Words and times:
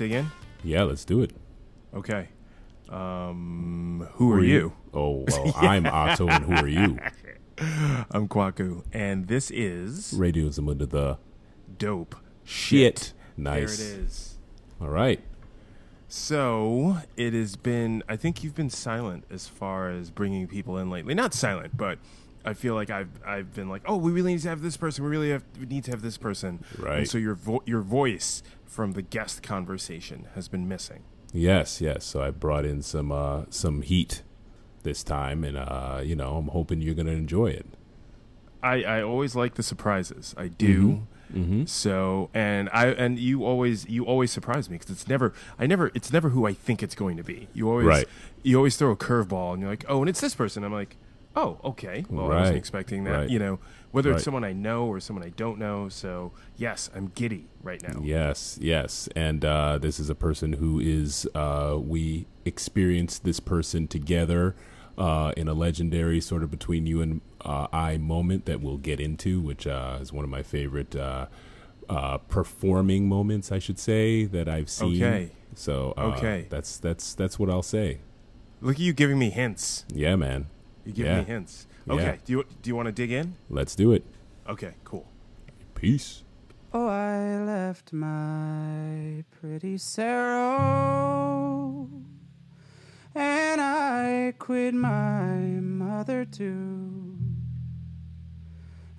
dig 0.00 0.12
in? 0.12 0.30
Yeah, 0.64 0.84
let's 0.84 1.04
do 1.04 1.20
it. 1.20 1.30
Okay. 1.92 2.28
Um, 2.88 4.08
who, 4.12 4.32
are, 4.32 4.42
you? 4.42 4.72
Oh, 4.94 5.26
well, 5.28 5.52
I'm 5.56 5.84
Otto, 5.84 6.26
and 6.26 6.44
who 6.46 6.54
are 6.54 6.66
you? 6.66 6.98
I'm 8.10 8.26
Kwaku, 8.26 8.82
and 8.94 9.28
this 9.28 9.50
is 9.50 10.14
Radio 10.16 10.48
Zamunda 10.48 10.88
the 10.88 11.18
Dope 11.76 12.16
shit. 12.44 13.12
Nice. 13.36 13.76
There 13.76 13.98
it 13.98 14.04
is. 14.04 14.38
All 14.80 14.88
right. 14.88 15.20
So 16.08 16.96
it 17.18 17.34
has 17.34 17.56
been. 17.56 18.02
I 18.08 18.16
think 18.16 18.42
you've 18.42 18.54
been 18.54 18.70
silent 18.70 19.24
as 19.30 19.46
far 19.46 19.90
as 19.90 20.10
bringing 20.10 20.48
people 20.48 20.78
in 20.78 20.88
lately. 20.88 21.12
Not 21.12 21.34
silent, 21.34 21.76
but 21.76 21.98
I 22.42 22.54
feel 22.54 22.74
like 22.74 22.88
I've 22.88 23.10
I've 23.24 23.54
been 23.54 23.68
like, 23.68 23.82
oh, 23.84 23.96
we 23.96 24.12
really 24.12 24.32
need 24.32 24.42
to 24.42 24.48
have 24.48 24.62
this 24.62 24.78
person. 24.78 25.04
We 25.04 25.10
really 25.10 25.30
have 25.30 25.44
we 25.58 25.66
need 25.66 25.84
to 25.84 25.90
have 25.90 26.00
this 26.00 26.16
person. 26.16 26.64
Right. 26.78 27.00
And 27.00 27.08
so 27.08 27.18
your 27.18 27.34
vo- 27.34 27.62
your 27.66 27.82
voice 27.82 28.42
from 28.70 28.92
the 28.92 29.02
guest 29.02 29.42
conversation 29.42 30.28
has 30.36 30.46
been 30.46 30.68
missing. 30.68 31.02
Yes, 31.32 31.80
yes. 31.80 32.04
So 32.04 32.22
I 32.22 32.30
brought 32.30 32.64
in 32.64 32.82
some 32.82 33.10
uh, 33.10 33.42
some 33.50 33.82
heat 33.82 34.22
this 34.84 35.02
time, 35.02 35.42
and 35.44 35.56
uh, 35.56 36.00
you 36.02 36.14
know, 36.14 36.36
I'm 36.36 36.48
hoping 36.48 36.80
you're 36.80 36.94
gonna 36.94 37.10
enjoy 37.10 37.48
it. 37.48 37.66
I, 38.62 38.82
I 38.84 39.02
always 39.02 39.34
like 39.34 39.54
the 39.54 39.62
surprises. 39.62 40.34
I 40.38 40.48
do. 40.48 41.02
Mm-hmm. 41.34 41.64
So 41.64 42.30
and 42.32 42.68
I 42.72 42.88
and 42.88 43.18
you 43.18 43.44
always 43.44 43.88
you 43.88 44.04
always 44.04 44.30
surprise 44.30 44.68
me 44.70 44.76
because 44.78 44.90
it's 44.90 45.08
never 45.08 45.32
I 45.58 45.66
never 45.66 45.90
it's 45.94 46.12
never 46.12 46.30
who 46.30 46.46
I 46.46 46.52
think 46.52 46.82
it's 46.82 46.94
going 46.94 47.16
to 47.16 47.22
be. 47.24 47.48
You 47.54 47.68
always 47.70 47.86
Right. 47.86 48.08
you 48.42 48.56
always 48.56 48.76
throw 48.76 48.90
a 48.90 48.96
curveball 48.96 49.52
and 49.52 49.62
you're 49.62 49.70
like 49.70 49.84
oh 49.88 50.00
and 50.00 50.08
it's 50.08 50.20
this 50.20 50.34
person. 50.34 50.64
I'm 50.64 50.72
like 50.72 50.96
oh 51.36 51.58
okay 51.64 52.04
well 52.10 52.32
I 52.32 52.40
wasn't 52.40 52.58
expecting 52.58 53.04
that. 53.04 53.12
Right. 53.12 53.30
You 53.30 53.38
know 53.38 53.58
whether 53.92 54.10
Right. 54.10 54.16
it's 54.16 54.24
someone 54.24 54.44
I 54.44 54.52
know 54.52 54.86
or 54.86 55.00
someone 55.00 55.24
I 55.24 55.30
don't 55.30 55.58
know. 55.58 55.88
So 55.88 56.32
yes, 56.56 56.90
I'm 56.94 57.12
giddy 57.14 57.46
right 57.62 57.82
now. 57.82 58.00
Yes, 58.02 58.58
yes. 58.60 59.08
And 59.16 59.44
uh, 59.44 59.78
this 59.78 59.98
is 60.00 60.08
a 60.10 60.14
person 60.14 60.54
who 60.54 60.78
is, 60.80 61.26
uh, 61.34 61.76
we 61.80 62.26
experienced 62.44 63.24
this 63.24 63.40
person 63.40 63.86
together 63.88 64.54
uh, 64.98 65.32
in 65.36 65.48
a 65.48 65.54
legendary 65.54 66.20
sort 66.20 66.42
of 66.42 66.50
between 66.50 66.86
you 66.86 67.00
and 67.00 67.20
uh, 67.42 67.66
I 67.72 67.96
moment 67.96 68.44
that 68.46 68.60
we'll 68.60 68.76
get 68.78 69.00
into, 69.00 69.40
which 69.40 69.66
uh, 69.66 69.98
is 70.00 70.12
one 70.12 70.24
of 70.24 70.30
my 70.30 70.42
favorite 70.42 70.94
uh, 70.94 71.26
uh, 71.88 72.18
performing 72.18 73.08
moments, 73.08 73.50
I 73.50 73.58
should 73.58 73.78
say, 73.78 74.24
that 74.26 74.48
I've 74.48 74.68
seen. 74.70 75.02
Okay. 75.02 75.30
So 75.54 75.94
uh, 75.96 76.14
Okay. 76.16 76.46
that's 76.50 76.76
that's 76.78 77.14
that's 77.14 77.38
what 77.38 77.50
I'll 77.50 77.62
say. 77.62 77.98
Look 78.60 78.74
at 78.76 78.80
you 78.80 78.92
giving 78.92 79.18
me 79.18 79.30
hints. 79.30 79.84
Yeah, 79.92 80.16
man. 80.16 80.46
You 80.84 80.92
giving 80.92 81.12
Yeah. 81.12 81.18
me 81.20 81.24
hints. 81.24 81.66
Yeah. 81.90 81.96
Okay. 81.96 82.18
Do 82.24 82.32
you 82.32 82.44
do 82.62 82.70
you 82.70 82.76
want 82.76 82.86
to 82.86 82.92
dig 82.92 83.10
in? 83.10 83.34
Let's 83.48 83.74
do 83.74 83.92
it. 83.92 84.04
Okay. 84.48 84.74
Cool. 84.84 85.06
Peace. 85.74 86.22
Oh, 86.72 86.86
I 86.86 87.42
left 87.42 87.92
my 87.92 89.24
pretty 89.40 89.76
Sarah, 89.76 90.46
and 93.12 93.60
I 93.60 94.34
quit 94.38 94.72
my 94.74 95.32
mother 95.60 96.24
too, 96.24 97.18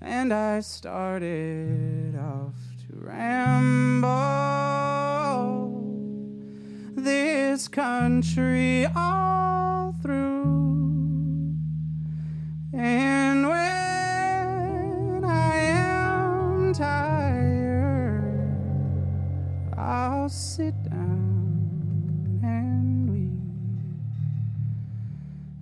and 0.01 0.33
I 0.33 0.59
started 0.59 2.17
off 2.17 2.55
to 2.89 2.95
ramble 2.97 4.11
this 6.93 7.69
country 7.69 8.85
all 8.93 9.95
through. 10.01 10.70
And 12.73 13.49
when 13.49 15.25
I 15.25 15.55
am 15.55 16.73
tired, 16.73 18.23
I'll 19.77 20.29
sit 20.29 20.73
down 20.83 22.39
and 22.43 23.11
weep. 23.11 23.33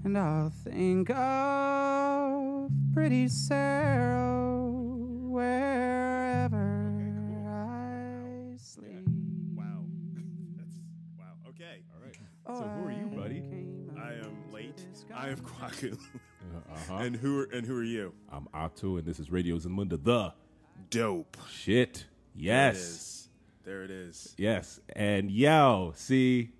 And 0.04 0.16
I'll 0.18 0.52
think 0.52 1.10
of 1.10 2.70
pretty 2.94 3.28
Sarah 3.28 4.39
I 15.20 15.28
am 15.32 15.38
Kwaku. 15.38 15.94
Uh-huh. 15.94 16.94
and 16.98 17.14
who 17.14 17.42
are 17.42 17.44
and 17.52 17.68
who 17.68 17.76
are 17.78 17.84
you? 17.84 18.14
I'm 18.32 18.48
Otto, 18.54 18.96
and 18.96 19.06
this 19.06 19.20
is 19.20 19.30
Radio 19.30 19.58
Zamunda, 19.58 20.02
the 20.02 20.34
Dope. 20.90 21.36
shit. 21.52 21.94
There 21.94 22.00
it 22.00 22.06
Yes. 22.36 23.28
There 23.66 23.84
it 23.84 23.92
is. 23.92 24.34
Yes. 24.38 24.80
And 24.96 25.30
yo, 25.30 25.92
see, 25.98 26.52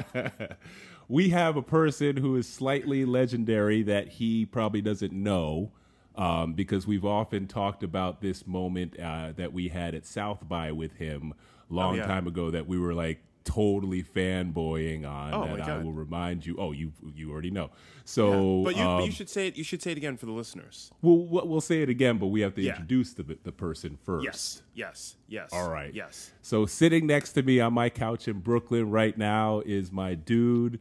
we 1.08 1.28
have 1.28 1.56
a 1.58 1.62
person 1.62 2.16
who 2.16 2.34
is 2.36 2.48
slightly 2.48 3.04
legendary 3.04 3.82
that 3.82 4.08
he 4.08 4.46
probably 4.46 4.80
doesn't 4.80 5.12
know 5.12 5.70
um, 6.16 6.54
because 6.54 6.86
we've 6.86 7.04
often 7.04 7.46
talked 7.46 7.82
about 7.82 8.22
this 8.22 8.46
moment 8.46 8.98
uh, 8.98 9.32
that 9.36 9.52
we 9.52 9.68
had 9.68 9.94
at 9.94 10.06
South 10.06 10.48
by 10.48 10.72
with 10.72 10.94
him 10.94 11.34
long 11.68 11.94
Oh, 11.94 11.98
yeah. 11.98 12.06
time 12.06 12.26
ago 12.26 12.50
that 12.50 12.66
we 12.66 12.78
were 12.78 12.94
like 12.94 13.20
totally 13.44 14.02
fanboying 14.02 15.08
on 15.08 15.32
Oh, 15.34 15.56
that 15.56 15.68
I 15.68 15.78
will 15.78 15.92
remind 15.92 16.44
you. 16.44 16.56
Oh, 16.58 16.72
you 16.72 16.92
you 17.14 17.30
already 17.32 17.50
know. 17.50 17.70
So 18.04 18.62
but 18.64 18.76
you, 18.76 18.84
but 18.84 18.98
you 18.98 19.04
um, 19.06 19.10
should 19.10 19.30
say 19.30 19.46
it. 19.48 19.56
You 19.56 19.64
should 19.64 19.82
say 19.82 19.92
it 19.92 19.96
again 19.96 20.16
for 20.16 20.26
the 20.26 20.32
listeners. 20.32 20.90
we'll, 21.02 21.18
we'll 21.18 21.46
we'll 21.46 21.60
say 21.60 21.82
it 21.82 21.88
again, 21.88 22.18
but 22.18 22.26
we 22.26 22.40
have 22.40 22.54
to 22.54 22.62
Yeah. 22.62 22.72
introduce 22.72 23.12
the 23.14 23.38
the 23.42 23.52
person 23.52 23.98
first. 24.04 24.24
Yes. 24.24 24.62
Yes. 24.74 25.16
Yes. 25.28 25.50
All 25.52 25.70
right. 25.70 25.92
Yes. 25.94 26.32
So 26.42 26.66
sitting 26.66 27.06
next 27.06 27.32
to 27.32 27.42
me 27.42 27.60
on 27.60 27.72
my 27.72 27.88
couch 27.90 28.28
in 28.28 28.40
Brooklyn 28.40 28.90
right 28.90 29.16
now 29.16 29.60
is 29.64 29.90
my 29.92 30.14
dude, 30.14 30.80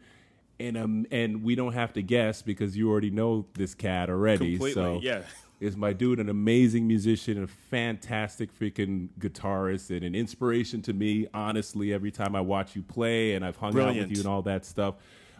and 0.60 0.78
um, 0.78 1.06
and 1.12 1.44
we 1.44 1.56
don't 1.56 1.74
have 1.74 1.94
to 1.94 2.02
guess 2.02 2.42
because 2.42 2.76
you 2.76 2.90
already 2.90 3.12
know 3.12 3.46
this 3.54 3.74
cat 3.76 4.10
already. 4.10 4.52
Completely. 4.58 4.74
So 4.74 5.00
yeah. 5.02 5.22
is 5.60 5.76
my 5.76 5.94
dude 5.94 6.20
an 6.20 6.30
amazing 6.30 6.88
musician, 6.88 7.36
and 7.38 7.46
a 7.46 7.48
fantastic 7.48 8.58
freaking 8.58 9.10
guitarist, 9.20 9.90
and 9.96 10.04
an 10.06 10.16
inspiration 10.16 10.82
to 10.84 10.94
me. 10.94 11.28
Honestly, 11.34 11.94
every 11.94 12.12
time 12.12 12.36
I 12.36 12.42
watch 12.42 12.76
you 12.76 12.82
play, 12.82 13.34
and 13.36 13.44
I've 13.46 13.58
hung 13.58 13.78
out 13.80 13.96
with 13.96 14.10
you 14.12 14.18
and 14.20 14.26
all 14.28 14.42
that 14.44 14.66
stuff. 14.66 14.96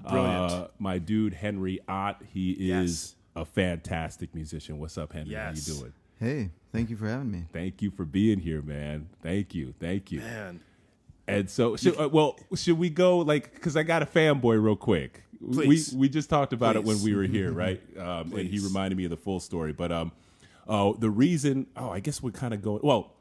Brilliant. 0.10 0.52
Uh, 0.52 0.68
my 0.78 0.98
dude 0.98 1.34
Henry 1.34 1.80
Ott, 1.88 2.22
he 2.34 2.52
is 2.52 2.60
Yes. 2.70 3.16
a 3.36 3.46
fantastic 3.46 4.34
musician. 4.34 4.80
What's 4.80 4.98
up, 4.98 5.12
Henry? 5.14 5.32
Yes. 5.32 5.68
How 5.68 5.74
you 5.74 5.80
doing? 5.80 5.94
Hey, 6.20 6.50
thank 6.74 6.90
you 6.90 6.98
for 6.98 7.08
having 7.08 7.32
me. 7.32 7.46
Thank 7.54 7.82
you 7.82 7.92
for 7.92 8.04
being 8.06 8.40
here, 8.40 8.62
man. 8.62 9.08
Thank 9.22 9.54
you, 9.56 9.74
thank 9.80 10.12
you. 10.12 10.20
Man. 10.20 10.62
And 11.28 11.50
so, 11.50 11.76
should, 11.76 12.00
uh, 12.00 12.10
well, 12.10 12.38
should 12.56 12.80
we 12.80 12.90
go 12.90 13.20
like? 13.20 13.54
Because 13.54 13.78
I 13.78 13.84
got 13.84 14.02
a 14.02 14.06
fanboy 14.06 14.62
real 14.64 14.76
quick. 14.76 15.24
Please. 15.54 15.94
We 15.94 16.00
we 16.00 16.10
just 16.10 16.30
talked 16.30 16.54
about 16.54 16.76
it 16.76 16.84
when 16.84 17.02
we 17.02 17.16
were 17.16 17.24
here, 17.24 17.52
right? 17.52 17.82
Um, 17.98 18.34
and 18.34 18.48
he 18.50 18.60
reminded 18.60 18.98
me 18.98 19.06
of 19.06 19.10
the 19.10 19.18
full 19.18 19.40
story. 19.40 19.72
But 19.74 19.92
um, 19.92 20.12
oh, 20.68 20.94
the 20.94 21.10
reason. 21.10 21.68
Oh, 21.78 21.90
I 21.90 22.00
guess 22.00 22.22
we're 22.22 22.32
kind 22.32 22.54
of 22.54 22.62
going. 22.62 22.82
Well, 22.84 23.14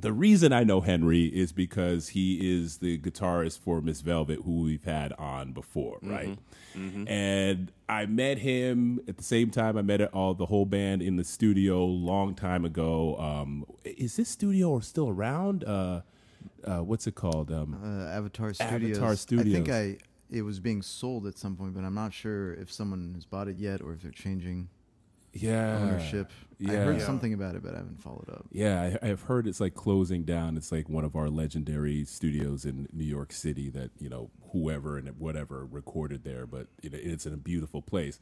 the 0.00 0.12
reason 0.12 0.52
I 0.52 0.64
know 0.64 0.80
Henry 0.80 1.24
is 1.26 1.52
because 1.52 2.08
he 2.08 2.58
is 2.58 2.78
the 2.78 2.98
guitarist 2.98 3.60
for 3.60 3.80
Miss 3.80 4.00
Velvet, 4.00 4.40
who 4.44 4.62
we've 4.62 4.84
had 4.84 5.12
on 5.14 5.52
before, 5.52 5.98
right? 6.02 6.38
And 6.74 7.70
I 7.88 8.06
met 8.06 8.38
him 8.38 9.00
at 9.08 9.16
the 9.18 9.24
same 9.24 9.50
time 9.50 9.76
I 9.76 9.82
met 9.82 10.00
all 10.14 10.34
the 10.34 10.46
whole 10.46 10.64
band 10.64 11.02
in 11.02 11.16
the 11.16 11.24
studio 11.24 11.84
long 11.84 12.34
time 12.34 12.64
ago. 12.64 13.16
Um, 13.18 13.66
is 13.84 14.16
this 14.16 14.28
studio 14.28 14.80
still 14.80 15.08
around? 15.08 15.64
Uh, 15.64 16.00
uh, 16.64 16.78
what's 16.78 17.06
it 17.06 17.14
called? 17.14 17.52
Um, 17.52 17.78
Uh, 17.82 18.08
Avatar 18.16 18.52
Avatar 18.60 19.16
Studios. 19.16 19.46
I 19.46 19.52
think 19.52 19.68
I 19.68 19.98
it 20.30 20.42
was 20.42 20.60
being 20.60 20.82
sold 20.82 21.26
at 21.26 21.36
some 21.38 21.56
point, 21.56 21.74
but 21.74 21.84
I'm 21.84 21.94
not 21.94 22.12
sure 22.12 22.54
if 22.54 22.72
someone 22.72 23.12
has 23.14 23.24
bought 23.24 23.48
it 23.48 23.56
yet 23.58 23.80
or 23.80 23.92
if 23.92 24.02
they're 24.02 24.10
changing 24.10 24.68
yeah, 25.32 25.78
ownership. 25.78 26.30
Yeah. 26.58 26.72
I 26.72 26.76
heard 26.76 26.98
Yeah. 26.98 27.06
something 27.06 27.32
about 27.32 27.54
it, 27.54 27.62
but 27.62 27.74
I 27.74 27.78
haven't 27.78 28.02
followed 28.02 28.28
up. 28.28 28.46
Yeah, 28.50 28.96
I, 29.02 29.08
I've 29.10 29.22
heard 29.22 29.46
it's 29.46 29.60
like 29.60 29.74
closing 29.74 30.24
down. 30.24 30.56
It's 30.56 30.72
like 30.72 30.88
one 30.88 31.04
of 31.04 31.14
our 31.16 31.28
legendary 31.30 32.04
studios 32.04 32.64
in 32.64 32.88
New 32.92 33.04
York 33.04 33.32
City 33.32 33.70
that 33.70 33.90
you 33.98 34.08
know 34.08 34.30
whoever 34.52 34.98
and 34.98 35.08
whatever 35.18 35.64
recorded 35.64 36.24
there, 36.24 36.46
but 36.46 36.66
it, 36.82 36.94
it's 36.94 37.26
in 37.26 37.32
a 37.32 37.36
beautiful 37.38 37.80
place. 37.82 38.18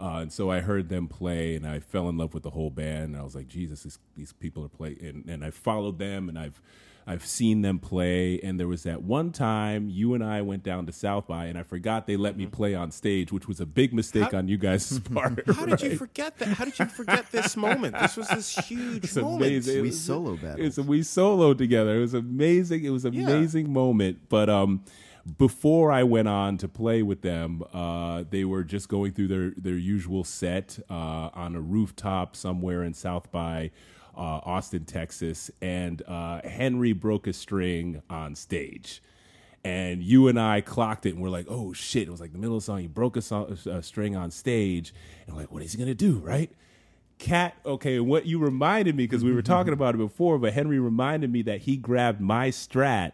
Uh, 0.00 0.18
and 0.22 0.32
so 0.32 0.50
I 0.50 0.60
heard 0.60 0.88
them 0.88 1.06
play, 1.08 1.54
and 1.54 1.66
I 1.66 1.78
fell 1.80 2.08
in 2.08 2.16
love 2.16 2.34
with 2.34 2.42
the 2.42 2.50
whole 2.50 2.70
band. 2.70 3.14
And 3.14 3.16
I 3.16 3.22
was 3.22 3.34
like, 3.36 3.46
Jesus, 3.46 3.84
this, 3.84 3.98
these 4.16 4.32
people 4.32 4.64
are 4.64 4.68
playing. 4.68 4.98
And, 5.00 5.28
and 5.28 5.44
I 5.44 5.50
followed 5.50 5.98
them, 5.98 6.28
and 6.28 6.36
I've 6.38 6.60
I've 7.06 7.26
seen 7.26 7.60
them 7.62 7.78
play. 7.78 8.40
And 8.40 8.58
there 8.58 8.66
was 8.66 8.84
that 8.84 9.02
one 9.02 9.30
time 9.30 9.90
you 9.90 10.14
and 10.14 10.24
I 10.24 10.40
went 10.42 10.62
down 10.62 10.86
to 10.86 10.92
South 10.92 11.26
by, 11.26 11.46
and 11.46 11.58
I 11.58 11.62
forgot 11.62 12.06
they 12.06 12.16
let 12.16 12.36
me 12.36 12.46
play 12.46 12.74
on 12.74 12.90
stage, 12.90 13.30
which 13.30 13.46
was 13.46 13.60
a 13.60 13.66
big 13.66 13.92
mistake 13.92 14.32
How- 14.32 14.38
on 14.38 14.48
you 14.48 14.56
guys' 14.56 14.98
part. 15.12 15.42
How 15.54 15.66
did 15.66 15.82
you 15.82 15.96
forget 15.96 16.38
that? 16.38 16.48
How 16.48 16.64
did 16.64 16.78
you 16.78 16.86
forget 16.86 17.30
this 17.30 17.56
moment? 17.56 17.94
This 17.98 18.16
was 18.16 18.28
this 18.28 18.54
huge 18.68 19.04
It's 19.04 19.16
moment. 19.16 19.42
amazing. 19.42 19.78
It 19.78 19.82
We 19.82 19.88
was- 19.88 20.00
solo 20.00 20.36
battled. 20.36 20.60
It's 20.60 20.78
we 20.78 21.00
soloed 21.00 21.58
together. 21.58 21.96
It 21.96 22.00
was 22.00 22.14
amazing. 22.14 22.84
It 22.84 22.90
was 22.90 23.04
an 23.04 23.12
Yeah. 23.12 23.28
amazing 23.28 23.72
moment. 23.72 24.28
But 24.30 24.48
um, 24.48 24.82
before 25.38 25.90
I 25.92 26.02
went 26.02 26.28
on 26.28 26.58
to 26.58 26.68
play 26.68 27.02
with 27.02 27.22
them, 27.22 27.62
uh, 27.72 28.24
they 28.28 28.44
were 28.44 28.62
just 28.64 28.88
going 28.88 29.12
through 29.12 29.28
their 29.28 29.50
their 29.56 29.76
usual 29.76 30.24
set 30.24 30.78
uh, 30.90 31.30
on 31.34 31.54
a 31.54 31.60
rooftop 31.60 32.36
somewhere 32.36 32.82
in 32.82 32.94
South 32.94 33.30
by. 33.30 33.70
Uh, 34.16 34.40
Austin, 34.44 34.84
Texas, 34.84 35.50
and 35.60 36.02
uh, 36.06 36.40
Henry 36.46 36.92
broke 36.92 37.26
a 37.26 37.32
string 37.32 38.02
on 38.10 38.34
stage. 38.34 39.02
And 39.66 40.02
you 40.02 40.28
and 40.28 40.38
I 40.38 40.60
clocked 40.60 41.06
it, 41.06 41.14
and 41.14 41.22
we're 41.22 41.30
like, 41.30 41.46
"Oh 41.48 41.72
shit!" 41.72 42.06
It 42.06 42.10
was 42.10 42.20
like 42.20 42.32
the 42.32 42.38
middle 42.38 42.56
of 42.56 42.62
the 42.62 42.66
song. 42.66 42.80
He 42.80 42.86
broke 42.86 43.16
a, 43.16 43.22
song, 43.22 43.56
a 43.66 43.82
string 43.82 44.14
on 44.14 44.30
stage, 44.30 44.92
and 45.26 45.34
we're 45.34 45.42
like, 45.42 45.52
"What 45.52 45.62
is 45.62 45.72
he 45.72 45.78
gonna 45.78 45.94
do?" 45.94 46.18
Right? 46.18 46.50
Cat, 47.18 47.54
okay, 47.64 47.98
what 48.00 48.26
you 48.26 48.38
reminded 48.38 48.94
me 48.96 49.04
because 49.04 49.24
we 49.24 49.32
were 49.32 49.40
talking 49.54 49.72
about 49.72 49.94
it 49.94 49.98
before, 49.98 50.38
but 50.38 50.52
Henry 50.52 50.78
reminded 50.78 51.32
me 51.32 51.40
that 51.42 51.62
he 51.62 51.76
grabbed 51.78 52.20
my 52.20 52.50
strat 52.50 53.12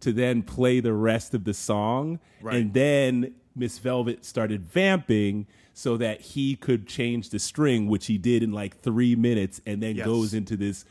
to 0.00 0.12
then 0.12 0.42
play 0.42 0.80
the 0.80 0.92
rest 0.94 1.34
of 1.34 1.44
the 1.44 1.54
song, 1.54 2.18
Right. 2.40 2.56
and 2.56 2.74
then 2.74 3.34
Miss 3.54 3.78
Velvet 3.78 4.24
started 4.24 4.64
vamping 4.64 5.46
so 5.74 5.96
that 5.96 6.20
he 6.20 6.54
could 6.56 6.86
change 6.86 7.30
the 7.30 7.38
string, 7.38 7.86
which 7.88 8.06
he 8.06 8.18
did 8.18 8.42
in 8.42 8.52
like 8.52 8.80
three 8.80 9.14
minutes, 9.16 9.60
and 9.66 9.82
then 9.82 9.96
Yes. 9.96 10.06
goes 10.06 10.34
into 10.34 10.56
this 10.56 10.84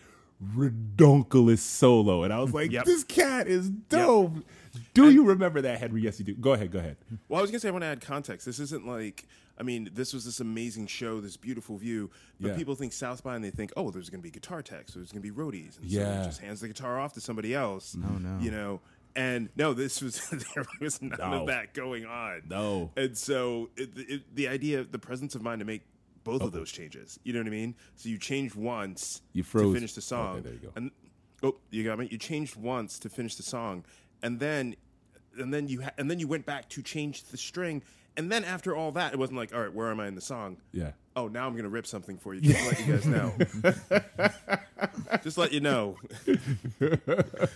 redonkulous 0.55 1.59
solo, 1.59 2.23
and 2.23 2.33
I 2.33 2.39
was 2.39 2.53
like, 2.53 2.71
Yep. 2.71 2.85
"This 2.85 3.03
cat 3.03 3.47
is 3.47 3.69
dope." 3.69 4.37
Do 4.93 5.11
you 5.11 5.23
remember 5.25 5.61
that, 5.61 5.79
Henry? 5.79 6.01
Yes, 6.01 6.17
you 6.19 6.25
do. 6.25 6.33
Go 6.33 6.53
ahead. 6.53 6.71
Go 6.71 6.79
ahead. 6.79 6.97
Well, 7.27 7.39
I 7.39 7.41
was 7.41 7.51
gonna 7.51 7.59
say 7.59 7.67
I 7.67 7.71
want 7.71 7.83
to 7.83 7.87
add 7.87 8.01
context. 8.01 8.45
This 8.45 8.59
isn't 8.59 8.85
like 8.85 9.27
I 9.59 9.63
mean, 9.63 9.91
this 9.93 10.11
was 10.11 10.25
this 10.25 10.39
amazing 10.39 10.87
show, 10.87 11.21
this 11.21 11.37
beautiful 11.37 11.77
view. 11.77 12.09
But 12.39 12.51
Yeah. 12.51 12.57
people 12.57 12.73
think 12.73 12.93
South 12.93 13.21
by 13.23 13.35
and 13.35 13.43
they 13.43 13.51
think, 13.51 13.71
oh, 13.77 13.91
there's 13.91 14.09
gonna 14.09 14.23
be 14.23 14.31
guitar 14.31 14.63
techs, 14.63 14.93
there's 14.95 15.11
gonna 15.11 15.21
be 15.21 15.29
roadies, 15.29 15.77
and 15.77 15.85
Yeah. 15.85 16.13
so 16.15 16.19
he 16.21 16.25
just 16.29 16.39
hands 16.41 16.61
the 16.61 16.67
guitar 16.67 16.97
off 16.99 17.13
to 17.13 17.21
somebody 17.21 17.53
else. 17.53 17.93
No, 17.95 18.07
no. 18.17 18.39
you 18.41 18.49
know. 18.49 18.81
And 19.15 19.49
no, 19.55 19.73
this 19.73 20.01
was 20.01 20.21
there 20.55 20.65
was 20.79 21.01
none 21.01 21.17
No. 21.19 21.41
of 21.41 21.47
that 21.47 21.73
going 21.73 22.05
on. 22.05 22.43
No. 22.49 22.91
and 22.95 23.17
so 23.17 23.69
it, 23.75 23.89
it, 23.95 24.35
the 24.35 24.47
idea, 24.47 24.83
the 24.83 24.99
presence 24.99 25.35
of 25.35 25.41
mind 25.41 25.59
to 25.59 25.65
make 25.65 25.81
both 26.23 26.41
of 26.41 26.51
those 26.51 26.71
changes. 26.71 27.19
You 27.23 27.33
know 27.33 27.39
what 27.39 27.47
I 27.47 27.51
mean? 27.51 27.75
So 27.95 28.07
you 28.09 28.17
changed 28.17 28.55
once 28.55 29.21
You 29.33 29.43
froze. 29.43 29.69
to 29.69 29.73
finish 29.73 29.93
the 29.93 30.01
song, 30.01 30.35
Okay, 30.37 30.41
there 30.41 30.53
you 30.53 30.59
go. 30.59 30.69
and 30.75 30.91
oh, 31.43 31.55
you 31.71 31.83
got 31.83 31.97
me. 31.99 32.07
You 32.11 32.17
changed 32.17 32.55
once 32.55 32.99
to 32.99 33.09
finish 33.09 33.35
the 33.35 33.43
song, 33.43 33.83
and 34.21 34.39
then 34.39 34.75
and 35.37 35.53
then 35.53 35.67
you 35.67 35.81
ha- 35.81 35.91
and 35.97 36.09
then 36.11 36.19
you 36.19 36.27
went 36.27 36.45
back 36.45 36.69
to 36.69 36.81
change 36.83 37.23
the 37.23 37.37
string, 37.37 37.81
and 38.17 38.31
then 38.31 38.43
after 38.45 38.75
all 38.75 38.91
that, 38.93 39.13
it 39.13 39.19
wasn't 39.19 39.37
like, 39.39 39.53
all 39.53 39.61
right, 39.61 39.73
where 39.73 39.89
am 39.89 39.99
I 39.99 40.07
in 40.07 40.15
the 40.15 40.21
song? 40.21 40.57
Yeah. 40.71 40.91
Oh, 41.15 41.27
now 41.27 41.45
I'm 41.47 41.55
gonna 41.55 41.69
rip 41.69 41.85
something 41.85 42.17
for 42.17 42.33
you. 42.33 42.41
Just 42.41 42.59
to 42.59 42.67
let 42.69 42.79
you 42.87 42.93
guys 42.93 43.05
know. 43.05 43.33
just 45.23 45.37
let 45.37 45.51
you 45.51 45.59
know. 45.59 45.97
Well, 46.79 46.97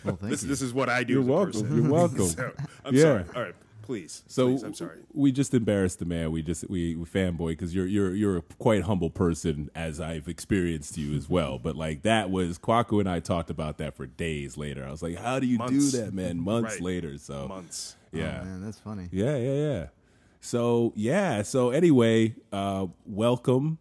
thank 0.03 0.19
This 0.21 0.43
you. 0.43 0.49
this 0.49 0.61
is 0.61 0.73
what 0.73 0.89
I 0.89 1.03
do. 1.03 1.13
You're 1.13 1.21
as 1.21 1.27
welcome. 1.27 1.51
person. 1.61 1.75
You're 1.83 1.91
welcome. 1.91 2.25
So, 2.27 2.51
I'm 2.83 2.93
Yeah. 2.95 3.01
sorry. 3.01 3.23
All 3.35 3.41
right, 3.43 3.55
please. 3.83 4.23
So 4.27 4.47
please, 4.47 4.63
I'm 4.63 4.73
sorry. 4.73 4.97
We 5.13 5.31
just 5.31 5.53
embarrassed 5.53 5.99
the 5.99 6.05
man. 6.05 6.31
We 6.31 6.41
just 6.41 6.69
we, 6.69 6.95
we 6.95 7.05
fanboy 7.05 7.49
because 7.49 7.73
you're 7.73 7.87
you're 7.87 8.13
you're 8.13 8.37
a 8.37 8.41
quite 8.59 8.83
humble 8.83 9.09
person 9.09 9.69
as 9.73 10.01
I've 10.01 10.27
experienced 10.27 10.97
you 10.97 11.15
as 11.15 11.29
well. 11.29 11.57
But 11.57 11.75
like 11.77 12.01
that 12.03 12.29
was 12.29 12.59
Kwaku 12.59 12.99
and 12.99 13.09
I 13.09 13.21
talked 13.21 13.49
about 13.49 13.77
that 13.77 13.95
for 13.95 14.05
days 14.05 14.57
later. 14.57 14.85
I 14.85 14.91
was 14.91 15.01
like, 15.01 15.15
how 15.17 15.39
do 15.39 15.47
you 15.47 15.57
Months. 15.59 15.91
do 15.93 16.01
that, 16.01 16.13
man? 16.13 16.39
Months 16.41 16.73
Right. 16.73 16.81
later. 16.81 17.17
So 17.17 17.47
Months. 17.47 17.95
yeah. 18.11 18.39
Oh, 18.41 18.45
man, 18.45 18.63
that's 18.65 18.79
funny. 18.79 19.07
Yeah, 19.11 19.37
yeah, 19.37 19.53
yeah. 19.53 19.85
So 20.45 20.93
yeah, 20.95 21.41
so 21.41 21.71
anyway, 21.71 22.35
uh, 22.53 22.85
welcome. 23.03 23.79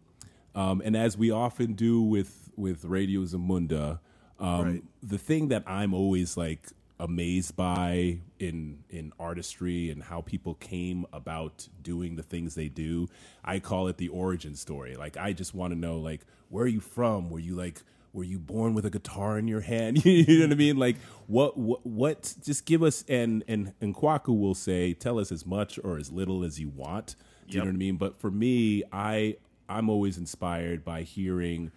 Um, 0.55 0.81
and 0.83 0.97
as 0.97 1.15
we 1.15 1.29
often 1.29 1.73
do 1.73 2.01
with 2.01 2.49
with 2.55 2.85
Radio 2.85 3.21
Zamunda, 3.21 3.99
um, 4.39 4.65
Right. 4.65 4.83
the 5.03 5.19
thing 5.19 5.49
that 5.49 5.63
I'm 5.67 5.93
always 5.93 6.37
like 6.37 6.71
amazed 6.99 7.55
by 7.55 8.17
in 8.39 8.79
in 8.89 9.13
artistry 9.19 9.91
and 9.91 10.01
how 10.01 10.21
people 10.21 10.55
came 10.55 11.05
about 11.13 11.67
doing 11.83 12.15
the 12.15 12.23
things 12.23 12.55
they 12.55 12.69
do, 12.69 13.09
I 13.43 13.59
call 13.59 13.87
it 13.87 13.97
the 13.97 14.07
origin 14.07 14.55
story. 14.55 14.95
Like 14.95 15.17
I 15.17 15.33
just 15.33 15.53
want 15.53 15.71
to 15.71 15.79
know 15.79 15.99
like 15.99 16.21
where 16.49 16.63
are 16.63 16.67
you 16.67 16.79
from? 16.79 17.29
Were 17.29 17.37
you 17.39 17.53
like 17.55 17.83
were 18.15 18.23
you 18.23 18.39
born 18.39 18.73
with 18.73 18.85
a 18.85 18.89
guitar 18.89 19.37
in 19.37 19.47
your 19.47 19.61
hand? 19.61 20.05
you 20.05 20.39
know 20.39 20.45
what 20.45 20.53
I 20.53 20.55
mean? 20.55 20.77
Like 20.77 20.95
what 21.27 21.57
what 21.57 21.85
what 21.85 22.33
just 22.43 22.65
give 22.65 22.81
us 22.81 23.03
and 23.09 23.43
and 23.47 23.73
and 23.81 23.93
Kwaku 23.93 24.39
will 24.39 24.55
say 24.55 24.93
tell 24.93 25.19
us 25.19 25.31
as 25.31 25.45
much 25.45 25.77
or 25.83 25.97
as 25.97 26.11
little 26.11 26.43
as 26.43 26.59
you 26.59 26.69
want. 26.69 27.15
Do 27.47 27.57
you 27.57 27.59
know 27.59 27.65
what 27.67 27.75
I 27.75 27.77
mean? 27.77 27.97
But 27.97 28.19
for 28.19 28.31
me, 28.31 28.83
I 28.91 29.35
I'm 29.67 29.89
always 29.89 30.17
inspired 30.17 30.83
by 30.85 31.01
hearing 31.03 31.71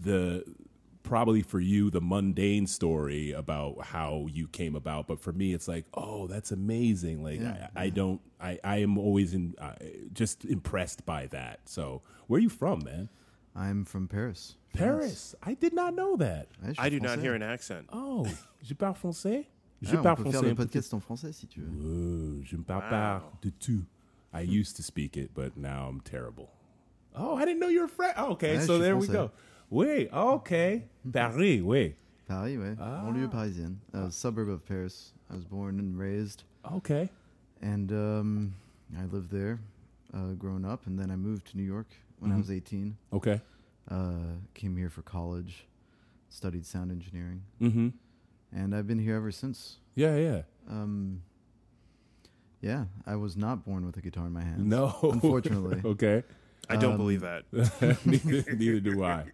the 0.00 0.44
probably 1.02 1.42
for 1.42 1.60
you 1.60 1.90
the 1.90 2.00
mundane 2.00 2.66
story 2.66 3.30
about 3.32 3.84
how 3.84 4.26
you 4.32 4.48
came 4.48 4.74
about 4.74 5.06
but 5.06 5.20
for 5.20 5.32
me 5.32 5.52
it's 5.52 5.68
like 5.68 5.84
oh 5.92 6.26
that's 6.26 6.50
amazing 6.50 7.22
like 7.22 7.38
Yeah. 7.40 7.68
I, 7.76 7.84
I 7.84 7.88
don't 7.90 8.22
I, 8.40 8.58
I 8.64 8.76
am 8.78 8.96
always 8.96 9.34
in 9.34 9.54
uh, 9.60 9.74
just 10.14 10.46
impressed 10.46 11.04
by 11.04 11.26
that 11.26 11.60
so 11.66 12.00
where 12.26 12.38
are 12.38 12.40
you 12.40 12.48
from 12.48 12.82
man 12.84 13.10
I'm 13.56 13.84
from 13.84 14.08
Paris. 14.08 14.56
paris 14.74 15.36
i 15.44 15.54
did 15.54 15.72
not 15.72 15.94
know 15.94 16.16
that 16.16 16.48
France. 16.60 16.76
I 16.78 16.88
do 16.90 16.98
not 16.98 17.20
hear 17.20 17.34
an 17.34 17.42
accent. 17.42 17.86
oh 17.92 18.26
je 18.62 18.74
parle 18.74 18.94
français 18.96 19.46
je 19.82 19.94
Ah, 19.96 20.00
on 20.00 20.02
parle 20.02 20.16
peut 20.16 20.24
faire 20.24 20.40
français 20.40 20.44
le 20.46 20.50
un 20.52 20.54
peu 20.56 20.64
podcast 20.64 20.94
en 20.94 21.00
français 21.00 21.32
si 21.32 21.46
tu 21.46 21.60
veux. 21.60 21.68
Euh, 21.68 22.42
je 22.44 22.56
ne 22.56 22.62
parle 22.62 22.82
Wow. 22.84 22.90
pas 22.90 23.22
de 23.42 23.50
tout. 23.50 23.84
I 24.32 24.40
used 24.42 24.76
to 24.76 24.82
speak 24.82 25.16
it, 25.16 25.32
but 25.34 25.56
now 25.56 25.88
I'm 25.88 26.00
terrible. 26.00 26.48
Oh, 27.14 27.36
I 27.36 27.44
didn't 27.44 27.60
know 27.60 27.68
you 27.68 27.80
were 27.82 27.88
French. 27.88 28.14
Oh, 28.16 28.32
okay, 28.32 28.54
Ouais, 28.56 28.60
je 28.60 28.66
so 28.66 28.74
suis 28.74 28.82
there 28.82 28.96
we 28.96 29.06
français. 29.06 29.12
go. 29.12 29.30
Oui, 29.70 30.08
okay. 30.12 30.88
Paris, 31.12 31.60
oui. 31.60 31.94
Paris, 32.26 32.56
ouais. 32.56 32.74
Ah. 32.80 33.02
Banlieue 33.04 33.28
parisienne. 33.28 33.76
A 33.92 34.10
suburb 34.10 34.48
of 34.48 34.64
Paris. 34.64 35.12
I 35.30 35.34
was 35.36 35.44
born 35.44 35.78
and 35.78 35.96
raised. 35.98 36.42
Okay. 36.72 37.08
And 37.62 37.92
um, 37.92 38.54
I 38.98 39.04
lived 39.04 39.30
there 39.30 39.60
uh, 40.14 40.32
growing 40.38 40.64
up. 40.64 40.86
And 40.86 40.98
then 40.98 41.10
I 41.10 41.16
moved 41.16 41.50
to 41.52 41.56
New 41.56 41.62
York 41.64 41.88
when 42.18 42.30
I 42.32 42.34
Mhm. 42.34 42.38
was 42.38 42.50
18. 42.50 42.96
Okay. 43.12 43.40
Uh, 43.88 44.36
came 44.54 44.76
here 44.76 44.90
for 44.90 45.02
college. 45.02 45.66
Studied 46.28 46.66
sound 46.66 46.90
engineering. 46.90 47.42
Mm-hmm. 47.60 47.88
And 48.52 48.74
I've 48.74 48.86
been 48.86 48.98
here 48.98 49.16
ever 49.16 49.30
since. 49.30 49.78
Yeah, 49.94 50.16
yeah. 50.16 50.42
Um, 50.68 51.22
yeah, 52.60 52.86
I 53.06 53.16
was 53.16 53.36
not 53.36 53.64
born 53.64 53.84
with 53.84 53.96
a 53.96 54.00
guitar 54.00 54.26
in 54.26 54.32
my 54.32 54.42
hands. 54.42 54.64
No. 54.64 54.96
Unfortunately. 55.02 55.80
okay. 55.84 56.22
I 56.70 56.76
don't 56.76 56.92
Um, 56.92 56.96
believe 56.96 57.20
that. 57.20 57.44
neither, 58.06 58.54
neither 58.56 58.80
do 58.80 59.04
I. 59.04 59.26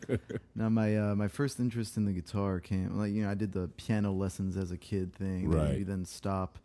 Now 0.54 0.70
my 0.70 0.96
uh, 0.96 1.14
my 1.14 1.28
first 1.28 1.60
interest 1.60 1.96
in 1.98 2.06
the 2.06 2.12
guitar 2.12 2.58
came 2.58 2.96
like 2.96 3.12
you 3.12 3.22
know 3.22 3.30
I 3.30 3.34
did 3.34 3.52
the 3.52 3.68
piano 3.76 4.12
lessons 4.12 4.56
as 4.56 4.70
a 4.70 4.78
kid 4.78 5.14
thing. 5.14 5.50
Right. 5.50 5.68
Then 5.68 5.78
you 5.78 5.84
then 5.84 6.04
stop. 6.06 6.58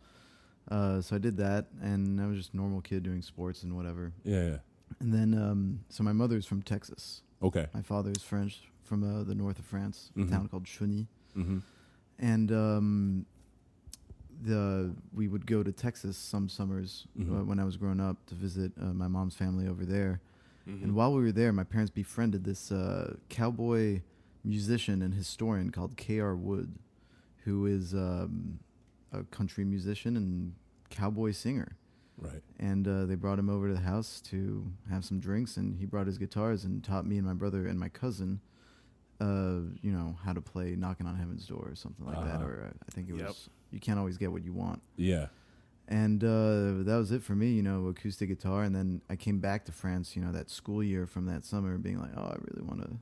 Uh, 0.70 1.00
so 1.02 1.16
I 1.16 1.18
did 1.18 1.36
that, 1.36 1.66
and 1.82 2.18
I 2.20 2.26
was 2.26 2.38
just 2.38 2.54
a 2.54 2.56
normal 2.56 2.80
kid 2.80 3.02
doing 3.02 3.20
sports 3.22 3.62
and 3.62 3.76
whatever. 3.76 4.12
Yeah, 4.24 4.44
yeah. 4.48 4.56
And 5.00 5.12
then 5.12 5.34
um, 5.34 5.80
so 5.88 6.02
my 6.02 6.12
mother's 6.12 6.46
from 6.46 6.62
Texas. 6.62 7.22
Okay. 7.42 7.66
My 7.74 7.82
father's 7.82 8.22
French 8.22 8.60
from 8.84 9.02
uh, 9.02 9.24
the 9.24 9.34
north 9.34 9.58
of 9.58 9.64
France, 9.64 10.10
Mhm. 10.16 10.26
a 10.28 10.30
town 10.30 10.48
called 10.48 10.64
Chauny. 10.64 11.06
Mm-hmm. 11.36 11.58
And 12.18 12.52
um, 12.52 13.26
the 14.42 14.94
we 15.14 15.28
would 15.28 15.46
go 15.46 15.62
to 15.62 15.72
Texas 15.72 16.16
some 16.16 16.48
summers 16.48 17.06
uh, 17.18 17.22
Mhm. 17.22 17.46
when 17.46 17.58
I 17.58 17.64
was 17.64 17.76
growing 17.76 18.00
up 18.00 18.24
to 18.26 18.34
visit 18.34 18.72
uh, 18.80 18.92
my 18.92 19.08
mom's 19.08 19.34
family 19.34 19.66
over 19.66 19.84
there. 19.84 20.20
Mhm. 20.68 20.82
And 20.84 20.94
while 20.94 21.14
we 21.14 21.22
were 21.22 21.32
there, 21.32 21.52
my 21.52 21.64
parents 21.64 21.90
befriended 21.90 22.44
this 22.44 22.70
uh, 22.72 23.16
cowboy 23.28 24.00
musician 24.44 25.02
and 25.02 25.14
historian 25.14 25.70
called 25.70 25.96
K.R. 25.96 26.36
Wood, 26.36 26.78
who 27.44 27.66
is 27.66 27.94
um, 27.94 28.58
a 29.12 29.24
country 29.24 29.64
musician 29.64 30.16
and 30.16 30.54
cowboy 30.90 31.32
singer. 31.32 31.76
Right. 32.18 32.42
And 32.58 32.88
uh, 32.88 33.04
they 33.06 33.14
brought 33.14 33.38
him 33.38 33.50
over 33.50 33.68
to 33.68 33.74
the 33.74 33.80
house 33.80 34.20
to 34.30 34.66
have 34.90 35.04
some 35.04 35.20
drinks, 35.20 35.56
and 35.58 35.76
he 35.76 35.84
brought 35.84 36.06
his 36.06 36.16
guitars 36.18 36.64
and 36.64 36.82
taught 36.82 37.04
me 37.06 37.18
and 37.18 37.26
my 37.26 37.34
brother 37.34 37.66
and 37.66 37.78
my 37.78 37.88
cousin, 37.90 38.40
uh, 39.20 39.60
you 39.82 39.92
know, 39.92 40.16
how 40.24 40.32
to 40.32 40.40
play 40.40 40.74
"Knocking 40.76 41.06
on 41.06 41.16
Heaven's 41.16 41.46
Door" 41.46 41.68
or 41.70 41.74
something 41.74 42.06
like 42.06 42.20
that. 42.20 42.36
Uh-huh. 42.36 42.44
Or 42.44 42.64
uh, 42.70 42.76
I 42.88 42.90
think 42.92 43.10
it 43.10 43.16
Yep. 43.16 43.26
was 43.28 43.50
"You 43.70 43.80
Can't 43.80 43.98
Always 43.98 44.16
Get 44.16 44.32
What 44.32 44.42
You 44.44 44.52
Want." 44.54 44.80
Yeah. 44.96 45.26
And 45.88 46.24
uh, 46.24 46.82
that 46.84 46.96
was 46.96 47.12
it 47.12 47.22
for 47.22 47.34
me, 47.36 47.50
you 47.52 47.62
know, 47.62 47.86
acoustic 47.86 48.28
guitar. 48.28 48.64
And 48.64 48.74
then 48.74 49.02
I 49.08 49.14
came 49.14 49.38
back 49.38 49.64
to 49.66 49.72
France, 49.72 50.16
you 50.16 50.22
know, 50.22 50.32
that 50.32 50.50
school 50.50 50.82
year 50.82 51.06
from 51.06 51.26
that 51.26 51.44
summer, 51.44 51.78
being 51.78 52.00
like, 52.00 52.10
oh, 52.16 52.22
I 52.22 52.36
really 52.50 52.66
want 52.66 52.82
to 52.82 52.96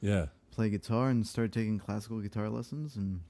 Yeah. 0.00 0.26
play 0.52 0.70
guitar 0.70 1.08
and 1.08 1.26
start 1.26 1.50
taking 1.52 1.80
classical 1.80 2.20
guitar 2.20 2.48
lessons 2.48 2.94
and 2.96 3.22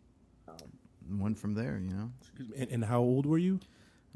went 1.10 1.38
from 1.38 1.54
there, 1.54 1.78
you 1.78 1.90
know. 1.94 2.10
And, 2.56 2.70
and 2.70 2.84
how 2.84 3.00
old 3.00 3.24
were 3.24 3.38
you? 3.38 3.60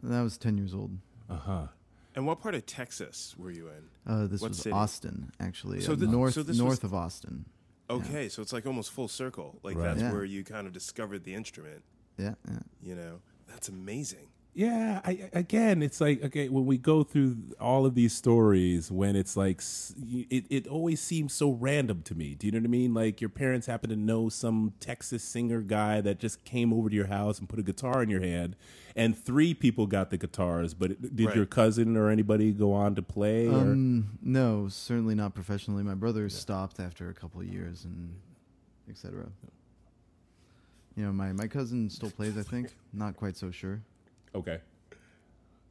And 0.02 0.14
I 0.14 0.22
was 0.22 0.36
10 0.36 0.58
years 0.58 0.74
old. 0.74 0.90
Uh 1.32 1.36
huh. 1.38 1.66
And 2.14 2.26
what 2.26 2.40
part 2.40 2.54
of 2.54 2.66
Texas 2.66 3.34
were 3.38 3.50
you 3.50 3.68
in? 3.68 4.12
Uh, 4.12 4.26
this 4.26 4.40
What 4.42 4.50
was 4.50 4.58
city? 4.58 4.72
Austin, 4.72 5.32
actually. 5.40 5.80
So 5.80 5.92
uh, 5.94 5.96
thi- 5.96 6.06
north 6.06 6.34
so 6.34 6.42
north 6.42 6.82
was- 6.82 6.84
of 6.84 6.94
Austin. 6.94 7.46
Okay, 7.90 8.28
so 8.28 8.40
it's 8.42 8.52
like 8.52 8.66
almost 8.66 8.90
full 8.90 9.08
circle. 9.08 9.58
Like 9.62 9.76
Right. 9.76 9.84
that's 9.84 10.00
Yeah. 10.00 10.12
where 10.12 10.24
you 10.24 10.44
kind 10.44 10.66
of 10.66 10.72
discovered 10.72 11.24
the 11.24 11.34
instrument. 11.34 11.82
Yeah, 12.18 12.34
yeah. 12.48 12.58
You 12.82 12.94
know, 12.94 13.20
that's 13.48 13.68
amazing. 13.68 14.28
Yeah, 14.54 15.00
I, 15.02 15.30
again, 15.32 15.82
it's 15.82 15.98
like 15.98 16.22
okay 16.24 16.50
when 16.50 16.66
we 16.66 16.76
go 16.76 17.02
through 17.04 17.38
all 17.58 17.86
of 17.86 17.94
these 17.94 18.12
stories, 18.12 18.90
when 18.90 19.16
it's 19.16 19.34
like 19.34 19.62
it, 19.98 20.44
it 20.50 20.66
always 20.66 21.00
seems 21.00 21.32
so 21.32 21.52
random 21.52 22.02
to 22.02 22.14
me. 22.14 22.34
Do 22.34 22.46
you 22.46 22.52
know 22.52 22.58
what 22.58 22.66
I 22.66 22.68
mean? 22.68 22.92
Like 22.92 23.22
your 23.22 23.30
parents 23.30 23.66
happen 23.66 23.88
to 23.88 23.96
know 23.96 24.28
some 24.28 24.74
Texas 24.78 25.24
singer 25.24 25.62
guy 25.62 26.02
that 26.02 26.18
just 26.18 26.44
came 26.44 26.70
over 26.70 26.90
to 26.90 26.94
your 26.94 27.06
house 27.06 27.38
and 27.38 27.48
put 27.48 27.60
a 27.60 27.62
guitar 27.62 28.02
in 28.02 28.10
your 28.10 28.20
hand, 28.20 28.54
and 28.94 29.16
three 29.16 29.54
people 29.54 29.86
got 29.86 30.10
the 30.10 30.18
guitars. 30.18 30.74
But 30.74 31.00
did 31.16 31.28
Right. 31.28 31.36
your 31.36 31.46
cousin 31.46 31.96
or 31.96 32.10
anybody 32.10 32.52
go 32.52 32.74
on 32.74 32.94
to 32.96 33.02
play? 33.02 33.46
or? 33.48 33.52
Um, 33.54 34.18
no, 34.20 34.68
certainly 34.68 35.14
not 35.14 35.34
professionally. 35.34 35.82
My 35.82 35.94
brother 35.94 36.28
stopped 36.28 36.78
after 36.78 37.08
a 37.08 37.14
couple 37.14 37.40
of 37.40 37.46
years, 37.46 37.86
and 37.86 38.16
etc. 38.86 39.28
You 40.94 41.06
know, 41.06 41.12
my 41.12 41.32
my 41.32 41.46
cousin 41.46 41.88
still 41.88 42.10
plays. 42.10 42.36
I 42.36 42.42
think 42.42 42.74
not 42.92 43.16
quite 43.16 43.38
so 43.38 43.50
sure. 43.50 43.80
Okay. 44.34 44.60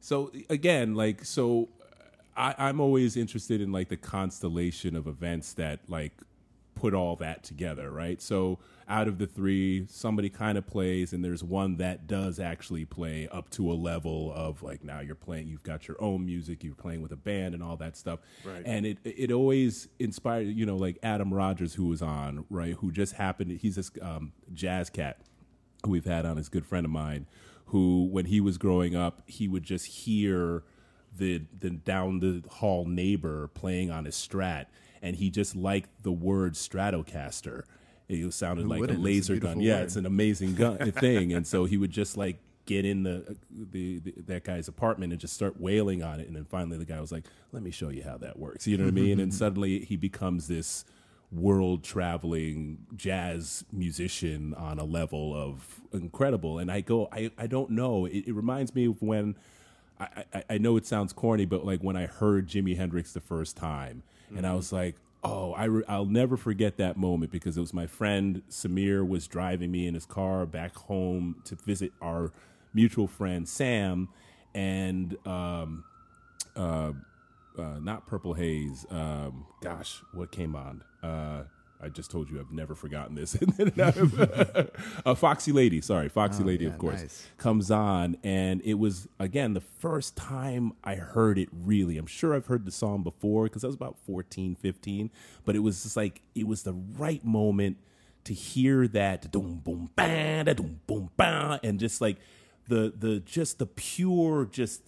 So 0.00 0.32
again, 0.50 0.94
like 0.94 1.24
so 1.24 1.68
I, 2.36 2.54
I'm 2.58 2.80
always 2.80 3.16
interested 3.16 3.60
in 3.60 3.72
like 3.72 3.88
the 3.88 3.96
constellation 3.96 4.96
of 4.96 5.06
events 5.06 5.52
that 5.54 5.80
like 5.88 6.12
put 6.74 6.94
all 6.94 7.14
that 7.16 7.44
together, 7.44 7.90
right? 7.90 8.20
So 8.20 8.58
out 8.88 9.06
of 9.06 9.18
the 9.18 9.26
three, 9.26 9.86
somebody 9.88 10.28
kind 10.28 10.58
of 10.58 10.66
plays, 10.66 11.12
and 11.12 11.24
there's 11.24 11.44
one 11.44 11.76
that 11.76 12.06
does 12.08 12.40
actually 12.40 12.84
play 12.84 13.28
up 13.30 13.48
to 13.50 13.70
a 13.70 13.74
level 13.74 14.32
of 14.34 14.62
like 14.62 14.82
now 14.82 15.00
you're 15.00 15.14
playing, 15.14 15.46
you've 15.46 15.62
got 15.62 15.86
your 15.86 16.02
own 16.02 16.24
music, 16.26 16.64
you're 16.64 16.74
playing 16.74 17.00
with 17.02 17.12
a 17.12 17.16
band 17.16 17.54
and 17.54 17.62
all 17.62 17.76
that 17.76 17.96
stuff, 17.96 18.18
Right. 18.44 18.62
and 18.64 18.84
it 18.86 18.98
it 19.04 19.30
always 19.30 19.88
inspired, 20.00 20.48
you 20.48 20.66
know, 20.66 20.76
like 20.76 20.98
Adam 21.02 21.32
Rogers 21.32 21.74
who 21.74 21.86
was 21.86 22.02
on, 22.02 22.44
right? 22.50 22.74
Who 22.74 22.90
just 22.90 23.14
happened, 23.14 23.52
he's 23.52 23.76
this 23.76 23.90
um, 24.00 24.32
jazz 24.52 24.90
cat 24.90 25.20
who 25.84 25.90
we've 25.90 26.04
had 26.06 26.24
on, 26.26 26.38
is 26.38 26.48
a 26.48 26.50
good 26.50 26.66
friend 26.66 26.84
of 26.86 26.90
mine, 26.90 27.26
who 27.72 28.06
when 28.10 28.26
he 28.26 28.38
was 28.40 28.58
growing 28.58 28.94
up, 28.94 29.22
he 29.26 29.48
would 29.48 29.62
just 29.62 29.86
hear 29.86 30.62
the 31.16 31.42
the 31.58 31.70
down 31.70 32.20
the 32.20 32.42
hall 32.48 32.84
neighbor 32.84 33.48
playing 33.48 33.90
on 33.90 34.04
his 34.04 34.14
strat, 34.14 34.66
and 35.00 35.16
he 35.16 35.30
just 35.30 35.56
liked 35.56 35.88
the 36.02 36.12
word 36.12 36.52
Stratocaster. 36.52 37.64
It 38.08 38.30
sounded 38.34 38.64
Who 38.64 38.68
like 38.68 38.76
a 38.76 38.80
wouldn't? 38.80 38.98
A 38.98 39.02
laser 39.02 39.36
gun. 39.36 39.58
beautiful 39.58 39.62
Yeah, 39.62 39.84
it's 39.84 39.96
an 39.96 40.04
amazing 40.04 40.54
gun 40.54 40.92
thing, 40.92 41.32
and 41.32 41.46
so 41.46 41.64
he 41.64 41.78
would 41.78 41.90
just 41.90 42.18
like 42.18 42.36
get 42.66 42.84
in 42.84 43.04
the, 43.04 43.36
the 43.50 44.00
the 44.00 44.14
that 44.26 44.44
guy's 44.44 44.68
apartment 44.68 45.12
and 45.12 45.20
just 45.20 45.32
start 45.32 45.58
wailing 45.58 46.02
on 46.02 46.20
it, 46.20 46.26
and 46.26 46.36
then 46.36 46.44
finally 46.44 46.76
the 46.76 46.84
guy 46.84 47.00
was 47.00 47.10
like, 47.10 47.24
"Let 47.52 47.62
me 47.62 47.70
show 47.70 47.88
you 47.88 48.02
how 48.02 48.18
that 48.18 48.38
works." 48.38 48.66
You 48.66 48.76
know 48.76 48.84
what 48.84 48.90
I 48.90 48.94
mean? 48.94 49.18
And 49.18 49.32
suddenly 49.42 49.80
he 49.80 49.96
becomes 49.96 50.46
this 50.46 50.84
world 51.32 51.82
traveling 51.82 52.78
jazz 52.94 53.64
musician 53.72 54.54
on 54.54 54.78
a 54.78 54.84
level 54.84 55.34
of 55.34 55.80
incredible. 55.92 56.58
And 56.58 56.70
I 56.70 56.82
go, 56.82 57.08
I, 57.10 57.30
I 57.38 57.46
don't 57.46 57.70
know. 57.70 58.04
It, 58.04 58.28
it 58.28 58.34
reminds 58.34 58.74
me 58.74 58.86
of 58.86 59.00
when 59.00 59.36
I, 59.98 60.24
I, 60.34 60.44
I 60.50 60.58
know 60.58 60.76
it 60.76 60.86
sounds 60.86 61.12
corny, 61.12 61.46
but 61.46 61.64
like 61.64 61.80
when 61.80 61.96
I 61.96 62.06
heard 62.06 62.48
Jimi 62.48 62.76
Hendrix 62.76 63.12
the 63.12 63.20
first 63.20 63.56
time, 63.56 64.02
and 64.34 64.46
I 64.46 64.54
was 64.54 64.72
like, 64.72 64.96
oh, 65.22 65.52
I 65.52 65.64
re- 65.64 65.84
I'll 65.88 66.06
never 66.06 66.36
forget 66.36 66.78
that 66.78 66.96
moment 66.96 67.30
because 67.30 67.56
it 67.56 67.60
was 67.60 67.74
my 67.74 67.86
friend 67.86 68.42
Samir 68.50 69.06
was 69.06 69.26
driving 69.26 69.70
me 69.70 69.86
in 69.86 69.94
his 69.94 70.06
car 70.06 70.46
back 70.46 70.74
home 70.74 71.36
to 71.44 71.54
visit 71.54 71.92
our 72.00 72.32
mutual 72.74 73.06
friend 73.06 73.48
Sam, 73.48 74.08
and 74.54 75.16
um, 75.26 75.84
uh, 76.56 76.92
uh, 77.58 77.78
not 77.80 78.06
Purple 78.06 78.34
Haze. 78.34 78.86
Um, 78.90 79.46
gosh, 79.60 80.02
what 80.12 80.32
came 80.32 80.56
on? 80.56 80.82
Uh, 81.02 81.42
I 81.84 81.88
just 81.88 82.12
told 82.12 82.30
you 82.30 82.38
I've 82.38 82.52
never 82.52 82.76
forgotten 82.76 83.16
this. 83.16 83.34
And 83.40 83.52
then 83.56 83.72
uh, 85.04 85.14
Foxy 85.16 85.50
Lady, 85.50 85.80
sorry, 85.80 86.08
Foxy 86.08 86.42
Oh, 86.42 86.46
Lady, 86.46 86.64
yeah, 86.64 86.70
of 86.70 86.78
course, 86.78 87.00
nice. 87.00 87.26
comes 87.38 87.70
on, 87.72 88.16
and 88.22 88.60
it 88.64 88.74
was 88.74 89.08
again 89.18 89.54
the 89.54 89.60
first 89.60 90.16
time 90.16 90.74
I 90.84 90.94
heard 90.94 91.38
it. 91.38 91.48
Really, 91.52 91.98
I'm 91.98 92.06
sure 92.06 92.34
I've 92.34 92.46
heard 92.46 92.64
the 92.66 92.70
song 92.70 93.02
before 93.02 93.44
because 93.44 93.64
I 93.64 93.66
was 93.66 93.74
about 93.74 93.96
14, 94.06 94.54
15, 94.54 95.10
but 95.44 95.56
it 95.56 95.58
was 95.60 95.82
just 95.82 95.96
like 95.96 96.22
it 96.36 96.46
was 96.46 96.62
the 96.62 96.72
right 96.74 97.24
moment 97.24 97.78
to 98.24 98.32
hear 98.34 98.86
that 98.86 99.32
boom 99.32 99.60
boom 99.64 99.90
bang 99.96 100.44
boom 100.54 100.80
boom 100.86 101.10
bang 101.16 101.58
and 101.64 101.80
just 101.80 102.00
like 102.00 102.18
the 102.68 102.92
the 102.96 103.18
just 103.18 103.58
the 103.58 103.66
pure 103.66 104.44
just 104.44 104.82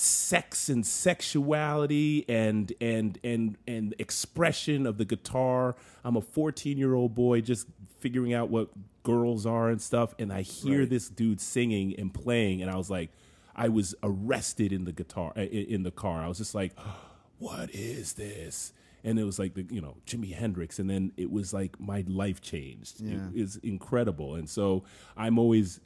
sex 0.00 0.70
and 0.70 0.86
sexuality 0.86 2.24
and 2.28 2.72
and 2.80 3.18
and 3.22 3.58
and 3.68 3.94
expression 3.98 4.86
of 4.86 4.96
the 4.96 5.04
guitar. 5.04 5.76
I'm 6.04 6.16
a 6.16 6.22
14 6.22 6.78
year 6.78 6.94
old 6.94 7.14
boy 7.14 7.42
just 7.42 7.66
figuring 7.98 8.32
out 8.32 8.48
what 8.48 8.70
girls 9.02 9.44
are 9.44 9.68
and 9.68 9.80
stuff, 9.80 10.14
and 10.18 10.32
I 10.32 10.42
hear 10.42 10.80
Right. 10.80 10.90
this 10.90 11.08
dude 11.08 11.40
singing 11.40 11.94
and 11.98 12.12
playing, 12.14 12.62
and 12.62 12.70
I 12.70 12.76
was 12.76 12.88
like, 12.90 13.10
I 13.54 13.68
was 13.68 13.94
arrested 14.02 14.72
in 14.72 14.84
the 14.84 14.92
guitar 14.92 15.32
uh, 15.36 15.40
in 15.42 15.66
in 15.66 15.82
the 15.82 15.90
car. 15.90 16.22
I 16.22 16.28
was 16.28 16.38
just 16.38 16.54
like, 16.54 16.72
what 17.38 17.70
is 17.74 18.14
this? 18.14 18.72
And 19.02 19.18
it 19.18 19.24
was 19.24 19.38
like 19.38 19.54
the 19.54 19.66
you 19.70 19.80
know 19.82 19.96
Jimi 20.06 20.34
Hendrix, 20.34 20.78
and 20.78 20.88
then 20.88 21.12
it 21.18 21.30
was 21.30 21.52
like 21.52 21.78
my 21.78 22.04
life 22.08 22.40
changed. 22.40 23.00
Yeah. 23.00 23.28
It 23.34 23.40
is 23.40 23.56
incredible, 23.62 24.34
and 24.34 24.48
so 24.48 24.84
I'm 25.16 25.38
always 25.38 25.80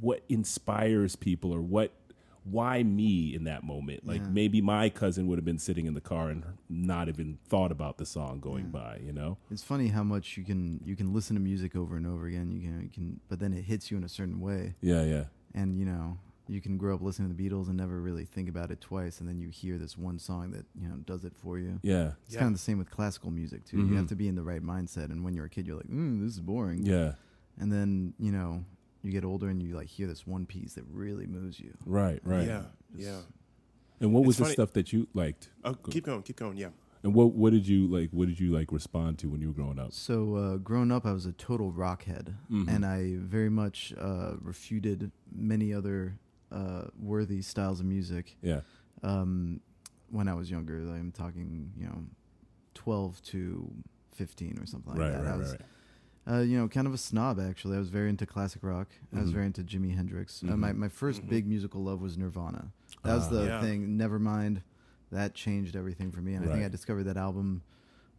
what 0.00 0.24
inspires 0.30 1.14
people 1.16 1.54
or 1.54 1.60
what 1.60 1.92
why 2.50 2.82
me 2.82 3.34
in 3.34 3.44
that 3.44 3.62
moment? 3.64 4.06
Like 4.06 4.22
Yeah. 4.22 4.28
maybe 4.30 4.60
my 4.60 4.88
cousin 4.90 5.26
would 5.28 5.38
have 5.38 5.44
been 5.44 5.58
sitting 5.58 5.86
in 5.86 5.94
the 5.94 6.00
car 6.00 6.30
and 6.30 6.44
not 6.68 7.08
even 7.08 7.38
thought 7.48 7.70
about 7.72 7.98
the 7.98 8.06
song 8.06 8.40
going 8.40 8.70
by, 8.70 8.98
you 9.04 9.12
know? 9.12 9.38
It's 9.50 9.62
funny 9.62 9.88
how 9.88 10.02
much 10.02 10.36
you 10.36 10.44
can 10.44 10.80
you 10.84 10.96
can 10.96 11.12
listen 11.12 11.34
to 11.36 11.40
music 11.42 11.76
over 11.76 11.96
and 11.96 12.06
over 12.06 12.26
again. 12.26 12.50
You 12.50 12.60
can 12.60 12.82
you 12.82 12.88
can, 12.88 13.20
but 13.28 13.38
then 13.40 13.52
it 13.52 13.64
hits 13.64 13.90
you 13.90 13.96
in 13.96 14.04
a 14.04 14.08
certain 14.08 14.40
way, 14.40 14.74
Yeah, 14.80 15.04
yeah. 15.04 15.24
and 15.54 15.78
you 15.78 15.84
know 15.84 16.18
you 16.48 16.60
can 16.60 16.76
grow 16.78 16.96
up 16.96 17.00
listening 17.00 17.28
to 17.30 17.34
the 17.36 17.48
Beatles 17.48 17.68
and 17.68 17.76
never 17.76 18.00
really 18.00 18.24
think 18.24 18.48
about 18.48 18.72
it 18.72 18.80
twice, 18.80 19.20
and 19.20 19.28
then 19.28 19.38
you 19.38 19.50
hear 19.50 19.78
this 19.78 19.96
one 19.96 20.18
song 20.18 20.50
that 20.50 20.66
you 20.80 20.88
know 20.88 20.96
does 21.06 21.24
it 21.24 21.32
for 21.36 21.58
you. 21.60 21.78
Yeah. 21.82 22.14
It's 22.26 22.34
Yeah. 22.34 22.40
kind 22.40 22.52
of 22.52 22.58
the 22.58 22.64
same 22.64 22.78
with 22.78 22.90
classical 22.90 23.30
music 23.30 23.64
too. 23.64 23.76
Mhm. 23.76 23.88
You 23.90 23.94
have 23.96 24.08
to 24.08 24.16
be 24.16 24.26
in 24.26 24.34
the 24.34 24.42
right 24.42 24.62
mindset, 24.62 25.10
and 25.12 25.22
when 25.22 25.32
you're 25.34 25.44
a 25.44 25.50
kid, 25.50 25.66
you're 25.66 25.76
like, 25.76 25.88
mm, 25.88 26.20
"This 26.20 26.32
is 26.34 26.40
boring." 26.40 26.84
Yeah. 26.84 27.14
And 27.58 27.70
then 27.70 28.14
you 28.18 28.32
know 28.32 28.64
you 29.02 29.10
get 29.10 29.24
older 29.24 29.48
and 29.48 29.62
you 29.62 29.74
like 29.74 29.88
hear 29.88 30.06
this 30.06 30.26
one 30.26 30.46
piece 30.46 30.74
that 30.74 30.84
really 30.90 31.26
moves 31.26 31.58
you. 31.60 31.72
Right, 31.86 32.20
right. 32.24 32.46
Yeah. 32.46 32.62
Just- 32.96 33.08
Yeah. 33.08 33.20
And 34.02 34.14
what 34.14 34.24
was 34.24 34.34
It's 34.34 34.38
the 34.38 34.44
funny- 34.44 34.52
stuff 34.54 34.72
that 34.74 34.92
you 34.92 35.08
liked? 35.14 35.50
Oh, 35.64 35.74
keep 35.74 36.04
going. 36.04 36.22
Keep 36.22 36.36
going. 36.36 36.56
Yeah. 36.56 36.70
And 37.02 37.14
what 37.14 37.32
what 37.32 37.52
did 37.52 37.66
you 37.66 37.86
like 37.86 38.10
what 38.10 38.28
did 38.28 38.38
you 38.38 38.50
like 38.52 38.72
respond 38.72 39.18
to 39.20 39.28
when 39.30 39.40
you 39.40 39.48
were 39.48 39.54
growing 39.54 39.78
up? 39.78 39.92
So 39.92 40.34
uh, 40.36 40.56
growing 40.58 40.90
up, 40.92 41.06
I 41.06 41.12
was 41.12 41.24
a 41.26 41.32
total 41.32 41.72
rockhead, 41.72 42.34
Mhm. 42.50 42.68
and 42.68 42.84
I 42.84 43.16
very 43.16 43.48
much 43.48 43.94
uh, 43.98 44.36
refuted 44.40 45.10
many 45.34 45.72
other 45.72 46.18
uh, 46.52 46.88
worthy 46.98 47.40
styles 47.42 47.80
of 47.80 47.86
music. 47.86 48.36
Yeah. 48.42 48.60
Um, 49.02 49.60
when 50.10 50.28
I 50.28 50.34
was 50.34 50.50
younger, 50.50 50.76
I'm 50.78 51.12
talking, 51.12 51.72
you 51.76 51.86
know, 51.86 52.04
12 52.74 53.22
to 53.22 53.70
15 54.14 54.58
or 54.58 54.66
something 54.66 54.92
like 54.92 55.00
right, 55.00 55.12
that. 55.12 55.22
right, 55.24 55.34
I 55.34 55.36
was, 55.36 55.50
right, 55.52 55.60
right. 55.60 55.68
Uh, 56.28 56.38
you 56.40 56.56
know, 56.58 56.68
kind 56.68 56.86
of 56.86 56.94
a 56.94 56.98
snob 56.98 57.40
actually. 57.40 57.76
I 57.76 57.78
was 57.78 57.88
very 57.88 58.08
into 58.10 58.26
classic 58.26 58.62
rock. 58.62 58.88
I 59.14 59.20
was 59.20 59.30
Mhm. 59.30 59.34
very 59.34 59.46
into 59.46 59.62
Jimi 59.64 59.94
Hendrix. 59.94 60.42
Uh, 60.42 60.48
Mhm. 60.48 60.58
my 60.58 60.72
my 60.72 60.88
1st 60.88 61.22
Mhm. 61.22 61.28
big 61.28 61.46
musical 61.46 61.82
love 61.82 62.00
was 62.00 62.18
Nirvana. 62.18 62.72
That 63.04 63.14
was 63.14 63.26
Ah. 63.28 63.30
the 63.30 63.44
Yeah. 63.46 63.60
thing. 63.62 63.96
Nevermind, 63.98 64.62
that 65.10 65.34
changed 65.34 65.74
everything 65.74 66.12
for 66.12 66.20
me. 66.20 66.34
And 66.34 66.44
I 66.48 66.52
think 66.52 66.64
I 66.64 66.68
discovered 66.68 67.04
that 67.04 67.16
album 67.16 67.62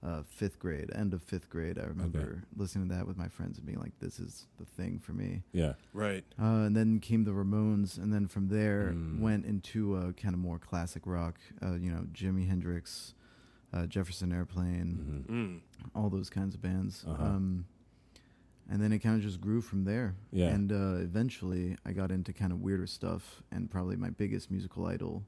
uh, 0.03 0.23
fifth 0.23 0.57
grade, 0.57 0.89
end 0.95 1.13
of 1.13 1.21
fifth 1.21 1.47
grade. 1.47 1.77
I 1.77 1.83
remember 1.83 2.41
listening 2.57 2.89
to 2.89 2.95
that 2.95 3.05
with 3.05 3.17
my 3.17 3.27
friends 3.27 3.59
and 3.59 3.67
being 3.67 3.77
like, 3.77 3.99
"This 3.99 4.19
is 4.19 4.47
the 4.57 4.65
thing 4.65 4.97
for 4.97 5.13
me." 5.13 5.43
Yeah. 5.53 5.73
Right. 5.93 6.25
Uh, 6.39 6.63
and 6.65 6.75
then 6.75 6.99
came 6.99 7.23
the 7.23 7.33
Ramones, 7.33 7.99
and 7.99 8.11
then 8.11 8.25
from 8.25 8.47
there 8.47 8.93
Mm. 8.95 9.19
went 9.19 9.45
into 9.45 9.95
a 9.97 10.11
kind 10.13 10.33
of 10.33 10.39
more 10.41 10.57
classic 10.57 11.05
rock. 11.05 11.39
Uh, 11.61 11.73
you 11.75 11.91
know, 11.91 12.07
Jimi 12.11 12.47
Hendrix, 12.47 13.13
uh, 13.71 13.85
Jefferson 13.85 14.31
Airplane, 14.31 15.25
Mhm. 15.29 15.31
Mm. 15.31 15.59
all 15.93 16.09
those 16.09 16.31
kinds 16.31 16.55
of 16.55 16.63
bands. 16.63 17.05
Uh-huh. 17.05 17.23
Um, 17.23 17.65
and 18.71 18.81
then 18.81 18.93
it 18.93 18.99
kind 18.99 19.17
of 19.17 19.21
just 19.21 19.41
grew 19.41 19.59
from 19.59 19.83
there. 19.83 20.15
Yeah. 20.31 20.47
And 20.47 20.71
uh, 20.71 21.03
eventually, 21.03 21.75
I 21.85 21.91
got 21.91 22.09
into 22.09 22.31
kind 22.31 22.53
of 22.53 22.61
weirder 22.61 22.87
stuff. 22.87 23.43
And 23.51 23.69
probably 23.69 23.97
my 23.97 24.11
biggest 24.11 24.49
musical 24.49 24.85
idol, 24.85 25.23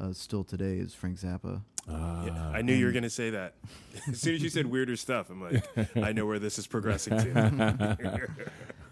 uh, 0.00 0.12
still 0.12 0.44
today, 0.44 0.76
is 0.76 0.94
Frank 0.94 1.18
Zappa. 1.18 1.62
Ah. 1.88 2.24
Yeah, 2.24 2.48
I 2.50 2.62
knew 2.62 2.74
you 2.74 2.86
were 2.86 2.92
going 2.92 3.02
to 3.02 3.10
say 3.10 3.30
that. 3.30 3.54
As 4.08 4.20
soon 4.20 4.36
as 4.36 4.42
you 4.42 4.48
said 4.48 4.66
weirder 4.66 4.94
stuff, 4.94 5.30
I'm 5.30 5.42
like, 5.42 5.64
I 5.96 6.12
know 6.12 6.26
where 6.26 6.38
this 6.38 6.60
is 6.60 6.68
progressing 6.68 7.18
to. 7.18 7.98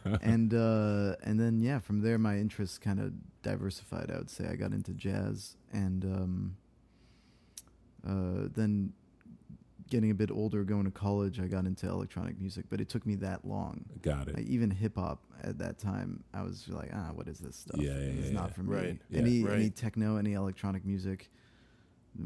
and 0.23 0.53
uh, 0.55 1.15
and 1.23 1.39
then 1.39 1.61
yeah, 1.61 1.79
from 1.79 2.01
there 2.01 2.19
my 2.19 2.37
interests 2.37 2.79
kind 2.79 2.99
of 2.99 3.13
diversified. 3.43 4.11
I 4.11 4.19
would 4.19 4.31
say 4.31 4.49
I 4.49 4.57
got 4.57 4.73
into 4.73 4.93
jazz, 4.93 5.57
and 5.73 6.05
um, 6.05 6.57
uh, 8.07 8.49
then 8.55 8.93
getting 9.95 10.11
a 10.11 10.15
bit 10.15 10.33
older, 10.33 10.65
going 10.65 10.85
to 10.85 10.91
college, 10.91 11.39
I 11.39 11.47
got 11.47 11.67
into 11.67 11.87
electronic 11.89 12.41
music. 12.41 12.65
But 12.69 12.81
it 12.81 12.89
took 12.89 13.07
me 13.07 13.15
that 13.17 13.45
long. 13.45 13.85
Got 14.03 14.27
it. 14.27 14.37
Like 14.37 14.47
even 14.47 14.69
hip 14.69 14.97
hop 14.97 15.21
at 15.43 15.57
that 15.59 15.79
time, 15.79 16.25
I 16.35 16.43
was 16.43 16.69
like, 16.69 16.91
ah, 16.93 17.11
what 17.15 17.29
is 17.29 17.39
this 17.39 17.55
stuff? 17.55 17.81
Yeah, 17.81 17.93
yeah, 17.93 17.97
it's 17.99 18.29
yeah, 18.29 18.35
not 18.35 18.49
yeah. 18.49 18.55
for 18.55 18.63
me. 18.65 18.77
Right. 18.77 18.99
Yeah. 19.09 19.21
Any 19.21 19.47
any 19.49 19.71
techno, 19.71 20.17
any 20.17 20.33
electronic 20.33 20.85
music 20.85 21.31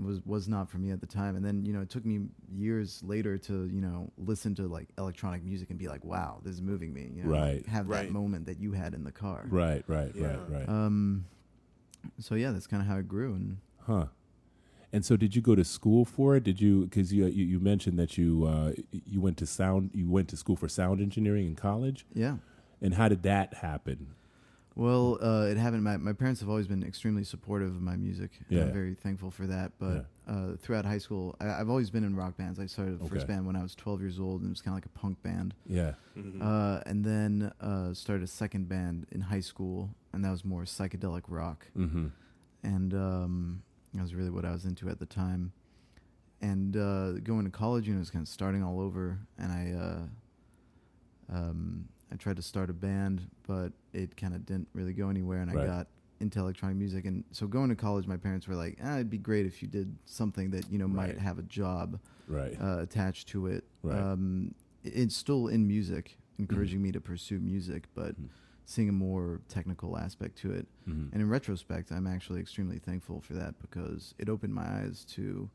was 0.03 0.25
was 0.25 0.49
not 0.49 0.71
for 0.71 0.79
me 0.79 0.93
at 0.93 1.01
the 1.01 1.07
time. 1.07 1.37
And 1.37 1.45
then 1.45 1.67
you 1.67 1.75
know 1.75 1.83
it 1.83 1.91
took 1.91 2.07
me 2.07 2.21
years 2.57 3.03
later 3.03 3.37
to 3.37 3.67
you 3.67 3.83
know 3.83 4.11
listen 4.17 4.55
to 4.55 4.63
like 4.67 4.89
electronic 4.97 5.45
music 5.45 5.69
and 5.69 5.79
be 5.79 5.89
like, 5.89 6.05
wow, 6.07 6.41
this 6.43 6.55
is 6.55 6.63
moving 6.63 6.95
me. 6.95 7.11
You 7.15 7.25
know, 7.25 7.31
Right. 7.31 7.67
have 7.67 7.87
that 7.89 8.11
moment 8.11 8.47
that 8.47 8.59
you 8.59 8.73
had 8.73 8.95
in 8.95 9.05
the 9.05 9.13
car. 9.13 9.47
right, 9.51 9.85
right, 9.87 10.13
Yeah. 10.15 10.27
right, 10.27 10.51
right. 10.51 10.69
Um. 10.71 11.27
So 12.19 12.35
yeah, 12.35 12.53
that's 12.53 12.67
kind 12.67 12.81
of 12.81 12.89
how 12.89 12.97
it 12.97 13.09
grew, 13.09 13.35
and 13.35 13.59
Huh. 13.81 14.07
And 14.93 15.05
so, 15.05 15.17
did 15.17 15.37
you 15.37 15.43
go 15.43 15.55
to 15.55 15.65
school 15.65 16.05
for 16.05 16.37
it? 16.37 16.45
Did 16.45 16.61
you? 16.61 16.85
Because 16.87 17.13
you, 17.13 17.27
you 17.27 17.45
you 17.45 17.61
mentioned 17.61 17.99
that 17.99 18.17
you 18.17 18.45
uh, 18.47 18.73
you 18.91 19.21
went 19.21 19.37
to 19.39 19.47
sound 19.47 19.91
you 19.93 20.09
went 20.11 20.29
to 20.29 20.37
school 20.37 20.57
for 20.57 20.69
sound 20.69 21.01
engineering 21.01 21.47
in 21.47 21.55
college. 21.57 22.07
yeah. 22.15 22.37
And 22.81 22.95
how 22.95 23.09
did 23.09 23.23
that 23.25 23.55
happen? 23.55 24.15
Well, 24.77 25.19
uh, 25.21 25.47
it 25.51 25.57
happened. 25.57 25.83
My, 25.83 25.97
my 25.97 26.13
parents 26.13 26.39
have 26.41 26.49
always 26.49 26.69
been 26.69 26.85
extremely 26.85 27.25
supportive 27.25 27.71
of 27.75 27.83
my 27.83 27.97
music. 27.97 28.31
and 28.49 28.61
I'm 28.61 28.69
Yeah. 28.69 28.73
very 28.73 28.95
thankful 28.95 29.33
for 29.33 29.49
that. 29.49 29.73
But 29.81 30.07
uh, 30.29 30.53
throughout 30.61 30.85
high 30.85 30.99
school, 30.99 31.35
I, 31.41 31.51
I've 31.61 31.69
always 31.69 31.91
been 31.91 32.05
in 32.05 32.15
rock 32.15 32.37
bands. 32.37 32.61
I 32.61 32.67
started 32.67 33.01
the 33.01 33.05
Okay. 33.07 33.15
first 33.17 33.27
band 33.27 33.45
when 33.47 33.57
I 33.57 33.63
was 33.65 33.75
12 33.75 34.01
years 34.01 34.21
old, 34.21 34.43
and 34.43 34.47
it 34.49 34.51
was 34.51 34.63
kind 34.63 34.75
of 34.75 34.77
like 34.77 34.87
a 34.87 34.91
punk 34.97 35.21
band. 35.25 35.55
Yeah. 35.67 35.95
Uh, 36.41 36.81
and 36.87 37.05
then 37.05 37.51
uh, 37.61 37.93
started 37.95 38.23
a 38.23 38.29
second 38.29 38.69
band 38.69 39.07
in 39.11 39.23
high 39.23 39.41
school, 39.41 39.91
and 40.13 40.25
that 40.25 40.31
was 40.31 40.45
more 40.45 40.63
psychedelic 40.63 41.23
rock. 41.27 41.67
Mm-hmm. 41.77 42.07
And 42.63 42.95
um, 42.95 43.63
that 43.95 44.03
was 44.03 44.15
really 44.15 44.31
what 44.31 44.45
I 44.45 44.53
was 44.53 44.65
into 44.65 44.89
at 44.89 44.99
the 44.99 45.07
time. 45.07 45.53
And 46.41 46.77
uh, 46.77 47.13
going 47.25 47.45
to 47.45 47.51
college, 47.51 47.87
you 47.89 47.95
know, 47.95 47.99
it 47.99 48.01
was 48.01 48.11
kind 48.11 48.23
of 48.23 48.29
starting 48.29 48.63
all 48.63 48.81
over, 48.81 49.19
and 49.39 49.53
I. 49.53 49.73
Uh, 49.73 50.03
um, 51.31 51.89
I 52.11 52.17
tried 52.17 52.37
to 52.37 52.43
start 52.43 52.71
a 52.71 52.73
band, 52.73 53.29
but 53.47 53.73
it 53.93 54.17
kind 54.17 54.35
of 54.35 54.47
didn't 54.47 54.69
really 54.73 54.95
go 54.95 55.11
anywhere, 55.11 55.41
and 55.43 55.51
I 55.51 55.55
got 55.67 55.89
into 56.21 56.41
electronic 56.41 56.77
music. 56.79 57.05
And 57.05 57.23
so 57.33 57.47
going 57.47 57.69
to 57.69 57.77
college, 57.77 58.07
my 58.07 58.17
parents 58.17 58.49
were 58.49 58.55
like, 58.55 58.79
ah, 58.83 58.95
"It'd 58.95 59.11
be 59.11 59.19
great 59.19 59.45
if 59.45 59.61
you 59.61 59.69
did 59.69 59.95
something 60.07 60.51
that 60.53 60.71
you 60.71 60.79
know 60.79 60.89
might 60.89 61.09
Right. 61.09 61.19
have 61.19 61.39
a 61.39 61.43
job 61.43 62.01
Right. 62.27 62.57
uh, 62.59 62.79
attached 62.81 63.29
to 63.29 63.47
it." 63.49 63.65
Right. 63.83 64.01
Um, 64.01 64.55
it's 64.85 65.15
still 65.15 65.49
in 65.49 65.67
music, 65.69 66.17
encouraging 66.39 66.81
me 66.81 66.93
to 66.93 67.01
pursue 67.01 67.41
music, 67.41 67.89
but 67.95 68.19
Mhm. 68.19 68.29
Seeing 68.71 68.91
a 68.91 68.93
more 68.93 69.41
technical 69.49 69.97
aspect 69.97 70.37
to 70.37 70.53
it. 70.53 70.67
Mhm. 70.87 71.11
And 71.11 71.23
in 71.23 71.29
retrospect, 71.31 71.91
I'm 71.91 72.07
actually 72.07 72.39
extremely 72.41 72.79
thankful 72.79 73.19
for 73.23 73.33
that 73.33 73.59
because 73.61 74.15
it 74.19 74.29
opened 74.29 74.55
my 74.55 74.67
eyes 74.83 75.07
to 75.17 75.49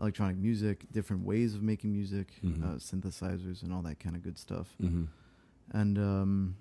electronic 0.00 0.38
music, 0.38 0.86
different 0.90 1.24
ways 1.26 1.54
of 1.54 1.62
making 1.62 1.92
music, 1.92 2.40
Mhm. 2.42 2.62
uh, 2.64 2.76
synthesizers, 2.78 3.62
and 3.62 3.70
all 3.70 3.82
that 3.82 4.00
kind 4.00 4.16
of 4.16 4.22
good 4.22 4.38
stuff. 4.38 4.74
Mhm. 4.82 5.08
And 5.72 5.98
um, 5.98 6.56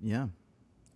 yeah, 0.00 0.28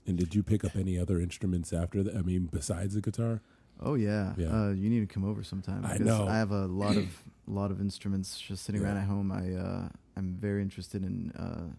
And 0.07 0.17
did 0.17 0.33
you 0.35 0.43
pick 0.45 0.65
up 0.65 0.77
any 0.77 0.97
other 0.97 1.19
instruments 1.19 1.73
after 1.73 2.03
that? 2.05 2.15
I 2.15 2.23
mean, 2.23 2.49
besides 2.53 2.95
the 2.95 3.01
guitar? 3.01 3.41
oh 3.81 3.95
yeah, 3.95 4.35
Yeah. 4.37 4.67
Uh, 4.67 4.71
you 4.71 4.89
need 4.89 5.01
to 5.01 5.13
come 5.13 5.25
over 5.25 5.43
sometime. 5.43 5.85
I 5.85 5.95
because 5.95 6.07
know. 6.07 6.29
I 6.29 6.37
have 6.37 6.53
a 6.53 6.67
lot 6.67 6.97
of 6.97 7.07
lot 7.49 7.73
of 7.73 7.81
instruments 7.81 8.41
just 8.41 8.63
sitting 8.65 8.81
around 8.81 8.99
at 8.99 9.09
home. 9.09 9.33
I 9.33 9.55
uh, 9.55 9.89
I'm 10.17 10.35
very 10.37 10.63
interested 10.63 11.03
in 11.05 11.33
uh, 11.33 11.71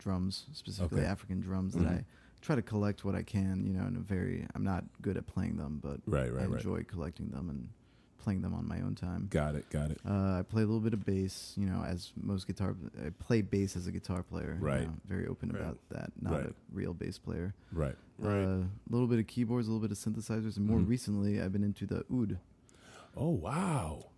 drums, 0.00 0.46
specifically 0.52 1.00
Okay. 1.02 1.06
African 1.08 1.40
drums. 1.40 1.74
That 1.74 1.86
I 1.86 2.04
try 2.40 2.56
to 2.56 2.62
collect 2.62 3.04
what 3.04 3.14
I 3.14 3.22
can. 3.22 3.64
You 3.66 3.72
know, 3.74 3.86
in 3.86 3.94
a 3.96 4.00
very 4.00 4.46
I'm 4.54 4.64
not 4.64 4.84
good 5.00 5.16
at 5.16 5.26
playing 5.26 5.56
them, 5.56 5.78
but 5.82 6.00
Right, 6.06 6.26
I 6.26 6.28
right, 6.30 6.48
right. 6.48 6.56
enjoy 6.58 6.82
collecting 6.84 7.28
them 7.30 7.48
and 7.48 7.68
playing 8.18 8.42
them 8.42 8.52
on 8.52 8.68
my 8.68 8.80
own 8.82 8.94
time. 8.94 9.28
Got 9.30 9.54
it, 9.54 9.70
got 9.70 9.90
it. 9.90 9.98
Uh, 10.06 10.40
I 10.40 10.42
play 10.42 10.62
a 10.62 10.66
little 10.66 10.80
bit 10.80 10.92
of 10.92 11.06
bass, 11.06 11.54
you 11.56 11.64
know, 11.64 11.82
as 11.82 12.12
most 12.20 12.46
guitar. 12.46 12.76
I 13.02 13.10
play 13.10 13.40
bass 13.40 13.76
as 13.76 13.86
a 13.86 13.92
guitar 13.92 14.22
player. 14.22 14.56
you 14.60 14.66
Right. 14.66 14.82
know, 14.82 14.92
very 15.06 15.26
open 15.26 15.50
Right. 15.52 15.62
about 15.62 15.78
that. 15.90 16.12
Not 16.20 16.32
Right. 16.32 16.46
a 16.46 16.54
real 16.72 16.92
bass 16.92 17.16
player. 17.18 17.54
Right. 17.72 17.96
Right. 18.18 18.42
Uh, 18.44 18.64
a 18.64 18.90
little 18.90 19.06
bit 19.06 19.20
of 19.20 19.26
keyboards, 19.26 19.68
a 19.68 19.70
little 19.70 19.80
bit 19.86 19.90
of 19.90 19.96
synthesizers, 19.96 20.58
and 20.58 20.66
more 20.66 20.80
Mhm. 20.80 20.88
recently, 20.88 21.40
I've 21.40 21.52
been 21.52 21.64
into 21.64 21.86
the 21.86 22.04
oud. 22.12 22.38
Oh, 23.16 23.30
wow. 23.30 24.10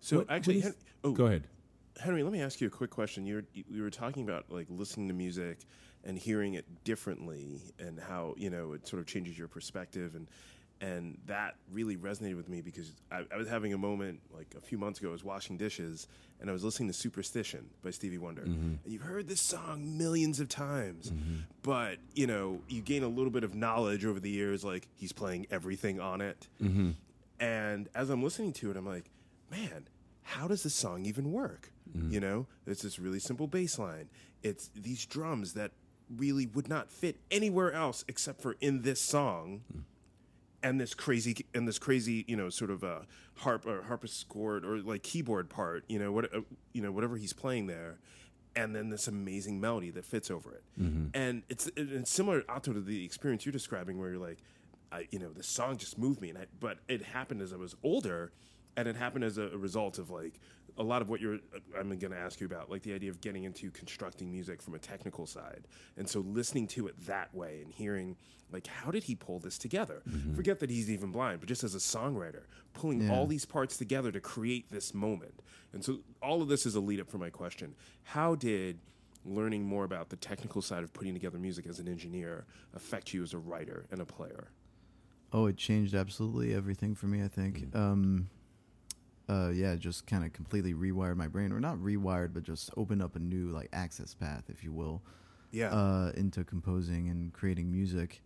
So 0.00 0.18
What- 0.18 0.30
actually, 0.30 0.60
what 0.60 0.68
is- 0.68 0.76
oh, 1.04 1.12
Go 1.12 1.26
ahead. 1.26 1.46
Henry, 2.00 2.22
let 2.22 2.32
me 2.32 2.40
ask 2.42 2.60
you 2.60 2.66
a 2.66 2.70
quick 2.70 2.90
question. 2.90 3.24
You 3.26 3.36
were 3.36 3.44
you 3.68 3.82
were 3.82 3.90
talking 3.90 4.22
about 4.24 4.46
like 4.50 4.66
listening 4.68 5.08
to 5.08 5.14
music 5.14 5.58
and 6.04 6.18
hearing 6.18 6.54
it 6.54 6.66
differently, 6.84 7.60
and 7.78 7.98
how 8.00 8.34
you 8.36 8.50
know 8.50 8.72
it 8.72 8.86
sort 8.86 9.00
of 9.00 9.06
changes 9.06 9.38
your 9.38 9.48
perspective, 9.48 10.14
and 10.14 10.26
and 10.80 11.16
that 11.26 11.54
really 11.72 11.96
resonated 11.96 12.36
with 12.36 12.48
me 12.48 12.60
because 12.60 12.92
I, 13.12 13.22
I 13.32 13.36
was 13.36 13.48
having 13.48 13.72
a 13.72 13.78
moment 13.78 14.20
like 14.36 14.54
a 14.58 14.60
few 14.60 14.76
months 14.76 14.98
ago. 14.98 15.10
I 15.10 15.12
was 15.12 15.22
washing 15.24 15.56
dishes 15.56 16.08
and 16.40 16.50
I 16.50 16.52
was 16.52 16.64
listening 16.64 16.88
to 16.88 16.92
"Superstition" 16.92 17.70
by 17.82 17.90
Stevie 17.90 18.18
Wonder, 18.18 18.42
and 18.42 18.80
you've 18.84 19.02
heard 19.02 19.28
this 19.28 19.40
song 19.40 19.96
millions 19.96 20.40
of 20.40 20.48
times, 20.48 21.12
but 21.62 21.98
you 22.14 22.26
know 22.26 22.60
you 22.68 22.80
gain 22.82 23.04
a 23.04 23.08
little 23.08 23.30
bit 23.30 23.44
of 23.44 23.54
knowledge 23.54 24.04
over 24.04 24.18
the 24.18 24.30
years. 24.30 24.64
Like 24.64 24.88
he's 24.96 25.12
playing 25.12 25.46
everything 25.50 26.00
on 26.00 26.20
it, 26.20 26.48
Mm-hmm. 26.60 26.90
and 27.38 27.88
as 27.94 28.10
I'm 28.10 28.22
listening 28.22 28.52
to 28.54 28.72
it, 28.72 28.76
I'm 28.76 28.84
like, 28.86 29.10
man, 29.50 29.86
how 30.22 30.48
does 30.48 30.64
this 30.64 30.74
song 30.74 31.06
even 31.06 31.30
work? 31.32 31.70
Mm-hmm. 31.96 32.12
You 32.12 32.20
know, 32.20 32.46
it's 32.66 32.82
this 32.82 32.98
really 32.98 33.20
simple 33.20 33.46
bass 33.46 33.78
line. 33.78 34.08
It's 34.42 34.70
these 34.74 35.06
drums 35.06 35.54
that 35.54 35.72
really 36.14 36.46
would 36.46 36.68
not 36.68 36.90
fit 36.90 37.16
anywhere 37.30 37.72
else 37.72 38.04
except 38.08 38.42
for 38.42 38.56
in 38.60 38.82
this 38.82 39.00
song. 39.00 39.62
Mm. 39.74 39.82
And 40.62 40.80
this 40.80 40.94
crazy, 40.94 41.44
and 41.54 41.68
this 41.68 41.78
crazy, 41.78 42.24
you 42.26 42.36
know, 42.36 42.48
sort 42.48 42.70
of 42.70 42.82
a 42.82 43.02
harp 43.34 43.66
or 43.66 43.82
harpsichord 43.82 44.64
or 44.64 44.78
like 44.78 45.02
keyboard 45.02 45.50
part, 45.50 45.84
you 45.88 45.98
know, 45.98 46.10
what, 46.10 46.34
uh, 46.34 46.40
you 46.72 46.80
know, 46.80 46.90
whatever 46.90 47.18
he's 47.18 47.34
playing 47.34 47.66
there, 47.66 47.98
and 48.56 48.74
then 48.74 48.88
this 48.88 49.06
amazing 49.06 49.60
melody 49.60 49.90
that 49.90 50.06
fits 50.06 50.30
over 50.30 50.52
it. 50.52 50.62
Mm-hmm. 50.80 51.08
And 51.12 51.42
it's 51.50 51.70
it's 51.76 52.10
similar, 52.10 52.44
Otto, 52.48 52.72
to 52.72 52.80
the 52.80 53.04
experience 53.04 53.44
you're 53.44 53.52
describing, 53.52 53.98
where 53.98 54.08
you're 54.08 54.18
like, 54.18 54.38
I, 54.90 55.06
you 55.10 55.18
know, 55.18 55.32
the 55.32 55.42
song 55.42 55.76
just 55.76 55.98
moved 55.98 56.22
me, 56.22 56.30
and 56.30 56.38
I, 56.38 56.46
but 56.60 56.78
it 56.88 57.02
happened 57.02 57.42
as 57.42 57.52
I 57.52 57.56
was 57.56 57.76
older, 57.82 58.32
and 58.76 58.88
it 58.88 58.96
happened 58.96 59.24
as 59.24 59.38
a, 59.38 59.48
a 59.48 59.56
result 59.58 59.98
of 59.98 60.10
like 60.10 60.40
a 60.76 60.82
lot 60.82 61.02
of 61.02 61.08
what 61.08 61.20
you're. 61.20 61.38
I'm 61.78 61.88
going 61.98 62.12
to 62.12 62.18
ask 62.18 62.40
you 62.40 62.46
about, 62.46 62.70
like 62.70 62.82
the 62.82 62.92
idea 62.94 63.10
of 63.10 63.20
getting 63.20 63.44
into 63.44 63.70
constructing 63.70 64.30
music 64.30 64.60
from 64.60 64.74
a 64.74 64.78
technical 64.78 65.26
side, 65.26 65.66
and 65.96 66.08
so 66.08 66.20
listening 66.20 66.66
to 66.68 66.88
it 66.88 66.94
that 67.06 67.32
way 67.34 67.60
and 67.62 67.72
hearing 67.72 68.16
like 68.52 68.66
how 68.66 68.90
did 68.90 69.04
he 69.04 69.14
pull 69.14 69.38
this 69.38 69.58
together? 69.58 70.02
Forget 70.36 70.60
that 70.60 70.70
he's 70.70 70.90
even 70.90 71.10
blind, 71.12 71.40
but 71.40 71.48
just 71.48 71.64
as 71.64 71.74
a 71.74 71.78
songwriter, 71.78 72.42
pulling 72.72 73.02
Yeah. 73.02 73.12
all 73.12 73.26
these 73.26 73.44
parts 73.44 73.76
together 73.76 74.12
to 74.12 74.20
create 74.20 74.70
this 74.70 74.92
moment, 74.94 75.42
and 75.72 75.84
so 75.84 76.00
all 76.22 76.42
of 76.42 76.48
this 76.48 76.66
is 76.66 76.74
a 76.74 76.80
lead 76.80 77.00
up 77.00 77.08
for 77.10 77.18
my 77.18 77.30
question: 77.30 77.74
How 78.02 78.34
did 78.34 78.78
learning 79.24 79.64
more 79.64 79.84
about 79.84 80.10
the 80.10 80.16
technical 80.16 80.60
side 80.60 80.82
of 80.84 80.92
putting 80.92 81.14
together 81.14 81.38
music 81.38 81.66
as 81.66 81.78
an 81.78 81.88
engineer 81.88 82.44
affect 82.74 83.14
you 83.14 83.22
as 83.22 83.32
a 83.32 83.38
writer 83.38 83.86
and 83.90 84.00
a 84.00 84.04
player? 84.04 84.48
Oh, 85.32 85.46
it 85.46 85.56
changed 85.56 85.94
absolutely 85.94 86.52
everything 86.54 86.94
for 86.94 87.06
me. 87.06 87.22
I 87.22 87.28
think. 87.28 87.70
Mm. 87.70 87.76
Um, 87.76 88.28
uh, 89.28 89.50
yeah, 89.54 89.74
just 89.76 90.06
kind 90.06 90.24
of 90.24 90.32
completely 90.32 90.74
rewired 90.74 91.16
my 91.16 91.28
brain, 91.28 91.52
or 91.52 91.60
not 91.60 91.76
rewired, 91.78 92.34
but 92.34 92.42
just 92.42 92.70
opened 92.76 93.02
up 93.02 93.16
a 93.16 93.18
new 93.20 93.48
like 93.48 93.68
access 93.72 94.14
path, 94.14 94.44
if 94.48 94.62
you 94.64 94.72
will, 94.72 95.02
Yeah. 95.52 95.70
uh, 95.72 96.12
into 96.16 96.44
composing 96.44 97.08
and 97.08 97.32
creating 97.32 97.70
music. 97.72 98.22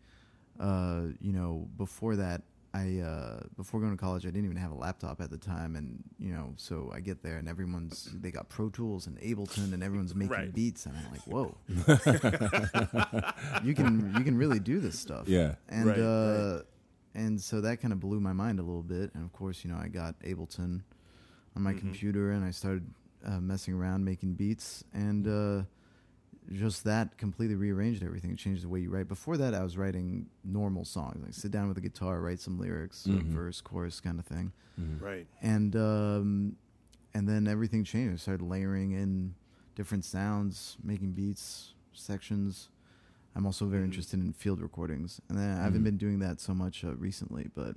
Uh, 0.59 1.03
you 1.21 1.33
know, 1.33 1.69
before 1.77 2.17
that, 2.17 2.43
I 2.75 2.99
uh, 2.99 3.41
before 3.57 3.81
going 3.81 3.93
to 3.93 3.97
college, 3.97 4.27
I 4.27 4.29
didn't 4.31 4.45
even 4.45 4.57
have 4.59 4.73
a 4.73 4.75
laptop 4.75 5.21
at 5.23 5.31
the 5.31 5.39
time, 5.39 5.75
and 5.77 6.03
you 6.19 6.33
know, 6.33 6.53
so 6.57 6.91
I 6.95 7.01
get 7.01 7.23
there 7.23 7.39
and 7.39 7.49
everyone's 7.49 8.11
they 8.21 8.31
got 8.31 8.49
Pro 8.51 8.69
Tools 8.69 9.07
and 9.07 9.19
Ableton, 9.21 9.73
and 9.73 9.83
everyone's 9.83 10.15
making 10.15 10.33
Right. 10.37 10.53
beats, 10.53 10.85
and 10.85 10.95
I'm 10.97 11.11
like, 11.11 11.27
whoa, 11.27 11.55
you 13.65 13.75
can 13.75 14.15
you 14.19 14.25
can 14.25 14.37
really 14.37 14.61
do 14.61 14.81
this 14.81 14.99
stuff, 14.99 15.29
Yeah. 15.29 15.55
and 15.69 15.87
Right, 15.87 15.99
uh, 15.99 16.63
and 17.15 17.41
so 17.41 17.61
that 17.61 17.81
kind 17.81 17.93
of 17.93 18.01
blew 18.01 18.21
my 18.21 18.33
mind 18.33 18.59
a 18.59 18.63
little 18.63 18.83
bit. 18.83 19.11
And 19.15 19.25
of 19.25 19.33
course, 19.33 19.65
you 19.65 19.71
know, 19.71 19.79
I 19.79 19.89
got 19.89 20.19
Ableton 20.21 20.83
on 21.57 21.63
my 21.63 21.73
Mhm. 21.73 21.79
computer, 21.81 22.31
and 22.33 22.45
I 22.45 22.51
started 22.51 22.87
uh, 23.25 23.41
messing 23.41 23.75
around 23.75 24.05
making 24.05 24.35
beats, 24.35 24.85
and 24.95 25.27
uh, 25.27 25.63
just 26.53 26.85
that 26.85 27.19
completely 27.19 27.57
rearranged 27.57 28.03
everything. 28.03 28.31
It 28.31 28.39
changed 28.39 28.63
the 28.63 28.69
way 28.69 28.81
you 28.81 28.91
write. 28.91 29.09
Before 29.09 29.37
that, 29.37 29.55
I 29.55 29.63
was 29.63 29.77
writing 29.77 30.27
normal 30.45 30.85
songs, 30.85 31.23
like 31.25 31.35
sit 31.35 31.51
down 31.51 31.69
with 31.69 31.77
a 31.79 31.81
guitar, 31.81 32.21
write 32.21 32.41
some 32.41 32.59
lyrics, 32.59 33.07
a 33.07 33.11
Mhm. 33.11 33.25
verse, 33.33 33.61
chorus, 33.61 34.01
kind 34.01 34.19
of 34.19 34.27
thing, 34.27 34.53
Mhm. 34.81 35.01
right. 35.01 35.27
and 35.43 35.75
um, 35.77 36.57
and 37.15 37.29
then 37.29 37.49
everything 37.49 37.83
changed. 37.85 38.13
I 38.15 38.17
started 38.17 38.45
layering 38.45 38.93
in 38.93 39.35
different 39.75 40.05
sounds, 40.05 40.77
making 40.83 41.13
beats, 41.13 41.75
sections. 41.93 42.69
I'm 43.39 43.47
also 43.47 43.67
very 43.67 43.83
Mhm. 43.83 43.87
interested 43.87 44.19
in 44.19 44.33
field 44.33 44.61
recordings, 44.61 45.21
and 45.29 45.39
then 45.39 45.57
I 45.57 45.63
haven't 45.63 45.83
Mhm. 45.83 45.85
been 45.85 45.97
doing 45.97 46.19
that 46.19 46.41
so 46.41 46.53
much 46.55 46.85
uh, 46.85 46.97
recently. 46.97 47.49
But 47.55 47.77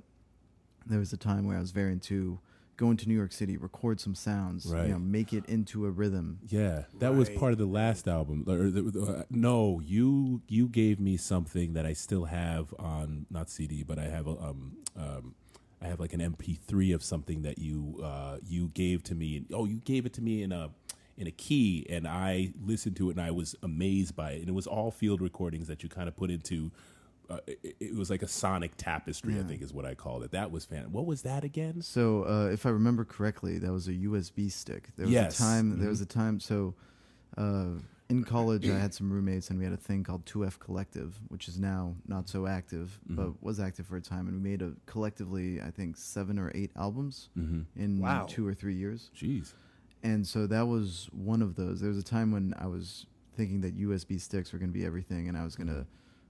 there 0.84 0.98
was 0.98 1.12
a 1.12 1.16
time 1.16 1.44
where 1.46 1.56
I 1.56 1.60
was 1.60 1.70
very 1.70 1.92
into 1.92 2.40
going 2.76 2.96
to 2.96 3.06
New 3.08 3.14
York 3.14 3.30
City, 3.30 3.56
record 3.56 4.00
some 4.00 4.16
sounds, 4.16 4.66
Right. 4.66 4.86
you 4.88 4.92
know, 4.92 4.98
make 4.98 5.32
it 5.32 5.44
into 5.46 5.86
a 5.86 5.90
rhythm. 5.92 6.40
Yeah, 6.48 6.86
that 6.98 7.14
was 7.14 7.30
part 7.30 7.52
of 7.52 7.58
the 7.58 7.66
last 7.66 8.08
album. 8.08 8.42
Or 8.48 8.70
the, 8.70 8.82
the- 8.82 9.26
no, 9.30 9.78
you 9.78 10.42
you 10.48 10.66
gave 10.68 10.98
me 10.98 11.16
something 11.16 11.74
that 11.74 11.86
I 11.86 11.92
still 11.92 12.24
have 12.24 12.74
on 12.80 13.26
not 13.30 13.48
CD, 13.48 13.84
but 13.84 14.00
I 14.00 14.08
have 14.08 14.26
a, 14.26 14.42
um 14.42 14.78
um 14.96 15.34
I 15.80 15.86
have 15.86 16.00
like 16.00 16.12
an 16.12 16.20
MP3 16.20 16.90
of 16.92 17.04
something 17.04 17.42
that 17.42 17.58
you 17.58 18.00
uh 18.02 18.38
you 18.44 18.66
gave 18.74 19.04
to 19.04 19.14
me. 19.14 19.44
Oh, 19.52 19.64
you 19.64 19.76
gave 19.84 20.06
it 20.06 20.12
to 20.14 20.22
me 20.22 20.42
in 20.42 20.50
a 20.50 20.70
in 21.22 21.28
a 21.28 21.30
key, 21.30 21.86
and 21.88 22.06
I 22.06 22.52
listened 22.62 22.96
to 22.96 23.08
it 23.08 23.12
and 23.16 23.20
I 23.24 23.30
was 23.30 23.54
amazed 23.62 24.14
by 24.14 24.32
it. 24.32 24.40
And 24.40 24.48
it 24.48 24.52
was 24.54 24.66
all 24.66 24.90
field 24.90 25.20
recordings 25.22 25.68
that 25.68 25.82
you 25.82 25.88
kind 25.88 26.08
of 26.08 26.16
put 26.16 26.30
into. 26.30 26.70
Uh, 27.30 27.38
it, 27.46 27.76
it 27.80 27.94
was 27.94 28.10
like 28.10 28.22
a 28.22 28.28
sonic 28.28 28.72
tapestry, 28.76 29.38
I 29.38 29.44
think 29.44 29.62
is 29.62 29.72
what 29.72 29.86
I 29.86 29.94
called 29.94 30.24
it. 30.24 30.32
That 30.32 30.50
was 30.50 30.64
fan. 30.66 30.90
What 30.92 31.06
was 31.06 31.22
that 31.22 31.44
again? 31.44 31.80
So, 31.80 32.24
uh, 32.24 32.50
if 32.52 32.66
I 32.66 32.70
remember 32.70 33.04
correctly, 33.04 33.58
that 33.58 33.72
was 33.72 33.86
a 33.88 33.94
USB 33.94 34.50
stick. 34.50 34.88
There 34.96 35.06
was 35.06 35.12
Yes. 35.14 35.38
a 35.38 35.42
time. 35.42 35.78
There 35.78 35.86
Mhm. 35.86 35.90
was 35.90 36.00
a 36.02 36.06
time. 36.06 36.40
So, 36.40 36.74
uh, 37.38 37.74
in 38.10 38.24
college, 38.24 38.68
I 38.68 38.78
had 38.78 38.92
some 38.92 39.10
roommates, 39.10 39.48
and 39.48 39.58
we 39.58 39.64
had 39.64 39.72
a 39.72 39.78
thing 39.78 40.02
called 40.02 40.26
2F 40.26 40.58
Collective, 40.58 41.18
which 41.28 41.48
is 41.48 41.58
now 41.58 41.94
not 42.06 42.28
so 42.28 42.46
active, 42.46 43.00
Mhm. 43.08 43.16
but 43.16 43.42
was 43.42 43.58
active 43.60 43.86
for 43.86 43.96
a 43.96 44.02
time. 44.02 44.26
And 44.26 44.36
we 44.42 44.50
made 44.50 44.60
a 44.60 44.72
collectively, 44.84 45.62
I 45.62 45.70
think, 45.70 45.96
seven 45.96 46.38
or 46.38 46.50
eight 46.54 46.72
albums 46.76 47.30
Mm-hmm. 47.38 47.80
in 47.80 47.98
Wow. 48.00 48.26
two 48.28 48.46
or 48.46 48.52
three 48.52 48.74
years. 48.76 49.10
Jeez. 49.16 49.54
And 50.02 50.26
so 50.26 50.46
that 50.48 50.66
was 50.66 51.08
one 51.12 51.42
of 51.42 51.54
those. 51.54 51.80
There 51.80 51.88
was 51.88 51.98
a 51.98 52.02
time 52.02 52.32
when 52.32 52.54
I 52.58 52.66
was 52.66 53.06
thinking 53.36 53.60
that 53.62 53.76
USB 53.78 54.20
sticks 54.20 54.52
were 54.52 54.58
going 54.58 54.70
to 54.72 54.78
be 54.78 54.84
everything, 54.84 55.28
and 55.28 55.36
I 55.38 55.44
was 55.44 55.54
going 55.56 55.68
to 55.68 55.86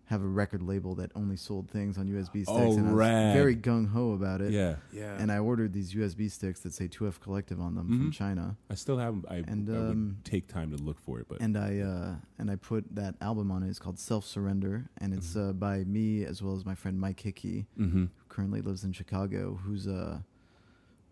have 0.06 0.20
a 0.22 0.26
record 0.26 0.62
label 0.62 0.94
that 0.96 1.10
only 1.14 1.36
sold 1.36 1.70
things 1.70 1.96
on 1.96 2.06
USB 2.06 2.42
sticks, 2.44 2.50
Oh, 2.50 2.72
and 2.76 2.88
I 2.88 2.90
was 2.92 2.98
rad. 2.98 3.34
very 3.34 3.56
gung 3.56 3.88
ho 3.88 4.12
about 4.12 4.42
it. 4.42 4.52
Yeah, 4.52 4.76
Yeah. 4.92 5.16
And 5.18 5.32
I 5.32 5.38
ordered 5.38 5.72
these 5.72 5.94
USB 5.94 6.28
sticks 6.30 6.60
that 6.60 6.74
say 6.74 6.86
2F 6.86 7.18
Collective 7.18 7.60
on 7.60 7.74
them 7.76 7.86
from 7.86 8.10
Mhm. 8.10 8.12
China, 8.12 8.56
I 8.68 8.74
still 8.74 8.98
have. 8.98 9.24
I, 9.30 9.36
And, 9.36 9.70
I 9.70 9.72
would 9.72 9.90
um, 9.90 10.16
take 10.22 10.48
time 10.48 10.70
to 10.72 10.76
look 10.76 10.98
for 10.98 11.18
it, 11.20 11.26
but 11.28 11.40
and 11.40 11.56
I 11.56 11.78
uh, 11.78 12.16
and 12.38 12.50
I 12.50 12.56
put 12.56 12.94
that 12.94 13.14
album 13.22 13.50
on 13.50 13.62
it. 13.62 13.70
It's 13.70 13.78
called 13.78 13.98
Self 13.98 14.26
Surrender, 14.26 14.90
and 14.98 15.14
it's 15.14 15.34
Mm-hmm. 15.34 15.48
uh, 15.50 15.52
by 15.54 15.84
me 15.84 16.24
as 16.24 16.42
well 16.42 16.56
as 16.56 16.66
my 16.66 16.74
friend 16.74 17.00
Mike 17.00 17.20
Hickey, 17.20 17.66
Mhm. 17.78 17.90
who 17.92 18.08
currently 18.28 18.60
lives 18.60 18.84
in 18.84 18.92
Chicago, 18.92 19.60
who's 19.64 19.86
a 19.86 20.24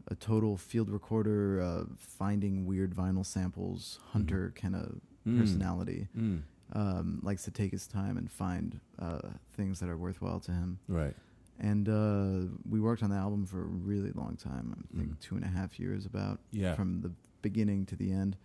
a 0.08 0.14
total 0.14 0.56
field 0.56 0.88
recorder, 0.90 1.60
uh, 1.60 1.84
finding 1.96 2.66
weird 2.66 2.94
vinyl 2.94 3.24
samples, 3.24 3.98
hunter 4.12 4.52
kind 4.56 4.74
of 4.74 5.00
Mm. 5.26 5.38
personality. 5.38 6.08
Mm. 6.16 6.42
Um, 6.72 7.20
likes 7.22 7.44
to 7.44 7.50
take 7.50 7.72
his 7.72 7.86
time 7.86 8.16
and 8.16 8.30
find 8.30 8.80
uh, 8.98 9.20
things 9.52 9.80
that 9.80 9.88
are 9.90 9.96
worthwhile 9.98 10.40
to 10.40 10.52
him. 10.52 10.78
right. 10.88 11.14
And 11.62 11.88
uh, 11.90 12.46
we 12.66 12.80
worked 12.80 13.02
on 13.02 13.10
the 13.10 13.16
album 13.16 13.44
for 13.44 13.60
a 13.60 13.66
really 13.66 14.12
long 14.12 14.36
time. 14.36 14.74
I 14.94 14.96
think 14.96 15.10
Mhm. 15.10 15.20
two 15.20 15.34
and 15.36 15.44
a 15.44 15.48
half 15.48 15.78
years, 15.78 16.06
about 16.06 16.40
Yeah. 16.52 16.74
from 16.74 17.02
the 17.02 17.10
beginning 17.42 17.84
to 17.86 17.96
the 17.96 18.10
end. 18.12 18.38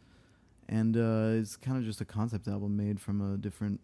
And 0.67 0.97
uh, 0.97 1.39
it's 1.39 1.55
kind 1.55 1.77
of 1.77 1.85
just 1.85 2.01
a 2.01 2.05
concept 2.05 2.47
album 2.49 2.75
made 2.75 2.99
from 2.99 3.21
a 3.21 3.37
different 3.37 3.79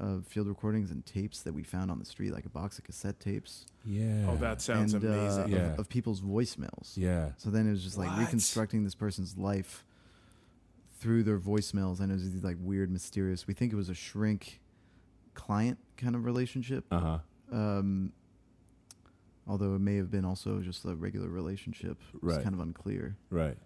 uh, 0.00 0.18
field 0.26 0.48
recordings 0.48 0.90
and 0.90 1.04
tapes 1.06 1.42
that 1.42 1.54
we 1.54 1.62
found 1.62 1.90
on 1.90 1.98
the 1.98 2.04
street, 2.04 2.32
like 2.32 2.44
a 2.44 2.48
box 2.48 2.78
of 2.78 2.84
cassette 2.84 3.20
tapes. 3.20 3.66
Yeah. 3.84 4.26
oh, 4.28 4.36
that 4.36 4.60
sounds 4.60 4.94
and, 4.94 5.04
uh, 5.04 5.08
amazing. 5.08 5.42
of- 5.44 5.50
Yeah. 5.50 5.74
of, 5.78 5.88
people's 5.88 6.20
voicemails. 6.20 6.96
Yeah. 6.96 7.30
So 7.36 7.50
then 7.50 7.66
it 7.68 7.70
was 7.70 7.82
just 7.84 7.96
like 7.98 8.10
What? 8.10 8.20
reconstructing 8.20 8.82
this 8.84 8.94
person's 8.94 9.36
life 9.36 9.84
through 10.98 11.22
their 11.24 11.38
voicemails, 11.38 12.00
and 12.00 12.10
it 12.10 12.14
was 12.14 12.32
these 12.32 12.42
like 12.44 12.56
weird, 12.60 12.90
mysterious. 12.90 13.46
We 13.46 13.54
think 13.54 13.72
it 13.72 13.76
was 13.76 13.88
a 13.88 13.94
shrink 13.94 14.60
client 15.34 15.78
kind 15.96 16.14
of 16.16 16.24
relationship, 16.24 16.84
Uh 16.90 17.00
huh. 17.00 17.18
um, 17.52 18.12
although 19.46 19.74
it 19.74 19.80
may 19.80 19.96
have 19.96 20.10
been 20.10 20.24
also 20.24 20.60
just 20.60 20.84
a 20.84 20.94
regular 20.94 21.28
relationship. 21.28 21.98
It's 22.14 22.22
Right. 22.22 22.42
kind 22.42 22.54
of 22.54 22.60
unclear. 22.60 23.16
Right. 23.30 23.58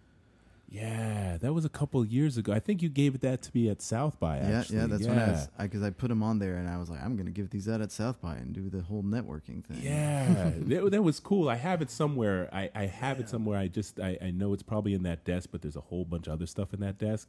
Yeah, 0.71 1.39
that 1.41 1.55
was 1.55 1.65
a 1.65 1.71
couple 1.71 2.05
years 2.05 2.37
ago. 2.37 2.53
I 2.53 2.59
think 2.61 2.83
you 2.83 2.91
gave 2.91 3.15
it 3.15 3.23
that 3.23 3.41
to 3.43 3.51
me 3.55 3.71
at 3.71 3.81
South 3.81 4.21
by. 4.21 4.37
Actually. 4.37 4.77
Yeah, 4.77 4.83
yeah, 4.83 4.87
that's 4.89 5.07
when 5.07 5.19
I 5.19 5.29
was 5.31 5.49
because 5.61 5.83
I, 5.83 5.89
put 5.91 6.09
them 6.09 6.23
on 6.23 6.39
there, 6.39 6.57
and 6.57 6.69
I 6.69 6.77
was 6.77 6.91
like, 6.91 7.03
I'm 7.03 7.17
gonna 7.17 7.31
give 7.31 7.49
these 7.49 7.69
out 7.71 7.81
at 7.81 7.91
South 7.91 8.21
by 8.21 8.37
and 8.37 8.53
do 8.53 8.69
the 8.69 8.83
whole 8.83 9.03
networking 9.03 9.65
thing. 9.65 9.79
Yeah, 9.81 10.53
that, 10.57 10.91
that 10.91 11.03
was 11.03 11.21
cool. 11.21 11.49
I 11.49 11.55
have 11.57 11.81
it 11.81 11.91
somewhere. 11.91 12.51
I, 12.53 12.69
I 12.75 12.85
have 12.87 13.19
it 13.19 13.31
somewhere. 13.31 13.59
I 13.59 13.69
just 13.69 13.99
I, 13.99 14.19
I 14.21 14.31
know 14.31 14.53
it's 14.53 14.63
probably 14.63 14.93
in 14.93 15.05
that 15.05 15.25
desk, 15.25 15.49
but 15.53 15.63
there's 15.63 15.77
a 15.77 15.81
whole 15.81 16.05
bunch 16.05 16.27
of 16.27 16.35
other 16.35 16.47
stuff 16.47 16.75
in 16.75 16.81
that 16.81 16.99
desk. 16.99 17.29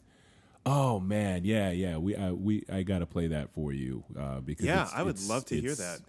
Oh 0.65 0.99
man, 0.99 1.45
yeah, 1.45 1.71
yeah. 1.71 1.95
We 1.95 2.17
I, 2.17 2.31
we 2.31 2.65
I 2.69 2.83
got 2.83 2.99
to 2.99 3.05
play 3.05 3.27
that 3.27 3.51
for 3.53 3.71
you 3.71 4.03
uh, 4.19 4.41
because 4.41 4.65
Yeah, 4.65 4.81
it's- 4.81 4.93
I 4.93 5.03
would 5.03 5.15
it's- 5.15 5.29
love 5.29 5.45
to 5.45 5.55
hear 5.55 5.71
it's- 5.71 5.77
that. 5.77 6.01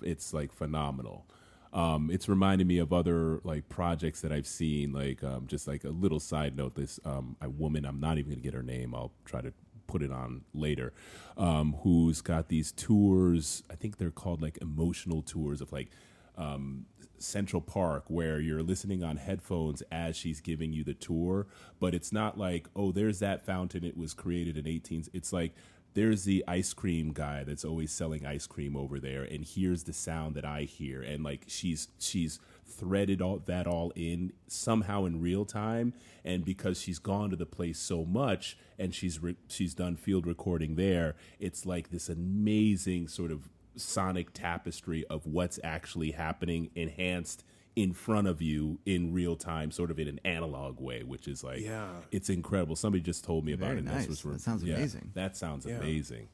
It's 0.00 0.32
like 0.32 0.52
phenomenal. 0.52 1.26
Um, 1.72 2.10
it's 2.10 2.28
reminding 2.28 2.66
me 2.66 2.78
of 2.78 2.92
other 2.92 3.40
like 3.44 3.68
projects 3.68 4.20
that 4.22 4.32
I've 4.32 4.46
seen. 4.46 4.92
Like 4.92 5.22
um, 5.22 5.46
just 5.46 5.66
like 5.66 5.84
a 5.84 5.90
little 5.90 6.20
side 6.20 6.56
note, 6.56 6.74
this 6.74 6.98
um, 7.04 7.36
a 7.40 7.48
woman. 7.48 7.84
I'm 7.84 8.00
not 8.00 8.18
even 8.18 8.30
gonna 8.30 8.42
get 8.42 8.54
her 8.54 8.62
name. 8.62 8.94
I'll 8.94 9.12
try 9.24 9.40
to 9.40 9.52
put 9.86 10.02
it 10.02 10.12
on 10.12 10.42
later. 10.54 10.92
Um, 11.36 11.76
who's 11.82 12.20
got 12.20 12.48
these 12.48 12.72
tours? 12.72 13.62
I 13.70 13.74
think 13.74 13.98
they're 13.98 14.10
called 14.10 14.40
like 14.40 14.58
emotional 14.60 15.22
tours 15.22 15.60
of 15.60 15.72
like 15.72 15.90
um, 16.36 16.86
Central 17.18 17.60
Park, 17.60 18.04
where 18.08 18.38
you're 18.38 18.62
listening 18.62 19.02
on 19.02 19.16
headphones 19.16 19.82
as 19.90 20.16
she's 20.16 20.40
giving 20.40 20.72
you 20.72 20.84
the 20.84 20.94
tour. 20.94 21.48
But 21.80 21.94
it's 21.94 22.12
not 22.12 22.38
like, 22.38 22.68
oh, 22.76 22.92
there's 22.92 23.18
that 23.18 23.44
fountain. 23.44 23.84
It 23.84 23.96
was 23.96 24.14
created 24.14 24.56
in 24.56 24.68
18. 24.68 25.06
It's 25.12 25.32
like 25.32 25.54
there's 25.94 26.24
the 26.24 26.44
ice 26.46 26.72
cream 26.72 27.12
guy 27.12 27.44
that's 27.44 27.64
always 27.64 27.90
selling 27.90 28.24
ice 28.26 28.46
cream 28.46 28.76
over 28.76 29.00
there, 29.00 29.22
and 29.22 29.44
here's 29.44 29.84
the 29.84 29.92
sound 29.92 30.34
that 30.36 30.44
I 30.44 30.62
hear, 30.62 31.02
and 31.02 31.24
like 31.24 31.44
she's 31.46 31.88
she's 31.98 32.38
threaded 32.66 33.22
all 33.22 33.42
that 33.46 33.66
all 33.66 33.92
in 33.96 34.32
somehow 34.46 35.04
in 35.04 35.20
real 35.20 35.44
time, 35.44 35.94
and 36.24 36.44
because 36.44 36.80
she's 36.80 36.98
gone 36.98 37.30
to 37.30 37.36
the 37.36 37.46
place 37.46 37.78
so 37.78 38.04
much, 38.04 38.56
and 38.78 38.94
she's 38.94 39.22
re- 39.22 39.36
she's 39.48 39.74
done 39.74 39.96
field 39.96 40.26
recording 40.26 40.76
there, 40.76 41.16
it's 41.40 41.66
like 41.66 41.90
this 41.90 42.08
amazing 42.08 43.08
sort 43.08 43.30
of 43.30 43.48
sonic 43.76 44.32
tapestry 44.32 45.04
of 45.06 45.26
what's 45.26 45.58
actually 45.62 46.12
happening 46.12 46.70
enhanced 46.74 47.44
in 47.82 47.92
front 47.92 48.26
of 48.26 48.42
you 48.42 48.78
in 48.86 49.12
real 49.12 49.36
time 49.36 49.70
sort 49.70 49.90
of 49.90 49.98
in 49.98 50.08
an 50.08 50.20
analog 50.24 50.80
way 50.80 51.02
which 51.02 51.28
is 51.28 51.44
like 51.44 51.60
Yeah. 51.60 51.88
it's 52.10 52.28
incredible 52.28 52.76
somebody 52.76 53.02
just 53.02 53.24
told 53.24 53.44
me 53.44 53.52
about 53.52 53.68
Very 53.68 53.78
it 53.78 53.84
nice. 53.84 54.06
that's 54.06 54.24
what's 54.24 54.36
That 54.38 54.40
sounds 54.40 54.64
yeah, 54.64 54.76
amazing. 54.76 55.10
that 55.14 55.36
sounds 55.36 55.64
Yeah. 55.66 55.76
amazing 55.78 56.28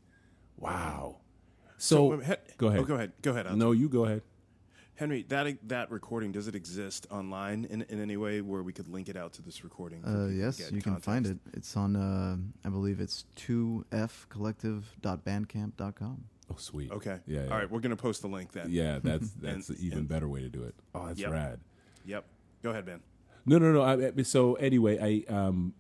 wow 0.57 1.19
So, 1.77 1.97
so, 1.97 2.13
um, 2.15 2.21
he- 2.23 2.35
go 2.57 2.69
ahead 2.69 2.81
Oh, 2.81 2.85
go 2.85 2.95
ahead. 2.95 3.13
Go 3.23 3.31
ahead. 3.33 3.47
Alex. 3.47 3.59
no 3.59 3.73
you 3.73 3.89
go 3.89 4.05
ahead 4.07 4.23
Henry, 4.97 5.25
that 5.29 5.59
that 5.69 5.91
recording 5.91 6.31
does 6.31 6.47
it 6.47 6.55
exist 6.55 7.09
online 7.11 7.65
in, 7.65 7.83
in 7.89 8.01
any 8.01 8.17
way 8.17 8.41
where 8.41 8.63
we 8.63 8.73
could 8.73 8.87
link 8.87 9.09
it 9.09 9.17
out 9.17 9.33
to 9.33 9.43
this 9.43 9.65
recording? 9.65 10.05
Uh, 10.05 10.27
yes, 10.29 10.57
get 10.59 10.71
you 10.73 10.81
can 10.81 10.99
find 10.99 11.27
it. 11.27 11.37
It's 11.53 11.77
on, 11.77 11.97
uh, 11.97 12.37
I 12.65 12.69
believe 12.71 13.01
it's 13.01 13.25
2fcollective.bandcamp.com. 13.35 16.25
oh 16.51 16.57
sweet 16.57 16.91
Okay. 16.93 17.19
yeah, 17.27 17.45
yeah. 17.45 17.51
All 17.51 17.59
right, 17.59 17.71
we're 17.71 17.81
gonna 17.81 17.97
post 17.97 18.23
the 18.23 18.29
link 18.29 18.53
then. 18.53 18.67
yeah 18.71 18.99
that's 19.03 19.31
that's 19.41 19.69
an 19.71 19.77
even 19.81 19.99
and- 20.01 20.09
better 20.09 20.29
way 20.29 20.41
to 20.41 20.49
do 20.49 20.63
it 20.63 20.75
oh 20.95 21.07
that's 21.07 21.21
Yep. 21.21 21.31
rad 21.31 21.61
Yep. 22.07 22.25
Go 22.63 22.71
ahead, 22.71 22.85
Ben. 22.87 23.01
No, 23.47 23.59
no, 23.59 23.73
no. 23.73 23.83
I, 23.83 24.13
I- 24.19 24.23
so 24.23 24.55
anyway, 24.55 25.25
I 25.29 25.33
um, 25.33 25.75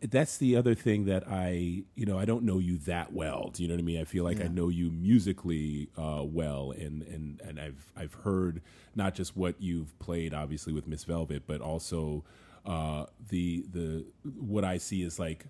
that's 0.00 0.38
the 0.38 0.54
other 0.56 0.74
thing 0.76 1.06
that 1.06 1.26
I, 1.28 1.82
you 1.96 2.06
know, 2.06 2.16
I 2.18 2.24
don't 2.24 2.44
know 2.44 2.58
you 2.60 2.78
that 2.78 3.12
well. 3.12 3.50
Do 3.52 3.62
you 3.64 3.68
know 3.68 3.74
what 3.74 3.80
I 3.80 3.84
mean? 3.84 4.00
I 4.00 4.04
feel 4.04 4.22
like 4.24 4.40
I 4.40 4.46
know 4.48 4.68
you 4.68 4.90
musically 4.92 5.88
uh, 5.98 6.22
well, 6.24 6.70
and 6.70 7.02
and 7.02 7.40
and 7.40 7.58
I've 7.60 7.92
I've 7.96 8.14
heard 8.14 8.62
not 8.94 9.14
just 9.14 9.36
what 9.36 9.60
you've 9.60 9.96
played, 9.98 10.32
obviously 10.34 10.72
with 10.72 10.86
Miss 10.86 11.02
Velvet, 11.04 11.42
but 11.48 11.60
also 11.60 12.24
uh, 12.64 13.06
the 13.28 13.64
the 13.72 14.06
what 14.38 14.64
I 14.64 14.78
see 14.78 15.02
is 15.02 15.18
like. 15.18 15.46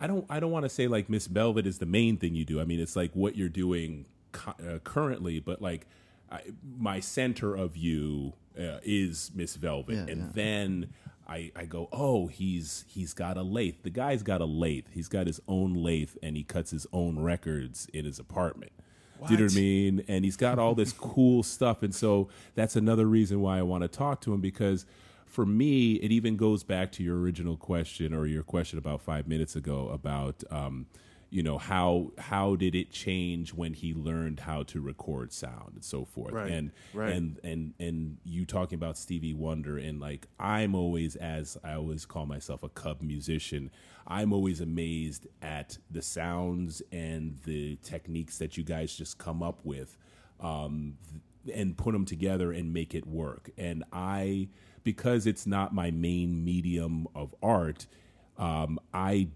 I 0.00 0.06
don't. 0.06 0.26
I 0.28 0.40
don't 0.40 0.50
want 0.50 0.64
to 0.64 0.68
say 0.68 0.88
like 0.88 1.08
Miss 1.08 1.26
Velvet 1.26 1.66
is 1.66 1.78
the 1.78 1.86
main 1.86 2.16
thing 2.18 2.34
you 2.34 2.44
do. 2.44 2.60
I 2.60 2.64
mean, 2.64 2.80
it's 2.80 2.96
like 2.96 3.12
what 3.14 3.36
you're 3.36 3.48
doing 3.48 4.06
cu- 4.32 4.50
uh, 4.62 4.78
currently, 4.84 5.40
but 5.40 5.62
like 5.62 5.86
I, 6.30 6.40
my 6.78 7.00
center 7.00 7.54
of 7.54 7.76
you 7.76 8.34
uh, 8.58 8.78
is 8.82 9.30
Miss 9.34 9.56
Velvet, 9.56 9.94
Yeah, 9.94 10.12
and 10.12 10.20
yeah. 10.20 10.28
then 10.34 10.90
I, 11.28 11.50
I 11.56 11.64
go, 11.64 11.88
oh, 11.92 12.26
he's 12.26 12.84
he's 12.88 13.14
got 13.14 13.36
a 13.36 13.42
lathe. 13.42 13.76
The 13.82 13.90
guy's 13.90 14.22
got 14.22 14.40
a 14.40 14.44
lathe. 14.44 14.86
He's 14.92 15.08
got 15.08 15.26
his 15.26 15.40
own 15.48 15.74
lathe, 15.74 16.10
and 16.22 16.36
he 16.36 16.42
cuts 16.44 16.70
his 16.72 16.86
own 16.92 17.18
records 17.18 17.88
in 17.92 18.04
his 18.04 18.18
apartment. 18.18 18.72
Do 19.26 19.32
you 19.32 19.38
know 19.38 19.44
what 19.46 19.52
I 19.52 19.56
mean? 19.56 20.04
And 20.08 20.24
he's 20.26 20.36
got 20.36 20.58
all 20.58 20.74
this 20.74 20.92
cool 20.92 21.42
stuff, 21.54 21.82
and 21.82 21.94
so 21.94 22.28
that's 22.54 22.76
another 22.76 23.06
reason 23.06 23.40
why 23.40 23.58
I 23.58 23.62
want 23.62 23.80
to 23.82 23.88
talk 23.88 24.20
to 24.22 24.34
him 24.34 24.42
because 24.42 24.84
for 25.26 25.44
me, 25.44 25.94
it 25.94 26.10
even 26.12 26.36
goes 26.36 26.62
back 26.64 26.92
to 26.92 27.02
your 27.02 27.18
original 27.18 27.56
question 27.56 28.14
or 28.14 28.26
your 28.26 28.42
question 28.42 28.78
about 28.78 29.00
five 29.02 29.26
minutes 29.28 29.56
ago 29.56 29.88
about. 29.88 30.42
Um, 30.50 30.86
you 31.28 31.42
know 31.42 31.58
how 31.58 32.12
how 32.18 32.54
did 32.54 32.76
it 32.76 32.92
change 32.92 33.52
when 33.52 33.74
he 33.74 33.92
learned 33.92 34.38
how 34.38 34.62
to 34.62 34.80
record 34.80 35.32
sound 35.32 35.72
and 35.74 35.84
so 35.84 36.04
forth 36.04 36.32
Right, 36.32 36.52
and 36.52 36.70
right. 36.94 37.12
and 37.12 37.40
and 37.42 37.74
and 37.80 38.18
you 38.24 38.46
talking 38.46 38.76
about 38.76 38.96
Stevie 38.96 39.34
Wonder 39.34 39.76
and 39.76 40.00
like 40.00 40.28
I'm 40.38 40.76
always 40.76 41.16
as 41.16 41.58
I 41.64 41.72
always 41.74 42.06
call 42.06 42.26
myself 42.26 42.62
a 42.62 42.68
cub 42.68 43.02
musician 43.02 43.72
I'm 44.06 44.32
always 44.32 44.60
amazed 44.60 45.26
at 45.42 45.78
the 45.90 46.00
sounds 46.00 46.80
and 46.92 47.40
the 47.44 47.76
techniques 47.82 48.38
that 48.38 48.56
you 48.56 48.62
guys 48.62 48.94
just 48.96 49.18
come 49.18 49.42
up 49.42 49.58
with 49.64 49.98
um, 50.38 50.94
and 51.52 51.76
put 51.76 51.90
them 51.92 52.04
together 52.04 52.52
and 52.52 52.72
make 52.72 52.94
it 52.94 53.04
work 53.04 53.50
and 53.58 53.82
I 53.92 54.48
because 54.86 55.26
it's 55.26 55.46
not 55.46 55.74
my 55.74 55.90
main 55.90 56.44
medium 56.44 57.06
of 57.14 57.34
art 57.42 57.86
um, 58.38 58.78
I 58.92 59.28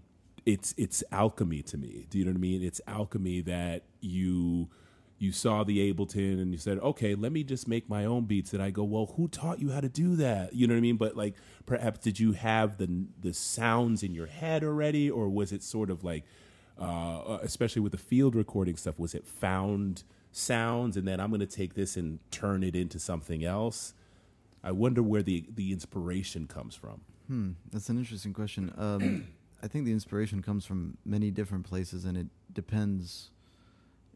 it's 0.45 0.73
it's 0.77 1.03
alchemy 1.11 1.61
to 1.63 1.77
me. 1.77 2.07
Do 2.09 2.17
you 2.17 2.25
know 2.25 2.31
what 2.31 2.37
I 2.37 2.41
mean? 2.41 2.63
It's 2.63 2.81
alchemy 2.87 3.41
that 3.41 3.83
you 3.99 4.69
you 5.19 5.31
saw 5.31 5.63
the 5.63 5.93
Ableton 5.93 6.41
and 6.41 6.51
you 6.51 6.57
said, 6.57 6.79
okay, 6.79 7.13
let 7.13 7.31
me 7.31 7.43
just 7.43 7.67
make 7.67 7.87
my 7.87 8.05
own 8.05 8.25
beats. 8.25 8.53
And 8.53 8.63
I 8.63 8.71
go, 8.71 8.83
well, 8.83 9.13
who 9.17 9.27
taught 9.27 9.59
you 9.59 9.69
how 9.69 9.79
to 9.79 9.89
do 9.89 10.15
that? 10.15 10.55
You 10.55 10.65
know 10.65 10.73
what 10.73 10.79
I 10.79 10.81
mean? 10.81 10.97
But 10.97 11.15
like, 11.15 11.35
perhaps 11.67 11.99
did 11.99 12.19
you 12.19 12.31
have 12.33 12.77
the 12.77 13.05
the 13.19 13.33
sounds 13.33 14.03
in 14.03 14.13
your 14.15 14.27
head 14.27 14.63
already, 14.63 15.09
or 15.09 15.29
was 15.29 15.51
it 15.51 15.63
sort 15.63 15.89
of 15.89 16.03
like, 16.03 16.23
uh, 16.79 17.37
especially 17.43 17.81
with 17.81 17.91
the 17.91 17.97
field 17.97 18.35
recording 18.35 18.77
stuff, 18.77 18.97
was 18.99 19.13
it 19.13 19.27
found 19.27 20.03
sounds 20.33 20.95
and 20.95 21.05
then 21.07 21.19
I'm 21.19 21.29
going 21.29 21.41
to 21.41 21.45
take 21.45 21.73
this 21.73 21.97
and 21.97 22.19
turn 22.31 22.63
it 22.63 22.75
into 22.75 22.99
something 22.99 23.43
else? 23.43 23.93
I 24.63 24.71
wonder 24.71 25.01
where 25.03 25.23
the 25.23 25.45
the 25.55 25.71
inspiration 25.71 26.47
comes 26.47 26.75
from. 26.75 27.01
Hmm, 27.27 27.51
that's 27.71 27.89
an 27.89 27.97
interesting 27.97 28.33
question. 28.33 28.71
Um, 28.77 29.27
I 29.63 29.67
think 29.67 29.85
the 29.85 29.91
inspiration 29.91 30.41
comes 30.41 30.65
from 30.65 30.97
many 31.05 31.31
different 31.31 31.65
places, 31.65 32.05
and 32.05 32.17
it 32.17 32.27
depends. 32.53 33.31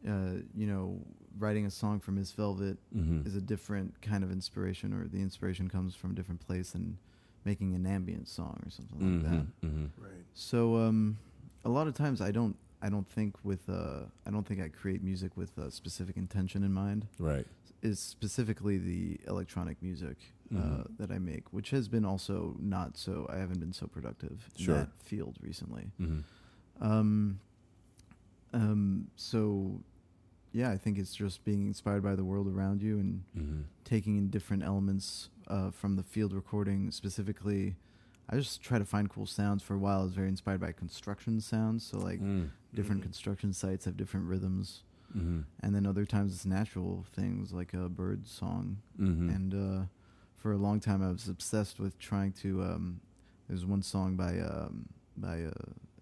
Uh, 0.06 0.42
you 0.54 0.66
know, 0.66 1.00
writing 1.38 1.66
a 1.66 1.70
song 1.70 1.98
for 1.98 2.12
Miss 2.12 2.30
Velvet 2.30 2.78
Mhm. 2.94 3.26
is 3.26 3.34
a 3.34 3.40
different 3.40 4.00
kind 4.02 4.22
of 4.22 4.30
inspiration, 4.30 4.92
or 4.92 5.08
the 5.08 5.20
inspiration 5.20 5.68
comes 5.68 5.96
from 5.96 6.12
a 6.12 6.14
different 6.14 6.40
place 6.46 6.72
than 6.72 6.98
making 7.44 7.74
an 7.74 7.86
ambient 7.86 8.28
song 8.28 8.60
or 8.64 8.70
something 8.70 8.98
like 9.00 9.22
that. 9.24 9.46
Mhm, 9.66 9.68
mhm. 9.86 9.90
Right. 9.98 10.24
So 10.34 10.76
um, 10.76 11.16
a 11.64 11.68
lot 11.70 11.88
of 11.88 11.94
times 11.94 12.20
I 12.20 12.30
don't 12.30 12.56
I 12.82 12.88
don't 12.88 13.08
think 13.08 13.36
with 13.42 13.68
uh, 13.68 14.04
I 14.26 14.30
don't 14.30 14.46
think 14.46 14.60
I 14.60 14.68
create 14.68 15.02
music 15.02 15.36
with 15.36 15.56
a 15.58 15.70
specific 15.72 16.16
intention 16.16 16.62
in 16.62 16.72
mind. 16.72 17.06
Right. 17.18 17.46
Is 17.82 17.98
specifically 17.98 18.78
the 18.78 19.18
electronic 19.26 19.82
music 19.82 20.18
uh, 20.54 20.58
Mhm. 20.58 20.96
that 20.98 21.10
I 21.10 21.18
make, 21.18 21.52
which 21.52 21.70
has 21.70 21.88
been 21.88 22.04
also 22.04 22.56
not 22.60 22.96
so. 22.96 23.26
I 23.28 23.36
haven't 23.38 23.58
been 23.60 23.72
so 23.72 23.86
productive 23.86 24.48
in 24.56 24.64
Sure. 24.64 24.76
that 24.76 24.90
field 25.02 25.38
recently. 25.40 25.90
hmm 25.98 26.20
Um, 26.80 27.40
um, 28.52 29.08
so, 29.16 29.82
yeah, 30.52 30.70
I 30.70 30.76
think 30.78 30.98
it's 30.98 31.14
just 31.14 31.44
being 31.44 31.66
inspired 31.66 32.02
by 32.02 32.14
the 32.14 32.24
world 32.24 32.48
around 32.48 32.82
you 32.82 32.98
and 32.98 33.22
hmm 33.34 33.60
taking 33.84 34.16
in 34.16 34.28
different 34.30 34.64
elements 34.64 35.30
uh, 35.46 35.70
from 35.70 35.94
the 35.94 36.02
field 36.02 36.32
recording. 36.32 36.90
Specifically, 36.90 37.76
I 38.28 38.36
just 38.36 38.60
try 38.60 38.78
to 38.78 38.84
find 38.84 39.08
cool 39.08 39.26
sounds. 39.26 39.62
For 39.62 39.74
a 39.74 39.78
while, 39.78 40.00
I 40.00 40.04
was 40.04 40.12
very 40.14 40.28
inspired 40.28 40.60
by 40.60 40.72
construction 40.72 41.40
sounds. 41.40 41.84
So, 41.84 41.98
like, 41.98 42.20
Mm. 42.20 42.50
different 42.74 43.00
Mhm. 43.00 43.04
construction 43.04 43.52
sites 43.52 43.84
have 43.84 43.96
different 43.96 44.26
rhythms. 44.26 44.82
hmm 45.12 45.42
And 45.60 45.72
then 45.74 45.86
other 45.86 46.04
times 46.04 46.34
it's 46.34 46.44
natural 46.44 47.04
things 47.12 47.52
like 47.52 47.72
a 47.74 47.88
bird 47.88 48.26
song. 48.26 48.78
hmm 48.96 49.30
And 49.30 49.54
uh, 49.54 49.84
for 50.36 50.52
a 50.52 50.56
long 50.56 50.80
time, 50.80 51.02
I 51.02 51.10
was 51.10 51.28
obsessed 51.28 51.80
with 51.80 51.98
trying 51.98 52.32
to. 52.42 52.62
Um, 52.62 53.00
there's 53.48 53.64
one 53.64 53.82
song 53.82 54.16
by 54.16 54.38
um, 54.40 54.88
by 55.16 55.44
uh, 55.44 55.50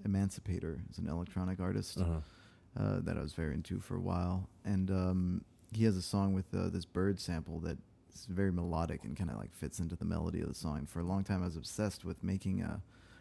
Emancipator, 0.05 0.81
it's 0.89 0.99
an 0.99 1.09
electronic 1.09 1.61
artist 1.61 1.99
uh-huh. 1.99 2.83
uh, 2.83 3.01
that 3.01 3.17
I 3.17 3.23
was 3.23 3.33
very 3.33 3.55
into 3.55 3.81
for 3.81 3.97
a 3.97 4.01
while, 4.01 4.49
and 4.65 4.91
um, 4.91 5.45
he 5.73 5.85
has 5.85 5.97
a 5.97 6.03
song 6.03 6.35
with 6.35 6.47
uh, 6.55 6.69
this 6.69 6.85
bird 6.85 7.19
sample 7.21 7.59
that 7.61 7.79
is 8.15 8.27
very 8.27 8.53
melodic 8.53 9.05
and 9.05 9.17
kind 9.17 9.31
of 9.31 9.39
like 9.39 9.53
fits 9.55 9.79
into 9.79 9.97
the 9.97 10.05
melody 10.05 10.41
of 10.41 10.49
the 10.49 10.55
song. 10.55 10.87
For 10.87 11.01
a 11.01 11.05
long 11.05 11.25
time, 11.25 11.43
I 11.43 11.47
was 11.47 11.57
obsessed 11.57 12.05
with 12.05 12.23
making 12.23 12.63
a 12.63 12.81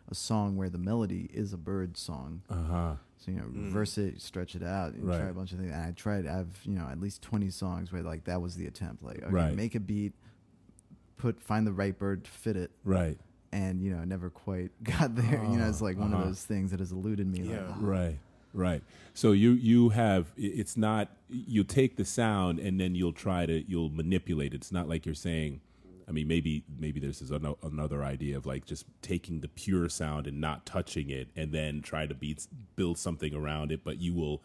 a 0.09 0.15
song 0.15 0.57
where 0.57 0.69
the 0.69 0.77
melody 0.77 1.29
is 1.33 1.53
a 1.53 1.57
bird 1.57 1.95
song. 1.95 2.41
Uh-huh. 2.49 2.95
So 3.17 3.31
you 3.31 3.37
know, 3.37 3.45
Mm. 3.45 3.65
reverse 3.67 3.97
it, 3.97 4.21
stretch 4.21 4.53
it 4.53 4.61
out, 4.63 4.93
and 4.93 5.05
try 5.05 5.29
a 5.29 5.33
bunch 5.33 5.53
of 5.53 5.59
things. 5.59 5.71
And 5.71 5.81
I 5.81 5.91
tried. 5.91 6.27
I've 6.27 6.59
you 6.65 6.75
know 6.77 6.87
at 6.89 6.99
least 6.99 7.21
twenty 7.21 7.49
songs 7.49 7.91
where 7.93 8.01
like 8.03 8.25
that 8.25 8.41
was 8.41 8.55
the 8.55 8.65
attempt. 8.67 9.01
Like 9.03 9.19
okay, 9.23 9.31
Right. 9.31 9.55
make 9.55 9.75
a 9.75 9.79
beat, 9.79 10.13
put 11.23 11.41
find 11.41 11.65
the 11.65 11.71
right 11.71 11.97
bird 11.97 12.25
to 12.25 12.29
fit 12.31 12.57
it, 12.57 12.69
Right. 12.83 13.17
and 13.53 13.81
you 13.81 13.91
know 13.91 13.99
I 13.99 14.05
never 14.05 14.29
quite 14.29 14.71
got 14.83 15.15
there. 15.15 15.41
you 15.49 15.57
know, 15.57 15.67
it's 15.69 15.81
like 15.81 15.97
one 15.97 16.13
Uh-huh. 16.13 16.23
of 16.23 16.27
those 16.29 16.43
things 16.43 16.71
that 16.71 16.79
has 16.79 16.91
eluded 16.91 17.27
me. 17.27 17.41
Yeah. 17.49 17.67
Like, 17.67 17.75
Right. 17.79 18.17
Right. 18.53 18.83
So 19.13 19.31
you 19.31 19.51
you 19.51 19.89
have 19.89 20.31
it's 20.37 20.75
not 20.77 21.09
you 21.29 21.63
take 21.63 21.95
the 21.95 22.05
sound 22.05 22.59
and 22.59 22.79
then 22.79 22.93
you'll 22.93 23.13
try 23.27 23.45
to 23.45 23.63
you'll 23.71 23.89
manipulate 23.89 24.53
it. 24.53 24.57
It's 24.57 24.71
not 24.71 24.87
like 24.89 25.05
you're 25.07 25.15
saying 25.15 25.61
I 26.07 26.11
mean 26.11 26.27
maybe 26.27 26.63
maybe 26.85 26.99
this 26.99 27.21
is 27.21 27.31
ano- 27.31 27.57
another 27.63 28.03
idea 28.03 28.35
of 28.37 28.45
like 28.45 28.65
just 28.65 28.85
taking 29.01 29.39
the 29.39 29.47
pure 29.47 29.87
sound 29.89 30.27
and 30.27 30.39
not 30.41 30.65
touching 30.65 31.09
it 31.09 31.29
and 31.35 31.51
then 31.51 31.81
try 31.81 32.05
to 32.05 32.13
beat 32.13 32.45
build 32.75 32.97
something 32.97 33.33
around 33.33 33.71
it, 33.71 33.83
but 33.83 33.99
you 33.99 34.13
will 34.13 34.41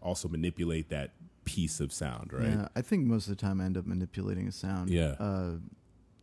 also 0.00 0.28
manipulate 0.28 0.88
that 0.88 1.10
piece 1.44 1.78
of 1.80 1.92
sound, 1.92 2.32
right? 2.32 2.48
Yeah, 2.48 2.68
I 2.74 2.82
think 2.82 3.04
most 3.06 3.28
of 3.28 3.36
the 3.36 3.40
time 3.46 3.60
I 3.60 3.64
end 3.64 3.76
up 3.76 3.86
manipulating 3.86 4.48
a 4.48 4.52
sound. 4.52 4.88
Yeah. 4.90 5.14
Uh, 5.28 5.52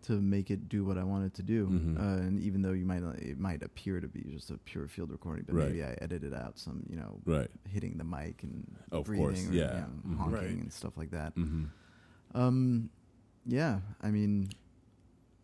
to 0.03 0.13
make 0.21 0.51
it 0.51 0.69
do 0.69 0.83
what 0.85 0.97
I 0.97 1.03
want 1.03 1.25
it 1.25 1.33
to 1.35 1.43
do, 1.43 1.67
Mhm. 1.67 1.97
uh, 1.99 2.21
and 2.27 2.39
even 2.41 2.61
though 2.61 2.71
you 2.73 2.85
might 2.85 3.01
not, 3.01 3.17
it 3.19 3.39
might 3.39 3.63
appear 3.63 3.99
to 3.99 4.07
be 4.07 4.21
just 4.31 4.51
a 4.51 4.57
pure 4.59 4.87
field 4.87 5.11
recording, 5.11 5.45
but 5.45 5.55
Right. 5.55 5.67
maybe 5.67 5.83
I 5.83 5.97
edited 6.01 6.33
out 6.33 6.57
some, 6.59 6.85
you 6.89 6.95
know, 6.97 7.19
Right. 7.25 7.49
hitting 7.69 7.97
the 7.97 8.03
mic 8.03 8.43
and 8.43 8.65
Of 8.91 9.05
breathing 9.05 9.25
course, 9.25 9.49
or 9.49 9.53
yeah. 9.53 9.75
you 9.75 9.81
know, 9.81 9.89
Mhm. 10.07 10.17
honking 10.17 10.33
Right. 10.39 10.49
and 10.63 10.71
stuff 10.73 10.97
like 10.97 11.11
that. 11.11 11.35
Mhm. 11.35 11.69
Um, 12.35 12.89
yeah, 13.45 13.79
I 14.01 14.11
mean, 14.11 14.49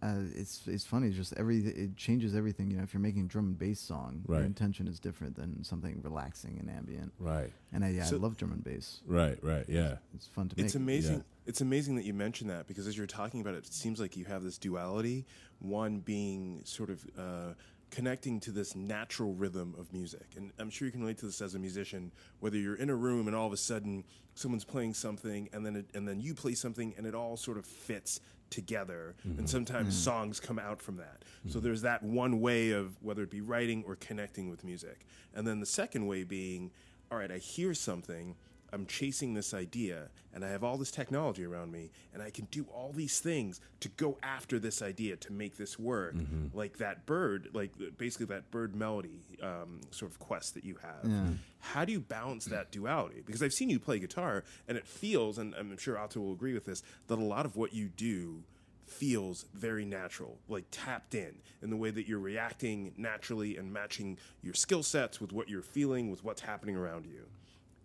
uh, 0.02 0.16
it's 0.34 0.66
it's 0.68 0.86
funny. 0.86 1.08
It's 1.08 1.18
just 1.18 1.34
every 1.34 1.58
it 1.60 1.98
changes 1.98 2.36
everything. 2.36 2.72
You 2.72 2.78
know, 2.78 2.84
if 2.84 2.94
you're 2.94 3.02
making 3.02 3.24
a 3.24 3.28
drum 3.28 3.48
and 3.48 3.58
bass 3.58 3.80
song, 3.82 4.24
Right. 4.28 4.38
your 4.38 4.46
intention 4.46 4.88
is 4.88 5.00
different 5.00 5.36
than 5.36 5.64
something 5.64 6.00
relaxing 6.04 6.58
and 6.60 6.70
ambient. 6.70 7.12
Right. 7.20 7.52
And 7.74 7.84
I, 7.84 7.90
yeah, 7.90 8.06
So- 8.06 8.16
I 8.16 8.20
love 8.20 8.38
drum 8.38 8.52
and 8.54 8.64
bass. 8.64 9.02
Right, 9.06 9.38
right. 9.44 9.66
Yeah. 9.68 9.98
It's 10.14 10.28
fun 10.28 10.48
to 10.50 10.56
make. 10.58 10.66
It's 10.66 10.76
amazing. 10.76 11.18
Yeah. 11.18 11.24
It's 11.48 11.62
amazing 11.62 11.96
that 11.96 12.06
you 12.06 12.14
mentioned 12.14 12.50
that 12.50 12.68
because 12.68 12.88
as 12.88 12.98
you're 12.98 13.08
talking 13.08 13.42
about 13.42 13.56
it, 13.56 13.66
it 13.66 13.74
seems 13.74 14.00
like 14.00 14.16
you 14.16 14.26
have 14.26 14.44
this 14.44 14.58
duality. 14.58 15.26
One 15.60 16.00
being 16.00 16.62
sort 16.64 16.90
of 16.92 17.06
uh, 17.18 17.54
connecting 17.92 18.40
to 18.42 18.52
this 18.52 18.76
natural 18.76 19.34
rhythm 19.34 19.76
of 19.78 19.92
music, 19.92 20.28
and 20.38 20.52
I'm 20.60 20.70
sure 20.70 20.86
you 20.86 20.92
can 20.92 21.02
relate 21.02 21.18
to 21.18 21.26
this 21.26 21.42
as 21.42 21.56
a 21.56 21.60
musician. 21.60 22.12
Whether 22.40 22.58
you're 22.58 22.76
in 22.76 22.90
a 22.90 22.96
room 22.96 23.28
and 23.28 23.36
all 23.36 23.48
of 23.48 23.54
a 23.54 23.58
sudden 23.58 24.06
someone's 24.36 24.64
playing 24.64 24.94
something, 24.94 25.50
and 25.52 25.66
then 25.66 25.76
it, 25.76 25.88
and 25.96 26.08
then 26.08 26.22
you 26.22 26.34
play 26.36 26.54
something, 26.54 26.94
and 26.98 27.06
it 27.08 27.16
all 27.16 27.36
sort 27.36 27.58
of 27.58 27.66
fits 27.66 28.22
together. 28.50 29.16
And 29.24 29.36
mm-hmm. 29.36 29.46
sometimes 29.46 29.90
mm-hmm. 29.90 30.04
songs 30.04 30.40
come 30.40 30.60
out 30.60 30.82
from 30.82 30.98
that. 30.98 31.24
So 31.48 31.58
mm-hmm. 31.58 31.66
there's 31.66 31.82
that 31.84 32.04
one 32.04 32.42
way 32.42 32.72
of 32.72 33.02
whether 33.02 33.24
it 33.24 33.30
be 33.30 33.42
writing 33.42 33.84
or 33.88 33.96
connecting 33.96 34.50
with 34.50 34.64
music, 34.64 35.06
and 35.34 35.48
then 35.48 35.60
the 35.60 35.66
second 35.66 36.08
way 36.08 36.24
being, 36.24 36.72
all 37.12 37.18
right, 37.18 37.32
I 37.32 37.38
hear 37.38 37.74
something. 37.74 38.36
I'm 38.74 38.86
chasing 38.86 39.34
this 39.34 39.54
idea 39.54 40.10
and 40.34 40.46
I 40.46 40.50
have 40.50 40.64
all 40.64 40.78
this 40.78 40.92
technology 40.92 41.46
around 41.46 41.72
me 41.72 41.92
and 42.14 42.22
I 42.22 42.30
can 42.30 42.46
do 42.52 42.66
all 42.74 42.92
these 42.94 43.20
things 43.20 43.62
to 43.82 43.90
go 43.90 44.18
after 44.24 44.60
this 44.60 44.82
idea 44.82 45.16
to 45.18 45.34
make 45.34 45.58
this 45.58 45.80
work. 45.80 46.16
Like 46.54 46.78
that 46.78 47.06
bird, 47.06 47.50
like 47.54 47.72
basically 47.98 48.28
that 48.28 48.52
bird 48.52 48.76
melody 48.76 49.22
um, 49.42 49.82
sort 49.92 50.12
of 50.12 50.20
quest 50.20 50.54
that 50.54 50.64
you 50.64 50.78
have. 50.82 51.10
Yeah. 51.12 51.24
How 51.60 51.86
do 51.86 51.92
you 51.92 52.00
balance 52.00 52.46
that 52.46 52.72
duality? 52.72 53.22
Because 53.26 53.44
I've 53.44 53.54
seen 53.54 53.70
you 53.70 53.80
play 53.80 54.00
guitar 54.00 54.44
and 54.68 54.78
it 54.78 54.88
feels, 54.88 55.38
and 55.38 55.54
I'm 55.56 55.78
sure 55.78 55.98
Otto 55.98 56.20
will 56.20 56.34
agree 56.34 56.54
with 56.54 56.66
this, 56.66 56.84
that 57.08 57.20
a 57.20 57.24
lot 57.24 57.46
of 57.46 57.56
what 57.56 57.74
you 57.74 57.88
do 57.88 58.44
feels 58.86 59.46
very 59.54 59.86
natural, 59.86 60.38
like 60.48 60.66
tapped 60.72 61.14
in 61.14 61.36
in 61.62 61.70
the 61.70 61.78
way 61.78 61.92
that 61.92 62.08
you're 62.08 62.20
reacting 62.20 62.94
naturally 62.98 63.56
and 63.58 63.72
matching 63.72 64.18
your 64.42 64.54
skill 64.54 64.84
sets 64.84 65.22
with 65.22 65.32
what 65.32 65.48
you're 65.48 65.62
feeling, 65.62 66.10
with 66.10 66.24
what's 66.24 66.42
happening 66.42 66.76
around 66.76 67.06
you. 67.06 67.26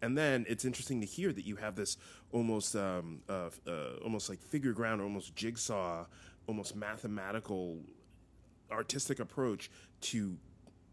And 0.05 0.19
then 0.19 0.45
it's 0.47 0.67
interesting 0.67 1.01
to 1.01 1.07
hear 1.07 1.33
that 1.33 1.47
you 1.47 1.57
have 1.57 1.77
this 1.77 1.97
almost, 2.31 2.77
um, 2.77 3.23
uh, 3.27 3.49
uh, 3.67 3.97
almost 4.05 4.29
like 4.29 4.39
figure 4.39 4.75
ground, 4.75 5.01
almost 5.01 5.35
jigsaw, 5.35 6.05
almost 6.47 6.77
mathematical, 6.77 7.79
artistic 8.71 9.19
approach 9.19 9.71
to 10.03 10.37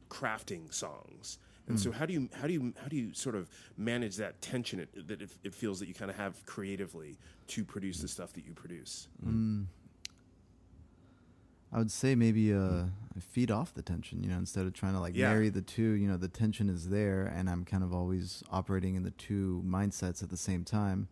crafting 0.09 0.73
songs. 0.73 1.39
And 1.67 1.79
so, 1.79 1.91
how 1.91 2.05
do 2.05 2.11
you 2.11 2.27
how 2.33 2.47
do 2.47 2.53
you 2.53 2.73
how 2.81 2.87
do 2.89 2.97
you 2.97 3.13
sort 3.13 3.35
of 3.35 3.49
manage 3.77 4.17
that 4.17 4.41
tension 4.41 4.81
it, 4.81 5.07
that 5.07 5.21
it, 5.21 5.31
it 5.43 5.55
feels 5.55 5.79
that 5.79 5.87
you 5.87 5.93
kind 5.93 6.11
of 6.11 6.17
have 6.17 6.45
creatively 6.45 7.17
to 7.47 7.63
produce 7.63 7.99
the 7.99 8.09
stuff 8.09 8.33
that 8.33 8.45
you 8.45 8.53
produce? 8.53 9.07
Mm. 9.25 9.67
I 11.73 11.77
would 11.77 11.91
say 11.91 12.15
maybe 12.15 12.53
uh, 12.53 12.83
feed 13.19 13.49
off 13.49 13.73
the 13.73 13.81
tension, 13.81 14.21
you 14.21 14.29
know, 14.29 14.37
instead 14.37 14.65
of 14.65 14.73
trying 14.73 14.93
to 14.93 14.99
like 14.99 15.15
Yeah. 15.15 15.29
marry 15.29 15.49
the 15.49 15.61
two. 15.61 15.91
You 15.91 16.07
know, 16.07 16.17
the 16.17 16.27
tension 16.27 16.69
is 16.69 16.89
there, 16.89 17.25
and 17.25 17.49
I'm 17.49 17.63
kind 17.65 17.83
of 17.83 17.93
always 17.93 18.43
operating 18.51 18.95
in 18.95 19.03
the 19.03 19.11
two 19.11 19.63
mindsets 19.65 20.21
at 20.21 20.29
the 20.29 20.37
same 20.37 20.63
time, 20.65 21.07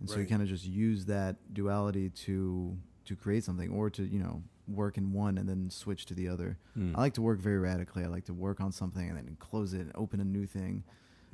and 0.00 0.08
so 0.08 0.18
you 0.18 0.26
kind 0.26 0.42
of 0.42 0.48
just 0.48 0.64
use 0.66 1.06
that 1.06 1.36
duality 1.52 2.10
to 2.10 2.76
to 3.06 3.16
create 3.16 3.44
something, 3.44 3.70
or 3.70 3.90
to 3.90 4.04
you 4.04 4.18
know 4.20 4.42
work 4.66 4.96
in 4.96 5.12
one 5.12 5.36
and 5.36 5.46
then 5.48 5.68
switch 5.68 6.06
to 6.06 6.14
the 6.14 6.26
other. 6.28 6.56
Mm. 6.78 6.94
I 6.96 7.00
like 7.00 7.14
to 7.14 7.22
work 7.22 7.38
very 7.38 7.58
radically. 7.58 8.02
I 8.02 8.06
like 8.06 8.24
to 8.26 8.32
work 8.34 8.60
on 8.62 8.72
something 8.72 9.06
and 9.10 9.18
then 9.18 9.36
close 9.38 9.74
it 9.74 9.80
and 9.80 9.92
open 9.94 10.20
a 10.20 10.24
new 10.24 10.46
thing. 10.46 10.84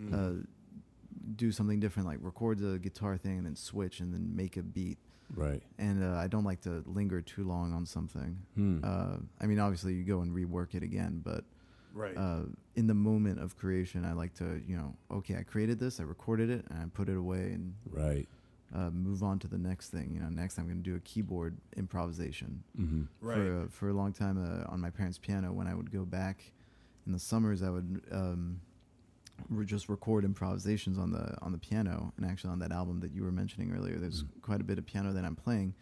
Mm. 0.01 0.12
Uh, 0.43 0.45
do 1.37 1.53
something 1.53 1.79
different, 1.79 2.09
like 2.09 2.19
record 2.23 2.59
the 2.59 2.79
guitar 2.79 3.16
thing 3.16 3.37
and 3.38 3.47
then 3.47 3.55
switch 3.55 4.01
and 4.01 4.12
then 4.12 4.35
make 4.35 4.57
a 4.57 4.62
beat 4.62 4.99
Right. 5.35 5.62
and 5.79 6.03
uh, 6.03 6.16
I 6.16 6.27
don't 6.27 6.45
like 6.45 6.61
to 6.62 6.83
linger 6.87 7.21
too 7.21 7.45
long 7.45 7.73
on 7.73 7.87
something. 7.87 8.38
Hmm. 8.55 8.81
Uh, 8.83 9.16
I 9.40 9.47
mean, 9.47 9.59
obviously, 9.59 9.95
you 9.95 10.05
go 10.05 10.21
and 10.21 10.35
rework 10.35 10.75
it 10.75 10.83
again, 10.83 11.21
but 11.25 11.45
right. 11.95 12.16
uh, 12.16 12.43
in 12.77 12.87
the 12.87 12.95
moment 12.95 13.40
of 13.40 13.57
creation, 13.57 14.05
I 14.05 14.12
like 14.12 14.35
to, 14.35 14.61
you 14.66 14.77
know, 14.77 14.95
okay, 15.11 15.37
I 15.37 15.43
created 15.43 15.79
this, 15.79 16.01
I 16.01 16.05
recorded 16.05 16.51
it, 16.51 16.64
and 16.71 16.79
I 16.81 16.85
put 16.93 17.09
it 17.09 17.16
away 17.16 17.53
and 17.53 17.75
Right. 17.90 18.29
uh, 18.75 18.90
move 18.90 19.23
on 19.23 19.38
to 19.40 19.49
the 19.49 19.59
next 19.59 19.88
thing. 19.90 20.11
You 20.14 20.21
know, 20.21 20.29
next 20.29 20.59
I'm 20.59 20.66
going 20.66 20.83
to 20.83 20.90
do 20.90 20.97
a 20.97 21.01
keyboard 21.01 21.57
improvisation. 21.77 22.62
hmm 22.77 23.03
right. 23.21 23.37
For, 23.37 23.61
uh, 23.62 23.66
for 23.71 23.88
a 23.88 23.93
long 23.95 24.12
time 24.12 24.37
uh, 24.38 24.71
on 24.73 24.81
my 24.81 24.90
parents' 24.90 25.19
piano, 25.19 25.53
when 25.53 25.66
I 25.66 25.75
would 25.75 25.90
go 25.90 26.05
back 26.05 26.53
in 27.07 27.12
the 27.12 27.19
summers, 27.19 27.62
I 27.62 27.71
would 27.71 28.03
um, 28.12 28.61
re- 28.62 28.70
just 29.64 29.88
record 29.88 30.24
improvisations 30.24 30.98
on 30.98 31.11
the 31.12 31.37
on 31.42 31.53
the 31.53 31.59
piano. 31.59 32.12
And 32.16 32.26
actually, 32.26 32.50
on 32.50 32.59
that 32.61 32.72
album 32.72 33.00
that 33.00 33.12
you 33.12 33.22
were 33.22 33.33
mentioning 33.33 33.72
earlier, 33.72 33.96
there's 33.98 34.24
quite 34.42 34.61
a 34.61 34.64
bit 34.64 34.79
of 34.79 34.87
piano 34.87 35.12
that 35.12 35.24
I'm 35.24 35.37
playing. 35.37 35.74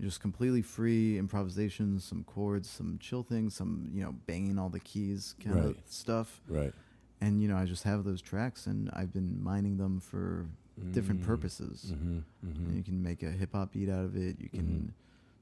Just 0.00 0.20
completely 0.20 0.60
free 0.62 1.18
improvisations, 1.18 2.04
some 2.04 2.24
chords, 2.24 2.68
some 2.68 2.98
chill 2.98 3.22
things, 3.22 3.54
some 3.54 3.90
you 3.92 4.02
know 4.02 4.12
banging 4.26 4.58
all 4.58 4.68
the 4.68 4.80
keys 4.80 5.34
kind 5.42 5.58
of 5.58 5.76
stuff. 5.86 6.40
Right. 6.48 6.72
And 7.20 7.40
you 7.40 7.48
know, 7.48 7.56
I 7.56 7.64
just 7.64 7.84
have 7.84 8.04
those 8.04 8.20
tracks, 8.20 8.66
and 8.66 8.90
I've 8.92 9.12
been 9.12 9.42
mining 9.42 9.76
them 9.76 10.00
for 10.00 10.46
different 10.90 11.20
Mm. 11.22 11.26
purposes. 11.26 11.92
Mm-hmm. 11.94 12.18
And 12.66 12.76
you 12.76 12.82
can 12.82 13.00
make 13.00 13.22
a 13.22 13.30
hip 13.30 13.52
hop 13.52 13.72
beat 13.72 13.88
out 13.88 14.04
of 14.04 14.16
it. 14.16 14.40
You 14.40 14.48
can 14.48 14.88
Mhm. 14.88 14.92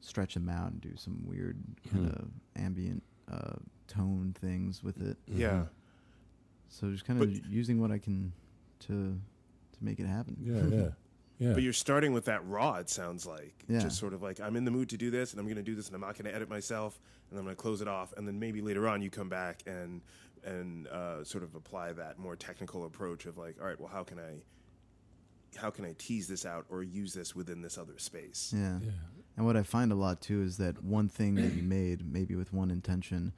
stretch 0.00 0.34
them 0.34 0.50
out 0.50 0.72
and 0.72 0.80
do 0.82 0.94
some 0.96 1.24
weird 1.26 1.56
kind 1.90 2.08
of 2.10 2.28
ambient 2.54 3.02
uh, 3.28 3.54
tone 3.88 4.34
things 4.38 4.82
with 4.82 5.00
it. 5.00 5.16
yeah. 5.26 5.64
So 6.72 6.90
just 6.90 7.04
kind 7.04 7.22
of 7.22 7.28
But- 7.32 7.44
using 7.50 7.80
what 7.80 7.90
I 7.92 7.98
can 7.98 8.32
to 8.80 9.20
to 9.72 9.84
make 9.84 10.00
it 10.00 10.06
happen. 10.06 10.36
Yeah. 10.40 10.62
Yeah. 10.82 10.88
Yeah. 11.38 11.54
But 11.54 11.62
you're 11.64 11.72
starting 11.72 12.12
with 12.12 12.26
that 12.26 12.46
raw, 12.46 12.74
it 12.76 12.88
sounds 12.88 13.26
like. 13.26 13.64
Yeah. 13.68 13.80
Just 13.80 13.98
sort 13.98 14.12
of 14.14 14.22
like, 14.22 14.38
I'm 14.40 14.54
in 14.54 14.64
the 14.64 14.70
mood 14.70 14.88
to 14.90 14.96
do 14.96 15.10
this, 15.10 15.32
and 15.32 15.40
I'm 15.40 15.46
going 15.46 15.56
to 15.56 15.62
do 15.62 15.74
this, 15.74 15.86
and 15.88 15.94
I'm 15.96 16.00
not 16.00 16.12
going 16.16 16.26
to 16.26 16.34
edit 16.34 16.48
myself, 16.48 17.00
and 17.30 17.38
I'm 17.38 17.44
going 17.44 17.56
to 17.56 17.60
close 17.60 17.80
it 17.80 17.88
off. 17.88 18.12
And 18.16 18.28
then 18.28 18.38
maybe 18.38 18.60
later 18.60 18.86
on, 18.86 19.02
you 19.02 19.10
come 19.10 19.28
back 19.28 19.62
and 19.66 20.02
and 20.44 20.86
uh, 20.88 21.24
sort 21.24 21.42
of 21.42 21.54
apply 21.56 21.92
that 21.94 22.18
more 22.18 22.36
technical 22.36 22.84
approach 22.86 23.26
of 23.26 23.38
like, 23.38 23.56
all 23.60 23.66
right, 23.66 23.78
well, 23.80 23.88
how 23.92 24.04
can 24.04 24.18
I 24.20 24.42
how 25.56 25.70
can 25.70 25.84
I 25.84 25.94
tease 25.98 26.28
this 26.28 26.46
out 26.46 26.64
or 26.70 26.82
use 26.82 27.12
this 27.12 27.34
within 27.34 27.60
this 27.60 27.76
other 27.76 27.98
space? 27.98 28.52
Yeah. 28.56 28.78
Yeah. 28.80 28.90
And 29.36 29.44
what 29.46 29.56
I 29.56 29.62
find 29.64 29.90
a 29.90 29.96
lot 29.96 30.20
too 30.20 30.42
is 30.42 30.58
that 30.58 30.82
one 30.84 31.08
thing 31.08 31.34
that 31.36 31.54
you 31.54 31.62
made, 31.62 32.06
maybe 32.10 32.34
with 32.36 32.52
one 32.52 32.70
intention, 32.70 33.32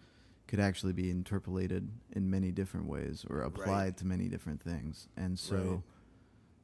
could 0.47 0.61
actually 0.61 0.93
be 0.93 1.11
interpolated 1.11 1.89
in 2.13 2.31
many 2.31 2.51
different 2.53 2.87
ways 2.87 3.25
or 3.29 3.41
applied 3.43 3.67
Right. 3.67 3.97
to 3.99 4.07
many 4.07 4.29
different 4.29 4.61
things. 4.63 5.09
And 5.17 5.39
so, 5.39 5.57
Right. 5.57 5.81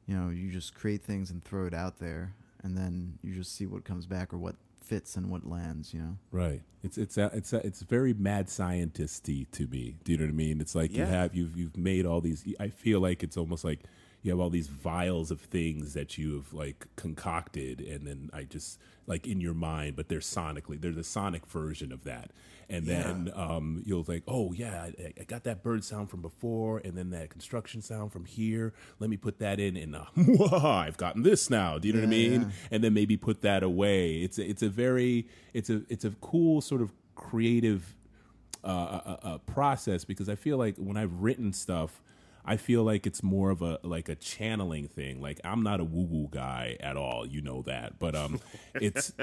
you 0.07 0.15
know, 0.15 0.29
you 0.29 0.51
just 0.51 0.75
create 0.75 1.03
things 1.03 1.31
and 1.31 1.43
throw 1.43 1.65
it 1.65 1.73
out 1.73 1.97
there, 1.99 2.35
and 2.63 2.77
then 2.77 3.17
you 3.23 3.33
just 3.33 3.53
see 3.55 3.65
what 3.65 3.83
comes 3.83 4.05
back 4.05 4.33
or 4.33 4.37
what 4.37 4.55
fits 4.81 5.15
and 5.15 5.29
what 5.31 5.47
lands. 5.47 5.93
You 5.93 6.01
know. 6.01 6.17
Right. 6.31 6.61
It's 6.83 6.97
it's 6.97 7.17
a, 7.17 7.31
it's 7.33 7.53
a, 7.53 7.65
it's 7.65 7.81
very 7.81 8.13
mad 8.13 8.47
scientisty 8.47 9.49
to 9.51 9.67
me. 9.67 9.97
Do 10.03 10.11
you 10.11 10.17
know 10.17 10.25
what 10.25 10.31
I 10.31 10.33
mean? 10.35 10.61
It's 10.61 10.75
like 10.75 10.91
you 10.93 11.03
have 11.05 11.33
you've 11.35 11.55
you've 11.57 11.77
made 11.77 12.05
all 12.05 12.21
these. 12.21 12.43
I 12.59 12.69
feel 12.69 12.99
like 12.99 13.23
it's 13.23 13.37
almost 13.37 13.63
like 13.63 13.81
you 14.21 14.31
have 14.31 14.39
all 14.39 14.49
these 14.49 14.67
vials 14.67 15.31
of 15.31 15.41
things 15.41 15.93
that 15.93 16.17
you 16.17 16.35
have 16.35 16.53
like 16.53 16.87
concocted, 16.95 17.81
and 17.81 18.05
then 18.05 18.29
I 18.33 18.43
just 18.43 18.79
like 19.07 19.25
in 19.27 19.41
your 19.41 19.53
mind, 19.53 19.95
but 19.95 20.09
they're 20.09 20.19
sonically 20.19 20.79
they're 20.79 20.91
the 20.91 21.03
sonic 21.03 21.45
version 21.47 21.91
of 21.91 22.03
that. 22.03 22.31
And 22.69 22.85
then 22.85 23.29
um, 23.35 23.83
you'll 23.85 24.05
think 24.05 24.23
oh 24.27 24.53
yeah, 24.53 24.83
I, 24.83 25.13
I 25.19 25.23
got 25.23 25.43
that 25.43 25.61
bird 25.61 25.83
sound 25.83 26.09
from 26.09 26.21
before, 26.21 26.77
and 26.85 26.97
then 26.97 27.09
that 27.09 27.29
construction 27.29 27.81
sound 27.81 28.13
from 28.13 28.25
here. 28.25 28.73
Let 28.99 29.09
me 29.09 29.17
put 29.17 29.39
that 29.39 29.59
in, 29.59 29.75
and 29.75 29.95
uh, 29.95 30.05
I've 30.65 30.97
gotten 30.97 31.23
this 31.23 31.49
now. 31.49 31.79
Do 31.79 31.87
you 31.87 31.93
know 31.93 32.01
what 32.01 32.05
I 32.05 32.09
mean? 32.09 32.41
yeah. 32.41 32.49
and 32.71 32.83
then 32.83 32.93
maybe 32.93 33.17
put 33.17 33.41
that 33.41 33.63
away. 33.63 34.21
It's 34.21 34.37
a, 34.37 34.49
it's 34.49 34.61
a 34.61 34.69
very 34.69 35.27
it's 35.53 35.69
a 35.69 35.81
it's 35.89 36.05
a 36.05 36.11
cool 36.21 36.61
sort 36.61 36.81
of 36.81 36.93
creative 37.15 37.95
uh, 38.63 38.67
uh, 38.67 39.17
uh, 39.23 39.37
process 39.39 40.05
because 40.05 40.29
I 40.29 40.35
feel 40.35 40.57
like 40.57 40.77
when 40.77 40.95
I've 40.95 41.13
written 41.21 41.51
stuff, 41.51 42.01
I 42.45 42.57
feel 42.57 42.83
like 42.83 43.05
it's 43.05 43.21
more 43.23 43.49
of 43.49 43.61
a 43.61 43.79
like 43.83 44.09
a 44.09 44.15
channeling 44.15 44.87
thing. 44.87 45.21
Like 45.21 45.39
I'm 45.43 45.61
not 45.63 45.79
a 45.79 45.83
woo 45.83 46.05
woo 46.05 46.27
guy 46.31 46.77
at 46.79 46.97
all, 46.97 47.25
you 47.25 47.41
know 47.41 47.61
that. 47.63 47.99
But 47.99 48.15
um, 48.15 48.39
it's 48.75 49.13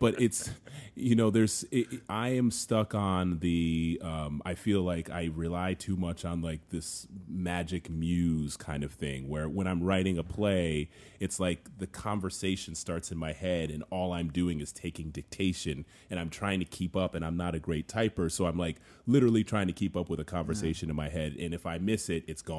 but 0.00 0.20
it's 0.20 0.50
you 0.94 1.14
know 1.14 1.30
there's 1.30 1.64
it, 1.70 1.86
I 2.08 2.30
am 2.30 2.50
stuck 2.50 2.94
on 2.94 3.38
the 3.38 4.00
um. 4.02 4.42
I 4.44 4.54
feel 4.54 4.82
like 4.82 5.10
I 5.10 5.30
rely 5.34 5.74
too 5.74 5.96
much 5.96 6.24
on 6.24 6.42
like 6.42 6.68
this 6.70 7.06
magic 7.28 7.88
muse 7.88 8.56
kind 8.56 8.82
of 8.84 8.92
thing 8.92 9.28
where 9.28 9.48
when 9.48 9.66
I'm 9.66 9.82
writing 9.82 10.18
a 10.18 10.22
play, 10.22 10.88
it's 11.20 11.38
like 11.38 11.78
the 11.78 11.86
conversation 11.86 12.74
starts 12.74 13.10
in 13.10 13.18
my 13.18 13.32
head 13.32 13.70
and 13.70 13.84
all 13.90 14.12
I'm 14.12 14.28
doing 14.28 14.60
is 14.60 14.72
taking 14.72 15.10
dictation 15.10 15.84
and 16.10 16.18
I'm 16.18 16.30
trying 16.30 16.58
to 16.60 16.64
keep 16.66 16.96
up 16.96 17.14
and 17.14 17.24
I'm 17.24 17.36
not 17.36 17.54
a 17.54 17.58
great 17.58 17.88
typer, 17.88 18.30
so 18.30 18.46
I'm 18.46 18.58
like 18.58 18.76
literally 19.06 19.44
trying 19.44 19.66
to 19.68 19.72
keep 19.72 19.96
up 19.96 20.08
with 20.08 20.20
a 20.20 20.24
conversation 20.24 20.90
in 20.90 20.96
my 20.96 21.08
head 21.08 21.36
and 21.38 21.54
if 21.54 21.66
I 21.66 21.78
miss 21.78 22.08
it, 22.08 22.24
it's 22.26 22.42
gone. 22.42 22.55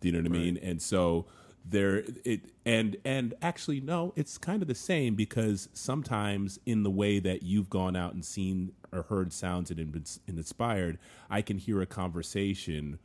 Do 0.00 0.08
you 0.08 0.12
know 0.12 0.28
what 0.28 0.36
I 0.36 0.42
mean? 0.42 0.58
And 0.62 0.80
so 0.80 1.26
there 1.64 2.04
it 2.24 2.52
and 2.66 2.96
and 3.04 3.34
actually 3.40 3.80
no 3.80 4.12
it's 4.16 4.36
kind 4.36 4.60
of 4.60 4.68
the 4.68 4.74
same 4.74 5.14
because 5.14 5.68
sometimes 5.72 6.58
in 6.66 6.82
the 6.82 6.90
way 6.90 7.18
that 7.18 7.42
you've 7.42 7.70
gone 7.70 7.96
out 7.96 8.12
and 8.12 8.24
seen 8.24 8.72
or 8.92 9.02
heard 9.02 9.32
sounds 9.32 9.70
and 9.70 9.90
been 9.90 10.04
and 10.28 10.36
inspired 10.36 10.98
i 11.30 11.40
can 11.40 11.56
hear 11.56 11.80
a 11.80 11.86
conversation 11.86 12.98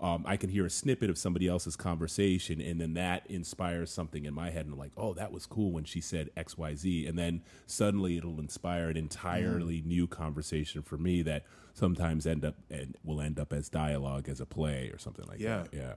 um, 0.00 0.24
I 0.26 0.36
can 0.36 0.48
hear 0.50 0.64
a 0.64 0.70
snippet 0.70 1.10
of 1.10 1.18
somebody 1.18 1.46
else's 1.46 1.76
conversation, 1.76 2.60
and 2.60 2.80
then 2.80 2.94
that 2.94 3.26
inspires 3.28 3.92
something 3.92 4.24
in 4.24 4.32
my 4.34 4.50
head, 4.50 4.64
and 4.64 4.72
I'm 4.72 4.78
like, 4.78 4.92
"Oh, 4.96 5.12
that 5.14 5.30
was 5.32 5.46
cool 5.46 5.72
when 5.72 5.84
she 5.84 6.00
said 6.00 6.30
X, 6.36 6.56
Y, 6.56 6.74
Z, 6.74 7.06
and 7.06 7.18
then 7.18 7.42
suddenly 7.66 8.16
it'll 8.16 8.40
inspire 8.40 8.88
an 8.88 8.96
entirely 8.96 9.82
new 9.84 10.06
conversation 10.06 10.82
for 10.82 10.96
me 10.96 11.22
that 11.22 11.44
sometimes 11.74 12.26
end 12.26 12.44
up 12.44 12.54
and 12.70 12.96
will 13.04 13.20
end 13.20 13.38
up 13.38 13.52
as 13.52 13.68
dialogue 13.68 14.28
as 14.28 14.40
a 14.40 14.46
play 14.46 14.88
or 14.92 14.98
something 14.98 15.26
like 15.28 15.38
Yeah. 15.38 15.64
that. 15.70 15.74
Yeah, 15.74 15.94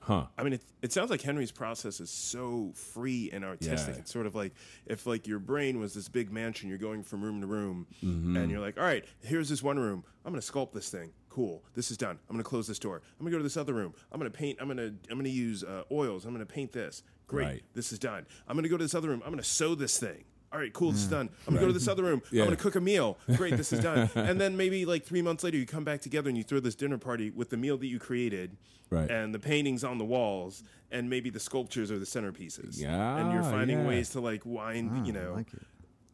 huh? 0.00 0.26
I 0.38 0.42
mean, 0.42 0.54
it, 0.54 0.62
it 0.82 0.92
sounds 0.92 1.10
like 1.10 1.20
Henry's 1.20 1.52
process 1.52 2.00
is 2.00 2.10
so 2.10 2.72
free 2.74 3.30
and 3.32 3.44
artistic. 3.44 3.94
Yeah. 3.94 4.00
It's 4.00 4.12
sort 4.12 4.26
of 4.26 4.34
like 4.34 4.52
if 4.86 5.06
like 5.06 5.26
your 5.26 5.38
brain 5.38 5.78
was 5.78 5.94
this 5.94 6.08
big 6.08 6.32
mansion, 6.32 6.68
you're 6.68 6.78
going 6.78 7.02
from 7.02 7.22
room 7.22 7.40
to 7.42 7.46
room, 7.46 7.86
Mm-hmm. 8.02 8.36
and 8.36 8.50
you're 8.50 8.60
like, 8.60 8.78
all 8.78 8.84
right, 8.84 9.04
here's 9.22 9.48
this 9.48 9.62
one 9.62 9.78
room. 9.78 10.04
I'm 10.24 10.32
going 10.32 10.40
to 10.40 10.52
sculpt 10.52 10.72
this 10.72 10.88
thing. 10.88 11.10
Cool. 11.32 11.62
This 11.74 11.90
is 11.90 11.96
done. 11.96 12.18
I'm 12.28 12.34
going 12.36 12.44
to 12.44 12.48
close 12.48 12.66
this 12.66 12.78
door. 12.78 12.96
I'm 12.96 13.24
going 13.24 13.30
to 13.30 13.36
go 13.36 13.38
to 13.38 13.42
this 13.42 13.56
other 13.56 13.72
room. 13.72 13.94
I'm 14.12 14.20
going 14.20 14.30
to 14.30 14.36
paint. 14.36 14.58
I'm 14.60 14.66
going 14.66 14.76
to 14.76 14.88
I'm 15.10 15.16
going 15.16 15.24
to 15.24 15.30
use 15.30 15.64
uh, 15.64 15.84
oils. 15.90 16.26
I'm 16.26 16.34
going 16.34 16.46
to 16.46 16.52
paint 16.52 16.72
this. 16.72 17.02
Great. 17.26 17.44
Right. 17.46 17.62
This 17.72 17.90
is 17.90 17.98
done. 17.98 18.26
I'm 18.46 18.54
going 18.54 18.64
to 18.64 18.68
go 18.68 18.76
to 18.76 18.84
this 18.84 18.94
other 18.94 19.08
room. 19.08 19.22
I'm 19.24 19.30
going 19.32 19.42
to 19.42 19.48
sew 19.48 19.74
this 19.74 19.98
thing. 19.98 20.24
All 20.52 20.58
right, 20.58 20.70
cool. 20.74 20.92
This 20.92 21.00
is 21.04 21.08
done. 21.08 21.30
I'm 21.48 21.54
gonna 21.54 21.60
go 21.62 21.66
to 21.68 21.72
this 21.72 21.88
other 21.88 22.02
room. 22.02 22.20
Yeah. 22.30 22.42
I'm 22.42 22.48
gonna 22.48 22.58
cook 22.58 22.76
a 22.76 22.80
meal. 22.82 23.16
Great, 23.36 23.56
this 23.56 23.72
is 23.72 23.80
done. 23.80 24.10
and 24.14 24.38
then 24.38 24.54
maybe 24.54 24.84
like 24.84 25.02
three 25.02 25.22
months 25.22 25.42
later, 25.42 25.56
you 25.56 25.64
come 25.64 25.82
back 25.82 26.02
together 26.02 26.28
and 26.28 26.36
you 26.36 26.44
throw 26.44 26.60
this 26.60 26.74
dinner 26.74 26.98
party 26.98 27.30
with 27.30 27.48
the 27.48 27.56
meal 27.56 27.78
that 27.78 27.86
you 27.86 27.98
created, 27.98 28.58
Right. 28.90 29.10
and 29.10 29.34
the 29.34 29.38
paintings 29.38 29.82
on 29.82 29.96
the 29.96 30.04
walls, 30.04 30.62
and 30.90 31.08
maybe 31.08 31.30
the 31.30 31.40
sculptures 31.40 31.90
are 31.90 31.98
the 31.98 32.04
centerpieces. 32.04 32.78
Yeah, 32.78 33.16
and 33.16 33.32
you're 33.32 33.42
finding 33.44 33.78
yeah. 33.80 33.86
ways 33.86 34.10
to 34.10 34.20
like 34.20 34.44
wind, 34.44 34.90
Ah, 34.94 35.04
you 35.06 35.14
know, 35.14 35.32
like 35.36 35.54
it. 35.54 35.62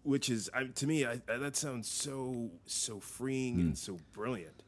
which 0.05 0.31
is 0.31 0.49
I, 0.55 0.67
to 0.67 0.87
me 0.87 1.05
I, 1.05 1.21
I, 1.29 1.37
that 1.39 1.57
sounds 1.57 1.91
so 1.91 2.53
so 2.65 3.01
freeing 3.01 3.55
Hmm. 3.57 3.61
and 3.61 3.79
so 3.79 3.99
brilliant. 4.13 4.63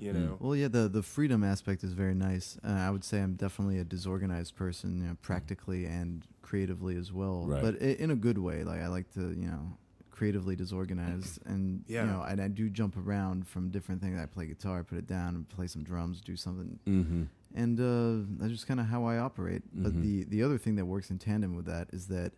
You 0.00 0.12
know, 0.14 0.36
Well, 0.40 0.56
yeah, 0.56 0.68
the 0.68 0.88
the 0.88 1.02
freedom 1.02 1.44
aspect 1.44 1.84
is 1.84 1.92
very 1.92 2.14
nice. 2.14 2.58
Uh, 2.64 2.68
I 2.70 2.90
would 2.90 3.04
say 3.04 3.20
I'm 3.20 3.34
definitely 3.34 3.78
a 3.78 3.84
disorganized 3.84 4.56
person, 4.56 4.98
you 5.00 5.08
know, 5.08 5.16
practically 5.20 5.84
and 5.84 6.26
creatively 6.42 6.96
as 6.96 7.12
well. 7.12 7.44
Right. 7.46 7.60
But 7.62 7.74
i- 7.82 7.96
in 8.04 8.10
a 8.10 8.16
good 8.16 8.38
way. 8.38 8.64
Like 8.64 8.80
I 8.80 8.88
like 8.88 9.12
to, 9.14 9.20
you 9.20 9.46
know, 9.52 9.76
creatively 10.10 10.56
disorganized, 10.56 11.38
and 11.46 11.84
Yeah. 11.86 12.04
you 12.04 12.10
know, 12.10 12.22
and 12.22 12.40
I 12.40 12.48
do 12.48 12.68
jump 12.70 12.96
around 12.96 13.46
from 13.46 13.68
different 13.70 14.00
things. 14.00 14.18
I 14.18 14.26
play 14.26 14.46
guitar, 14.46 14.82
put 14.84 14.98
it 14.98 15.06
down, 15.06 15.34
and 15.36 15.48
play 15.48 15.66
some 15.66 15.82
drums, 15.82 16.20
do 16.20 16.36
something, 16.36 16.78
Mm-hmm. 16.86 17.22
and 17.54 17.80
uh, 17.80 18.26
that's 18.38 18.52
just 18.52 18.66
kind 18.66 18.80
of 18.80 18.86
how 18.86 19.04
I 19.04 19.18
operate. 19.18 19.62
But 19.74 19.92
Mhm. 19.92 20.02
the 20.02 20.24
the 20.24 20.42
other 20.42 20.58
thing 20.58 20.76
that 20.76 20.86
works 20.86 21.10
in 21.10 21.18
tandem 21.18 21.54
with 21.56 21.66
that 21.66 21.88
is 21.92 22.06
that 22.06 22.32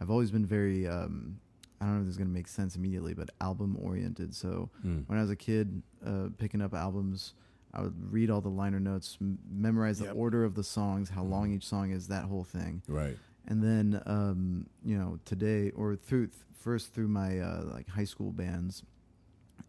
I've 0.00 0.10
always 0.10 0.30
been 0.30 0.46
very. 0.46 0.86
Um, 0.86 1.40
I 1.80 1.84
don't 1.84 1.94
know 1.94 2.00
if 2.00 2.06
this 2.06 2.12
is 2.12 2.18
going 2.18 2.28
to 2.28 2.34
make 2.34 2.48
sense 2.48 2.74
immediately, 2.76 3.14
but 3.14 3.30
album 3.40 3.76
oriented. 3.80 4.34
So 4.34 4.70
Mm. 4.84 5.04
when 5.08 5.18
I 5.18 5.22
was 5.22 5.30
a 5.30 5.36
kid, 5.36 5.82
uh, 6.04 6.28
picking 6.36 6.60
up 6.60 6.74
albums, 6.74 7.34
I 7.72 7.82
would 7.82 8.12
read 8.12 8.30
all 8.30 8.40
the 8.40 8.48
liner 8.48 8.80
notes, 8.80 9.16
m- 9.20 9.38
memorize 9.50 9.98
the 9.98 10.10
order 10.10 10.44
of 10.44 10.54
the 10.54 10.64
songs, 10.64 11.10
how 11.10 11.22
long 11.22 11.52
each 11.52 11.66
song 11.66 11.90
is, 11.90 12.08
that 12.08 12.24
whole 12.24 12.44
thing. 12.44 12.82
Right. 12.88 13.16
And 13.46 13.62
then, 13.62 14.02
um, 14.06 14.66
you 14.84 14.96
know, 14.98 15.18
today 15.24 15.70
or 15.70 15.94
through 15.96 16.28
th- 16.28 16.38
first 16.58 16.92
through 16.92 17.08
my 17.08 17.38
uh, 17.38 17.64
like 17.72 17.88
high 17.88 18.04
school 18.04 18.32
bands, 18.32 18.82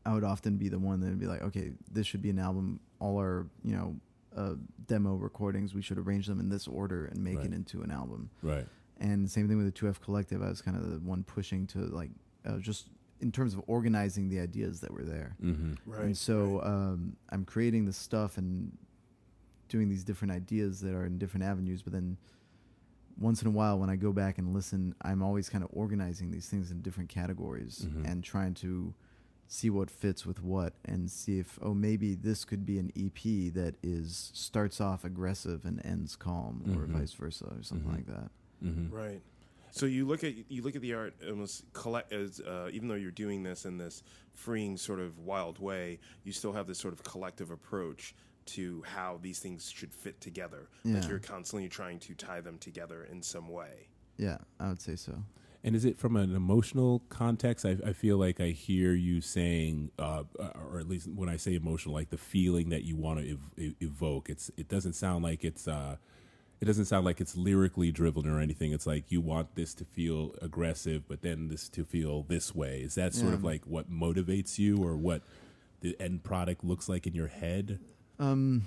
I 0.06 0.14
would 0.14 0.24
often 0.24 0.58
be 0.58 0.70
the 0.70 0.80
one 0.80 1.02
that 1.02 1.08
would 1.10 1.20
be 1.20 1.28
like, 1.28 1.42
okay, 1.44 1.74
this 1.92 2.08
should 2.08 2.22
be 2.22 2.30
an 2.30 2.40
album. 2.40 2.80
All 3.00 3.18
our 3.18 3.48
you 3.64 3.76
know 3.76 3.96
uh, 4.36 4.56
demo 4.88 5.16
recordings, 5.16 5.74
we 5.74 5.82
should 5.82 5.98
arrange 5.98 6.28
them 6.28 6.40
in 6.40 6.50
this 6.50 6.68
order 6.68 7.06
and 7.06 7.24
make 7.24 7.38
Right. 7.38 7.48
it 7.48 7.54
into 7.54 7.82
an 7.82 7.92
album. 7.92 8.30
Right. 8.42 8.66
And 9.00 9.30
same 9.30 9.48
thing 9.48 9.58
with 9.58 9.66
the 9.66 9.72
2F 9.72 10.02
Collective. 10.02 10.42
I 10.42 10.50
was 10.50 10.62
kind 10.62 10.76
of 10.78 10.90
the 10.92 11.00
one 11.00 11.24
pushing 11.24 11.66
to 11.68 11.80
like 11.80 12.12
uh, 12.46 12.58
just 12.58 12.88
in 13.22 13.32
terms 13.32 13.54
of 13.54 13.62
organizing 13.68 14.30
the 14.30 14.40
ideas 14.40 14.80
that 14.82 14.92
were 14.92 15.04
there. 15.04 15.36
Mm-hmm. 15.44 15.74
right? 15.92 16.02
And 16.06 16.18
so 16.18 16.60
right. 16.60 16.68
um, 16.68 17.16
I'm 17.30 17.44
creating 17.46 17.86
this 17.86 17.98
stuff 17.98 18.38
and 18.38 18.78
doing 19.68 19.90
these 19.90 20.04
different 20.04 20.32
ideas 20.34 20.80
that 20.82 20.94
are 20.94 21.06
in 21.06 21.18
different 21.18 21.46
avenues. 21.46 21.82
But 21.82 21.94
then 21.94 22.18
once 23.20 23.42
in 23.42 23.48
a 23.48 23.52
while, 23.52 23.78
when 23.78 23.90
I 23.90 23.96
go 23.98 24.12
back 24.14 24.38
and 24.38 24.54
listen, 24.54 24.96
I'm 25.02 25.22
always 25.22 25.50
kind 25.50 25.64
of 25.64 25.70
organizing 25.74 26.32
these 26.32 26.48
things 26.48 26.72
in 26.72 26.82
different 26.82 27.10
categories 27.10 27.86
Mhm. 27.90 28.10
and 28.10 28.24
trying 28.24 28.54
to 28.56 28.94
see 29.48 29.70
what 29.70 29.90
fits 29.90 30.26
with 30.26 30.42
what 30.44 30.74
and 30.86 31.10
see 31.10 31.40
if 31.40 31.58
oh 31.62 31.74
maybe 31.74 32.14
this 32.16 32.46
could 32.46 32.66
be 32.68 32.78
an 32.80 32.92
EP 32.96 33.50
that 33.50 33.76
is 33.82 34.30
starts 34.34 34.80
off 34.80 35.04
aggressive 35.04 35.66
and 35.66 35.84
ends 35.84 36.16
calm 36.16 36.62
or 36.68 36.86
Mhm. 36.86 36.92
vice 37.00 37.14
versa 37.14 37.46
or 37.58 37.64
something 37.64 37.90
Mhm. 37.90 37.96
like 37.96 38.06
that. 38.06 38.30
Mm-hmm. 38.64 38.96
Right. 38.96 39.22
So 39.72 39.86
you 39.86 40.06
look 40.06 40.24
at 40.24 40.34
you 40.50 40.64
look 40.64 40.76
at 40.76 40.82
the 40.82 40.94
art 40.94 41.14
almost 41.28 41.64
collect 41.74 42.12
as 42.12 42.40
uh, 42.40 42.70
even 42.72 42.88
though 42.88 42.96
you're 42.96 43.12
doing 43.12 43.44
this 43.44 43.66
in 43.66 43.78
this 43.78 44.04
freeing 44.34 44.78
sort 44.78 45.00
of 45.00 45.20
wild 45.20 45.60
way, 45.60 46.00
you 46.24 46.32
still 46.32 46.54
have 46.54 46.68
this 46.68 46.80
sort 46.80 46.94
of 46.94 47.04
collective 47.04 47.52
approach 47.52 48.16
to 48.46 48.84
how 48.88 49.20
these 49.22 49.40
things 49.40 49.70
should 49.70 49.94
fit 49.94 50.20
together. 50.22 50.70
Like 50.84 51.08
you're 51.08 51.20
constantly 51.20 51.70
trying 51.70 52.00
to 52.00 52.16
tie 52.16 52.42
them 52.42 52.58
together 52.58 53.08
in 53.12 53.22
some 53.22 53.48
way. 53.48 53.90
Yeah, 54.18 54.40
I 54.60 54.70
would 54.70 54.82
say 54.82 54.96
so. 54.96 55.24
And 55.64 55.76
is 55.76 55.86
it 55.86 55.98
from 55.98 56.16
an 56.16 56.36
emotional 56.36 57.04
context? 57.10 57.66
I, 57.66 57.78
I 57.86 57.94
feel 57.94 58.18
like 58.18 58.40
I 58.40 58.48
hear 58.48 58.94
you 58.94 59.20
saying, 59.22 59.92
uh, 60.00 60.24
or 60.72 60.80
at 60.80 60.88
least 60.88 61.10
when 61.10 61.28
I 61.28 61.36
say 61.36 61.54
emotional, 61.56 61.94
like 61.94 62.10
the 62.10 62.18
feeling 62.18 62.70
that 62.70 62.84
you 62.84 62.96
want 62.96 63.20
to 63.20 63.32
ev- 63.34 63.76
evoke. 63.82 64.30
It's 64.30 64.50
it 64.58 64.70
doesn't 64.70 64.94
sound 64.94 65.24
like 65.24 65.44
it's 65.44 65.68
uh, 65.68 65.98
it 66.62 66.66
doesn't 66.66 66.86
sound 66.86 67.06
like 67.06 67.22
it's 67.22 67.38
lyrically 67.38 67.92
driven 67.92 68.28
or 68.28 68.40
anything. 68.40 68.72
It's 68.74 68.86
like 68.88 69.12
you 69.12 69.22
want 69.22 69.56
this 69.56 69.74
to 69.76 69.86
feel 69.86 70.34
aggressive, 70.42 71.08
but 71.08 71.22
then 71.22 71.48
this 71.48 71.70
to 71.70 71.86
feel 71.86 72.24
this 72.24 72.54
way. 72.54 72.82
Is 72.82 72.96
that 72.96 73.14
sort 73.14 73.34
of 73.34 73.44
like 73.44 73.66
what 73.66 73.90
motivates 73.92 74.60
you, 74.60 74.78
or 74.84 74.96
what 74.98 75.22
the 75.82 75.96
end 76.00 76.24
product 76.24 76.64
looks 76.64 76.90
like 76.90 77.08
in 77.08 77.14
your 77.16 77.28
head? 77.28 77.80
Um, 78.20 78.64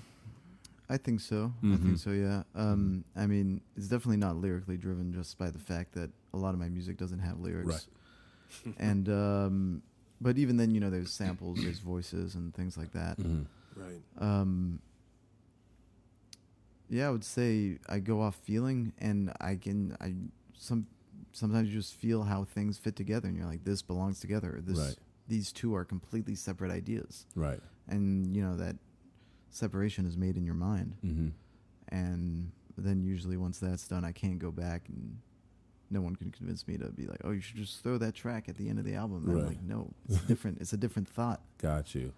I 0.89 0.97
think 0.97 1.21
so. 1.21 1.53
I 1.63 1.67
Mhm. 1.67 1.83
think 1.83 1.99
so. 1.99 2.11
Yeah. 2.13 2.43
Um, 2.55 3.05
I 3.15 3.27
mean, 3.27 3.61
it's 3.77 3.89
definitely 3.89 4.17
not 4.19 4.37
lyrically 4.37 4.77
driven, 4.79 5.13
just 5.13 5.37
by 5.39 5.51
the 5.51 5.59
fact 5.59 5.93
that 5.93 6.11
a 6.33 6.39
lot 6.39 6.55
of 6.55 6.61
my 6.61 6.69
music 6.69 6.97
doesn't 6.97 7.19
have 7.21 7.41
lyrics. 7.41 7.89
and 8.79 9.09
um, 9.09 9.83
but 10.21 10.39
even 10.39 10.57
then, 10.57 10.71
you 10.71 10.81
know, 10.81 10.89
there's 10.91 11.13
samples, 11.13 11.59
there's 11.63 11.81
voices, 11.81 12.35
and 12.37 12.55
things 12.55 12.77
like 12.79 12.93
that. 12.93 13.19
Mhm. 13.19 13.47
Right. 13.75 14.03
Um, 14.19 14.81
yeah, 16.89 17.09
I 17.09 17.11
would 17.11 17.25
say 17.25 17.79
I 17.89 17.99
go 18.01 18.21
off 18.21 18.37
feeling, 18.37 18.93
and 18.99 19.33
I 19.41 19.57
can 19.57 19.97
I 20.01 20.15
some 20.55 20.87
sometimes 21.33 21.69
you 21.69 21.75
just 21.81 21.95
feel 21.95 22.23
how 22.25 22.45
things 22.45 22.79
fit 22.79 22.95
together, 22.97 23.29
and 23.29 23.37
you're 23.37 23.47
like, 23.47 23.65
this 23.65 23.83
belongs 23.83 24.21
together. 24.21 24.61
This 24.63 24.79
Right. 24.79 24.97
these 25.29 25.53
two 25.53 25.75
are 25.75 25.85
completely 25.85 26.35
separate 26.35 26.71
ideas, 26.71 27.27
Right. 27.35 27.61
and 27.89 28.35
you 28.37 28.43
know 28.43 28.57
that 28.57 28.77
separation 29.51 30.07
is 30.07 30.17
made 30.17 30.37
in 30.37 30.45
your 30.45 30.55
mind, 30.55 30.97
Mm-hmm. 31.05 31.29
and 31.89 32.53
then 32.77 33.03
usually 33.03 33.37
once 33.37 33.59
that's 33.59 33.87
done, 33.87 34.05
I 34.05 34.13
can't 34.13 34.39
go 34.39 34.51
back 34.51 34.89
and. 34.89 35.19
No 35.91 36.01
one 36.01 36.17
can 36.17 36.31
convince 36.31 36.67
me 36.67 36.79
to 36.79 36.87
be 36.87 37.05
like, 37.05 37.21
"Oh, 37.23 37.33
you 37.33 37.43
should 37.43 37.59
just 37.59 37.83
throw 37.83 37.99
that 37.99 38.15
track 38.15 38.49
at 38.49 38.57
the 38.57 38.71
end 38.71 38.79
of 38.79 38.87
the 38.87 38.95
album." 38.95 39.25
And 39.27 39.35
Right. 39.35 39.41
I'm 39.43 39.47
like, 39.49 39.63
"No, 39.63 39.93
it's 40.09 40.23
different. 40.23 40.59
it's 40.63 40.73
a 40.73 40.79
different 40.79 41.07
thought." 41.07 41.43
Got 41.59 41.95
you. 41.95 42.15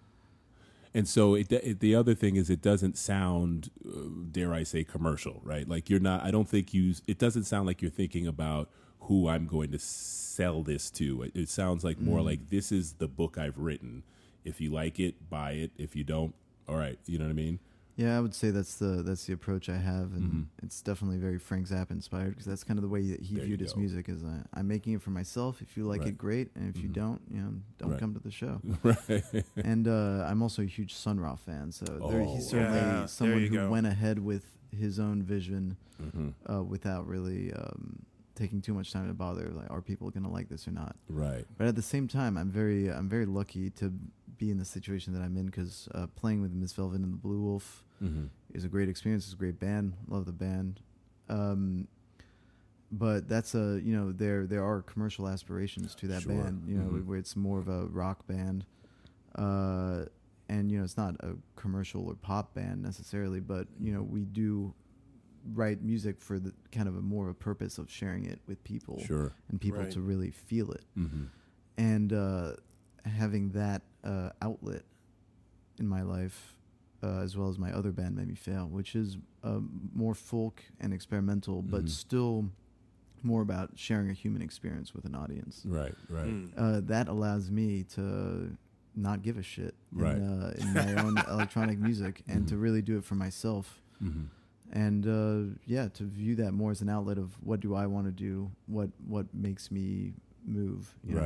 And 0.97 1.09
so 1.09 1.34
it, 1.34 1.51
it, 1.51 1.80
the 1.80 1.95
other 1.97 2.14
thing 2.14 2.36
is, 2.36 2.49
it 2.49 2.62
doesn't 2.62 2.97
sound, 2.97 3.70
uh, 3.84 4.09
dare 4.30 4.55
I 4.55 4.62
say, 4.62 4.84
commercial, 4.84 5.40
right? 5.42 5.68
Like 5.68 5.90
you're 5.90 5.99
not. 5.99 6.22
I 6.22 6.30
don't 6.30 6.49
think 6.49 6.72
you. 6.72 6.95
It 7.09 7.18
doesn't 7.18 7.45
sound 7.45 7.66
like 7.66 7.82
you're 7.82 7.90
thinking 7.90 8.26
about 8.28 8.70
who 9.01 9.28
I'm 9.28 9.47
going 9.47 9.72
to 9.72 9.78
sell 9.78 10.62
this 10.62 10.90
to. 10.92 11.22
It, 11.22 11.32
it 11.34 11.49
sounds 11.49 11.82
like 11.82 11.99
more 11.99 12.22
like 12.22 12.49
this 12.49 12.70
is 12.70 12.95
the 12.95 13.09
book 13.09 13.36
I've 13.36 13.59
written. 13.59 14.05
If 14.45 14.61
you 14.61 14.72
like 14.72 15.01
it, 15.01 15.28
buy 15.28 15.53
it. 15.53 15.72
If 15.76 15.97
you 15.97 16.05
don't, 16.05 16.34
all 16.68 16.76
right. 16.76 16.99
You 17.07 17.18
know 17.18 17.24
what 17.24 17.30
I 17.30 17.34
mean? 17.34 17.59
Yeah, 17.97 18.16
I 18.18 18.20
would 18.20 18.34
say 18.34 18.51
that's 18.51 18.74
the 18.76 19.03
that's 19.05 19.24
the 19.26 19.32
approach 19.34 19.68
I 19.68 19.76
have, 19.76 20.14
and 20.14 20.32
Mhm. 20.32 20.47
it's 20.64 20.82
definitely 20.82 21.18
very 21.18 21.38
Frank 21.38 21.68
Zappa 21.68 21.92
inspired 21.92 22.30
because 22.30 22.45
that's 22.45 22.64
kind 22.64 22.76
of 22.78 22.82
the 22.82 22.88
way 22.88 23.07
that 23.11 23.20
he 23.20 23.36
There 23.36 23.45
viewed 23.45 23.61
his 23.61 23.76
music. 23.76 24.09
Is 24.09 24.24
uh, 24.24 24.42
I'm 24.53 24.66
making 24.66 24.95
it 24.95 25.03
for 25.03 25.11
myself. 25.11 25.62
If 25.62 25.76
you 25.76 25.84
like 25.84 26.01
Right. 26.01 26.09
it, 26.09 26.18
great, 26.18 26.51
and 26.57 26.68
if 26.74 26.82
you 26.82 26.88
Mhm. 26.88 26.92
don't, 26.92 27.22
you 27.30 27.40
know, 27.40 27.55
don't 27.78 27.90
Right. 27.92 28.01
come 28.01 28.12
to 28.14 28.20
the 28.20 28.32
show. 28.32 28.61
right. 28.82 29.45
and 29.57 29.86
uh, 29.86 30.26
I'm 30.28 30.42
also 30.42 30.62
a 30.62 30.66
huge 30.66 30.92
Sun 30.95 31.20
Ra 31.20 31.36
fan, 31.36 31.70
so 31.70 31.84
there, 31.84 32.22
Oh, 32.22 32.34
he's 32.34 32.49
certainly 32.49 32.78
Yeah, 32.80 33.07
someone 33.07 33.42
you 33.42 33.49
who 33.49 33.55
go. 33.55 33.70
went 33.70 33.86
ahead 33.86 34.18
with 34.18 34.45
his 34.72 34.99
own 34.99 35.22
vision 35.22 35.76
hmm 36.12 36.30
uh, 36.51 36.64
without 36.64 37.07
really 37.07 37.53
um, 37.53 38.01
taking 38.34 38.61
too 38.61 38.74
much 38.74 38.92
time 38.92 39.07
to 39.07 39.14
bother. 39.14 39.51
Like, 39.51 39.70
are 39.70 39.80
people 39.80 40.11
going 40.11 40.24
to 40.24 40.28
like 40.28 40.49
this 40.49 40.66
or 40.66 40.72
not? 40.72 40.97
Right. 41.09 41.47
But 41.57 41.68
at 41.68 41.76
the 41.76 41.82
same 41.82 42.09
time, 42.09 42.36
I'm 42.36 42.51
very 42.51 42.88
I'm 42.90 43.09
very 43.09 43.26
lucky 43.26 43.70
to 43.78 43.92
be 44.39 44.51
in 44.51 44.59
the 44.59 44.64
situation 44.64 45.12
that 45.14 45.20
I'm 45.22 45.37
in 45.37 45.47
because 45.47 45.89
uh, 45.95 46.07
playing 46.16 46.43
with 46.43 46.53
Miss 46.53 46.72
Velvet 46.72 47.01
and 47.01 47.12
the 47.12 47.16
Blue 47.16 47.41
Wolf 47.41 47.85
hmm 48.01 48.26
is 48.53 48.64
a 48.64 48.68
great 48.68 48.89
experience. 48.89 49.24
It's 49.24 49.32
a 49.35 49.37
great 49.37 49.59
band. 49.59 49.95
Love 50.09 50.26
the 50.26 50.32
band. 50.32 50.80
Um, 51.28 51.89
but 52.93 53.28
that's 53.28 53.55
a 53.55 53.80
you 53.82 53.95
know 53.97 54.12
there 54.12 54.47
there 54.47 54.64
are 54.64 54.82
commercial 54.82 55.26
aspirations 55.28 55.95
to 55.97 56.07
that 56.09 56.22
Sure. 56.22 56.32
band. 56.32 56.68
You 56.68 56.76
know 56.78 56.91
Mhm. 56.91 57.07
where 57.07 57.18
it's 57.18 57.35
more 57.37 57.59
of 57.59 57.68
a 57.68 57.87
rock 57.87 58.26
band, 58.26 58.66
uh, 59.35 60.05
and 60.49 60.70
you 60.70 60.78
know 60.78 60.85
it's 60.85 60.97
not 60.97 61.16
a 61.20 61.35
commercial 61.57 62.07
or 62.07 62.14
pop 62.14 62.55
band 62.55 62.82
necessarily. 62.82 63.41
But 63.41 63.66
you 63.80 63.93
know 63.93 64.03
we 64.03 64.24
do 64.24 64.74
write 65.53 65.82
music 65.82 66.20
for 66.20 66.39
the 66.39 66.53
kind 66.72 66.89
of 66.89 66.97
a 66.97 67.03
more 67.03 67.24
of 67.24 67.30
a 67.32 67.35
purpose 67.35 67.76
of 67.78 67.91
sharing 67.91 68.24
it 68.24 68.41
with 68.47 68.62
people 68.64 68.99
Sure. 68.99 69.32
and 69.51 69.61
people 69.61 69.80
Right. 69.82 69.91
to 69.91 70.01
really 70.01 70.30
feel 70.30 70.70
it 70.72 70.85
hmm 70.95 71.24
and 71.76 72.12
uh, 72.14 72.55
having 73.05 73.50
that 73.50 73.82
uh, 74.02 74.30
outlet 74.42 74.82
in 75.78 75.86
my 75.86 76.02
life, 76.02 76.55
uh, 77.02 77.18
as 77.20 77.36
well 77.36 77.48
as 77.48 77.59
my 77.59 77.72
other 77.72 77.90
band, 77.92 78.16
Mammifère, 78.16 78.68
which 78.68 78.94
is 78.94 79.18
um, 79.42 79.90
more 79.94 80.14
folk 80.14 80.62
and 80.80 80.92
experimental, 80.94 81.62
but 81.62 81.84
Mhm. 81.84 81.88
still 81.90 82.50
more 83.22 83.42
about 83.42 83.70
sharing 83.78 84.11
a 84.11 84.12
human 84.12 84.42
experience 84.42 84.94
with 84.94 85.05
an 85.05 85.14
audience. 85.14 85.62
Right. 85.66 85.94
Right. 86.09 86.26
Mm. 86.28 86.50
Uh, 86.57 86.80
that 86.82 87.09
allows 87.09 87.50
me 87.50 87.84
to 87.94 88.57
not 88.94 89.22
give 89.22 89.38
a 89.38 89.42
shit 89.42 89.74
Right. 89.92 90.16
in, 90.16 90.22
uh, 90.22 90.55
in 90.59 90.72
my 90.72 90.94
own 90.94 91.24
electronic 91.28 91.78
music 91.78 92.22
and 92.28 92.46
to 92.48 92.55
Mhm. 92.55 92.61
really 92.61 92.82
do 92.82 92.96
it 92.98 93.05
for 93.05 93.14
myself. 93.16 93.80
hmm 93.98 94.24
And 94.72 95.07
uh, 95.07 95.57
yeah, 95.66 95.88
to 95.88 96.05
view 96.05 96.34
that 96.36 96.52
more 96.52 96.70
as 96.70 96.80
an 96.82 96.88
outlet 96.88 97.18
of 97.18 97.34
what 97.42 97.61
do 97.61 97.74
I 97.74 97.86
want 97.86 98.07
to 98.07 98.12
do, 98.12 98.50
what 98.66 98.90
what 99.07 99.32
makes 99.34 99.70
me 99.70 100.14
move, 100.44 100.94
you 101.05 101.14
know? 101.14 101.20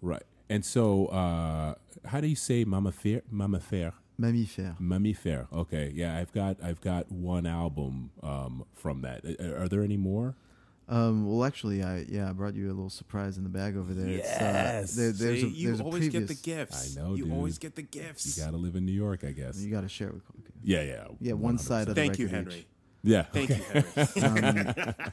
Right. 0.00 0.14
Right. 0.14 0.22
And 0.48 0.64
so, 0.64 1.06
uh, 1.06 1.74
how 2.06 2.20
do 2.20 2.26
you 2.26 2.36
say 2.36 2.64
mammifère? 2.64 3.22
Mammifère. 3.32 3.92
Mammifère. 4.20 4.78
Mammifère. 4.80 5.46
Okay. 5.52 5.92
Yeah, 5.94 6.16
I've 6.16 6.32
got 6.32 6.56
I've 6.62 6.80
got 6.80 7.10
one 7.10 7.46
album 7.46 8.10
um, 8.22 8.64
from 8.74 9.02
that. 9.02 9.24
Are, 9.40 9.62
are 9.64 9.68
there 9.68 9.82
any 9.82 9.96
more? 9.96 10.34
Um, 10.88 11.24
well, 11.28 11.44
actually, 11.44 11.84
I 11.84 12.04
yeah, 12.08 12.28
I 12.28 12.32
brought 12.32 12.54
you 12.54 12.66
a 12.66 12.74
little 12.74 12.90
surprise 12.90 13.38
in 13.38 13.44
the 13.44 13.48
bag 13.48 13.76
over 13.76 13.94
there. 13.94 14.08
Yes! 14.08 14.90
It's, 14.90 14.98
uh, 14.98 15.00
there, 15.00 15.12
there's 15.12 15.40
See, 15.40 15.46
a, 15.46 15.50
you 15.50 15.76
a 15.76 15.82
always 15.84 16.08
get 16.08 16.26
the 16.26 16.34
gifts. 16.34 16.98
I 16.98 17.00
know, 17.00 17.14
You 17.14 17.24
dude. 17.24 17.32
always 17.32 17.58
get 17.58 17.76
the 17.76 17.82
gifts. 17.82 18.36
You 18.36 18.44
got 18.44 18.50
to 18.50 18.56
live 18.56 18.74
in 18.74 18.84
New 18.84 18.92
York, 18.92 19.22
I 19.22 19.30
guess. 19.30 19.56
You 19.62 19.70
got 19.70 19.82
to 19.82 19.88
share 19.88 20.08
it 20.08 20.14
with. 20.14 20.24
Okay. 20.40 20.52
Yeah, 20.64 20.82
yeah. 20.82 21.04
Yeah, 21.20 21.32
one 21.34 21.58
side 21.58 21.88
of 21.88 21.94
the 21.94 22.00
Thank 22.00 22.18
you, 22.18 22.26
Henry. 22.26 22.54
each. 22.56 22.66
Yeah. 23.04 23.22
Thank 23.22 23.52
okay. 23.52 23.84
you, 24.16 24.22
Henry. 24.22 24.66
Um, 24.66 25.12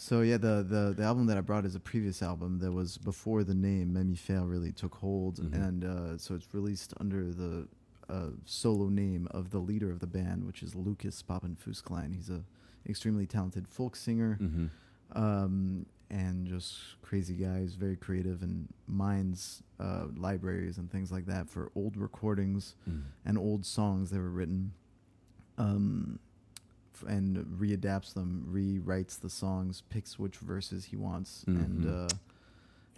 so 0.00 0.20
yeah, 0.20 0.36
the, 0.36 0.64
the 0.74 0.94
the 0.96 1.02
album 1.02 1.26
that 1.26 1.36
I 1.36 1.40
brought 1.40 1.64
is 1.64 1.74
a 1.74 1.80
previous 1.80 2.22
album 2.22 2.60
that 2.60 2.70
was 2.72 2.98
before 2.98 3.42
the 3.42 3.54
name 3.54 3.86
Mammifère 3.94 4.48
really 4.48 4.70
took 4.72 4.94
hold, 4.96 5.38
Mhm. 5.40 5.54
and 5.68 5.84
uh, 5.84 6.18
so 6.18 6.34
it's 6.36 6.54
released 6.54 6.94
under 7.00 7.32
the 7.32 7.66
uh, 8.08 8.30
solo 8.46 8.88
name 8.88 9.26
of 9.32 9.50
the 9.50 9.58
leader 9.58 9.90
of 9.90 9.98
the 9.98 10.06
band, 10.06 10.44
which 10.46 10.62
is 10.62 10.74
Lucas 10.74 11.22
Papenfusklein. 11.22 12.14
He's 12.14 12.30
a 12.30 12.42
extremely 12.88 13.26
talented 13.26 13.66
folk 13.68 13.96
singer. 13.96 14.34
hmm 14.34 14.66
um, 15.12 15.86
and 16.10 16.46
just 16.46 16.78
crazy 17.02 17.34
guys, 17.34 17.74
very 17.74 17.96
creative 17.96 18.42
and 18.42 18.68
mines 18.86 19.62
uh, 19.80 20.04
libraries 20.16 20.76
and 20.78 20.90
things 20.90 21.10
like 21.10 21.24
that 21.26 21.48
for 21.48 21.70
old 21.74 21.96
recordings 21.96 22.74
Mm. 22.88 23.02
and 23.24 23.38
old 23.38 23.64
songs 23.66 24.10
that 24.10 24.18
were 24.18 24.30
written, 24.40 24.72
um, 25.56 26.18
and 27.06 27.44
readapts 27.60 28.14
them, 28.14 28.46
rewrites 28.50 29.20
the 29.20 29.30
songs, 29.30 29.82
picks 29.90 30.18
which 30.18 30.36
verses 30.38 30.86
he 30.86 30.96
wants, 30.96 31.44
and 31.46 31.84
Mhm. 31.84 32.04
uh, 32.12 32.16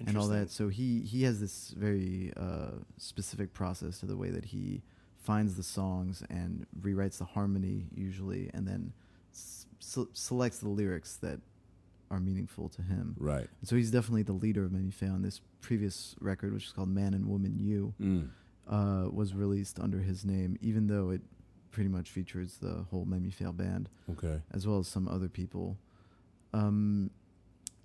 and 0.06 0.16
all 0.16 0.28
that. 0.28 0.50
So 0.50 0.68
he 0.68 1.00
he 1.00 1.22
has 1.24 1.40
this 1.40 1.70
very 1.76 2.32
uh, 2.36 2.72
specific 2.96 3.52
process 3.52 4.00
to 4.00 4.06
the 4.06 4.16
way 4.16 4.30
that 4.30 4.46
he 4.46 4.82
finds 5.18 5.54
the 5.56 5.62
songs 5.62 6.22
and 6.30 6.66
rewrites 6.80 7.18
the 7.18 7.24
harmony 7.26 7.86
usually, 7.94 8.50
and 8.54 8.66
then 8.66 8.92
s- 9.32 9.66
selects 10.14 10.58
the 10.60 10.68
lyrics 10.68 11.16
that 11.16 11.40
are 12.10 12.18
meaningful 12.20 12.68
to 12.70 12.82
him. 12.82 13.14
Right. 13.18 13.46
And 13.60 13.68
so 13.68 13.76
he's 13.76 13.90
definitely 13.90 14.22
the 14.24 14.32
leader 14.32 14.64
of 14.64 14.72
Mammifère 14.72 15.12
on 15.12 15.22
this 15.22 15.40
previous 15.60 16.16
record, 16.20 16.52
which 16.52 16.66
is 16.66 16.72
called 16.72 16.88
Man 16.88 17.14
and 17.14 17.26
Woman 17.26 17.58
You, 17.58 17.94
Mm. 18.00 18.28
uh, 18.66 19.10
was 19.12 19.34
released 19.34 19.78
under 19.78 19.98
his 20.00 20.24
name, 20.24 20.56
even 20.62 20.86
though 20.88 21.10
it 21.10 21.20
pretty 21.70 21.88
much 21.88 22.10
features 22.10 22.58
the 22.60 22.84
whole 22.90 23.06
Mammifère 23.06 23.56
band 23.56 23.88
Okay. 24.10 24.40
as 24.52 24.66
well 24.66 24.78
as 24.78 24.88
some 24.88 25.06
other 25.08 25.28
people. 25.28 25.76
Um, 26.52 27.10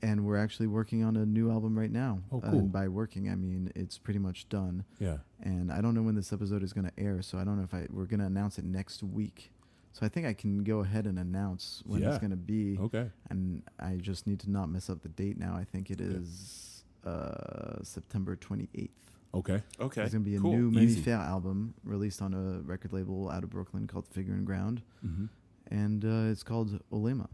and 0.01 0.25
we're 0.25 0.37
actually 0.37 0.67
working 0.67 1.03
on 1.03 1.15
a 1.15 1.25
new 1.25 1.49
album 1.51 1.77
right 1.77 1.91
now. 1.91 2.19
Oh, 2.31 2.37
Uh, 2.39 2.49
cool. 2.51 2.59
and 2.59 2.71
by 2.71 2.87
working, 2.87 3.29
I 3.29 3.35
mean 3.35 3.71
it's 3.75 3.97
pretty 3.97 4.19
much 4.19 4.47
done. 4.49 4.83
Yeah. 4.99 5.19
And 5.41 5.71
I 5.71 5.81
don't 5.81 5.95
know 5.95 6.03
when 6.03 6.15
this 6.15 6.31
episode 6.33 6.63
is 6.63 6.73
going 6.73 6.85
to 6.87 6.99
air, 6.99 7.21
so 7.21 7.37
I 7.37 7.43
don't 7.43 7.57
know 7.57 7.63
if 7.63 7.73
I 7.73 7.87
we're 7.91 8.05
going 8.05 8.19
to 8.19 8.25
announce 8.25 8.57
it 8.59 8.65
next 8.65 9.01
week. 9.03 9.51
So 9.93 10.05
I 10.05 10.09
think 10.09 10.25
I 10.27 10.33
can 10.33 10.63
go 10.63 10.79
ahead 10.81 11.05
and 11.07 11.17
announce 11.17 11.81
when 11.85 12.01
Yeah. 12.01 12.09
it's 12.09 12.17
going 12.19 12.31
to 12.31 12.35
be. 12.37 12.77
Okay. 12.79 13.09
And 13.29 13.63
I 13.79 13.95
just 13.95 14.27
need 14.27 14.39
to 14.41 14.51
not 14.51 14.69
mess 14.69 14.89
up 14.89 15.01
the 15.01 15.09
date 15.09 15.37
now. 15.39 15.55
I 15.55 15.63
think 15.63 15.89
it 15.89 16.01
is 16.01 16.83
uh, 17.05 17.81
September 17.83 18.35
28th. 18.35 18.89
Okay. 19.35 19.61
Okay. 19.79 20.01
There's 20.01 20.13
going 20.13 20.23
to 20.23 20.29
be 20.29 20.35
a 20.37 20.39
cool. 20.39 20.53
new 20.53 20.71
Many 20.71 20.85
Easy. 20.87 21.01
Fair 21.01 21.17
album 21.17 21.73
released 21.83 22.21
on 22.21 22.33
a 22.33 22.61
record 22.61 22.93
label 22.93 23.29
out 23.29 23.43
of 23.43 23.49
Brooklyn 23.49 23.85
called 23.87 24.07
Figure 24.07 24.33
and 24.33 24.45
Ground. 24.45 24.81
hmm 25.01 25.25
And 25.69 26.03
uh, 26.05 26.31
it's 26.31 26.43
called 26.43 26.79
Olema. 26.91 27.27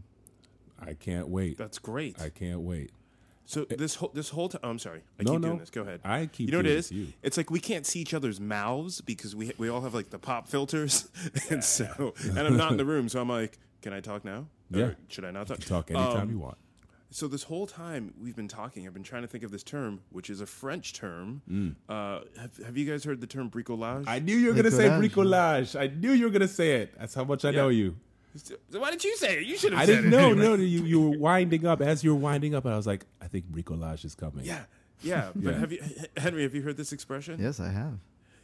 I 0.80 0.94
can't 0.94 1.28
wait. 1.28 1.56
That's 1.58 1.78
great. 1.78 2.20
I 2.20 2.28
can't 2.28 2.60
wait. 2.62 2.90
so 3.46 3.64
this 3.64 3.94
whole 3.96 4.10
this 4.14 4.30
whole 4.30 4.48
time, 4.48 4.60
I'm 4.64 4.78
sorry. 4.80 5.02
I 5.20 5.22
No, 5.22 5.32
keep 5.32 5.40
no. 5.42 5.48
doing 5.48 5.58
this. 5.60 5.70
Go 5.70 5.82
ahead. 5.82 6.00
I 6.04 6.26
keep. 6.26 6.48
you 6.48 6.52
know 6.52 6.58
what 6.58 6.66
it 6.66 6.70
doing 6.70 6.78
is? 6.78 6.88
this, 6.88 6.96
You. 6.98 7.06
It's 7.22 7.36
like 7.36 7.50
we 7.50 7.60
can't 7.60 7.86
see 7.86 8.00
each 8.00 8.14
other's 8.14 8.40
mouths 8.40 9.00
because 9.00 9.36
we 9.36 9.52
we 9.58 9.68
all 9.68 9.82
have 9.82 9.94
like 9.94 10.10
the 10.10 10.18
pop 10.18 10.48
filters, 10.48 11.08
and 11.50 11.62
so 11.62 12.14
and 12.24 12.38
I'm 12.40 12.56
not 12.56 12.72
in 12.72 12.78
the 12.78 12.84
room, 12.84 13.08
so 13.08 13.20
I'm 13.20 13.28
like, 13.28 13.58
can 13.80 13.92
I 13.92 14.00
talk 14.00 14.24
now? 14.24 14.46
Or 14.74 14.78
Yeah. 14.80 14.90
should 15.08 15.24
I 15.24 15.30
not 15.30 15.46
talk? 15.46 15.60
Talk 15.60 15.90
anytime 15.92 16.22
Um, 16.22 16.30
you 16.30 16.38
want. 16.40 16.58
So 17.14 17.28
this 17.28 17.42
whole 17.44 17.66
time 17.66 18.14
we've 18.20 18.34
been 18.34 18.48
talking, 18.48 18.86
I've 18.86 18.94
been 18.94 19.02
trying 19.02 19.22
to 19.22 19.28
think 19.28 19.44
of 19.44 19.50
this 19.50 19.62
term, 19.62 20.00
which 20.10 20.30
is 20.30 20.40
a 20.40 20.46
French 20.46 20.94
term. 20.94 21.76
Uh, 21.88 22.20
have, 22.40 22.56
have 22.64 22.76
you 22.76 22.90
guys 22.90 23.04
heard 23.04 23.20
the 23.20 23.26
term 23.26 23.50
bricolage? 23.50 24.04
Mm. 24.04 24.08
I 24.08 24.18
knew 24.18 24.34
you 24.36 24.48
were 24.48 24.54
gonna 24.54 24.70
say 24.70 24.88
Bricolage. 24.88 25.10
bricolage. 25.10 25.80
I 25.80 25.86
knew 25.94 26.12
you 26.12 26.24
were 26.24 26.30
gonna 26.30 26.48
say 26.48 26.76
it. 26.82 26.98
That's 26.98 27.14
how 27.14 27.24
much 27.24 27.44
I 27.44 27.50
know 27.50 27.68
you. 27.68 27.96
So 28.34 28.54
why 28.80 28.90
didn't 28.90 29.04
you 29.04 29.14
say 29.16 29.38
it? 29.40 29.46
You 29.46 29.58
should 29.58 29.72
have. 29.74 29.82
I 29.82 29.84
said 29.84 29.96
didn't 29.96 30.10
know. 30.10 30.30
anyway. 30.30 30.42
No, 30.42 30.54
you 30.54 30.84
you 30.84 31.00
were 31.10 31.18
winding 31.18 31.66
up 31.66 31.82
as 31.82 32.02
you 32.02 32.14
were 32.14 32.20
winding 32.20 32.54
up, 32.54 32.64
and 32.64 32.72
I 32.72 32.76
was 32.78 32.86
like, 32.86 33.04
I 33.20 33.26
think 33.28 33.44
bricolage 33.52 34.06
is 34.06 34.14
coming. 34.14 34.44
Yeah, 34.46 34.62
yeah. 35.02 35.30
But 35.36 35.52
Yeah. 35.54 35.60
have 35.60 35.72
you, 35.72 35.82
Henry? 36.16 36.42
Have 36.44 36.54
you 36.54 36.62
heard 36.62 36.78
this 36.78 36.92
expression? 36.92 37.38
Yes, 37.38 37.60
I 37.60 37.68
have. 37.68 37.98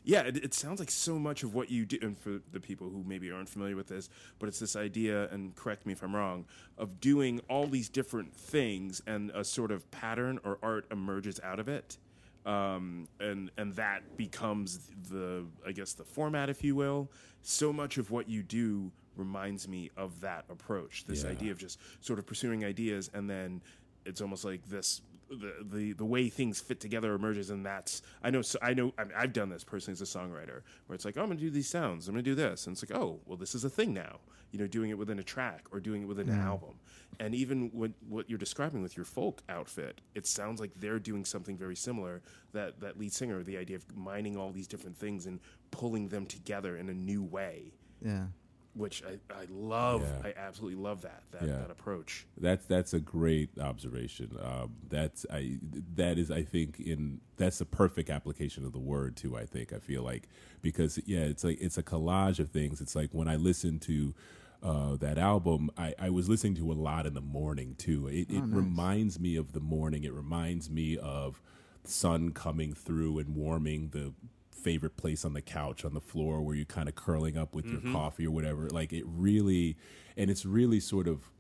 Yeah, 0.08 0.22
it, 0.22 0.38
it 0.38 0.54
sounds 0.54 0.80
like 0.80 0.90
so 0.90 1.18
much 1.18 1.42
of 1.42 1.54
what 1.54 1.70
you 1.70 1.84
do. 1.84 1.98
And 2.00 2.16
for 2.16 2.40
the 2.50 2.60
people 2.60 2.88
who 2.88 3.04
maybe 3.06 3.30
aren't 3.30 3.50
familiar 3.50 3.76
with 3.76 3.88
this, 3.88 4.08
but 4.38 4.48
it's 4.48 4.58
this 4.58 4.74
idea, 4.74 5.28
and 5.28 5.54
correct 5.54 5.84
me 5.84 5.92
if 5.92 6.02
I'm 6.02 6.16
wrong, 6.16 6.46
of 6.78 6.98
doing 6.98 7.40
all 7.50 7.66
these 7.66 7.90
different 7.90 8.34
things, 8.34 9.02
and 9.06 9.30
a 9.34 9.44
sort 9.44 9.70
of 9.70 9.88
pattern 9.90 10.40
or 10.44 10.58
art 10.62 10.86
emerges 10.90 11.38
out 11.44 11.60
of 11.60 11.68
it. 11.68 11.98
um, 12.46 13.06
and 13.20 13.50
and 13.58 13.74
that 13.74 14.00
becomes 14.16 14.78
the 15.10 15.44
I 15.66 15.72
guess 15.72 15.92
the 15.92 16.04
format, 16.04 16.48
if 16.48 16.64
you 16.64 16.74
will. 16.74 17.10
So 17.42 17.72
much 17.72 17.98
of 17.98 18.10
what 18.10 18.26
you 18.30 18.42
do 18.42 18.90
reminds 19.16 19.68
me 19.68 19.90
of 19.96 20.20
that 20.20 20.44
approach. 20.48 21.04
This 21.04 21.24
Yeah. 21.24 21.30
idea 21.32 21.52
of 21.52 21.58
just 21.58 21.78
sort 22.00 22.18
of 22.18 22.24
pursuing 22.26 22.64
ideas, 22.64 23.10
and 23.12 23.28
then 23.28 23.60
it's 24.06 24.22
almost 24.22 24.44
like 24.46 24.62
this. 24.70 25.02
The, 25.30 25.54
the 25.62 25.92
the 25.92 26.04
way 26.06 26.30
things 26.30 26.58
fit 26.58 26.80
together 26.80 27.14
emerges, 27.14 27.50
and 27.50 27.64
that's 27.64 28.00
I 28.22 28.30
know 28.30 28.40
so 28.40 28.58
I 28.62 28.72
know 28.72 28.94
I 28.96 29.04
mean, 29.04 29.12
I've 29.16 29.34
done 29.34 29.50
this 29.50 29.62
personally 29.62 29.92
as 29.92 30.00
a 30.00 30.18
songwriter, 30.18 30.62
where 30.86 30.94
it's 30.94 31.04
like 31.04 31.18
oh, 31.18 31.22
I'm 31.22 31.28
gonna 31.28 31.40
do 31.40 31.50
these 31.50 31.68
sounds, 31.68 32.08
I'm 32.08 32.14
gonna 32.14 32.22
do 32.22 32.34
this, 32.34 32.66
and 32.66 32.74
it's 32.74 32.88
like 32.88 32.98
oh 32.98 33.20
well 33.26 33.36
this 33.36 33.54
is 33.54 33.62
a 33.62 33.68
thing 33.68 33.92
now, 33.92 34.20
you 34.52 34.58
know, 34.58 34.66
doing 34.66 34.88
it 34.90 34.96
within 34.96 35.18
a 35.18 35.22
track 35.22 35.66
or 35.70 35.80
doing 35.80 36.02
it 36.02 36.06
within 36.06 36.30
an 36.30 36.36
mm-hmm. 36.36 36.46
album, 36.46 36.74
and 37.20 37.34
even 37.34 37.68
what 37.74 37.92
what 38.08 38.30
you're 38.30 38.38
describing 38.38 38.82
with 38.82 38.96
your 38.96 39.04
folk 39.04 39.42
outfit, 39.50 40.00
it 40.14 40.26
sounds 40.26 40.60
like 40.60 40.70
they're 40.76 40.98
doing 40.98 41.24
something 41.26 41.58
very 41.58 41.76
similar. 41.76 42.22
That 42.52 42.80
that 42.80 42.98
lead 42.98 43.12
singer, 43.12 43.42
the 43.42 43.58
idea 43.58 43.76
of 43.76 43.96
mining 43.96 44.36
all 44.36 44.50
these 44.50 44.66
different 44.66 44.96
things 44.96 45.26
and 45.26 45.40
pulling 45.70 46.08
them 46.08 46.24
together 46.24 46.76
in 46.76 46.88
a 46.88 46.94
new 46.94 47.22
way, 47.22 47.74
Yeah. 48.04 48.26
Which 48.74 49.02
I, 49.02 49.18
I 49.34 49.46
love. 49.50 50.02
Yeah. 50.02 50.30
I 50.30 50.34
absolutely 50.38 50.80
love 50.80 51.02
that 51.02 51.22
that, 51.32 51.42
Yeah. 51.42 51.58
that 51.58 51.70
approach. 51.70 52.26
That's 52.36 52.64
that's 52.66 52.94
a 52.94 53.00
great 53.00 53.50
observation. 53.60 54.36
Um, 54.42 54.76
that's 54.88 55.26
I 55.30 55.58
that 55.94 56.18
is 56.18 56.30
I 56.30 56.42
think 56.42 56.78
in 56.80 57.20
that's 57.36 57.60
a 57.60 57.66
perfect 57.66 58.10
application 58.10 58.64
of 58.64 58.72
the 58.72 58.78
word 58.78 59.16
too. 59.16 59.36
I 59.36 59.46
think 59.46 59.72
I 59.72 59.78
feel 59.78 60.02
like 60.02 60.28
because 60.62 60.98
yeah, 61.06 61.20
it's 61.20 61.44
like 61.44 61.60
it's 61.60 61.78
a 61.78 61.82
collage 61.82 62.38
of 62.38 62.50
things. 62.50 62.80
It's 62.80 62.94
like 62.94 63.10
when 63.12 63.28
I 63.28 63.36
listen 63.36 63.78
to 63.80 64.14
uh, 64.62 64.96
that 64.96 65.18
album, 65.18 65.70
I, 65.78 65.94
I 66.00 66.10
was 66.10 66.28
listening 66.28 66.56
to 66.56 66.72
a 66.72 66.74
lot 66.74 67.06
in 67.06 67.14
the 67.14 67.20
morning 67.20 67.76
too. 67.78 68.08
It, 68.08 68.28
it 68.28 68.42
reminds 68.42 69.20
me 69.20 69.36
of 69.36 69.52
the 69.52 69.60
morning. 69.60 70.02
It 70.02 70.12
reminds 70.12 70.68
me 70.68 70.96
of 70.98 71.40
sun 71.84 72.32
coming 72.32 72.74
through 72.74 73.18
and 73.18 73.36
warming 73.36 73.90
the 73.90 74.12
favorite 74.58 74.96
place 74.96 75.24
on 75.24 75.32
the 75.32 75.42
couch 75.42 75.84
on 75.84 75.94
the 75.94 76.00
floor 76.00 76.42
where 76.42 76.54
you're 76.54 76.64
kind 76.64 76.88
of 76.88 76.94
curling 76.94 77.36
up 77.36 77.54
with 77.54 77.66
your 77.66 77.80
mm-hmm. 77.80 77.94
coffee 77.94 78.26
or 78.26 78.30
whatever. 78.30 78.68
Like 78.68 78.92
it 78.92 79.04
really, 79.06 79.76
and 80.16 80.30
it's 80.30 80.44
really 80.44 80.80
sort 80.80 81.08
of. 81.08 81.30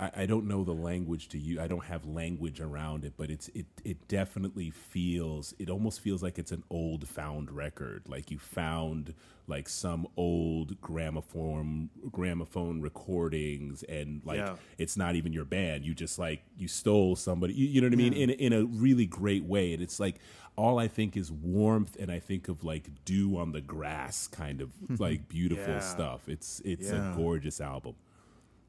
I, 0.00 0.10
I 0.22 0.26
don't 0.26 0.46
know 0.48 0.64
the 0.64 0.72
language 0.74 1.28
to 1.28 1.38
you. 1.38 1.60
I 1.60 1.66
don't 1.66 1.84
have 1.84 2.06
language 2.06 2.60
around 2.60 3.04
it, 3.04 3.12
but 3.16 3.30
it's 3.30 3.48
it 3.54 3.66
it 3.84 4.08
definitely 4.08 4.70
feels. 4.70 5.54
It 5.58 5.68
almost 5.70 6.00
feels 6.00 6.22
like 6.22 6.38
it's 6.38 6.52
an 6.52 6.64
old 6.70 7.06
found 7.06 7.50
record. 7.50 8.04
Like 8.08 8.30
you 8.30 8.38
found 8.38 9.14
like 9.46 9.68
some 9.68 10.06
old 10.16 10.80
gramophone 10.80 11.90
gramophone 12.10 12.80
recordings, 12.80 13.82
and 13.84 14.22
like 14.24 14.38
Yeah. 14.38 14.56
it's 14.78 14.96
not 14.96 15.16
even 15.16 15.32
your 15.32 15.44
band. 15.44 15.84
You 15.84 15.94
just 15.94 16.18
like 16.18 16.42
you 16.56 16.68
stole 16.68 17.14
somebody. 17.16 17.54
You, 17.54 17.66
you 17.66 17.80
know 17.80 17.88
what 17.88 17.92
I 17.94 17.96
mean? 17.96 18.12
In 18.14 18.30
in 18.30 18.52
a 18.52 18.64
really 18.64 19.06
great 19.06 19.44
way, 19.44 19.72
and 19.74 19.82
it's 19.82 20.00
like 20.00 20.16
all 20.56 20.78
I 20.78 20.88
think 20.88 21.16
is 21.16 21.30
warmth, 21.30 21.96
and 22.00 22.10
I 22.10 22.18
think 22.18 22.48
of 22.48 22.64
like 22.64 23.04
dew 23.04 23.36
on 23.38 23.52
the 23.52 23.60
grass, 23.60 24.28
kind 24.28 24.60
of 24.60 24.70
like 25.00 25.28
beautiful 25.28 25.74
Yeah. 25.74 25.80
stuff. 25.80 26.28
It's 26.28 26.60
it's 26.64 26.90
Yeah. 26.90 27.12
a 27.12 27.16
gorgeous 27.16 27.60
album. 27.60 27.94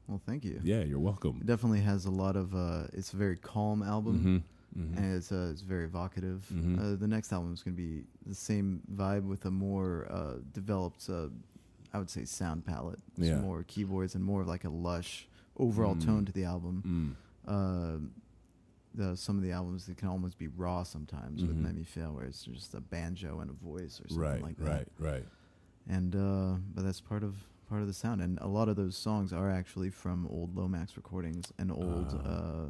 Well, 0.08 0.20
thank 0.26 0.44
you. 0.44 0.60
Yeah, 0.62 0.82
you're 0.82 0.98
welcome. 0.98 1.38
It 1.40 1.46
definitely 1.46 1.80
has 1.80 2.04
a 2.06 2.10
lot 2.10 2.36
of. 2.36 2.54
Uh, 2.54 2.84
it's 2.92 3.12
a 3.12 3.16
very 3.16 3.36
calm 3.36 3.82
album, 3.82 4.44
Mm-hmm. 4.78 4.96
and 4.96 5.16
it's 5.16 5.30
uh, 5.30 5.48
it's 5.52 5.60
very 5.60 5.84
evocative. 5.84 6.44
Uh, 6.50 6.96
the 6.96 7.06
next 7.06 7.30
album 7.32 7.52
is 7.52 7.62
going 7.62 7.76
to 7.76 7.82
be 7.82 8.04
the 8.26 8.34
same 8.34 8.80
vibe 8.94 9.22
with 9.26 9.44
a 9.44 9.50
more 9.50 10.06
uh, 10.10 10.34
developed, 10.54 11.08
uh, 11.10 11.26
I 11.92 11.98
would 11.98 12.08
say, 12.08 12.24
sound 12.24 12.64
palette. 12.64 12.98
Yeah. 13.18 13.36
more 13.36 13.64
keyboards 13.64 14.14
and 14.14 14.24
more 14.24 14.40
of 14.40 14.48
like 14.48 14.64
a 14.64 14.70
lush 14.70 15.28
overall 15.58 15.94
tone 15.94 16.24
to 16.24 16.32
the 16.32 16.44
album. 16.44 17.16
Uh, 17.46 17.98
the 18.94 19.14
some 19.16 19.36
of 19.36 19.42
the 19.42 19.52
albums 19.52 19.84
that 19.86 19.96
can 19.98 20.08
almost 20.08 20.38
be 20.38 20.48
raw 20.48 20.82
sometimes 20.82 21.42
with 21.42 21.56
Mammifère, 21.62 22.10
where 22.12 22.24
it's 22.24 22.42
just 22.44 22.74
a 22.74 22.80
banjo 22.80 23.40
and 23.40 23.50
a 23.50 23.54
voice 23.54 24.00
or 24.02 24.08
something 24.08 24.18
right, 24.18 24.42
like 24.42 24.56
that 24.58 24.66
right, 24.70 24.88
right. 24.98 25.24
and 25.88 26.14
uh, 26.16 26.56
but 26.74 26.84
that's 26.84 27.00
part 27.00 27.22
of 27.22 27.34
part 27.72 27.80
of 27.80 27.88
the 27.88 27.94
sound. 27.94 28.20
And 28.20 28.38
a 28.42 28.46
lot 28.46 28.68
of 28.68 28.76
those 28.76 28.96
songs 28.96 29.32
are 29.32 29.50
actually 29.50 29.88
from 29.88 30.26
old 30.26 30.54
Lomax 30.54 30.94
recordings 30.96 31.46
and 31.58 31.72
old, 31.72 32.08
Ah. 32.22 32.28
uh, 32.28 32.66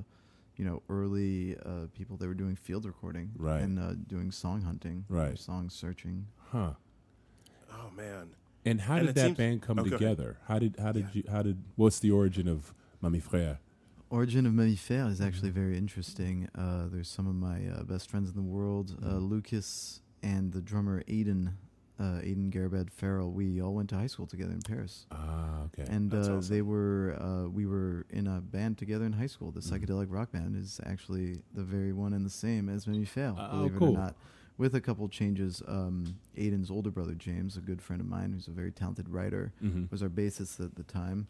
you 0.57 0.65
know, 0.65 0.81
early 0.89 1.57
uh, 1.67 1.87
people 1.93 2.17
that 2.19 2.29
were 2.29 2.35
doing 2.45 2.55
field 2.55 2.85
recording 2.87 3.33
Right. 3.37 3.63
and 3.63 3.79
uh, 3.81 3.95
doing 4.07 4.31
song 4.31 4.63
hunting, 4.63 5.05
Right. 5.09 5.37
song 5.37 5.71
searching. 5.71 6.27
Huh. 6.53 6.75
Oh 7.73 7.91
man. 7.97 8.37
And 8.65 8.81
how 8.83 8.97
And 8.99 9.07
did 9.09 9.17
that 9.17 9.37
band 9.37 9.63
come 9.63 9.81
oh, 9.81 9.85
together? 9.85 10.39
How 10.47 10.61
did 10.61 10.77
how 10.79 10.93
did 10.93 11.07
you 11.15 11.25
how 11.29 11.43
did 11.43 11.59
what's 11.75 11.99
the 11.99 12.13
origin 12.13 12.47
of 12.47 12.73
Mammifère? 13.03 13.59
Origin 14.09 14.47
of 14.47 14.53
Mammifère 14.53 15.11
is 15.11 15.21
actually 15.21 15.49
Mm-hmm. 15.51 15.61
very 15.65 15.77
interesting. 15.77 16.49
Uh, 16.55 16.87
there's 16.93 17.09
some 17.09 17.27
of 17.27 17.35
my 17.35 17.59
uh, 17.67 17.83
best 17.83 18.09
friends 18.09 18.29
in 18.31 18.37
the 18.37 18.49
world, 18.59 18.87
uh, 19.03 19.07
Mm-hmm. 19.07 19.19
Lucas 19.35 20.01
and 20.23 20.53
the 20.53 20.61
drummer 20.63 21.03
Aiden, 21.09 21.55
uh, 22.03 22.21
Aiden 22.29 22.51
Garabed 22.53 22.91
Farrell. 22.91 23.31
We 23.31 23.63
all 23.63 23.75
went 23.75 23.89
to 23.91 23.97
high 23.97 24.09
school 24.09 24.27
together 24.27 24.53
in 24.53 24.63
Paris. 24.63 25.07
Ah, 25.13 25.63
okay. 25.67 25.87
and 25.97 26.13
uh, 26.13 26.19
awesome. 26.19 26.41
they 26.53 26.63
were 26.63 27.17
uh, 27.21 27.49
we 27.49 27.65
were 27.67 28.05
in 28.11 28.27
a 28.27 28.41
band 28.41 28.77
together 28.79 29.05
in 29.05 29.13
high 29.13 29.29
school. 29.35 29.51
The 29.53 29.61
Mm-hmm. 29.61 29.75
psychedelic 29.85 30.07
rock 30.11 30.33
band 30.33 30.57
is 30.57 30.81
actually 30.85 31.29
the 31.55 31.63
very 31.63 31.93
one 31.93 32.13
and 32.13 32.27
the 32.27 32.31
same 32.47 32.69
as 32.69 32.87
Mammifère, 32.87 33.35
Oh, 33.39 33.57
believe 33.59 33.75
it 33.77 33.79
cool. 33.79 33.95
or 33.97 33.99
not. 34.05 34.15
With 34.59 34.75
a 34.75 34.81
couple 34.81 35.09
changes, 35.09 35.63
um, 35.67 36.17
Aiden's 36.37 36.71
older 36.71 36.91
brother 36.91 37.15
James, 37.15 37.57
a 37.57 37.61
good 37.61 37.81
friend 37.81 38.01
of 38.03 38.07
mine, 38.09 38.33
who's 38.35 38.49
a 38.49 38.51
very 38.63 38.71
talented 38.73 39.09
writer, 39.09 39.53
Mhm. 39.63 39.91
was 39.91 40.03
our 40.03 40.11
bassist 40.11 40.61
at 40.65 40.75
the 40.75 40.83
time. 40.85 41.27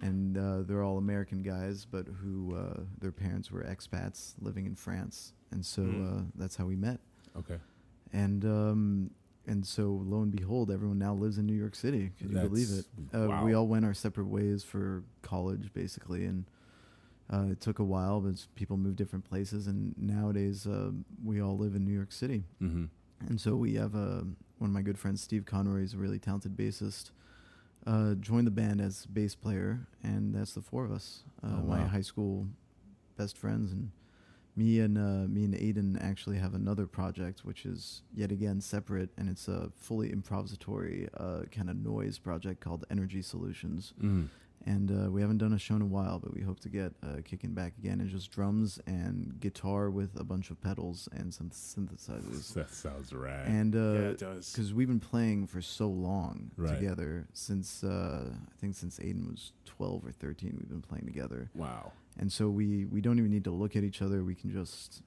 And 0.00 0.36
uh, 0.36 0.62
they're 0.62 0.82
all 0.82 0.98
American 0.98 1.42
guys, 1.42 1.84
but 1.90 2.06
who 2.20 2.54
uh, 2.56 2.80
their 3.00 3.12
parents 3.12 3.50
were 3.50 3.62
expats 3.62 4.34
living 4.40 4.66
in 4.66 4.74
France, 4.74 5.32
and 5.50 5.64
so 5.64 5.82
Mm. 5.82 6.06
uh, 6.06 6.22
that's 6.36 6.56
how 6.56 6.66
we 6.66 6.74
met 6.76 7.00
okay. 7.36 7.58
and 8.12 8.44
um, 8.44 9.10
and 9.46 9.66
so 9.66 10.02
lo 10.04 10.22
and 10.22 10.32
behold, 10.32 10.70
everyone 10.70 10.98
now 10.98 11.14
lives 11.14 11.38
in 11.38 11.46
New 11.46 11.54
York 11.54 11.74
City. 11.74 12.12
Could 12.18 12.30
you 12.30 12.36
believe 12.38 12.70
it? 12.70 12.86
That's- 13.12 13.40
Uh, 13.40 13.44
We 13.44 13.52
all 13.54 13.66
went 13.68 13.84
our 13.84 13.94
separate 13.94 14.26
ways 14.28 14.64
for 14.64 15.04
college, 15.22 15.72
basically, 15.72 16.24
and 16.24 16.44
uh, 17.32 17.46
it 17.52 17.60
took 17.60 17.78
a 17.78 17.84
while, 17.84 18.20
but 18.20 18.46
people 18.54 18.76
moved 18.76 18.96
different 18.96 19.24
places. 19.24 19.66
And 19.66 19.94
nowadays, 19.98 20.66
uh, 20.66 20.92
we 21.24 21.40
all 21.40 21.56
live 21.56 21.74
in 21.74 21.84
New 21.84 21.92
York 21.94 22.12
City, 22.12 22.44
Mm-hmm. 22.62 22.84
and 23.28 23.40
so 23.40 23.56
we 23.56 23.74
have 23.74 23.94
uh, 23.94 24.22
one 24.58 24.70
of 24.70 24.74
my 24.74 24.82
good 24.82 24.98
friends, 24.98 25.22
Steve 25.22 25.44
Conroy, 25.44 25.82
is 25.82 25.94
a 25.94 25.98
really 25.98 26.18
talented 26.18 26.56
bassist. 26.56 27.10
Uh, 27.86 28.14
joined 28.14 28.46
the 28.46 28.50
band 28.50 28.80
as 28.80 29.04
bass 29.06 29.34
player, 29.34 29.86
and 30.02 30.34
that's 30.34 30.54
the 30.54 30.62
four 30.62 30.84
of 30.86 30.90
us. 30.92 31.24
Uh, 31.42 31.48
Oh, 31.60 31.62
My 31.66 31.82
high 31.86 32.00
school 32.02 32.46
best 33.16 33.36
friends, 33.36 33.72
and 33.72 33.90
me 34.56 34.80
and 34.80 34.96
uh, 34.96 35.26
me 35.28 35.44
and 35.44 35.54
Aiden 35.54 36.00
actually 36.02 36.38
have 36.38 36.54
another 36.54 36.86
project, 36.86 37.44
which 37.44 37.66
is 37.66 38.02
yet 38.14 38.30
again 38.30 38.60
separate, 38.60 39.10
and 39.16 39.28
it's 39.28 39.48
a 39.48 39.70
fully 39.76 40.10
improvisatory 40.10 41.08
uh, 41.16 41.44
kind 41.50 41.68
of 41.70 41.76
noise 41.76 42.18
project 42.18 42.60
called 42.60 42.84
Energy 42.90 43.22
Solutions. 43.22 43.94
Mm. 44.00 44.28
And 44.66 44.90
uh, 44.90 45.10
we 45.10 45.20
haven't 45.20 45.38
done 45.38 45.52
a 45.52 45.58
show 45.58 45.74
in 45.74 45.82
a 45.82 45.86
while, 45.86 46.18
but 46.18 46.32
we 46.32 46.40
hope 46.40 46.58
to 46.60 46.70
get 46.70 46.94
uh, 47.02 47.16
kicking 47.22 47.52
back 47.52 47.74
again. 47.78 48.00
It's 48.00 48.12
just 48.12 48.30
drums 48.30 48.80
and 48.86 49.38
guitar 49.38 49.90
with 49.90 50.18
a 50.18 50.24
bunch 50.24 50.48
of 50.50 50.58
pedals 50.62 51.06
and 51.12 51.34
some 51.34 51.50
synthesizers. 51.50 52.54
That 52.54 52.70
sounds 52.70 53.12
rad. 53.12 53.46
And 53.46 53.74
Yeah, 53.74 53.80
uh, 53.80 54.10
it 54.12 54.18
does. 54.18 54.50
because 54.52 54.72
we've 54.72 54.88
been 54.88 55.00
playing 55.00 55.48
for 55.48 55.60
so 55.60 55.88
long 55.88 56.50
Right. 56.56 56.76
together 56.76 57.26
since 57.34 57.84
uh, 57.84 58.30
I 58.32 58.54
think 58.58 58.74
since 58.74 58.98
Aiden 59.00 59.28
was 59.30 59.52
twelve 59.66 60.06
or 60.06 60.12
thirteen, 60.12 60.56
we've 60.58 60.68
been 60.70 60.80
playing 60.80 61.04
together, 61.04 61.50
wow. 61.54 61.92
And 62.18 62.32
so 62.32 62.48
we 62.48 62.84
we 62.84 63.00
don't 63.00 63.18
even 63.18 63.30
need 63.30 63.44
to 63.44 63.50
look 63.50 63.76
at 63.76 63.84
each 63.84 64.00
other. 64.02 64.22
We 64.24 64.34
can 64.34 64.50
just 64.50 65.02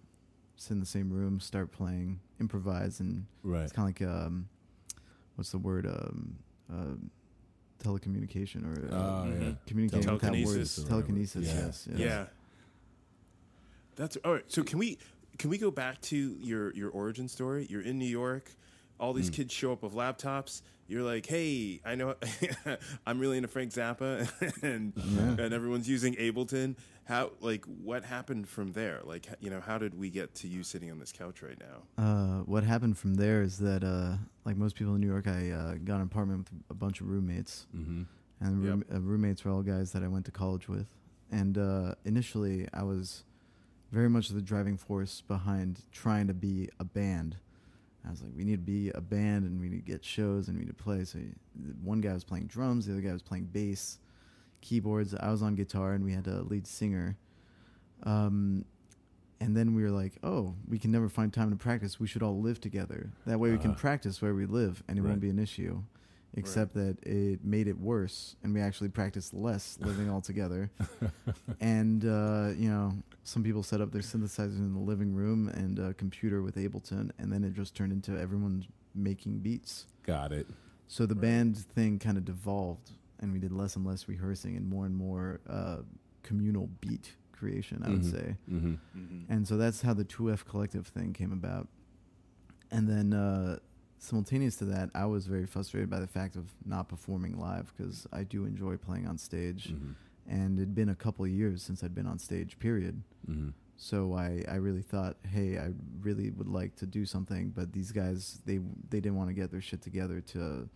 sit 0.56 0.72
in 0.74 0.80
the 0.80 0.86
same 0.86 1.10
room, 1.12 1.40
start 1.40 1.72
playing, 1.72 2.20
improvise, 2.40 3.00
and 3.00 3.26
Right. 3.44 3.64
it's 3.64 3.72
kind 3.72 3.90
of 3.90 4.00
like 4.02 4.10
um, 4.10 4.50
what's 5.36 5.52
the 5.52 5.60
word 5.60 5.86
um, 5.86 6.38
uh, 6.72 6.96
telecommunication 7.84 8.66
or 8.66 8.94
uh, 8.94 8.98
Oh, 9.00 9.26
yeah. 9.40 9.52
communicating 9.68 10.00
without 10.12 10.20
Telekinesis 10.22 10.56
words. 10.58 10.80
or 10.80 10.82
whatever. 10.84 11.02
Telekinesis, 11.02 11.46
Yeah. 11.48 11.54
yes, 11.66 11.88
yes. 11.92 12.00
Yeah. 12.00 12.26
That's 13.96 14.18
all 14.26 14.34
right. 14.34 14.44
So 14.48 14.64
can 14.64 14.80
we 14.80 14.98
can 15.38 15.50
we 15.50 15.58
go 15.58 15.72
back 15.72 16.02
to 16.02 16.38
your 16.42 16.74
your 16.74 16.90
origin 16.92 17.28
story? 17.28 17.66
You're 17.70 17.82
in 17.82 17.98
New 17.98 18.06
York. 18.10 18.52
All 19.00 19.14
these 19.14 19.30
kids 19.30 19.54
show 19.54 19.72
up 19.72 19.84
with 19.84 19.94
laptops. 19.94 20.62
You're 20.88 21.04
like, 21.04 21.26
hey, 21.26 21.82
I 21.86 21.96
know 21.96 22.16
I'm 23.06 23.20
really 23.20 23.38
into 23.38 23.50
Frank 23.50 23.72
Zappa, 23.74 24.30
and 24.64 24.94
and 25.40 25.54
everyone's 25.54 25.88
using 25.90 26.16
Ableton. 26.16 26.76
How 27.04 27.32
like 27.42 27.66
what 27.66 28.04
happened 28.06 28.48
from 28.48 28.72
there? 28.74 29.02
Like 29.04 29.28
you 29.40 29.50
know, 29.50 29.60
how 29.62 29.78
did 29.78 29.98
we 30.00 30.10
get 30.10 30.34
to 30.36 30.48
you 30.48 30.64
sitting 30.64 30.90
on 30.92 31.00
this 31.00 31.12
couch 31.12 31.42
right 31.42 31.58
now? 31.60 32.04
Uh, 32.04 32.42
what 32.44 32.64
happened 32.64 32.98
from 32.98 33.16
there 33.16 33.42
is 33.42 33.58
that, 33.60 33.84
uh, 33.84 34.18
like 34.46 34.56
most 34.58 34.76
people 34.76 34.96
in 34.96 35.02
New 35.02 35.08
York, 35.08 35.28
I 35.28 35.52
uh, 35.52 35.74
got 35.84 35.98
an 35.98 36.04
apartment 36.04 36.40
with 36.52 36.62
a 36.70 36.74
bunch 36.74 37.02
of 37.02 37.08
roommates, 37.10 37.68
Mm-hmm. 37.76 38.04
and 38.42 38.64
Yep. 38.64 38.70
room, 38.72 38.86
uh, 38.94 39.00
roommates 39.02 39.44
were 39.46 39.52
all 39.52 39.62
guys 39.64 39.92
that 39.92 40.04
I 40.04 40.08
went 40.08 40.26
to 40.26 40.32
college 40.32 40.68
with. 40.70 40.88
And 41.32 41.58
uh, 41.58 41.96
initially, 42.06 42.68
I 42.74 42.84
was 42.84 43.24
very 43.92 44.10
much 44.10 44.30
the 44.30 44.42
driving 44.42 44.78
force 44.78 45.22
behind 45.22 45.82
trying 45.92 46.28
to 46.28 46.34
be 46.34 46.70
a 46.80 46.84
band. 46.86 47.38
I 48.08 48.12
was 48.12 48.22
like, 48.22 48.32
we 48.36 48.44
need 48.46 48.56
to 48.56 48.58
be 48.72 48.90
a 48.92 49.02
band, 49.02 49.46
and 49.46 49.60
we 49.60 49.68
need 49.70 49.86
to 49.86 49.92
get 49.92 50.04
shows, 50.06 50.48
and 50.48 50.58
we 50.58 50.64
need 50.64 50.70
to 50.78 50.84
play. 50.84 51.04
So 51.04 51.20
one 51.84 52.00
guy 52.02 52.14
was 52.14 52.24
playing 52.24 52.48
drums, 52.48 52.86
the 52.86 52.94
other 52.94 53.02
guy 53.02 53.12
was 53.12 53.22
playing 53.22 53.46
bass, 53.46 54.00
keyboards. 54.62 55.14
I 55.14 55.30
was 55.30 55.42
on 55.44 55.56
guitar, 55.56 55.94
and 55.94 56.04
we 56.06 56.14
had 56.14 56.28
a 56.28 56.42
lead 56.44 56.66
singer. 56.68 57.18
Um, 58.04 58.66
and 59.40 59.56
then 59.56 59.76
we 59.76 59.84
were 59.84 59.92
like, 59.92 60.14
oh, 60.24 60.56
we 60.68 60.80
can 60.80 60.92
never 60.92 61.10
find 61.10 61.32
time 61.34 61.50
to 61.52 61.56
practice. 61.58 62.00
We 62.00 62.08
should 62.08 62.24
all 62.24 62.40
live 62.42 62.60
together. 62.62 63.12
That 63.26 63.40
way 63.40 63.52
we 63.52 63.58
can 63.58 63.72
Uh-huh. 63.72 63.80
practice 63.80 64.22
where 64.22 64.34
we 64.34 64.46
live, 64.46 64.82
and 64.88 64.98
it 64.98 65.02
Right. 65.02 65.10
won't 65.10 65.22
be 65.22 65.30
an 65.30 65.40
issue. 65.40 65.84
Except 66.34 66.74
that 66.76 66.98
it 67.04 67.44
made 67.44 67.68
it 67.68 67.80
worse, 67.80 68.36
and 68.44 68.54
we 68.54 68.62
actually 68.62 68.90
practiced 68.90 69.34
less 69.34 69.78
living 69.82 70.10
all 70.10 70.22
together. 70.22 70.70
and 71.60 72.06
uh, 72.06 72.50
you 72.56 72.70
know, 72.70 72.94
some 73.24 73.44
people 73.44 73.64
set 73.64 73.82
up 73.82 73.92
their 73.92 74.02
synthesizers 74.04 74.58
in 74.58 74.74
the 74.74 74.80
living 74.80 75.14
room 75.16 75.48
and 75.50 75.80
a 75.80 75.94
computer 75.96 76.42
with 76.44 76.56
Ableton, 76.56 77.12
and 77.18 77.32
then 77.32 77.44
it 77.44 77.54
just 77.54 77.74
turned 77.76 77.92
into 77.92 78.20
everyone 78.20 78.66
making 78.94 79.40
beats. 79.40 79.88
Got 80.04 80.32
it. 80.32 80.48
So 80.88 81.06
the 81.06 81.16
Right. 81.16 81.22
band 81.22 81.58
thing 81.58 81.98
kind 82.00 82.18
of 82.18 82.26
devolved, 82.26 82.92
and 83.20 83.34
we 83.34 83.40
did 83.40 83.52
less 83.52 83.76
and 83.76 83.86
less 83.86 84.08
rehearsing 84.08 84.56
and 84.56 84.70
more 84.70 84.86
and 84.86 84.96
more 84.96 85.40
uh, 85.50 85.78
communal 86.24 86.70
beat 86.82 87.16
creation. 87.32 87.82
I 87.84 87.90
would 87.90 88.02
Mhm. 88.02 88.12
say, 88.12 88.38
Mm-hmm. 88.52 88.74
Mhm. 88.98 89.26
and 89.30 89.48
so 89.48 89.58
that's 89.58 89.82
how 89.82 89.94
the 89.94 90.06
2F 90.06 90.46
collective 90.46 90.88
thing 90.88 91.14
came 91.14 91.32
about. 91.32 91.68
And 92.72 92.88
then 92.88 93.14
uh, 93.14 93.60
simultaneous 94.00 94.56
to 94.58 94.66
that, 94.66 94.90
I 94.94 95.06
was 95.06 95.28
very 95.28 95.46
frustrated 95.46 95.90
by 95.90 96.00
the 96.00 96.08
fact 96.08 96.36
of 96.36 96.54
not 96.66 96.88
performing 96.88 97.38
live 97.40 97.74
because 97.76 98.08
I 98.12 98.24
do 98.24 98.46
enjoy 98.46 98.78
playing 98.78 99.08
on 99.08 99.18
stage, 99.18 99.70
Mm-hmm. 99.74 99.92
and 100.30 100.60
it'd 100.60 100.76
been 100.76 100.90
a 100.90 100.96
couple 100.96 101.26
of 101.26 101.32
years 101.32 101.64
since 101.64 101.84
I'd 101.84 101.96
been 101.96 102.08
on 102.08 102.20
stage. 102.20 102.60
Period. 102.60 103.02
Mm-hmm. 103.30 103.50
So 103.80 104.14
I, 104.16 104.44
I 104.48 104.56
really 104.56 104.82
thought, 104.82 105.18
hey, 105.32 105.60
I 105.60 105.72
really 106.02 106.32
would 106.32 106.48
like 106.48 106.76
to 106.78 106.86
do 106.88 107.06
something, 107.06 107.50
but 107.56 107.72
these 107.74 107.92
guys 107.92 108.42
they 108.46 108.58
they 108.90 109.00
didn't 109.00 109.16
want 109.18 109.30
to 109.30 109.34
get 109.36 109.52
their 109.52 109.62
shit 109.62 109.82
together 109.82 110.20
to 110.34 110.68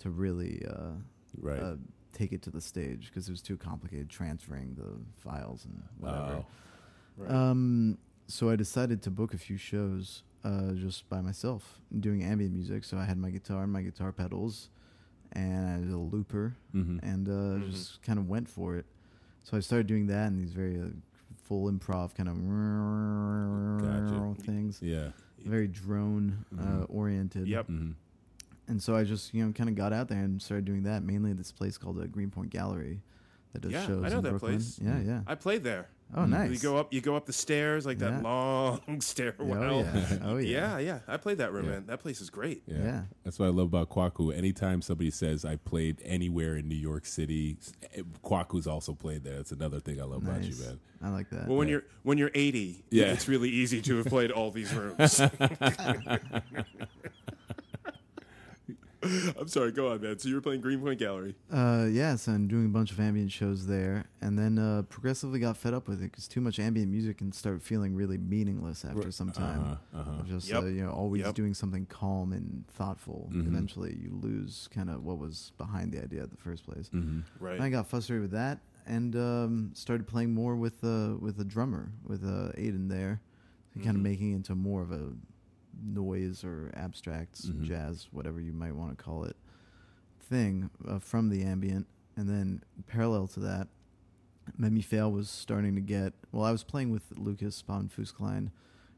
to 0.00 0.10
really 0.10 0.64
uh, 0.68 0.92
Right. 1.40 1.60
uh, 1.60 1.76
take 2.12 2.32
it 2.32 2.42
to 2.42 2.50
the 2.50 2.60
stage 2.60 3.06
because 3.08 3.28
it 3.28 3.32
was 3.32 3.40
too 3.42 3.56
complicated 3.56 4.10
transferring 4.10 4.74
the 4.74 4.90
files 5.20 5.64
and 5.64 5.82
whatever. 5.98 6.38
Oh. 6.42 6.46
Right. 7.16 7.30
Um, 7.30 7.98
so 8.26 8.50
I 8.50 8.56
decided 8.56 9.02
to 9.02 9.10
book 9.10 9.32
a 9.34 9.38
few 9.38 9.56
shows 9.56 10.22
uh, 10.44 10.72
just 10.72 11.08
by 11.08 11.20
myself, 11.20 11.80
doing 12.00 12.22
ambient 12.22 12.52
music. 12.54 12.84
So 12.84 12.96
I 12.98 13.04
had 13.04 13.18
my 13.18 13.30
guitar 13.30 13.62
and 13.64 13.72
my 13.72 13.82
guitar 13.82 14.12
pedals, 14.12 14.68
and 15.32 15.66
I 15.66 15.70
had 15.78 15.88
a 15.88 15.96
looper, 15.96 16.56
Mm-hmm. 16.74 16.98
and 17.02 17.28
uh, 17.28 17.32
Mhm. 17.32 17.70
just 17.70 18.02
kind 18.02 18.18
of 18.18 18.28
went 18.28 18.48
for 18.48 18.76
it. 18.76 18.86
So 19.44 19.56
I 19.56 19.60
started 19.60 19.86
doing 19.86 20.06
that 20.08 20.26
and 20.28 20.38
these 20.40 20.52
very 20.52 20.80
uh, 20.80 20.86
full 21.44 21.70
improv 21.70 22.14
kind 22.14 22.28
of 22.28 22.36
Gotcha. 23.82 24.42
things, 24.42 24.80
yeah. 24.82 25.10
very 25.44 25.66
drone 25.66 26.44
uh, 26.56 26.62
Mhm. 26.62 26.86
oriented. 26.88 27.48
Yep. 27.48 27.66
Mm-hmm. 27.68 27.90
And 28.68 28.80
so 28.82 28.94
I 28.94 29.02
just 29.04 29.34
you 29.34 29.44
know 29.44 29.52
kind 29.52 29.68
of 29.68 29.74
got 29.74 29.92
out 29.92 30.06
there 30.08 30.22
and 30.22 30.40
started 30.40 30.64
doing 30.64 30.84
that 30.84 31.02
mainly 31.02 31.32
at 31.32 31.36
this 31.36 31.50
place 31.50 31.76
called 31.76 31.96
the 31.96 32.06
Greenpoint 32.06 32.50
Gallery 32.50 33.02
that 33.52 33.60
does 33.62 33.72
Yeah, 33.72 33.86
shows 33.86 34.04
I 34.04 34.08
know 34.10 34.18
in 34.18 34.24
that 34.24 34.30
Brooklyn. 34.30 34.52
place. 34.54 34.78
Yeah, 34.80 35.00
yeah. 35.00 35.22
I 35.26 35.34
played 35.34 35.64
there. 35.64 35.88
Oh, 36.14 36.26
nice. 36.26 36.50
You 36.50 36.58
go 36.58 36.76
up. 36.76 36.92
You 36.92 37.00
go 37.00 37.16
up 37.16 37.24
the 37.26 37.32
stairs 37.32 37.86
like 37.86 37.98
Yeah. 38.00 38.10
that 38.10 38.22
long 38.22 38.80
stairwell. 39.00 39.62
Oh 39.62 39.80
yeah. 39.80 40.18
Oh 40.22 40.36
yeah. 40.36 40.48
yeah, 40.48 40.78
yeah. 40.78 40.98
I 41.08 41.16
played 41.16 41.38
that 41.38 41.52
room, 41.52 41.64
Yeah. 41.64 41.70
man. 41.72 41.86
That 41.86 42.00
place 42.00 42.20
is 42.20 42.28
great. 42.28 42.62
Yeah. 42.66 42.76
Yeah. 42.82 43.02
That's 43.24 43.38
what 43.38 43.46
I 43.46 43.48
love 43.48 43.66
about 43.68 43.88
Kwaku. 43.88 44.36
Anytime 44.36 44.82
somebody 44.82 45.10
says 45.10 45.44
I 45.44 45.56
played 45.56 46.02
anywhere 46.04 46.56
in 46.56 46.68
New 46.68 46.76
York 46.76 47.06
City, 47.06 47.56
eh, 47.94 48.02
Kwaku's 48.22 48.66
also 48.66 48.92
played 48.94 49.24
there. 49.24 49.36
That's 49.36 49.52
another 49.52 49.80
thing 49.80 50.00
I 50.00 50.04
love 50.04 50.22
about 50.22 50.42
you, 50.42 50.50
Nice. 50.50 50.60
man. 50.60 50.80
I 51.02 51.08
like 51.08 51.30
that. 51.30 51.48
Well, 51.48 51.56
when 51.56 51.68
Yeah. 51.68 51.72
you're 51.72 51.84
when 52.02 52.18
you're 52.18 52.30
80, 52.34 52.84
Yeah. 52.90 53.06
it's 53.06 53.26
really 53.26 53.48
easy 53.50 53.80
to 53.82 53.96
have 53.96 54.06
played 54.06 54.30
all 54.30 54.50
these 54.50 54.72
rooms. 54.74 55.20
I'm 59.38 59.48
sorry. 59.48 59.72
Go 59.72 59.90
on, 59.92 60.00
man. 60.00 60.18
So 60.18 60.28
you 60.28 60.34
were 60.36 60.40
playing 60.40 60.60
Greenpoint 60.60 60.98
Gallery. 60.98 61.34
Uh, 61.50 61.86
yeah, 61.90 62.14
so 62.16 62.32
I'm 62.32 62.46
doing 62.46 62.66
a 62.66 62.68
bunch 62.68 62.92
of 62.92 63.00
ambient 63.00 63.32
shows 63.32 63.66
there, 63.66 64.04
and 64.20 64.38
then 64.38 64.58
uh, 64.58 64.82
progressively 64.88 65.40
got 65.40 65.56
fed 65.56 65.74
up 65.74 65.88
with 65.88 65.98
it 66.02 66.10
because 66.10 66.28
too 66.28 66.40
much 66.40 66.58
ambient 66.58 66.90
music 66.90 67.18
can 67.18 67.32
start 67.32 67.62
feeling 67.62 67.94
really 67.94 68.18
meaningless 68.18 68.84
after 68.84 69.10
some 69.10 69.32
time. 69.32 69.60
Uh-huh, 69.94 70.00
uh-huh. 70.00 70.22
Just 70.26 70.48
Yep. 70.48 70.62
uh, 70.62 70.66
you 70.66 70.84
know 70.84 70.90
always 70.92 71.22
Yep. 71.22 71.34
doing 71.34 71.54
something 71.54 71.86
calm 71.86 72.32
and 72.32 72.64
thoughtful. 72.68 73.28
Mhm. 73.32 73.46
Eventually, 73.48 73.96
you 74.00 74.10
lose 74.20 74.68
kind 74.72 74.88
of 74.90 75.02
what 75.04 75.18
was 75.18 75.52
behind 75.58 75.92
the 75.92 76.02
idea 76.02 76.22
in 76.24 76.30
the 76.30 76.36
first 76.36 76.64
place. 76.64 76.88
Mhm. 76.90 77.22
Right. 77.40 77.54
And 77.54 77.62
I 77.64 77.70
got 77.70 77.88
frustrated 77.88 78.22
with 78.22 78.32
that 78.32 78.60
and 78.86 79.14
um, 79.16 79.70
started 79.74 80.06
playing 80.06 80.32
more 80.34 80.54
with 80.56 80.82
uh, 80.84 81.16
with 81.18 81.40
a 81.40 81.44
drummer 81.44 81.92
with 82.04 82.24
uh, 82.24 82.52
Aiden 82.56 82.88
there, 82.88 83.20
kind 83.82 83.96
of 83.96 84.02
making 84.02 84.32
it 84.32 84.36
into 84.36 84.54
more 84.54 84.82
of 84.82 84.92
a 84.92 85.12
noise 85.82 86.44
or 86.44 86.70
abstract 86.74 87.42
Mhm. 87.42 87.62
jazz, 87.64 88.08
whatever 88.12 88.40
you 88.40 88.52
might 88.52 88.74
want 88.76 88.96
to 88.96 89.02
call 89.02 89.24
it, 89.24 89.36
thing 90.20 90.70
uh, 90.86 90.98
from 90.98 91.28
the 91.28 91.42
ambient. 91.42 91.86
And 92.16 92.28
then 92.28 92.62
parallel 92.86 93.26
to 93.28 93.40
that, 93.40 93.68
Mammifère 94.58 95.10
was 95.10 95.30
starting 95.30 95.74
to 95.76 95.80
get. 95.80 96.14
Well, 96.32 96.44
I 96.44 96.52
was 96.52 96.64
playing 96.64 96.90
with 96.90 97.16
Lucas 97.16 97.60
von 97.62 97.88
Fusklein. 97.88 98.50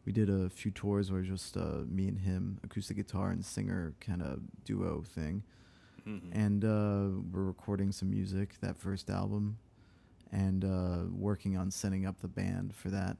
We 0.04 0.12
did 0.12 0.28
a 0.28 0.50
few 0.50 0.70
tours 0.70 1.10
where 1.12 1.22
just 1.22 1.56
uh, 1.56 1.82
me 1.86 2.08
and 2.08 2.18
him, 2.20 2.58
acoustic 2.62 2.96
guitar 2.96 3.30
and 3.30 3.44
singer 3.44 3.94
kind 4.00 4.22
of 4.22 4.40
duo 4.64 5.02
thing 5.02 5.42
Mhm. 6.06 6.28
and 6.32 6.64
uh, 6.64 7.08
we're 7.32 7.44
recording 7.44 7.90
some 7.92 8.10
music 8.10 8.56
that 8.60 8.76
first 8.76 9.08
album 9.08 9.56
and 10.30 10.62
uh, 10.64 11.04
working 11.10 11.56
on 11.56 11.70
setting 11.70 12.04
up 12.04 12.20
the 12.20 12.28
band 12.28 12.74
for 12.74 12.90
that 12.90 13.16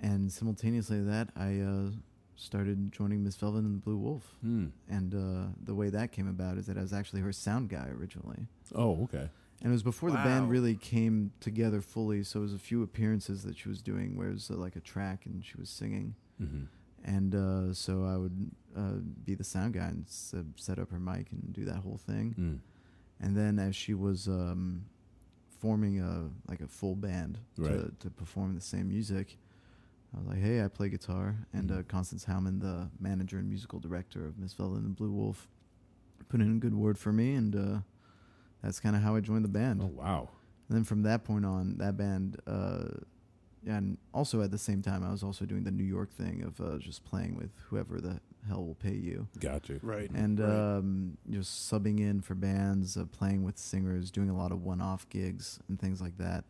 and 0.00 0.32
simultaneously 0.32 0.98
to 0.98 1.04
that 1.04 1.30
i 1.36 1.60
uh, 1.60 1.90
started 2.36 2.92
joining 2.92 3.24
miss 3.24 3.34
velvet 3.36 3.58
and 3.64 3.74
the 3.76 3.80
blue 3.84 3.96
wolf 3.96 4.36
Hmm. 4.42 4.66
and 4.88 5.14
uh, 5.14 5.48
the 5.64 5.74
way 5.74 5.88
that 5.90 6.12
came 6.12 6.28
about 6.28 6.58
is 6.58 6.66
that 6.66 6.76
i 6.78 6.82
was 6.82 6.92
actually 6.92 7.22
her 7.22 7.32
sound 7.32 7.68
guy 7.70 7.88
originally 7.98 8.46
Oh, 8.74 9.02
okay. 9.04 9.28
and 9.62 9.70
it 9.70 9.72
was 9.72 9.82
before 9.82 10.10
the 10.10 10.16
band 10.18 10.50
really 10.50 10.74
came 10.76 11.32
together 11.40 11.80
fully 11.80 12.22
so 12.22 12.40
it 12.40 12.42
was 12.42 12.54
a 12.54 12.58
few 12.58 12.82
appearances 12.82 13.42
that 13.44 13.56
she 13.58 13.68
was 13.68 13.80
doing 13.82 14.16
where 14.16 14.28
it 14.28 14.34
was 14.34 14.50
uh, 14.50 14.54
like 14.54 14.76
a 14.76 14.80
track 14.80 15.24
and 15.26 15.44
she 15.44 15.56
was 15.58 15.70
singing 15.70 16.14
Mm-hmm. 16.42 16.64
and 17.04 17.34
uh, 17.34 17.72
so 17.72 18.04
i 18.04 18.16
would 18.18 18.50
uh, 18.76 18.98
be 19.24 19.34
the 19.34 19.44
sound 19.44 19.72
guy 19.74 19.86
and 19.86 20.04
s- 20.06 20.34
uh, 20.36 20.42
set 20.56 20.78
up 20.78 20.90
her 20.90 21.00
mic 21.00 21.32
and 21.32 21.52
do 21.54 21.64
that 21.64 21.76
whole 21.76 21.96
thing 22.10 22.34
Mm. 22.38 22.58
and 23.24 23.34
then 23.36 23.58
as 23.58 23.74
she 23.74 23.94
was 23.94 24.28
um, 24.28 24.84
forming 25.58 26.00
a 26.00 26.28
like 26.50 26.60
a 26.60 26.68
full 26.68 26.94
band 26.94 27.38
to, 27.56 27.92
to 28.00 28.10
perform 28.10 28.54
the 28.54 28.60
same 28.60 28.88
music, 28.88 29.38
I 30.16 30.18
was 30.20 30.28
like, 30.28 30.38
"Hey, 30.38 30.64
I 30.64 30.68
play 30.68 30.88
guitar." 30.88 31.36
And 31.52 31.70
uh, 31.70 31.74
Mhm. 31.82 31.88
Constance 31.88 32.24
Howman, 32.24 32.60
the 32.60 32.88
manager 32.98 33.38
and 33.38 33.48
musical 33.48 33.78
director 33.78 34.24
of 34.26 34.38
Miss 34.38 34.54
Velvet 34.54 34.76
and 34.78 34.86
the 34.86 34.90
Blue 34.90 35.12
Wolf, 35.12 35.46
put 36.28 36.40
in 36.40 36.56
a 36.56 36.58
good 36.58 36.74
word 36.74 36.98
for 36.98 37.12
me, 37.12 37.34
and 37.34 37.54
uh, 37.54 37.78
that's 38.62 38.80
kind 38.80 38.96
of 38.96 39.02
how 39.02 39.14
I 39.14 39.20
joined 39.20 39.44
the 39.44 39.48
band. 39.50 39.82
Oh, 39.82 39.86
wow. 39.86 40.28
And 40.68 40.76
then 40.76 40.84
from 40.84 41.02
that 41.02 41.22
point 41.24 41.44
on, 41.44 41.76
that 41.78 41.96
band, 41.96 42.40
uh, 42.46 42.88
and 43.66 43.98
also 44.14 44.42
at 44.42 44.50
the 44.50 44.58
same 44.58 44.80
time, 44.82 45.04
I 45.04 45.10
was 45.10 45.22
also 45.22 45.44
doing 45.44 45.64
the 45.64 45.70
New 45.70 45.84
York 45.84 46.10
thing 46.12 46.42
of 46.42 46.60
uh, 46.60 46.78
just 46.78 47.04
playing 47.04 47.36
with 47.36 47.50
whoever 47.68 48.00
the 48.00 48.20
hell 48.48 48.64
will 48.64 48.74
pay 48.76 48.94
you 48.94 49.26
Gotcha. 49.40 49.80
Right. 49.82 50.08
and 50.10 50.38
Right. 50.40 50.76
um, 50.78 51.18
just 51.30 51.70
subbing 51.70 51.98
in 52.00 52.20
for 52.20 52.34
bands, 52.36 52.96
uh, 52.96 53.04
playing 53.06 53.42
with 53.44 53.58
singers, 53.58 54.10
doing 54.10 54.30
a 54.30 54.36
lot 54.36 54.50
of 54.52 54.62
one-off 54.62 55.08
gigs 55.08 55.58
and 55.68 55.78
things 55.80 56.00
like 56.00 56.16
that. 56.18 56.44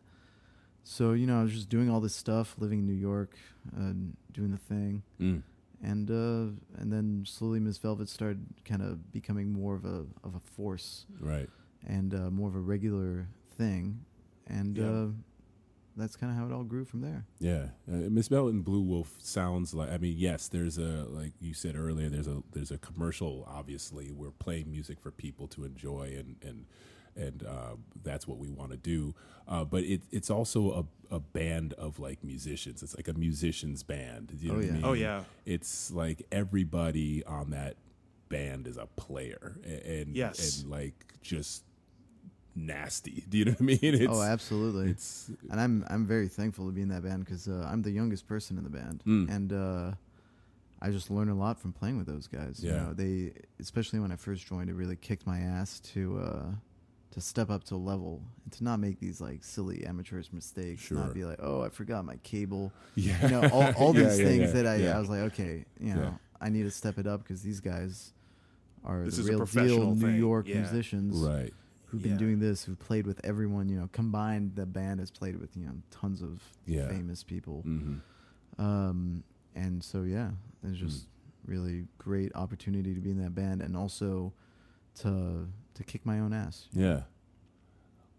So 0.89 1.11
you 1.11 1.27
know, 1.27 1.39
I 1.41 1.43
was 1.43 1.51
just 1.53 1.67
doing 1.67 1.89
all 1.89 1.99
this 1.99 2.15
stuff, 2.15 2.55
living 2.57 2.79
in 2.79 2.85
New 2.85 2.93
York, 2.93 3.35
uh, 3.77 3.91
doing 4.31 4.51
the 4.51 4.57
thing, 4.57 5.03
Mm. 5.19 5.41
and 5.83 6.09
uh, 6.09 6.79
and 6.79 6.91
then 6.93 7.25
slowly 7.27 7.59
Miss 7.59 7.77
Velvet 7.77 8.07
started 8.07 8.45
kind 8.63 8.81
of 8.81 9.11
becoming 9.11 9.51
more 9.51 9.75
of 9.75 9.83
a 9.83 10.05
of 10.23 10.35
a 10.35 10.39
force 10.39 11.05
Right. 11.19 11.49
and 11.85 12.13
uh, 12.13 12.31
more 12.31 12.47
of 12.47 12.55
a 12.55 12.61
regular 12.61 13.27
thing, 13.57 14.05
and 14.47 14.77
Yeah. 14.77 14.89
uh, 14.89 15.07
that's 15.97 16.15
kind 16.15 16.31
of 16.31 16.37
how 16.37 16.45
it 16.45 16.53
all 16.53 16.63
grew 16.63 16.85
from 16.85 17.01
there. 17.01 17.25
Yeah, 17.39 17.71
uh, 17.91 18.09
Miss 18.09 18.29
Velvet 18.29 18.53
and 18.53 18.63
Blue 18.63 18.81
Wolf 18.81 19.17
sounds 19.21 19.73
like. 19.73 19.89
I 19.89 19.97
mean, 19.97 20.15
yes, 20.17 20.47
there's 20.47 20.77
a 20.77 21.03
like 21.09 21.33
you 21.41 21.53
said 21.53 21.75
earlier. 21.75 22.07
There's 22.07 22.27
a 22.29 22.43
there's 22.53 22.71
a 22.71 22.77
commercial. 22.77 23.43
Obviously, 23.45 24.09
we're 24.11 24.31
playing 24.31 24.71
music 24.71 25.01
for 25.01 25.11
people 25.11 25.49
to 25.49 25.65
enjoy, 25.65 26.15
and 26.17 26.37
and 26.41 26.65
and 27.17 27.43
uh, 27.43 27.75
that's 28.03 28.27
what 28.27 28.37
we 28.37 28.49
want 28.49 28.71
to 28.71 28.77
do. 28.77 29.13
Uh, 29.47 29.63
but 29.65 29.83
it 29.83 30.01
it's 30.11 30.29
also 30.29 30.71
a 31.11 31.15
a 31.15 31.19
band 31.19 31.73
of 31.73 31.99
like 31.99 32.23
musicians. 32.23 32.83
It's 32.83 32.95
like 32.95 33.07
a 33.07 33.13
musicians 33.13 33.83
band. 33.83 34.31
You 34.39 34.49
know 34.49 34.53
Oh, 34.53 34.57
what 34.57 34.63
I 34.63 34.67
yeah. 34.67 34.73
mean? 34.73 34.85
Oh, 34.85 34.93
yeah. 34.93 35.23
It's 35.45 35.91
like 35.91 36.25
everybody 36.31 37.23
on 37.25 37.49
that 37.51 37.77
band 38.29 38.67
is 38.67 38.77
a 38.77 38.85
player, 38.97 39.55
a- 39.65 40.01
and 40.01 40.15
Yes. 40.15 40.61
and 40.61 40.69
like 40.71 41.13
just 41.21 41.63
nasty. 42.55 43.23
Do 43.29 43.37
you 43.37 43.45
know 43.45 43.51
what 43.51 43.61
I 43.61 43.63
mean? 43.63 43.79
It's, 43.81 44.07
oh, 44.13 44.21
absolutely. 44.21 44.89
It's 44.91 45.31
and 45.49 45.59
I'm 45.59 45.85
I'm 45.89 46.05
very 46.05 46.27
thankful 46.27 46.65
to 46.65 46.71
be 46.71 46.81
in 46.81 46.89
that 46.89 47.03
band 47.03 47.25
because 47.25 47.47
uh, 47.47 47.67
I'm 47.71 47.81
the 47.81 47.91
youngest 47.91 48.27
person 48.27 48.57
in 48.57 48.63
the 48.63 48.69
band, 48.69 49.03
Mm. 49.05 49.29
and 49.33 49.53
uh, 49.53 49.91
I 50.81 50.91
just 50.91 51.09
learned 51.09 51.31
a 51.31 51.35
lot 51.35 51.59
from 51.59 51.71
playing 51.73 51.97
with 51.97 52.07
those 52.07 52.27
guys. 52.27 52.63
You 52.63 52.71
Yeah. 52.71 52.83
know, 52.83 52.93
they 52.93 53.33
especially 53.59 53.99
when 53.99 54.11
I 54.11 54.15
first 54.15 54.45
joined, 54.45 54.69
it 54.69 54.73
really 54.75 54.95
kicked 54.95 55.25
my 55.25 55.39
ass 55.39 55.79
to 55.93 56.19
uh, 56.19 56.45
to 57.11 57.21
step 57.21 57.49
up 57.49 57.63
to 57.65 57.75
a 57.75 57.77
level 57.77 58.21
and 58.43 58.53
to 58.53 58.63
not 58.63 58.79
make 58.79 58.99
these 58.99 59.19
like 59.21 59.43
silly 59.43 59.85
amateurish 59.85 60.31
mistakes. 60.33 60.81
Sure. 60.81 60.97
Not 60.97 61.13
be 61.13 61.23
like, 61.25 61.39
oh, 61.41 61.61
I 61.61 61.69
forgot 61.69 62.05
my 62.05 62.17
cable. 62.17 62.71
yeah. 62.95 63.21
You 63.23 63.29
know, 63.29 63.49
all, 63.49 63.73
all 63.75 63.95
Yeah, 63.97 64.03
these 64.09 64.19
yeah, 64.19 64.25
things 64.25 64.41
yeah, 64.47 64.51
that 64.61 64.67
I 64.67 64.75
yeah. 64.77 64.95
I 64.95 64.99
was 64.99 65.09
like, 65.09 65.21
okay, 65.31 65.65
you 65.79 65.93
know, 65.95 66.01
Yeah. 66.01 66.13
I 66.41 66.49
need 66.49 66.63
to 66.63 66.71
step 66.71 66.97
it 66.99 67.07
up 67.07 67.23
because 67.23 67.41
these 67.41 67.59
guys 67.61 68.13
are 68.83 69.03
This 69.03 69.17
the 69.17 69.23
real 69.23 69.39
professional 69.39 69.95
deal 69.95 70.09
New. 70.09 70.17
York 70.17 70.47
Yeah. 70.47 70.57
musicians 70.61 71.17
right. 71.17 71.53
who've 71.87 72.01
been 72.01 72.11
Yeah. 72.11 72.17
doing 72.17 72.39
this, 72.39 72.63
who've 72.65 72.77
played 72.79 73.07
with 73.07 73.19
everyone, 73.23 73.69
you 73.69 73.79
know, 73.79 73.89
combined 73.91 74.55
the 74.55 74.65
band 74.65 74.99
has 74.99 75.09
played 75.09 75.39
with, 75.39 75.55
you 75.57 75.65
know, 75.65 75.73
tons 75.91 76.21
of 76.21 76.43
Yeah. 76.65 76.87
famous 76.89 77.23
people. 77.23 77.61
hmm 77.61 77.95
Um, 78.59 79.23
and 79.55 79.83
so 79.83 80.03
yeah, 80.03 80.31
it's 80.63 80.79
was 80.81 80.93
just 80.93 81.07
really 81.45 81.87
great 81.97 82.31
opportunity 82.35 82.93
to 82.93 82.99
be 82.99 83.09
in 83.11 83.21
that 83.23 83.33
band 83.33 83.61
and 83.61 83.75
also 83.77 84.33
to 84.99 85.47
to 85.75 85.83
kick 85.83 86.05
my 86.05 86.19
own 86.19 86.33
ass. 86.33 86.67
Yeah. 86.73 87.01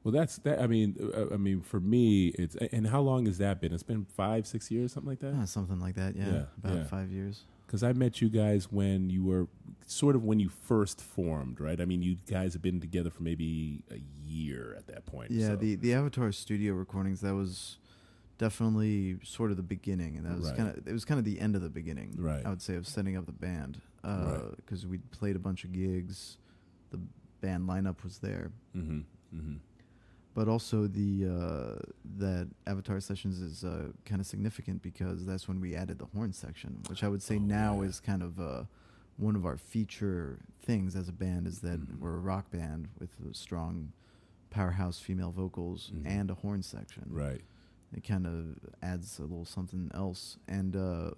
Well, 0.05 0.13
that's 0.13 0.39
that. 0.39 0.61
I 0.61 0.67
mean, 0.67 0.97
uh, 1.15 1.35
I 1.35 1.37
mean, 1.37 1.61
for 1.61 1.81
me, 1.81 2.29
it's 2.29 2.55
and 2.57 2.87
how 2.87 3.01
long 3.01 3.27
has 3.27 3.39
that 3.39 3.61
been? 3.61 3.73
It's 3.73 3.83
been 3.83 4.05
five, 4.05 4.47
six 4.47 4.71
years, 4.71 4.93
something 4.93 5.11
like 5.11 5.21
that. 5.21 5.35
Yeah, 5.35 5.45
something 5.45 5.81
like 5.81 5.97
that. 5.97 6.17
Yeah, 6.17 6.27
Yeah, 6.33 6.43
about 6.63 6.77
yeah. 6.77 6.85
five 6.85 7.11
years. 7.11 7.45
Because 7.67 7.83
I 7.83 7.93
met 7.93 8.23
you 8.23 8.31
guys 8.31 8.73
when 8.73 9.11
you 9.11 9.23
were 9.25 9.49
sort 9.85 10.17
of 10.17 10.25
when 10.25 10.41
you 10.41 10.49
first 10.49 11.03
formed, 11.03 11.61
right? 11.61 11.79
I 11.81 11.85
mean, 11.85 12.01
you 12.01 12.17
guys 12.31 12.55
have 12.55 12.63
been 12.63 12.81
together 12.81 13.11
for 13.11 13.23
maybe 13.23 13.83
a 13.91 14.01
year 14.25 14.75
at 14.79 14.87
that 14.87 15.05
point. 15.05 15.31
Yeah, 15.33 15.49
so- 15.49 15.57
the 15.57 15.75
the 15.75 15.93
Avatar 15.95 16.33
studio 16.33 16.73
recordings 16.75 17.21
that 17.21 17.35
was 17.35 17.79
definitely 18.39 19.19
sort 19.25 19.51
of 19.51 19.57
the 19.57 19.63
beginning, 19.65 20.17
and 20.17 20.25
that 20.25 20.37
was 20.39 20.47
Right. 20.47 20.57
kind 20.57 20.69
of 20.71 20.87
it 20.89 20.93
was 20.93 21.05
kind 21.05 21.19
of 21.19 21.25
the 21.25 21.41
end 21.41 21.57
of 21.57 21.61
the 21.63 21.69
beginning. 21.71 22.15
Right. 22.17 22.47
I 22.47 22.49
would 22.49 22.63
say 22.63 22.77
of 22.77 22.87
setting 22.87 23.17
up 23.17 23.27
the 23.27 23.33
band 23.33 23.81
Right. 24.05 24.57
because 24.57 24.87
we 24.87 24.99
played 24.99 25.35
a 25.37 25.41
bunch 25.41 25.65
of 25.65 25.73
gigs, 25.73 26.39
the 26.91 27.01
band 27.41 27.69
lineup 27.69 28.03
was 28.03 28.19
there, 28.19 28.51
Mhm, 28.75 29.05
mhm. 29.35 29.59
but 30.35 30.49
also 30.49 30.87
the 30.87 31.27
uh, 31.27 31.79
that 32.19 32.49
Avatar 32.67 33.01
sessions 33.01 33.41
is 33.41 33.65
uh, 33.65 33.93
kind 34.05 34.21
of 34.21 34.27
significant 34.27 34.83
because 34.83 35.25
that's 35.27 35.47
when 35.49 35.61
we 35.61 35.75
added 35.75 35.99
the 35.99 36.07
horn 36.07 36.33
section, 36.33 36.81
which 36.89 37.03
I 37.05 37.09
would 37.09 37.23
say 37.23 37.37
Oh, 37.37 37.41
now 37.41 37.83
yeah. 37.83 37.89
is 37.89 38.01
kind 38.01 38.23
of 38.23 38.39
uh, 38.41 38.65
one 39.17 39.35
of 39.37 39.45
our 39.45 39.57
feature 39.57 40.39
things 40.63 40.95
as 40.95 41.09
a 41.09 41.13
band 41.13 41.47
is 41.47 41.61
that 41.61 41.81
Mhm. 41.81 41.99
we're 41.99 42.15
a 42.17 42.21
rock 42.21 42.51
band 42.51 42.89
with 42.99 43.11
a 43.29 43.35
strong 43.35 43.93
powerhouse 44.51 44.99
female 45.01 45.31
vocals 45.33 45.91
Mhm. 45.95 46.07
and 46.07 46.31
a 46.31 46.35
horn 46.35 46.63
section. 46.63 47.05
right. 47.11 47.43
It 47.93 48.05
kind 48.05 48.27
of 48.27 48.59
adds 48.83 49.19
a 49.19 49.23
little 49.23 49.47
something 49.47 49.91
else, 49.95 50.37
and 50.47 50.77
uh, 50.77 51.13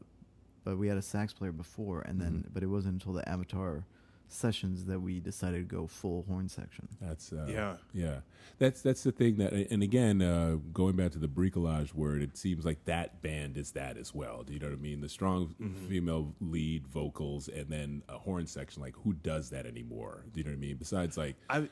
but 0.63 0.79
we 0.79 0.87
had 0.87 0.97
a 0.99 1.03
sax 1.03 1.33
player 1.33 1.51
before, 1.53 2.03
and 2.03 2.21
then 2.21 2.45
Mhm. 2.45 2.55
but 2.55 2.63
it 2.63 2.67
wasn't 2.69 2.95
until 2.95 3.13
the 3.13 3.29
Avatar 3.29 3.85
sessions 4.33 4.85
that 4.87 5.01
we 5.01 5.21
decided 5.21 5.69
to 5.69 5.77
go 5.77 5.87
full 5.87 6.25
horn 6.29 6.49
section. 6.49 6.89
That's 7.01 7.33
uh, 7.33 7.47
Yeah. 7.49 7.77
yeah. 7.93 8.21
That's 8.59 8.83
that's 8.83 9.03
the 9.03 9.13
thing 9.13 9.37
that, 9.39 9.53
and 9.53 9.83
again, 9.83 10.21
uh, 10.21 10.57
going 10.73 10.95
back 10.97 11.13
to 11.13 11.19
the 11.19 11.29
bricolage 11.29 11.95
word, 11.95 12.21
it 12.23 12.37
seems 12.37 12.65
like 12.65 12.85
that 12.85 13.23
band 13.23 13.57
is 13.57 13.73
that 13.73 13.97
as 13.97 14.15
well. 14.15 14.43
Do 14.43 14.53
you 14.53 14.59
know 14.59 14.67
what 14.69 14.79
I 14.79 14.81
mean? 14.83 15.01
The 15.01 15.09
strong 15.09 15.55
Mm-hmm. 15.61 15.89
female 15.89 16.35
lead 16.41 16.87
vocals, 16.87 17.49
and 17.49 17.69
then 17.69 18.03
a 18.09 18.19
horn 18.19 18.47
section. 18.47 18.83
Like, 18.83 18.95
who 19.03 19.15
does 19.15 19.51
that 19.51 19.65
anymore? 19.67 20.25
Do 20.33 20.41
you 20.41 20.45
know 20.45 20.51
what 20.51 20.57
I 20.59 20.61
mean? 20.61 20.77
Besides, 20.77 21.17
like 21.17 21.37
I 21.49 21.69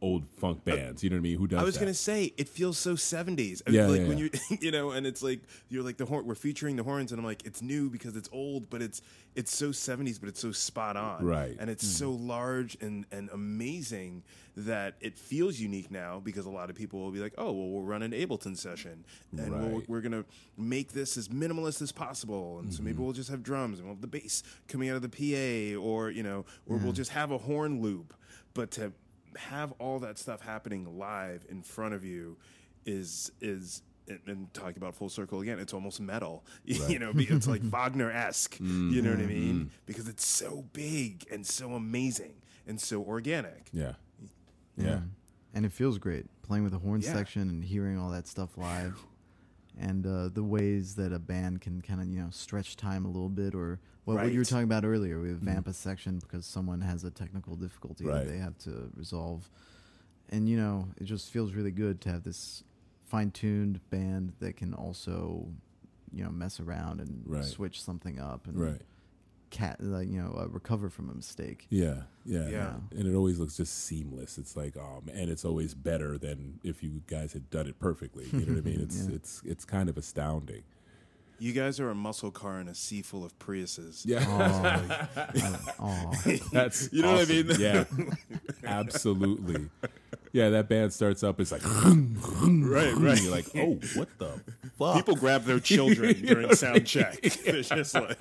old 0.00 0.28
funk 0.38 0.64
bands. 0.64 1.02
You 1.02 1.10
know 1.10 1.16
what 1.16 1.20
I 1.20 1.22
mean? 1.22 1.38
Who 1.38 1.46
does? 1.48 1.58
I 1.60 1.64
was 1.64 1.74
that? 1.74 1.80
gonna 1.80 1.94
say 1.94 2.32
it 2.36 2.48
feels 2.48 2.78
so 2.78 2.94
seventies. 2.96 3.62
Yeah, 3.68 3.86
like 3.86 4.00
yeah, 4.02 4.08
when 4.08 4.18
yeah. 4.18 4.28
you 4.50 4.58
you 4.60 4.70
know, 4.70 4.90
and 4.92 5.06
it's 5.06 5.22
like 5.22 5.40
you're 5.68 5.82
like 5.82 5.96
the 5.96 6.06
horn. 6.06 6.24
We're 6.26 6.34
featuring 6.34 6.76
the 6.76 6.82
horns, 6.84 7.10
and 7.12 7.18
I'm 7.18 7.24
like, 7.24 7.44
it's 7.44 7.62
new 7.62 7.90
because 7.90 8.16
it's 8.16 8.28
old, 8.32 8.70
but 8.70 8.80
it's 8.82 9.02
it's 9.34 9.54
so 9.56 9.72
seventies, 9.72 10.18
but 10.18 10.28
it's 10.28 10.40
so 10.40 10.52
spot 10.52 10.96
on, 10.96 11.24
Right. 11.24 11.56
And 11.58 11.68
it's 11.70 11.82
Hmm. 11.84 12.04
so 12.04 12.10
large 12.12 12.76
and 12.80 13.06
and 13.10 13.28
amazing 13.30 14.22
that 14.56 14.94
it 15.00 15.16
feels 15.16 15.60
unique 15.60 15.88
now 15.90 16.20
because 16.24 16.44
a 16.46 16.50
lot 16.50 16.68
of 16.68 16.74
people 16.74 16.98
will 17.00 17.12
be 17.12 17.20
like, 17.20 17.34
oh, 17.38 17.52
well, 17.52 17.68
we'll 17.68 17.82
run 17.84 18.02
an 18.02 18.10
Ableton 18.10 18.56
session, 18.56 19.04
and 19.36 19.52
we'll, 19.52 19.82
we're 19.86 20.00
gonna 20.00 20.24
make 20.56 20.92
this 20.92 21.16
as 21.16 21.28
minimalist 21.28 21.80
as 21.82 21.92
possible, 21.92 22.58
and 22.60 22.72
so 22.72 22.78
Mm-hmm. 22.78 22.84
maybe 22.86 22.98
we'll 23.02 23.12
just 23.12 23.30
have 23.30 23.42
drums 23.42 23.78
and 23.78 23.86
we'll 23.86 23.94
have 23.96 24.00
the 24.02 24.08
bass 24.08 24.42
coming 24.68 24.88
out 24.90 24.96
of 24.96 25.02
the 25.02 25.08
PA, 25.08 25.80
or 25.80 26.10
you 26.10 26.22
know, 26.22 26.44
or 26.66 26.76
we'll 26.76 26.92
just 26.92 27.10
have 27.12 27.30
a 27.30 27.38
horn 27.38 27.80
loop, 27.82 28.14
but 28.54 28.70
to 28.72 28.92
have 29.36 29.72
all 29.78 29.98
that 30.00 30.18
stuff 30.18 30.40
happening 30.40 30.98
live 30.98 31.44
in 31.48 31.62
front 31.62 31.94
of 31.94 32.04
you 32.04 32.36
is 32.86 33.30
is 33.40 33.82
and- 34.08 34.20
and 34.26 34.54
talking 34.54 34.78
about 34.78 34.94
full 34.94 35.08
circle 35.10 35.40
again 35.42 35.58
it's 35.58 35.74
almost 35.74 36.00
metal. 36.00 36.44
You 36.64 36.98
know 36.98 37.12
it's 37.14 37.46
like 37.46 37.62
wagner-esque 37.70 38.58
you 38.60 39.02
know 39.02 39.10
what 39.10 39.20
i 39.20 39.26
mean? 39.26 39.70
because 39.86 40.08
it's 40.08 40.26
so 40.26 40.64
big 40.72 41.26
and 41.30 41.46
so 41.46 41.74
amazing 41.74 42.34
and 42.66 42.80
so 42.80 43.02
organic. 43.02 43.68
Yeah. 43.72 43.94
Yeah. 44.76 45.00
and 45.54 45.64
it 45.66 45.72
feels 45.72 45.98
great 45.98 46.26
playing 46.42 46.62
with 46.64 46.72
the 46.72 46.78
horn 46.78 47.00
Yeah. 47.02 47.12
section 47.12 47.42
and 47.48 47.64
hearing 47.64 47.98
all 47.98 48.10
that 48.10 48.26
stuff 48.26 48.56
live, 48.56 48.98
and 49.78 50.06
uh, 50.06 50.28
the 50.28 50.42
ways 50.42 50.94
that 50.96 51.12
a 51.12 51.18
band 51.18 51.60
can 51.60 51.80
kind 51.82 52.00
of 52.00 52.06
you 52.08 52.20
know 52.20 52.30
stretch 52.30 52.76
time 52.76 53.04
a 53.04 53.08
little 53.08 53.28
bit, 53.28 53.54
or 53.54 53.80
what, 54.14 54.22
what 54.24 54.32
you 54.32 54.38
were 54.38 54.44
talking 54.44 54.64
about 54.64 54.84
earlier. 54.84 55.20
We 55.20 55.32
vamp 55.32 55.66
a 55.68 55.72
section 55.72 56.18
because 56.18 56.46
someone 56.46 56.80
has 56.80 57.04
a 57.04 57.10
technical 57.10 57.56
difficulty 57.56 58.04
Right. 58.04 58.24
that 58.24 58.30
they 58.32 58.38
have 58.38 58.56
to 58.58 58.90
resolve, 58.96 59.50
and 60.30 60.48
you 60.48 60.56
know 60.56 60.88
it 60.96 61.04
just 61.04 61.30
feels 61.30 61.52
really 61.52 61.70
good 61.70 62.00
to 62.02 62.10
have 62.10 62.22
this 62.24 62.64
fine-tuned 63.06 63.80
band 63.90 64.32
that 64.40 64.56
can 64.56 64.74
also 64.74 65.46
you 66.12 66.24
know 66.24 66.30
mess 66.30 66.60
around 66.60 67.00
and 67.00 67.22
Right. 67.26 67.44
switch 67.44 67.82
something 67.82 68.18
up 68.18 68.46
and 68.46 68.58
Right. 68.60 68.82
cat 69.50 69.76
like 69.82 70.08
you 70.08 70.20
know 70.22 70.34
uh, 70.40 70.48
recover 70.48 70.88
from 70.90 71.08
a 71.10 71.14
mistake. 71.14 71.66
Yeah, 71.70 72.02
yeah, 72.24 72.48
Yeah. 72.48 72.76
And 72.96 73.06
it 73.06 73.14
always 73.14 73.38
looks 73.38 73.56
just 73.56 73.74
seamless. 73.86 74.36
It's 74.38 74.56
like, 74.56 74.76
um, 74.76 75.08
and 75.12 75.30
it's 75.30 75.44
always 75.44 75.72
better 75.74 76.18
than 76.18 76.60
if 76.62 76.82
you 76.82 77.02
guys 77.06 77.32
had 77.32 77.48
done 77.50 77.66
it 77.66 77.78
perfectly. 77.78 78.26
You 78.32 78.40
know 78.46 78.54
what 78.54 78.66
I 78.66 78.70
mean? 78.70 78.80
It's 78.86 79.06
Yeah. 79.06 79.14
it's 79.16 79.42
it's 79.44 79.64
kind 79.64 79.88
of 79.88 79.96
astounding. 79.98 80.62
You 81.38 81.52
guys 81.52 81.78
are 81.80 81.90
a 81.90 81.94
muscle 81.94 82.30
car 82.30 82.60
in 82.60 82.68
a 82.68 82.74
sea 82.74 83.02
full 83.02 83.24
of 83.24 83.38
priuses. 83.38 84.02
Yeah, 84.04 84.24
Oh, 85.78 86.12
that's 86.52 86.88
You 86.92 87.02
know 87.02 87.12
what 87.12 87.28
I 87.28 87.32
mean? 87.32 87.50
Yeah, 87.58 87.84
absolutely. 88.64 89.68
Yeah, 90.32 90.50
that 90.50 90.68
band 90.68 90.92
starts 90.92 91.22
up. 91.22 91.40
It's 91.40 91.50
like 91.50 91.62
right 91.64 92.94
right. 92.94 93.22
You're 93.22 93.30
like, 93.32 93.46
oh, 93.56 93.78
what 93.94 94.08
the 94.18 94.40
fuck? 94.78 94.96
people 94.96 95.16
grab 95.16 95.44
their 95.44 95.58
children 95.60 96.20
during 96.24 96.54
sound 96.54 96.86
check. 96.86 97.20
They're 97.22 97.62
just 97.62 97.94
like 97.94 98.18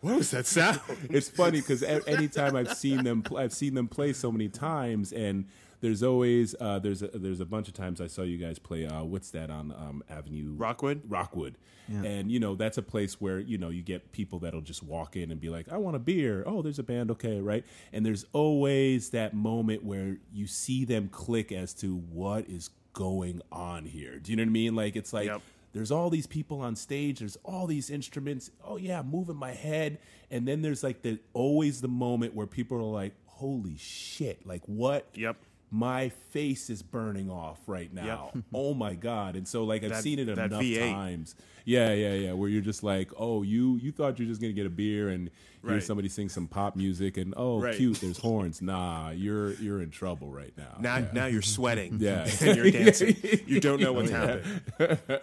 what 0.00 0.16
was 0.16 0.30
that 0.32 0.46
sound? 0.46 0.80
It's 1.08 1.28
funny 1.28 1.60
because 1.60 1.82
anytime 1.82 2.56
I've 2.56 2.76
seen 2.76 3.04
them, 3.04 3.22
pl- 3.22 3.38
I've 3.38 3.54
seen 3.54 3.74
them 3.74 3.88
play 3.88 4.12
so 4.12 4.30
many 4.30 4.48
times, 4.48 5.12
and 5.12 5.46
there's 5.80 6.02
always 6.02 6.54
uh, 6.60 6.78
there's 6.78 7.02
a, 7.02 7.08
there's 7.08 7.40
a 7.40 7.44
bunch 7.46 7.68
of 7.68 7.74
times 7.74 8.00
I 8.00 8.06
saw 8.06 8.22
you 8.22 8.38
guys 8.38 8.58
play. 8.58 8.86
Uh, 8.86 9.04
what's 9.04 9.30
that 9.30 9.50
on 9.50 9.72
um, 9.72 10.02
Avenue 10.08 10.52
rockwood 10.56 11.02
Rockwood. 11.08 11.56
Yeah. 11.88 12.02
And 12.02 12.32
you 12.32 12.40
know 12.40 12.54
that's 12.56 12.78
a 12.78 12.82
place 12.82 13.20
where 13.20 13.38
you 13.38 13.58
know 13.58 13.68
you 13.68 13.82
get 13.82 14.10
people 14.10 14.40
that'll 14.40 14.60
just 14.60 14.82
walk 14.82 15.14
in 15.16 15.30
and 15.30 15.40
be 15.40 15.48
like, 15.50 15.70
"I 15.70 15.76
want 15.76 15.94
a 15.94 16.00
beer." 16.00 16.42
Oh, 16.46 16.60
there's 16.62 16.78
a 16.80 16.82
band, 16.82 17.10
okay, 17.12 17.40
right? 17.40 17.64
And 17.92 18.04
there's 18.04 18.24
always 18.32 19.10
that 19.10 19.34
moment 19.34 19.84
where 19.84 20.16
you 20.32 20.46
see 20.48 20.84
them 20.84 21.08
click 21.08 21.52
as 21.52 21.72
to 21.74 21.94
what 21.96 22.48
is 22.48 22.70
going 22.92 23.42
on 23.52 23.84
here. 23.84 24.18
Do 24.18 24.32
you 24.32 24.36
know 24.36 24.42
what 24.42 24.48
I 24.48 24.52
mean? 24.52 24.74
Like 24.74 24.96
it's 24.96 25.12
like 25.12 25.26
Yep. 25.26 25.42
there's 25.74 25.92
all 25.92 26.10
these 26.10 26.26
people 26.26 26.60
on 26.60 26.74
stage, 26.74 27.20
there's 27.20 27.36
all 27.44 27.66
these 27.68 27.88
instruments. 27.90 28.50
Oh 28.64 28.78
yeah, 28.78 28.98
I'm 29.00 29.10
moving 29.10 29.36
my 29.36 29.52
head, 29.52 29.98
and 30.30 30.48
then 30.48 30.62
there's 30.62 30.82
like 30.82 31.02
the 31.02 31.20
always 31.34 31.80
the 31.82 31.88
moment 31.88 32.34
where 32.34 32.46
people 32.48 32.78
are 32.78 32.82
like, 32.82 33.12
"Holy 33.26 33.76
shit!" 33.76 34.44
Like 34.44 34.62
what? 34.66 35.06
Yep. 35.14 35.36
My 35.70 36.10
face 36.30 36.70
is 36.70 36.82
burning 36.82 37.30
off 37.30 37.58
right 37.66 37.92
now. 37.92 38.32
oh 38.54 38.72
my 38.74 38.94
god! 38.94 39.36
And 39.36 39.46
so 39.46 39.64
like 39.64 39.82
I've 39.84 39.90
That- 39.90 40.02
seen 40.02 40.18
it 40.18 40.28
enough 40.28 40.50
V8. 40.62 40.92
times. 40.92 41.34
Yeah, 41.64 41.92
yeah, 41.92 42.14
yeah. 42.14 42.32
Where 42.32 42.48
you're 42.48 42.62
just 42.62 42.84
like, 42.84 43.10
oh, 43.18 43.42
you 43.42 43.76
you 43.82 43.90
thought 43.90 44.18
you're 44.20 44.28
just 44.28 44.40
gonna 44.40 44.52
get 44.52 44.66
a 44.66 44.70
beer 44.70 45.08
and 45.08 45.30
hear 45.66 45.80
somebody 45.80 46.08
sing 46.08 46.28
some 46.28 46.46
pop 46.46 46.76
music 46.76 47.16
and 47.16 47.34
oh, 47.36 47.60
Right. 47.60 47.74
cute, 47.76 48.00
there's 48.00 48.18
horns. 48.18 48.62
Nah, 48.62 49.10
you're 49.10 49.50
you're 49.54 49.82
in 49.82 49.90
trouble 49.90 50.30
right 50.30 50.52
now. 50.56 50.76
Now, 50.78 50.98
yeah. 50.98 51.08
now 51.12 51.26
you're 51.26 51.42
sweating. 51.42 51.96
Yeah. 52.00 52.28
and 52.40 52.56
you're 52.56 52.70
dancing. 52.70 53.16
You 53.46 53.58
don't 53.58 53.80
know 53.80 53.88
oh, 53.90 53.92
what's 53.94 54.10
happening. 54.10 54.60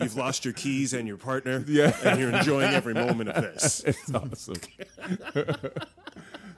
You've 0.02 0.18
lost 0.18 0.44
your 0.44 0.54
keys 0.54 0.92
and 0.94 1.08
your 1.08 1.16
partner. 1.16 1.64
Yeah. 1.66 1.96
and 2.04 2.20
you're 2.20 2.32
enjoying 2.32 2.74
every 2.74 2.94
moment 2.94 3.30
of 3.30 3.42
this. 3.42 3.82
It's 3.88 4.14
awesome. 4.14 4.56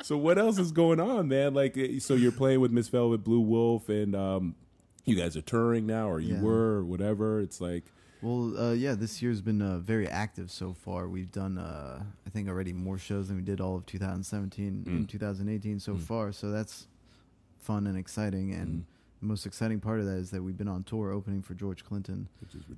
So 0.06 0.18
what 0.18 0.38
else 0.38 0.60
is 0.60 0.72
going 0.72 1.00
on, 1.00 1.28
man? 1.28 1.54
Like, 1.54 1.76
eh, 1.78 2.00
so 2.00 2.14
you're 2.14 2.32
playing 2.32 2.60
with 2.60 2.72
Miss 2.72 2.88
Velvet, 2.90 3.24
Blue 3.24 3.40
Wolf, 3.40 3.90
and 3.90 4.16
um, 4.16 4.56
you 5.04 5.16
guys 5.16 5.36
are 5.36 5.42
touring 5.42 5.86
now, 5.88 6.08
or 6.10 6.20
you 6.20 6.36
Yeah. 6.36 6.42
were, 6.42 6.78
or 6.78 6.86
whatever. 6.86 7.40
It's 7.40 7.60
like, 7.60 7.86
Well, 8.22 8.58
uh, 8.58 8.74
yeah, 8.74 8.94
this 8.96 9.22
year's 9.22 9.42
been 9.42 9.62
uh, 9.62 9.78
very 9.80 10.08
active 10.08 10.50
so 10.52 10.74
far. 10.74 11.08
We've 11.10 11.32
done, 11.32 11.58
uh, 11.58 12.04
I 12.26 12.30
think, 12.30 12.48
already 12.50 12.74
more 12.74 12.98
shows 12.98 13.28
than 13.28 13.38
we 13.38 13.44
did 13.44 13.60
all 13.62 13.76
of 13.76 13.86
2017 13.86 14.84
Mm. 14.86 14.88
and 14.88 15.10
2018 15.10 15.80
so 15.80 15.96
far. 15.98 16.32
So 16.32 16.50
that's 16.52 16.88
fun 17.60 17.86
and 17.88 17.98
exciting. 17.98 18.50
Mm. 18.52 18.62
And 18.62 18.86
the 19.22 19.26
most 19.28 19.46
exciting 19.46 19.80
part 19.80 20.00
of 20.00 20.06
that 20.06 20.18
is 20.18 20.32
that 20.32 20.44
we've 20.44 20.58
been 20.58 20.68
on 20.68 20.84
tour 20.84 21.12
opening 21.12 21.42
for 21.42 21.54
George 21.56 21.84
Clinton 21.84 22.28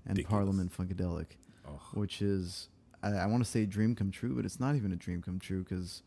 and. 0.05 0.23
Parliament 0.25 0.71
Funkadelic, 0.75 1.37
Oh. 1.67 1.79
which 1.93 2.21
is, 2.21 2.69
I, 3.03 3.09
I 3.11 3.25
want 3.27 3.43
to 3.43 3.49
say 3.49 3.65
dream 3.65 3.95
come 3.95 4.11
true, 4.11 4.33
but 4.35 4.43
it's 4.45 4.59
not 4.59 4.75
even 4.75 4.91
a 4.91 4.95
dream 4.97 5.21
come 5.21 5.39
true 5.39 5.63
because 5.63 6.03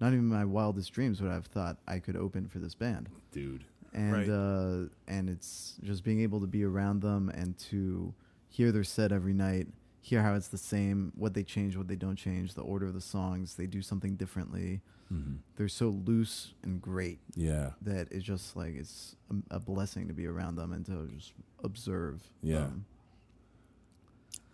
not 0.00 0.08
even 0.12 0.26
my 0.26 0.44
wildest 0.44 0.92
dreams 0.92 1.20
would 1.20 1.30
I 1.30 1.34
have 1.34 1.46
thought 1.46 1.76
I 1.86 1.98
could 1.98 2.16
open 2.16 2.48
for 2.48 2.58
this 2.58 2.74
band 2.74 3.08
dude. 3.32 3.64
and 3.92 4.12
Right. 4.12 4.28
uh, 4.28 4.88
and 5.08 5.28
it's 5.28 5.74
just 5.82 6.04
being 6.04 6.20
able 6.20 6.40
to 6.40 6.46
be 6.46 6.64
around 6.64 7.00
them 7.02 7.28
and 7.28 7.56
to 7.70 8.14
hear 8.48 8.72
their 8.72 8.84
set 8.84 9.12
every 9.12 9.32
night, 9.34 9.68
hear 10.00 10.22
how 10.22 10.34
it's 10.34 10.48
the 10.48 10.58
same, 10.58 11.12
what 11.16 11.34
they 11.34 11.42
change, 11.44 11.76
what 11.76 11.86
they 11.88 11.96
don't 11.96 12.16
change, 12.16 12.54
the 12.54 12.62
order 12.62 12.86
of 12.86 12.94
the 12.94 13.00
songs, 13.00 13.54
they 13.54 13.66
do 13.66 13.82
something 13.82 14.16
differently. 14.16 14.80
Mm-hmm. 15.12 15.34
They're 15.56 15.68
so 15.68 15.88
loose 15.88 16.54
and 16.62 16.80
great 16.80 17.18
Yeah, 17.34 17.70
that 17.82 18.08
it's 18.12 18.24
just 18.24 18.56
like 18.56 18.74
it's 18.76 19.16
a, 19.50 19.56
a 19.56 19.60
blessing 19.60 20.06
to 20.08 20.14
be 20.14 20.24
around 20.26 20.54
them 20.56 20.72
and 20.72 20.86
to 20.86 21.08
just 21.14 21.32
observe. 21.64 22.22
Yeah. 22.42 22.58
them. 22.60 22.84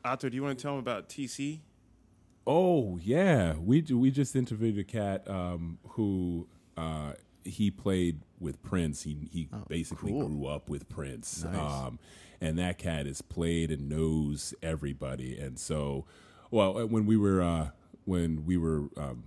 Otto, 0.05 0.29
do 0.29 0.37
you 0.37 0.43
want 0.43 0.59
to 0.59 0.63
tell 0.63 0.73
him 0.75 0.79
about 0.79 1.09
TC? 1.09 1.61
Oh 2.47 2.99
yeah, 3.03 3.55
we 3.55 3.83
we 3.83 4.11
just 4.11 4.37
interviewed 4.37 4.79
a 4.79 4.85
cat 4.85 5.29
um, 5.29 5.79
who 5.91 6.47
uh, 6.77 7.13
he 7.45 7.71
played 7.71 8.21
with 8.39 8.63
Prince. 8.63 9.03
He 9.03 9.29
he 9.33 9.49
basically 9.69 10.13
cool. 10.13 10.29
grew 10.29 10.47
up 10.47 10.69
with 10.69 10.89
Prince, 10.89 11.45
Nice. 11.45 11.57
um, 11.57 11.99
and 12.41 12.59
that 12.59 12.79
cat 12.79 13.07
has 13.07 13.21
played 13.23 13.71
and 13.71 13.89
knows 13.89 14.55
everybody. 14.63 15.39
And 15.39 15.59
so, 15.59 16.05
well, 16.51 16.79
uh, 16.79 16.87
when 16.87 17.07
we 17.07 17.17
were 17.17 17.43
uh, 17.43 17.71
when 18.05 18.45
we 18.47 18.57
were 18.57 18.91
um, 18.97 19.25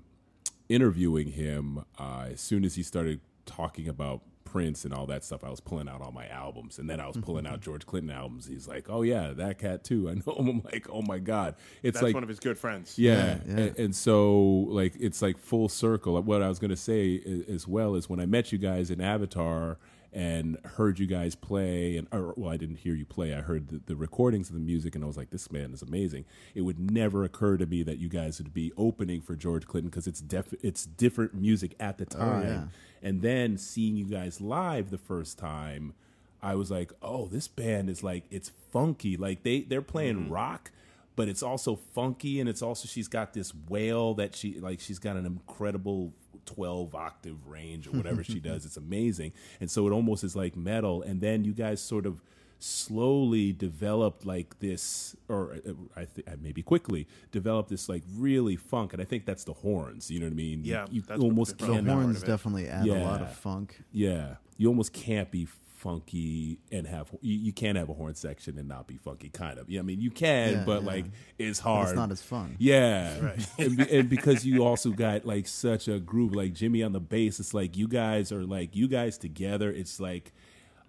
interviewing 0.70 1.32
him, 1.32 1.84
uh, 1.98 2.28
as 2.32 2.40
soon 2.42 2.64
as 2.64 2.76
he 2.76 2.84
started 2.84 3.20
talking 3.46 3.90
about 3.90 4.22
Prince 4.52 4.86
and 4.86 4.94
all 4.94 5.06
that 5.08 5.24
stuff, 5.24 5.44
I 5.44 5.50
was 5.50 5.60
pulling 5.60 5.88
out 5.88 6.02
all 6.02 6.12
my 6.12 6.28
albums, 6.28 6.80
and 6.80 6.90
then 6.90 7.00
I 7.00 7.08
was 7.08 7.16
mm-hmm. 7.16 7.26
pulling 7.26 7.48
out 7.48 7.62
George 7.62 7.86
Clinton 7.86 8.12
albums. 8.12 8.48
He's 8.48 8.68
like, 8.68 8.90
"Oh 8.90 9.02
yeah, 9.02 9.34
that 9.34 9.58
cat 9.58 9.84
too." 9.84 10.10
I 10.10 10.14
know 10.14 10.36
him. 10.38 10.50
I'm 10.50 10.62
like, 10.64 10.88
"Oh 10.90 11.02
my 11.02 11.20
god!" 11.20 11.56
It's 11.84 11.96
That's 11.96 12.04
like 12.04 12.14
one 12.14 12.24
of 12.24 12.30
his 12.30 12.40
good 12.40 12.58
friends. 12.58 12.98
yeah, 12.98 13.14
Yeah, 13.14 13.38
yeah. 13.46 13.64
And, 13.64 13.80
and 13.80 13.96
so 13.96 14.40
like 14.70 14.94
it's 15.00 15.22
like 15.22 15.38
full 15.38 15.70
circle. 15.70 16.22
What 16.22 16.42
I 16.42 16.50
was 16.50 16.60
going 16.60 16.72
to 16.72 16.78
say 16.78 17.44
as 17.48 17.68
well 17.68 17.96
is 17.96 18.10
when 18.10 18.20
I 18.20 18.26
met 18.26 18.52
you 18.52 18.58
guys 18.58 18.90
in 18.92 19.02
Avatar 19.02 19.78
and 20.12 20.58
heard 20.76 21.00
you 21.00 21.06
guys 21.06 21.36
play, 21.36 21.98
and 21.98 22.08
or, 22.12 22.34
well, 22.36 22.52
I 22.52 22.58
didn't 22.58 22.78
hear 22.78 22.96
you 22.96 23.06
play. 23.06 23.34
I 23.34 23.42
heard 23.42 23.68
the, 23.70 23.82
the 23.86 23.96
recordings 23.96 24.50
of 24.50 24.56
the 24.56 24.62
music, 24.62 24.96
and 24.96 25.04
I 25.04 25.08
was 25.08 25.18
like, 25.18 25.30
this 25.30 25.52
man 25.52 25.74
is 25.74 25.82
amazing. 25.82 26.26
It 26.56 26.62
would 26.62 26.80
never 26.92 27.24
occur 27.24 27.58
to 27.58 27.66
me 27.66 27.84
that 27.84 28.00
you 28.00 28.10
guys 28.10 28.40
would 28.40 28.54
be 28.54 28.72
opening 28.78 29.22
for 29.22 29.36
George 29.36 29.68
Clinton 29.68 29.90
because 29.90 30.08
it's 30.08 30.22
def- 30.22 30.56
it's 30.64 30.86
different 30.86 31.36
music 31.36 31.76
at 31.80 31.98
the 31.98 32.08
oh, 32.16 32.20
time. 32.20 32.44
yeah. 32.44 32.64
And 33.02 33.22
then 33.22 33.58
seeing 33.58 33.96
you 33.96 34.06
guys 34.06 34.42
live 34.42 34.90
the 34.90 34.98
first 34.98 35.38
time. 35.38 35.94
I 36.42 36.56
was 36.56 36.72
like, 36.72 36.92
"Oh, 37.02 37.28
this 37.28 37.48
band 37.48 37.90
is 37.90 38.02
like 38.04 38.24
it's 38.32 38.52
funky. 38.72 39.18
Like 39.18 39.44
they 39.44 39.62
they're 39.62 39.82
playing 39.82 40.24
mm-hmm. 40.24 40.34
rock, 40.34 40.72
but 41.20 41.28
it's 41.28 41.44
also 41.44 41.76
funky 41.76 42.40
and 42.40 42.48
it's 42.48 42.62
also 42.62 42.88
she's 42.88 43.10
got 43.10 43.34
this 43.34 43.52
wail 43.68 44.14
that 44.14 44.36
she 44.36 44.60
like 44.60 44.80
she's 44.80 45.00
got 45.00 45.18
an 45.18 45.26
incredible 45.26 46.14
12 46.56 46.96
octave 46.96 47.48
range 47.48 47.88
or 47.88 47.92
whatever 47.92 48.24
she 48.24 48.40
does 48.40 48.66
it's 48.66 48.78
amazing. 48.78 49.32
And 49.62 49.70
so 49.70 49.88
it 49.88 49.92
almost 49.92 50.24
is 50.24 50.36
like 50.36 50.56
metal. 50.56 51.02
And 51.04 51.22
then 51.22 51.44
you 51.44 51.54
guys 51.54 51.80
sort 51.82 52.06
of 52.06 52.22
slowly 52.62 53.54
developed 53.54 54.26
like 54.26 54.60
this 54.60 55.16
or 55.30 55.56
uh, 55.66 55.72
i 55.96 56.04
think 56.04 56.28
maybe 56.42 56.62
quickly 56.62 57.08
developed 57.32 57.70
this 57.70 57.88
like 57.88 58.04
really 58.18 58.56
funk. 58.58 58.92
And 58.94 59.02
i 59.02 59.06
think 59.06 59.26
that's 59.26 59.46
the 59.46 59.54
horns 59.54 60.12
you 60.12 60.20
know 60.20 60.26
what 60.26 60.34
i 60.34 60.36
mean? 60.36 60.62
Yeah, 60.66 60.86
you, 60.92 61.02
that's 61.02 61.22
almost 61.22 61.58
the 61.58 61.66
The 61.66 61.74
can't 61.74 61.88
part 61.88 62.02
horns 62.04 62.22
definitely 62.24 62.68
add 62.68 62.86
a 62.88 63.04
lot 63.04 63.22
of 63.22 63.32
funk. 63.34 63.82
yeah, 63.94 64.36
you 64.58 64.68
almost 64.68 64.92
can't 64.94 65.32
be 65.32 65.48
funky 65.80 66.60
and 66.72 66.86
have 66.86 67.10
you, 67.22 67.38
you 67.38 67.54
can't 67.54 67.78
have 67.78 67.90
a 67.90 67.94
horn 67.94 68.14
section 68.16 68.58
and 68.58 68.68
not 68.68 68.86
be 68.88 68.98
funky. 68.98 69.30
Kind 69.30 69.58
of. 69.58 69.70
Yeah, 69.70 69.80
I 69.80 69.84
mean 69.84 70.02
you 70.02 70.12
can, 70.12 70.54
Yeah, 70.54 70.64
but 70.66 70.82
yeah. 70.82 70.88
like 70.88 71.06
it's 71.38 71.60
But 71.62 71.70
hard. 71.70 71.88
it's 71.90 71.96
not 71.96 72.12
as 72.12 72.22
fun. 72.22 72.56
Yeah, 72.60 73.32
and, 73.58 73.78
be- 73.78 73.98
and 73.98 74.10
because 74.10 74.46
you 74.46 74.66
also 74.66 74.92
got 74.92 75.26
like 75.26 75.48
such 75.48 75.88
a 75.88 76.00
group, 76.00 76.36
like 76.36 76.54
Jimmy 76.54 76.84
on 76.84 76.92
the 76.92 77.00
bass, 77.00 77.40
it's 77.40 77.54
like 77.54 77.78
you 77.78 77.88
guys 77.88 78.32
are 78.32 78.44
like 78.44 78.76
you 78.76 78.88
guys 78.88 79.18
together. 79.18 79.72
It's 79.72 80.00
like, 80.00 80.34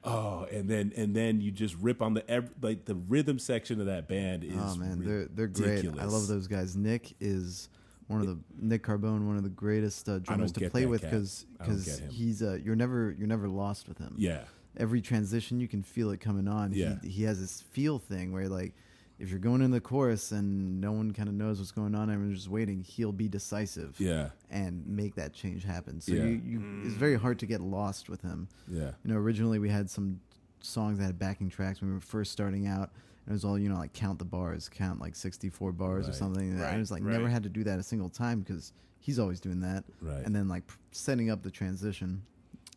oh, 0.04 0.46
and 0.50 0.68
then 0.68 0.92
and 0.96 1.14
then 1.14 1.40
you 1.40 1.50
just 1.50 1.76
rip 1.76 2.02
on 2.02 2.14
the 2.14 2.44
like 2.60 2.84
the 2.84 2.94
rhythm 2.96 3.38
section 3.38 3.80
of 3.80 3.86
that 3.86 4.08
band 4.08 4.44
is. 4.44 4.54
Oh 4.58 4.74
man, 4.76 5.04
they're 5.04 5.26
they're 5.26 5.46
great. 5.46 5.86
I 5.98 6.04
love 6.04 6.26
those 6.26 6.46
guys. 6.46 6.76
Nick 6.76 7.14
is 7.20 7.68
one 8.08 8.20
of 8.20 8.26
the 8.26 8.38
Nick 8.58 8.82
Carbone, 8.82 9.26
one 9.28 9.36
of 9.36 9.44
the 9.44 9.48
greatest 9.48 10.08
uh, 10.08 10.18
drummers 10.18 10.50
to 10.52 10.68
play 10.68 10.84
with 10.86 11.02
because 11.02 11.46
because 11.58 11.86
I 11.86 11.90
don't 11.92 11.98
get 12.00 12.04
him. 12.06 12.10
he's 12.10 12.42
uh, 12.42 12.58
you're 12.62 12.74
never 12.76 13.14
you're 13.16 13.28
never 13.28 13.48
lost 13.48 13.86
with 13.88 13.98
him. 13.98 14.14
Yeah, 14.18 14.40
Every 14.76 15.00
transition 15.00 15.60
you 15.60 15.68
can 15.68 15.82
feel 15.82 16.10
it 16.10 16.20
coming 16.20 16.46
on. 16.48 16.72
Yeah. 16.72 16.94
He, 17.02 17.08
he 17.08 17.22
has 17.24 17.40
this 17.40 17.60
feel 17.60 17.98
thing 17.98 18.32
where 18.32 18.48
like 18.48 18.74
if 19.18 19.28
you're 19.28 19.38
going 19.38 19.60
in 19.60 19.70
the 19.70 19.80
chorus 19.80 20.32
and 20.32 20.80
no 20.80 20.92
one 20.92 21.12
kind 21.12 21.28
of 21.28 21.34
knows 21.34 21.58
what's 21.58 21.72
going 21.72 21.94
on, 21.94 22.08
everyone's 22.10 22.38
just 22.38 22.48
waiting. 22.48 22.82
He'll 22.82 23.12
be 23.12 23.28
decisive. 23.28 23.96
yeah, 24.00 24.30
And 24.50 24.86
make 24.86 25.14
that 25.16 25.34
change 25.34 25.62
happen. 25.64 26.00
So 26.00 26.12
Yeah. 26.14 26.24
you, 26.24 26.40
you 26.44 26.80
it's 26.86 26.94
very 26.94 27.16
hard 27.16 27.38
to 27.40 27.46
get 27.46 27.60
lost 27.60 28.08
with 28.08 28.22
him. 28.22 28.48
yeah, 28.66 28.92
You 29.04 29.12
know, 29.12 29.16
originally 29.16 29.58
we 29.58 29.68
had 29.68 29.90
some 29.90 30.20
songs 30.60 30.98
that 30.98 31.04
had 31.04 31.18
backing 31.18 31.50
tracks 31.50 31.80
when 31.82 31.90
we 31.90 31.94
were 31.94 32.00
first 32.00 32.32
starting 32.32 32.66
out. 32.66 32.90
And 33.26 33.28
it 33.28 33.32
was 33.32 33.44
all, 33.44 33.58
you 33.58 33.68
know, 33.68 33.76
like 33.76 33.92
count 33.92 34.18
the 34.18 34.24
bars, 34.24 34.70
count 34.70 35.00
like 35.00 35.14
64 35.14 35.72
bars 35.72 36.08
or 36.08 36.12
something. 36.14 36.52
And 36.52 36.62
I 36.64 36.78
was 36.78 36.90
like, 36.90 37.02
right. 37.04 37.12
never 37.12 37.28
had 37.28 37.42
to 37.42 37.50
do 37.50 37.62
that 37.64 37.78
a 37.78 37.82
single 37.82 38.08
time 38.08 38.40
because 38.40 38.72
he's 39.00 39.18
always 39.18 39.38
doing 39.40 39.60
that. 39.60 39.84
Right. 40.00 40.24
And 40.24 40.34
then 40.34 40.48
like 40.48 40.62
setting 40.92 41.28
up 41.30 41.42
the 41.42 41.50
transition. 41.50 42.22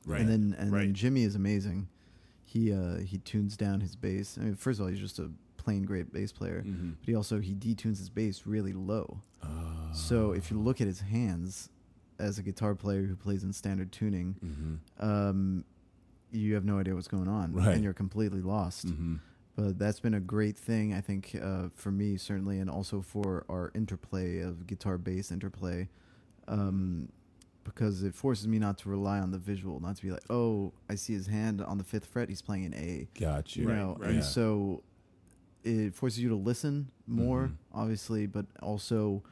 Right. 0.06 0.22
And 0.22 0.30
then 0.30 0.56
and 0.60 0.72
Right. 0.72 0.82
then 0.82 0.94
Jimmy 0.94 1.24
is 1.24 1.36
amazing. 1.36 1.88
He 2.44 2.72
uh 2.74 2.98
he 2.98 3.18
tunes 3.20 3.58
down 3.58 3.82
his 3.82 3.96
bass. 3.96 4.38
I 4.40 4.44
mean, 4.46 4.56
first 4.56 4.80
of 4.80 4.86
all, 4.86 4.90
he's 4.92 5.00
just 5.00 5.20
a 5.20 5.32
plain 5.58 5.84
great 5.84 6.12
bass 6.12 6.32
player, 6.32 6.64
Mm-hmm. 6.66 6.90
but 7.00 7.08
he 7.08 7.16
also 7.16 7.40
he 7.40 7.54
detunes 7.56 7.98
his 8.00 8.10
bass 8.10 8.46
really 8.46 8.74
low. 8.74 9.22
Ah. 9.42 9.92
So 9.94 10.32
if 10.34 10.52
you 10.52 10.60
look 10.60 10.82
at 10.82 10.88
his 10.88 11.02
hands 11.02 11.70
as 12.20 12.38
a 12.38 12.44
guitar 12.44 12.76
player 12.76 13.04
who 13.04 13.16
plays 13.16 13.44
in 13.44 13.54
standard 13.54 13.92
tuning, 13.92 14.36
Mm-hmm. 14.46 15.06
um, 15.10 15.66
you 16.32 16.56
have 16.56 16.66
no 16.66 16.80
idea 16.80 16.96
what's 16.96 17.08
going 17.08 17.28
on, 17.28 17.54
Right. 17.54 17.76
and 17.76 17.84
you're 17.84 17.94
completely 17.94 18.42
lost. 18.42 18.88
Mm-hmm. 18.88 19.16
But 19.56 19.78
that's 19.78 20.00
been 20.00 20.16
a 20.16 20.20
great 20.20 20.58
thing, 20.58 20.96
I 20.96 21.02
think, 21.02 21.38
uh, 21.40 21.70
for 21.76 21.92
me 21.92 22.18
certainly, 22.18 22.58
and 22.60 22.70
also 22.70 23.02
for 23.02 23.46
our 23.48 23.72
interplay 23.76 24.40
of 24.40 24.66
guitar 24.66 24.98
bass 24.98 25.32
interplay, 25.32 25.90
um, 26.48 27.10
because 27.64 28.04
it 28.04 28.14
forces 28.16 28.48
me 28.48 28.60
not 28.60 28.78
to 28.80 28.90
rely 28.90 29.20
on 29.20 29.32
the 29.32 29.38
visual, 29.38 29.80
not 29.80 29.96
to 29.98 30.02
be 30.02 30.12
like, 30.12 30.24
oh, 30.30 30.74
I 30.90 30.96
see 30.96 31.14
his 31.14 31.28
hand 31.28 31.62
on 31.62 31.78
the 31.78 31.84
fifth 31.84 32.06
fret, 32.06 32.30
he's 32.30 32.42
playing 32.42 32.66
an 32.66 32.74
A, 32.74 33.08
Got 33.20 33.56
you. 33.56 33.64
you 33.64 33.70
know, 33.76 33.96
right. 34.00 34.10
and 34.10 34.18
Yeah. 34.18 34.22
so 34.24 34.84
it 35.64 35.96
forces 35.96 36.20
you 36.20 36.30
to 36.30 36.36
listen 36.36 36.90
more, 37.08 37.48
Mhm. 37.48 37.56
obviously, 37.74 38.26
but 38.28 38.46
also 38.62 39.24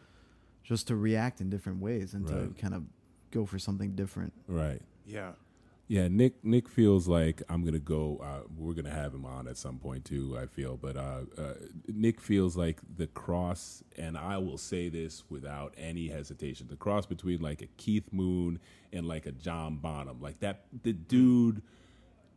just 0.63 0.87
to 0.87 0.95
react 0.95 1.41
in 1.41 1.49
different 1.49 1.81
ways 1.81 2.13
and 2.13 2.29
Right. 2.29 2.55
to 2.55 2.61
kind 2.61 2.73
of 2.73 2.85
go 3.31 3.45
for 3.45 3.59
something 3.59 3.95
different. 3.95 4.31
Right. 4.47 4.81
Yeah. 5.05 5.33
Yeah, 5.91 6.07
Nick. 6.07 6.45
Nick 6.45 6.69
feels 6.69 7.09
like 7.09 7.43
I'm 7.49 7.65
gonna 7.65 7.77
go. 7.77 8.21
Uh, 8.23 8.47
we're 8.57 8.73
gonna 8.75 8.93
have 8.95 9.13
him 9.13 9.25
on 9.25 9.45
at 9.45 9.57
some 9.57 9.77
point 9.77 10.05
too. 10.05 10.37
I 10.41 10.45
feel, 10.45 10.77
but 10.77 10.95
uh, 10.95 11.23
uh, 11.37 11.53
Nick 11.89 12.21
feels 12.21 12.55
like 12.55 12.79
the 12.95 13.07
cross, 13.07 13.83
and 13.97 14.17
I 14.17 14.37
will 14.37 14.57
say 14.57 14.87
this 14.87 15.25
without 15.29 15.73
any 15.77 16.07
hesitation: 16.07 16.67
the 16.69 16.77
cross 16.77 17.05
between 17.05 17.41
like 17.41 17.61
a 17.61 17.65
Keith 17.75 18.07
Moon 18.13 18.61
and 18.93 19.05
like 19.05 19.25
a 19.25 19.33
John 19.33 19.79
Bonham. 19.79 20.21
Like 20.21 20.39
that, 20.39 20.63
the 20.81 20.93
dude 20.93 21.61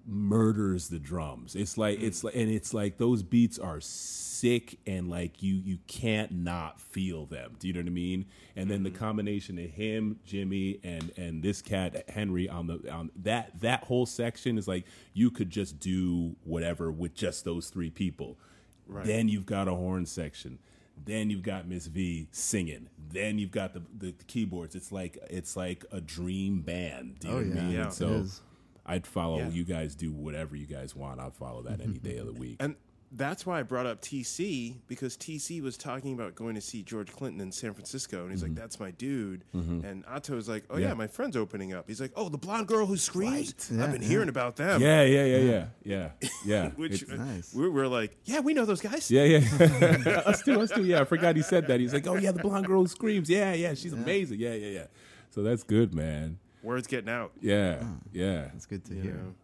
murders 0.07 0.88
the 0.88 0.98
drums. 0.98 1.55
It's 1.55 1.78
like 1.78 2.00
it's 2.00 2.20
mm. 2.20 2.24
like, 2.24 2.34
and 2.34 2.50
it's 2.50 2.74
like 2.74 2.98
those 2.98 3.22
beats 3.22 3.59
are 3.59 3.80
sick, 3.80 4.78
and 4.86 5.09
like 5.09 5.42
you 5.42 5.55
you 5.57 5.78
can't 5.86 6.32
not 6.32 6.80
feel 6.80 7.26
them. 7.26 7.57
Do 7.59 7.66
you 7.68 7.74
know 7.74 7.80
what 7.80 7.86
I 7.86 7.90
mean? 7.90 8.26
And 8.57 8.70
then 8.70 8.82
the 8.82 8.90
mm. 8.90 8.96
combination 8.96 9.59
of 9.59 9.70
him, 9.70 10.20
Jimmy, 10.24 10.80
and 10.84 11.12
and 11.16 11.42
this 11.42 11.62
cat 11.62 12.09
Henry 12.09 12.48
on 12.48 12.66
the 12.66 12.90
on 12.90 13.11
that 13.16 13.61
that 13.61 13.84
whole 13.84 14.07
section 14.07 14.59
is 14.59 14.68
like 14.68 14.84
you 15.12 15.30
could 15.30 15.50
just 15.50 15.78
do 15.80 16.36
whatever 16.44 16.90
with 16.90 17.14
just 17.14 17.44
those 17.44 17.68
three 17.68 17.90
people. 17.90 18.38
Right. 18.86 19.05
Then 19.07 19.28
you've 19.28 19.46
got 19.46 19.68
a 19.68 19.74
horn 19.74 20.07
section. 20.07 20.59
Then 21.07 21.28
you've 21.28 21.42
got 21.42 21.66
Miss 21.66 21.86
V 21.86 22.28
singing. 22.30 22.88
Then 23.11 23.38
you've 23.38 23.50
got 23.50 23.74
the, 23.74 23.82
the 23.98 24.12
keyboards. 24.26 24.74
It's 24.74 24.92
like 24.92 25.18
it's 25.28 25.57
like 25.57 25.84
a 25.90 26.00
dream 26.00 26.61
band. 26.61 27.18
Do 27.20 27.28
you 27.28 27.34
Oh, 27.34 27.40
know 27.40 27.48
what 27.48 27.57
I 27.57 27.61
yeah. 27.61 27.66
mean? 27.66 27.76
Yeah. 27.76 27.88
So 27.88 28.09
is. 28.09 28.40
I'd 28.87 29.07
follow 29.07 29.39
Yeah. 29.39 29.49
you 29.51 29.64
guys 29.64 29.95
do 29.95 30.12
whatever 30.12 30.57
you 30.57 30.66
guys 30.66 30.95
want. 30.95 31.20
I'd 31.20 31.35
follow 31.35 31.62
that 31.62 31.80
any 31.80 31.99
day 31.99 32.18
of 32.18 32.26
the 32.26 32.32
week. 32.32 32.57
And 32.61 32.76
that's 33.16 33.47
why 33.47 33.61
I 33.61 33.62
brought 33.62 33.87
up 33.87 34.01
TC 34.03 34.74
because 34.89 35.16
TC 35.16 35.62
was 35.62 35.76
talking 35.76 36.14
about 36.14 36.35
going 36.35 36.57
to 36.57 36.61
see 36.61 36.82
George 36.82 37.12
Clinton 37.12 37.41
in 37.41 37.53
San 37.53 37.72
Francisco, 37.72 38.22
and 38.22 38.32
he's 38.32 38.43
like, 38.43 38.57
"That's 38.57 38.80
my 38.80 38.91
dude." 38.91 39.45
And 39.53 40.05
Otto 40.09 40.35
was 40.35 40.49
like, 40.49 40.64
"Oh 40.68 40.76
yeah. 40.76 40.87
Mm-hmm. 40.87 40.89
Yeah. 40.91 40.95
my 40.95 41.07
friend's 41.07 41.37
opening 41.37 41.72
up." 41.72 41.85
He's 41.87 42.01
like, 42.01 42.11
"Oh, 42.16 42.28
the 42.28 42.39
blonde 42.39 42.66
girl 42.66 42.87
who 42.87 42.97
screams." 42.97 43.70
Right. 43.70 43.85
I've 43.85 43.93
been 43.93 44.03
yeah. 44.03 44.09
hearing 44.09 44.28
about 44.28 44.57
them. 44.57 44.82
yeah, 44.82 45.03
yeah, 45.05 45.24
yeah, 45.26 45.39
yeah, 45.39 45.66
yeah, 45.85 46.11
yeah. 46.45 46.68
Which 46.76 47.03
It's- 47.05 47.11
uh, 47.18 47.22
Nice. 47.22 47.55
we're, 47.55 47.70
we're 47.70 47.87
like, 47.87 48.16
"Yeah, 48.24 48.41
we 48.41 48.53
know 48.53 48.64
those 48.64 48.80
guys." 48.80 49.09
yeah, 49.12 49.22
yeah. 49.22 49.39
us 50.26 50.43
too, 50.43 50.61
us 50.61 50.72
too. 50.72 50.85
Yeah, 50.85 51.03
I 51.03 51.05
forgot 51.05 51.37
he 51.37 51.43
said 51.43 51.68
that. 51.68 51.78
He's 51.78 51.95
like, 51.95 52.09
oh 52.09 52.16
yeah, 52.16 52.32
the 52.32 52.41
blonde 52.43 52.66
girl 52.66 52.80
who 52.82 52.89
screams. 52.89 53.30
Yeah, 53.30 53.55
yeah, 53.55 53.74
she's 53.74 53.93
amazing. 53.93 54.41
Yeah, 54.41 54.55
yeah, 54.55 54.70
yeah. 54.70 54.87
So 55.30 55.45
that's 55.45 55.62
good, 55.62 55.95
man. 55.95 56.39
Word's 56.64 56.86
getting 56.86 57.10
out. 57.10 57.32
Yeah, 57.40 57.84
yeah, 58.12 58.48
That's 58.52 58.66
good 58.66 58.84
to 58.86 58.94
you 58.94 59.02
hear. 59.02 59.12
know? 59.14 59.34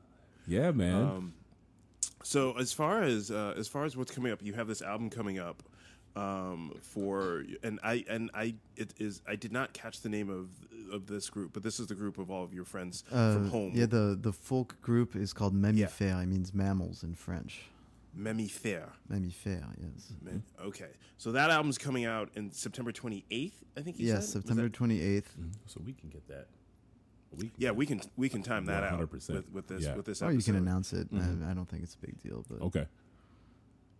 yeah, 0.49 0.71
man. 0.73 0.95
Um, 1.03 1.35
So 2.23 2.57
as 2.59 2.73
far 2.73 3.03
as 3.03 3.31
uh, 3.31 3.55
as 3.57 3.69
far 3.69 3.85
as 3.85 3.97
what's 3.97 4.11
coming 4.11 4.33
up, 4.33 4.43
you 4.43 4.55
have 4.55 4.67
this 4.69 4.83
album 4.83 5.11
coming 5.11 5.39
up 5.39 5.63
um, 6.17 6.73
for 6.83 7.45
and 7.63 7.79
I 7.83 8.05
and 8.09 8.31
I 8.35 8.55
it 8.77 8.95
is 8.99 9.23
I 9.29 9.37
did 9.37 9.53
not 9.53 9.73
catch 9.73 10.01
the 10.01 10.09
name 10.09 10.29
of 10.31 10.49
of 10.93 11.07
this 11.07 11.31
group, 11.31 11.53
but 11.53 11.63
this 11.63 11.79
is 11.79 11.87
the 11.87 11.95
group 11.95 12.19
of 12.19 12.31
all 12.31 12.43
of 12.43 12.53
your 12.53 12.65
friends 12.65 13.05
from 13.09 13.47
Uh, 13.47 13.49
home. 13.51 13.73
Yeah, 13.75 13.87
the 13.87 14.19
the 14.21 14.33
folk 14.33 14.81
group 14.83 15.15
is 15.15 15.33
called 15.33 15.55
Mammifère. 15.55 16.23
It 16.23 16.27
means 16.29 16.53
mammals 16.55 17.03
in 17.05 17.15
French. 17.15 17.63
Mammifère. 18.19 18.89
Mammifère, 19.09 19.69
yes. 19.79 20.13
Mem- 20.21 20.43
Okay, 20.65 20.91
so 21.17 21.31
that 21.33 21.49
album's 21.51 21.79
coming 21.79 22.05
out 22.07 22.29
in 22.35 22.51
September 22.51 22.93
twenty 22.93 23.25
eighth. 23.31 23.63
I 23.77 23.83
think. 23.83 23.99
You 23.99 24.07
Yes, 24.09 24.15
said? 24.17 24.21
Was 24.23 24.31
September 24.33 24.63
that- 24.65 24.73
twenty 24.73 25.01
eighth. 25.01 25.37
so 25.67 25.81
we 25.87 25.93
can 25.93 26.09
get 26.11 26.27
that. 26.29 26.49
We 27.37 27.43
can 27.45 27.53
yeah, 27.59 27.71
we 27.71 27.87
can 27.87 28.01
we 28.17 28.29
can 28.29 28.43
time 28.43 28.65
that 28.67 28.83
out 28.85 28.99
100%. 29.01 29.31
with, 29.35 29.51
with 29.53 29.67
this 29.69 29.85
Yeah. 29.85 29.95
with 29.95 30.05
this. 30.07 30.21
Episode. 30.23 30.35
Or 30.35 30.37
you 30.37 30.43
can 30.43 30.57
announce 30.57 30.93
it. 30.93 31.13
Mhm. 31.13 31.47
I, 31.47 31.51
I 31.53 31.55
don't 31.55 31.69
think 31.69 31.83
it's 31.85 31.95
a 31.95 31.99
big 32.07 32.21
deal, 32.23 32.45
but 32.51 32.61
Okay. 32.63 32.87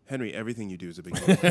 Henry, 0.07 0.35
everything 0.35 0.69
you 0.69 0.77
do 0.77 0.89
is 0.89 0.99
a 0.99 1.03
big 1.05 1.15
deal. 1.25 1.37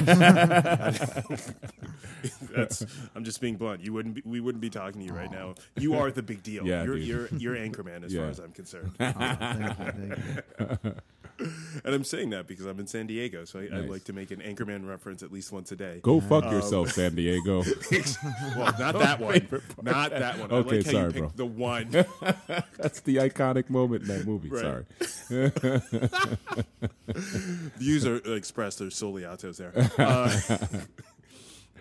That's, 2.54 2.86
I'm 3.16 3.24
just 3.24 3.40
being 3.40 3.56
blunt. 3.56 3.80
You 3.82 3.94
wouldn't 3.94 4.16
be, 4.16 4.22
we 4.26 4.42
wouldn't 4.42 4.62
be 4.62 4.70
talking 4.70 5.00
to 5.00 5.08
you 5.08 5.14
right 5.14 5.32
now. 5.32 5.56
You 5.78 5.94
are 5.96 6.12
the 6.12 6.22
big 6.24 6.44
deal. 6.44 6.64
Yeah, 6.68 6.84
you're, 6.84 6.96
dude. 6.96 7.08
you're 7.08 7.28
you're 7.38 7.56
Anchorman 7.56 8.04
as 8.04 8.14
Yeah. 8.14 8.22
far 8.24 8.30
as 8.32 8.40
I'm 8.40 8.52
concerned. 8.52 8.92
Oh, 9.00 9.12
thank 9.14 9.80
you, 9.80 9.92
thank 10.18 10.84
you. 10.84 10.96
and 11.86 11.96
I'm 11.96 12.04
saying 12.04 12.32
that 12.32 12.48
because 12.48 12.66
I'm 12.66 12.80
in 12.80 12.88
San 12.88 13.08
Diego, 13.08 13.46
so 13.46 13.60
I, 13.60 13.70
I 13.78 13.80
like 13.82 14.04
to 14.06 14.14
make 14.14 14.32
an 14.32 14.42
Anchorman 14.42 14.88
reference 14.88 15.24
at 15.24 15.32
least 15.32 15.52
once 15.52 15.72
a 15.72 15.76
day. 15.76 16.00
Go 16.04 16.20
fuck 16.20 16.44
Um, 16.46 16.54
yourself, 16.54 16.92
San 16.94 17.16
Diego. 17.16 17.64
well, 18.58 18.74
not 18.80 19.00
that 19.00 19.20
one. 19.20 19.48
Not 19.82 20.12
that 20.12 20.40
one. 20.40 20.52
I 20.52 20.56
Okay, 20.56 20.78
like 20.78 20.86
how 20.86 20.92
sorry, 20.92 21.14
you 21.14 21.20
bro. 21.22 21.32
the 21.36 21.46
one. 21.46 21.90
That's 22.78 23.00
the 23.02 23.18
iconic 23.18 23.70
moment 23.70 24.04
in 24.04 24.08
that 24.10 24.26
movie. 24.26 24.50
Right. 24.50 24.86
Sorry. 25.00 25.52
views 27.78 28.06
are 28.06 28.18
expressed. 28.36 28.80
There's 28.80 28.96
solely 28.96 29.26
autos 29.26 29.58
there. 29.58 29.72
Uh, 29.98 30.40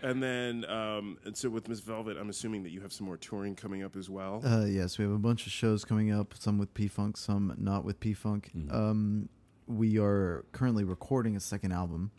and 0.03 0.23
then, 0.23 0.65
um, 0.67 1.19
and 1.25 1.37
so 1.37 1.51
with 1.51 1.69
Miss 1.69 1.81
Velvet, 1.81 2.17
I'm 2.17 2.29
assuming 2.29 2.63
that 2.63 2.71
you 2.71 2.81
have 2.83 2.93
some 2.93 3.07
more 3.07 3.17
touring 3.17 3.55
coming 3.57 3.83
up 3.83 3.97
as 3.97 4.09
well. 4.09 4.41
Uh, 4.45 4.65
yes, 4.65 4.99
we 4.99 5.05
have 5.05 5.13
a 5.13 5.19
bunch 5.19 5.47
of 5.47 5.53
shows 5.53 5.85
coming 5.85 6.13
up. 6.13 6.35
Some 6.39 6.59
with 6.59 6.73
P 6.75 6.87
Funk, 6.89 7.17
some 7.17 7.55
not 7.59 7.85
with 7.85 7.99
P 8.01 8.15
Funk. 8.15 8.51
Um, 8.71 9.29
we 9.69 9.99
are 9.99 10.45
currently 10.53 10.83
recording 10.85 11.37
a 11.37 11.41
second 11.41 11.73
album, 11.73 12.11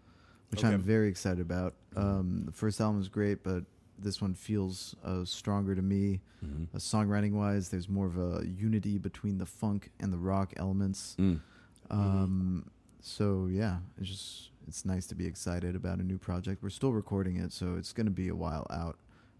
which 0.52 0.64
Okay. 0.64 0.74
I'm 0.74 0.82
very 0.82 1.10
excited 1.10 1.42
about. 1.42 1.74
Um, 1.96 2.44
the 2.46 2.52
first 2.52 2.80
album 2.80 3.02
is 3.02 3.10
great, 3.10 3.44
but 3.44 3.64
this 3.98 4.22
one 4.22 4.34
feels 4.34 4.96
uh, 5.04 5.26
stronger 5.26 5.76
to 5.76 5.82
me. 5.82 6.22
Uh, 6.42 6.78
songwriting 6.78 7.34
wise, 7.34 7.68
there's 7.70 7.90
more 7.90 8.06
of 8.06 8.18
a 8.18 8.46
unity 8.48 8.98
between 8.98 9.38
the 9.40 9.46
funk 9.46 9.92
and 10.00 10.14
the 10.14 10.18
rock 10.18 10.54
elements. 10.56 11.18
Mm. 11.20 11.42
Um, 11.90 12.70
so 13.02 13.48
yeah, 13.52 13.80
it's 13.98 14.10
just 14.10 14.50
it's 14.68 14.86
nice 14.86 15.06
to 15.08 15.16
be 15.16 15.26
excited 15.26 15.76
about 15.76 15.98
a 16.00 16.04
new 16.04 16.18
project. 16.18 16.64
We're 16.64 16.70
still 16.70 16.94
recording 16.94 17.36
it, 17.38 17.52
so 17.52 17.76
it's 17.76 17.92
going 17.92 18.06
to 18.06 18.12
be 18.12 18.30
a 18.30 18.36
while 18.36 18.68
out. 18.70 18.98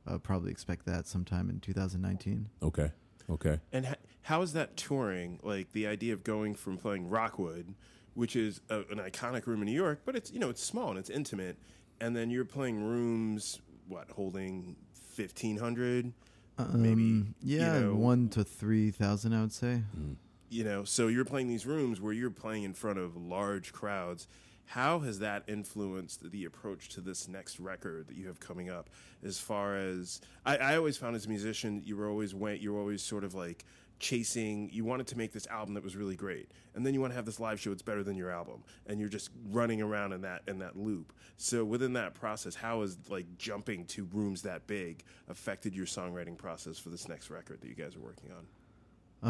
Uh, 0.08 0.18
probably 0.18 0.52
expect 0.52 0.86
that 0.88 1.08
sometime 1.08 1.50
in 1.50 1.60
2019. 1.60 2.50
Okay. 2.64 2.92
Okay. 3.30 3.60
And 3.72 3.86
h- 3.86 3.96
how 4.24 4.42
is 4.42 4.54
that 4.54 4.76
touring? 4.76 5.40
Like 5.44 5.72
the 5.72 5.86
idea 5.88 6.14
of 6.14 6.24
going 6.24 6.56
from 6.56 6.78
playing 6.78 7.10
Rockwood, 7.10 7.76
which 8.20 8.36
is 8.36 8.60
a, 8.70 8.80
an 8.92 8.98
iconic 9.00 9.48
room 9.48 9.62
in 9.62 9.66
New 9.66 9.72
York, 9.72 10.02
but 10.06 10.16
it's 10.16 10.32
you 10.32 10.40
know 10.40 10.50
it's 10.50 10.62
small 10.62 10.90
and 10.90 11.00
it's 11.00 11.10
intimate, 11.10 11.58
and 12.02 12.16
then 12.16 12.30
you're 12.30 12.46
playing 12.46 12.84
rooms 12.84 13.62
what 13.88 14.12
holding 14.12 14.76
fifteen 14.94 15.58
hundred, 15.58 16.12
maybe 16.74 17.02
Um, 17.02 17.36
yeah, 17.42 17.76
you 17.80 17.86
know, 17.86 17.96
one 17.96 18.28
to 18.30 18.44
three 18.44 18.92
thousand, 18.92 19.34
I 19.34 19.42
would 19.42 19.54
say. 19.54 19.82
you 20.50 20.64
know 20.64 20.84
so 20.84 21.08
you're 21.08 21.26
playing 21.26 21.48
these 21.48 21.66
rooms 21.66 22.02
where 22.02 22.12
you're 22.14 22.30
playing 22.30 22.64
in 22.64 22.74
front 22.74 23.00
of 23.00 23.16
large 23.16 23.72
crowds. 23.72 24.28
How 24.66 25.00
has 25.00 25.18
that 25.20 25.46
influenced 25.48 26.30
the 26.30 26.46
approach 26.46 26.90
to 26.90 27.02
this 27.02 27.28
next 27.28 27.60
record 27.60 28.08
that 28.08 28.16
you 28.16 28.28
have 28.28 28.40
coming 28.40 28.70
up? 28.70 28.90
As 29.24 29.40
far 29.40 29.76
as 29.76 30.22
i, 30.46 30.58
I 30.58 30.78
always 30.78 30.98
found 30.98 31.16
as 31.16 31.26
a 31.26 31.30
musician 31.30 31.82
you 31.86 31.96
were 31.98 32.08
always 32.10 32.36
went 32.36 32.60
you 32.62 32.74
were 32.74 32.80
always 32.80 33.02
sort 33.02 33.24
of 33.24 33.34
like 33.34 33.66
chasing 34.00 34.70
you 34.72 34.86
wanted 34.86 35.06
to 35.08 35.18
make 35.18 35.32
this 35.34 35.46
album 35.48 35.74
that 35.74 35.84
was 35.84 35.96
really 35.96 36.16
great 36.16 36.50
and 36.74 36.86
then 36.86 36.94
you 36.94 37.02
want 37.02 37.12
to 37.12 37.16
have 37.16 37.26
this 37.26 37.40
live 37.40 37.60
show 37.60 37.70
that's 37.70 37.82
better 37.82 38.04
than 38.04 38.16
your 38.16 38.32
album 38.32 38.64
and 38.88 39.00
you're 39.00 39.10
just 39.10 39.30
running 39.50 39.82
around 39.82 40.14
in 40.14 40.22
that 40.22 40.42
in 40.48 40.60
that 40.60 40.78
loop 40.78 41.12
so 41.38 41.64
within 41.66 41.94
that 41.94 42.14
process 42.14 42.56
how 42.56 42.82
has 42.82 42.98
like 43.10 43.26
jumping 43.38 43.86
to 43.86 44.06
rooms 44.14 44.42
that 44.42 44.66
big 44.68 45.04
affected 45.28 45.76
your 45.76 45.86
songwriting 45.86 46.38
process 46.38 46.80
for 46.80 46.90
this 46.90 47.08
next 47.10 47.30
record 47.30 47.60
that 47.62 47.68
you 47.68 47.76
guys 47.76 47.96
are 47.96 48.00
working 48.02 48.32
on 48.32 48.48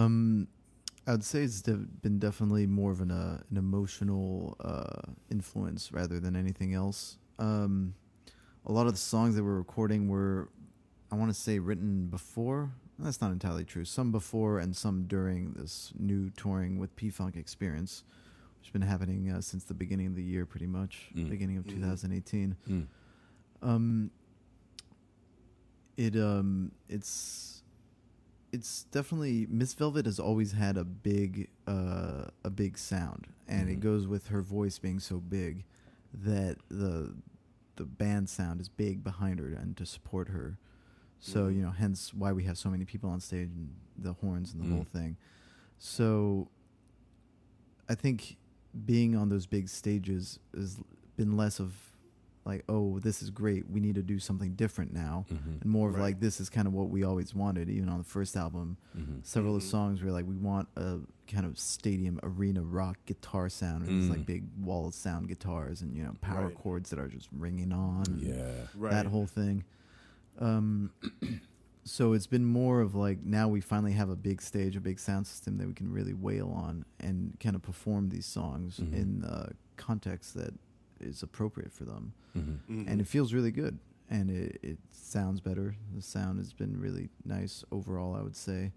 Um, 0.04 0.48
I'd 1.08 1.24
say 1.24 1.42
it's 1.44 1.62
de- 1.62 1.74
been 2.04 2.20
definitely 2.20 2.68
more 2.68 2.92
of 2.92 3.02
an 3.02 3.10
uh, 3.10 3.42
an 3.50 3.58
emotional 3.58 4.56
uh, 4.60 5.12
influence 5.32 5.92
rather 5.92 6.20
than 6.20 6.36
anything 6.36 6.76
else. 6.76 7.18
Um, 7.40 7.96
a 8.66 8.72
lot 8.72 8.86
of 8.86 8.94
the 8.94 9.00
songs 9.00 9.36
that 9.36 9.44
we're 9.44 9.58
recording 9.58 10.08
were, 10.10 10.50
I 11.12 11.16
want 11.16 11.34
to 11.34 11.40
say, 11.40 11.58
written 11.58 12.08
before. 12.08 12.72
That's 13.00 13.22
not 13.22 13.32
entirely 13.32 13.64
true. 13.64 13.86
Some 13.86 14.12
before 14.12 14.60
and 14.60 14.76
some 14.76 15.04
during 15.08 15.54
this 15.54 15.93
new 15.97 16.30
touring 16.32 16.80
with 16.80 16.95
P 16.95 17.10
Funk 17.10 17.36
experience, 17.38 18.04
which 18.60 18.68
has 18.68 18.74
been 18.74 18.82
happening 18.82 19.32
uh, 19.32 19.41
since 19.41 19.64
the 19.64 19.74
beginning 19.74 20.08
of 20.08 20.16
the 20.16 20.24
year, 20.24 20.45
pretty 20.45 20.68
much, 20.68 21.10
Mm. 21.16 21.30
beginning 21.30 21.58
of 21.58 21.66
2018. 21.68 22.56
Mm. 22.68 22.88
Um, 23.62 24.12
it 25.97 26.16
um, 26.16 26.72
it's 26.88 27.64
it's 28.52 28.84
definitely 28.86 29.45
Miss 29.50 29.74
Velvet 29.76 30.06
has 30.06 30.20
always 30.20 30.54
had 30.54 30.76
a 30.78 30.84
big 30.84 31.50
uh 31.68 32.26
a 32.43 32.50
big 32.50 32.78
sound, 32.78 33.28
and 33.47 33.70
it 33.70 33.78
Mhm. 33.80 33.82
goes 33.82 34.08
with 34.08 34.28
her 34.28 34.41
voice 34.41 34.80
being 34.80 35.00
so 35.00 35.20
big 35.20 35.64
that 36.14 36.58
the 36.70 37.16
the 37.76 37.86
band 37.86 38.28
sound 38.30 38.60
is 38.60 38.68
big 38.70 39.04
behind 39.04 39.39
her 39.39 39.47
and 39.54 39.78
to 39.78 39.86
support 39.86 40.30
her. 40.30 40.58
So 41.20 41.48
Mhm. 41.50 41.56
you 41.56 41.62
know, 41.62 41.72
hence 41.72 42.14
why 42.14 42.32
we 42.32 42.44
have 42.46 42.58
so 42.58 42.70
many 42.70 42.86
people 42.86 43.10
on 43.10 43.20
stage 43.20 43.50
and 43.50 43.74
the 43.98 44.14
horns 44.14 44.54
and 44.54 44.62
the 44.62 44.68
Mm. 44.68 44.74
whole 44.76 44.84
thing. 44.86 45.18
So 45.78 46.50
I 47.88 47.96
think 47.96 48.38
being 48.86 49.16
on 49.16 49.30
those 49.30 49.46
big 49.46 49.68
stages 49.68 50.40
has 50.56 50.80
been 51.18 51.36
less 51.36 51.60
of 51.60 51.74
like, 52.46 52.64
oh, 52.70 52.98
this 53.00 53.22
is 53.22 53.30
great. 53.30 53.70
We 53.70 53.80
need 53.80 53.94
to 53.96 54.02
do 54.02 54.18
something 54.18 54.56
different 54.56 54.92
now, 54.94 55.26
Mhm. 55.30 55.62
and 55.62 55.66
more 55.66 55.90
of 55.90 55.96
Right. 55.96 56.02
like, 56.02 56.20
this 56.20 56.40
is 56.40 56.50
kind 56.50 56.68
of 56.68 56.74
what 56.74 56.90
we 56.90 57.04
always 57.04 57.36
wanted. 57.36 57.70
Even 57.70 57.90
on 57.90 58.00
the 58.00 58.04
first 58.04 58.36
album, 58.36 58.78
Mhm. 58.98 59.24
several 59.24 59.56
of 59.56 59.62
the 59.62 59.68
songs 59.68 60.02
were 60.02 60.12
like, 60.12 60.26
we 60.26 60.36
want 60.38 60.68
a 60.76 61.00
kind 61.28 61.46
of 61.46 61.60
stadium 61.60 62.20
arena 62.24 62.64
rock 62.64 62.98
guitar 63.06 63.50
sound, 63.50 63.86
and 63.88 63.98
it's 64.00 64.08
Mm. 64.08 64.18
like 64.18 64.26
big 64.26 64.46
wall 64.60 64.88
of 64.88 64.96
sound 64.96 65.28
guitars, 65.28 65.82
and 65.84 65.96
you 65.96 66.02
know, 66.04 66.16
power 66.22 66.48
Right. 66.48 66.56
chords 66.56 66.90
that 66.90 66.98
are 66.98 67.10
just 67.10 67.28
ringing 67.32 67.72
on. 67.72 68.06
Yeah. 68.20 68.66
right 68.74 68.92
that 68.92 69.08
whole 69.08 69.28
thing. 69.28 69.64
Um, 70.40 70.92
so 71.84 72.14
it's 72.14 72.28
been 72.28 72.46
more 72.46 72.82
of 72.82 72.96
like 72.96 73.24
now 73.24 73.48
we 73.48 73.62
finally 73.62 73.94
have 73.94 74.10
a 74.10 74.16
big 74.16 74.42
stage, 74.42 74.76
a 74.76 74.82
big 74.82 75.00
sound 75.00 75.28
system 75.28 75.58
that 75.58 75.68
we 75.68 75.74
can 75.74 75.92
really 75.92 76.14
wail 76.14 76.52
on 76.56 76.86
and 77.00 77.38
kind 77.40 77.56
of 77.56 77.62
perform 77.62 78.10
these 78.10 78.26
songs 78.26 78.80
Mhm. 78.80 78.94
in 78.94 79.20
the 79.22 79.52
context 79.78 80.34
that 80.36 80.54
is 81.00 81.24
appropriate 81.24 81.72
for 81.72 81.86
them. 81.86 82.14
Mhm. 82.38 82.60
Mhm. 82.70 82.88
And 82.88 83.02
it 83.02 83.08
feels 83.08 83.34
really 83.34 83.52
good, 83.52 83.80
and 84.10 84.30
it, 84.30 84.60
it 84.62 84.78
sounds 84.92 85.40
better. 85.42 85.76
The 85.96 86.02
sound 86.02 86.38
has 86.40 86.54
been 86.54 86.80
really 86.80 87.10
nice 87.26 87.64
overall, 87.72 88.16
I 88.16 88.22
would 88.22 88.36
say. 88.36 88.72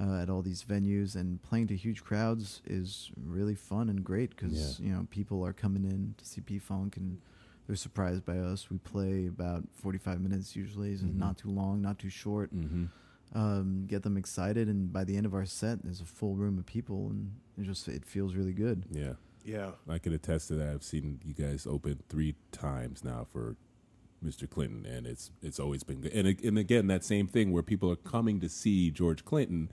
Uh, 0.00 0.18
at 0.20 0.28
all 0.28 0.42
these 0.42 0.64
venues 0.64 1.14
and 1.14 1.40
playing 1.42 1.68
to 1.68 1.76
huge 1.76 2.02
crowds 2.02 2.60
is 2.66 3.12
really 3.16 3.54
fun 3.54 3.88
and 3.88 4.02
great 4.02 4.30
because 4.30 4.80
you 4.80 4.90
know 4.92 5.06
people 5.08 5.46
are 5.46 5.52
coming 5.52 5.84
in 5.84 6.16
to 6.18 6.24
see 6.26 6.40
P 6.40 6.58
Funk 6.58 6.96
and 6.96 7.20
they're 7.66 7.76
surprised 7.76 8.24
by 8.24 8.38
us. 8.38 8.70
We 8.70 8.78
play 8.78 9.26
about 9.26 9.64
forty 9.74 9.98
five 9.98 10.20
minutes 10.20 10.54
usually, 10.56 10.96
so 10.96 11.06
Mhm. 11.06 11.16
not 11.16 11.38
too 11.38 11.50
long, 11.50 11.80
not 11.82 11.98
too 11.98 12.10
short. 12.10 12.54
Mhm. 12.54 12.88
Um, 13.32 13.86
get 13.86 14.02
them 14.02 14.16
excited, 14.16 14.68
and 14.68 14.92
by 14.92 15.02
the 15.04 15.16
end 15.16 15.26
of 15.26 15.34
our 15.34 15.44
set, 15.46 15.82
there's 15.82 16.00
a 16.00 16.04
full 16.04 16.36
room 16.36 16.58
of 16.58 16.66
people, 16.66 17.10
and 17.10 17.32
it 17.58 17.64
just 17.64 17.88
it 17.88 18.04
feels 18.04 18.34
really 18.34 18.52
good. 18.52 18.84
Yeah. 18.90 19.14
yeah 19.44 19.72
I 19.88 19.98
can 19.98 20.12
attest 20.12 20.48
to 20.48 20.54
that. 20.54 20.68
I've 20.68 20.84
seen 20.84 21.20
you 21.24 21.34
guys 21.34 21.66
open 21.66 22.02
three 22.08 22.36
times 22.52 23.02
now 23.02 23.24
for 23.32 23.56
Mr. 24.24 24.48
Clinton, 24.48 24.86
and 24.86 25.06
it's 25.06 25.30
it's 25.42 25.58
always 25.58 25.82
been 25.82 26.00
good. 26.00 26.12
And 26.12 26.28
and 26.44 26.58
again, 26.58 26.86
that 26.86 27.02
same 27.04 27.26
thing 27.26 27.50
where 27.50 27.62
people 27.62 27.90
are 27.90 27.96
coming 27.96 28.40
to 28.40 28.48
see 28.48 28.90
George 28.90 29.24
Clinton, 29.24 29.70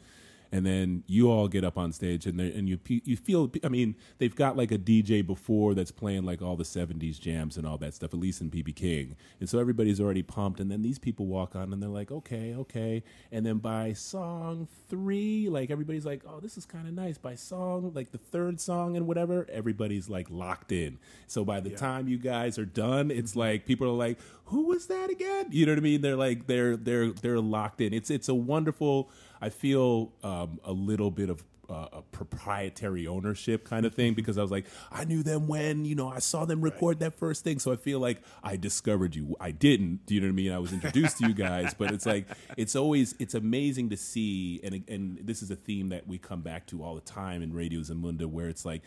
and 0.52 0.66
then 0.66 1.04
you 1.08 1.30
all 1.32 1.48
get 1.48 1.64
up 1.64 1.78
on 1.78 1.92
stage 1.92 2.26
and 2.26 2.40
and 2.40 2.68
you 2.68 2.80
you 2.88 3.16
feel. 3.16 3.52
I 3.64 3.70
mean, 3.70 3.96
they've 4.18 4.36
got 4.36 4.58
like 4.58 4.72
a 4.72 4.78
DJ 4.78 5.26
before 5.26 5.74
that's 5.74 5.92
playing 5.92 6.24
like 6.24 6.42
all 6.42 6.56
the 6.56 6.64
'70s 6.64 7.20
jams 7.20 7.58
and 7.58 7.66
all 7.66 7.78
that 7.78 7.94
stuff, 7.94 8.14
at 8.14 8.20
least 8.20 8.42
in 8.42 8.50
BB 8.52 8.76
King, 8.76 9.16
and 9.40 9.50
so 9.50 9.60
everybody's 9.60 10.02
already 10.02 10.24
pumped. 10.24 10.60
And 10.60 10.70
then 10.70 10.82
these 10.82 11.00
people 11.00 11.26
walk 11.28 11.56
on 11.56 11.72
and 11.74 11.82
they're 11.82 11.90
like, 11.90 12.12
okay, 12.12 12.54
okay, 12.56 13.04
and 13.32 13.46
then 13.46 13.58
by 13.60 13.94
song 13.94 14.68
three, 14.90 15.48
like 15.50 15.72
everybody's 15.72 16.06
like, 16.06 16.22
oh, 16.28 16.40
this 16.40 16.58
is 16.58 16.66
kind 16.66 16.88
of 16.88 16.94
nice. 16.94 17.18
By 17.18 17.36
song, 17.36 17.92
like 17.94 18.12
the 18.12 18.18
third 18.18 18.60
song 18.60 18.98
and 18.98 19.08
whatever, 19.08 19.48
everybody's 19.52 20.10
like 20.10 20.28
locked 20.30 20.72
in. 20.72 21.00
So 21.28 21.46
by 21.46 21.60
the 21.62 21.70
Yeah. 21.72 21.78
time 21.78 22.08
you 22.08 22.18
guys 22.18 22.58
are 22.58 22.66
done, 22.66 23.10
it's 23.12 23.32
mm-hmm. 23.32 23.40
like 23.40 23.66
people 23.66 23.88
are 23.88 23.92
like, 23.92 24.18
who 24.46 24.66
was 24.66 24.88
that 24.88 25.10
again? 25.10 25.48
You 25.52 25.66
know 25.66 25.72
what 25.72 25.80
I 25.80 25.82
mean? 25.82 26.02
They're 26.02 26.16
like 26.18 26.48
they're 26.48 26.76
they're 26.76 27.12
they're 27.12 27.40
locked 27.40 27.80
in. 27.82 27.94
It's 27.94 28.10
it's 28.10 28.28
a 28.30 28.36
wonderful. 28.36 29.10
I 29.42 29.50
feel 29.50 30.14
um, 30.24 30.60
a 30.64 30.72
little 30.72 31.12
bit 31.12 31.30
of 31.30 31.44
uh, 31.72 31.88
a 31.94 32.02
proprietary 32.02 33.08
ownership 33.08 33.64
kind 33.64 33.86
of 33.86 33.96
thing 33.96 34.14
because 34.14 34.38
I 34.38 34.42
was 34.42 34.52
like, 34.52 34.66
I 34.92 35.06
knew 35.06 35.24
them 35.24 35.48
when 35.48 35.86
you 35.86 35.96
know 35.96 36.10
I 36.10 36.20
saw 36.20 36.44
them 36.44 36.62
record 36.62 37.00
that 37.00 37.18
first 37.18 37.44
thing, 37.44 37.60
so 37.60 37.72
I 37.72 37.78
feel 37.78 38.00
like 38.00 38.22
I 38.44 38.58
discovered 38.58 39.16
you. 39.16 39.38
I 39.40 39.52
didn't, 39.52 40.06
do 40.06 40.14
you 40.14 40.20
know 40.20 40.28
what 40.28 40.34
I 40.34 40.36
mean? 40.36 40.52
I 40.52 40.60
was 40.60 40.74
introduced 40.74 41.20
to 41.20 41.28
you 41.28 41.34
guys, 41.34 41.74
but 41.74 41.92
it's 41.92 42.06
like 42.06 42.28
it's 42.58 42.76
always 42.76 43.16
it's 43.20 43.34
amazing 43.34 43.90
to 43.90 43.98
see, 43.98 44.60
and 44.64 44.84
and 44.88 45.20
this 45.24 45.42
is 45.42 45.50
a 45.50 45.56
theme 45.56 45.90
that 45.90 46.08
we 46.08 46.18
come 46.18 46.42
back 46.42 46.68
to 46.68 46.84
all 46.84 46.96
the 46.96 47.02
time 47.02 47.42
in 47.42 47.54
Radio 47.54 47.80
Zamunda, 47.80 48.26
where 48.26 48.50
it's 48.50 48.66
like 48.66 48.82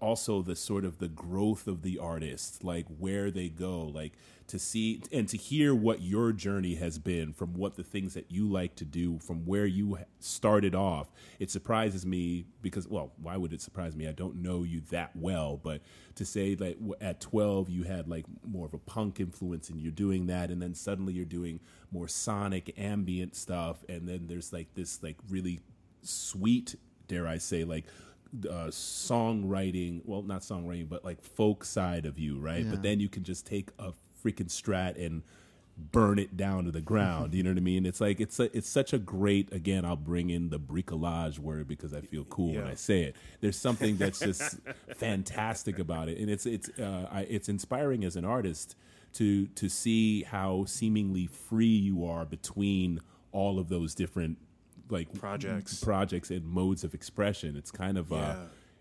also 0.00 0.42
the 0.42 0.54
sort 0.54 0.84
of 0.84 0.98
the 0.98 1.08
growth 1.08 1.66
of 1.66 1.82
the 1.82 1.98
artist, 1.98 2.62
like 2.62 2.86
where 2.98 3.30
they 3.30 3.48
go, 3.48 3.82
like 3.82 4.12
to 4.48 4.58
see 4.58 5.02
and 5.12 5.28
to 5.28 5.36
hear 5.36 5.74
what 5.74 6.02
your 6.02 6.32
journey 6.32 6.74
has 6.76 6.98
been 6.98 7.32
from 7.32 7.54
what 7.54 7.76
the 7.76 7.84
things 7.84 8.14
that 8.14 8.30
you 8.30 8.48
like 8.48 8.74
to 8.76 8.84
do 8.84 9.18
from 9.18 9.44
where 9.44 9.66
you 9.66 9.98
started 10.20 10.74
off. 10.74 11.12
It 11.38 11.50
surprises 11.50 12.04
me 12.04 12.46
because, 12.62 12.88
well, 12.88 13.12
why 13.20 13.36
would 13.36 13.52
it 13.52 13.60
surprise 13.60 13.94
me? 13.94 14.08
I 14.08 14.12
don't 14.12 14.36
know 14.36 14.62
you 14.64 14.80
that 14.90 15.14
well, 15.14 15.60
but 15.62 15.82
to 16.16 16.24
say 16.24 16.54
that 16.56 16.76
at 17.00 17.20
12 17.20 17.68
you 17.68 17.84
had 17.84 18.08
like 18.08 18.24
more 18.44 18.66
of 18.66 18.74
a 18.74 18.78
punk 18.78 19.20
influence 19.20 19.68
and 19.68 19.78
you're 19.80 19.92
doing 19.92 20.26
that, 20.26 20.50
and 20.50 20.60
then 20.60 20.74
suddenly 20.74 21.12
you're 21.12 21.24
doing 21.26 21.60
more 21.92 22.08
sonic 22.08 22.74
ambient 22.78 23.36
stuff, 23.36 23.84
and 23.88 24.08
then 24.08 24.26
there's 24.26 24.52
like 24.52 24.74
this 24.74 25.02
like 25.02 25.16
really 25.28 25.60
sweet, 26.02 26.74
dare 27.06 27.26
I 27.26 27.36
say, 27.36 27.64
like 27.64 27.84
uh, 28.48 28.68
songwriting. 28.68 30.00
Well, 30.04 30.22
not 30.22 30.40
songwriting, 30.40 30.88
but 30.88 31.04
like 31.04 31.22
folk 31.22 31.64
side 31.64 32.06
of 32.06 32.18
you, 32.18 32.38
right? 32.38 32.64
Yeah. 32.64 32.70
But 32.70 32.82
then 32.82 32.98
you 32.98 33.08
can 33.08 33.24
just 33.24 33.46
take 33.46 33.70
a 33.78 33.92
freaking 34.22 34.48
strat 34.48 35.02
and 35.04 35.22
burn 35.76 36.18
it 36.18 36.36
down 36.36 36.64
to 36.64 36.72
the 36.72 36.80
ground. 36.80 37.34
you 37.34 37.42
know 37.44 37.50
what 37.50 37.56
I 37.56 37.60
mean? 37.60 37.86
It's 37.86 38.00
like 38.00 38.20
it's 38.20 38.40
a, 38.40 38.56
it's 38.56 38.68
such 38.68 38.92
a 38.92 38.98
great. 38.98 39.52
Again, 39.52 39.84
I'll 39.84 39.96
bring 39.96 40.30
in 40.30 40.50
the 40.50 40.58
bricolage 40.58 41.38
word 41.38 41.68
because 41.68 41.94
I 41.94 42.00
feel 42.00 42.24
cool 42.24 42.54
when 42.54 42.66
I 42.66 42.74
say 42.74 43.02
it. 43.02 43.16
There's 43.40 43.56
something 43.56 43.96
that's 43.96 44.18
just 44.18 44.58
fantastic 44.96 45.78
about 45.78 46.08
it, 46.08 46.18
and 46.18 46.28
it's 46.28 46.46
it's 46.46 46.68
uh, 46.78 47.08
I, 47.10 47.20
it's 47.22 47.48
inspiring 47.48 48.04
as 48.04 48.16
an 48.16 48.24
artist 48.24 48.74
to 49.14 49.46
to 49.46 49.68
see 49.68 50.24
how 50.24 50.64
seemingly 50.66 51.26
free 51.26 51.66
you 51.66 52.04
are 52.04 52.24
between 52.24 53.00
all 53.32 53.58
of 53.58 53.68
those 53.68 53.94
different 53.94 54.38
like 54.90 55.12
Projects. 55.18 55.82
projects 55.82 56.30
and 56.30 56.46
modes 56.46 56.82
of 56.82 56.94
expression. 56.94 57.56
It's 57.56 57.70
kind 57.70 57.98
of 57.98 58.12
uh, 58.12 58.36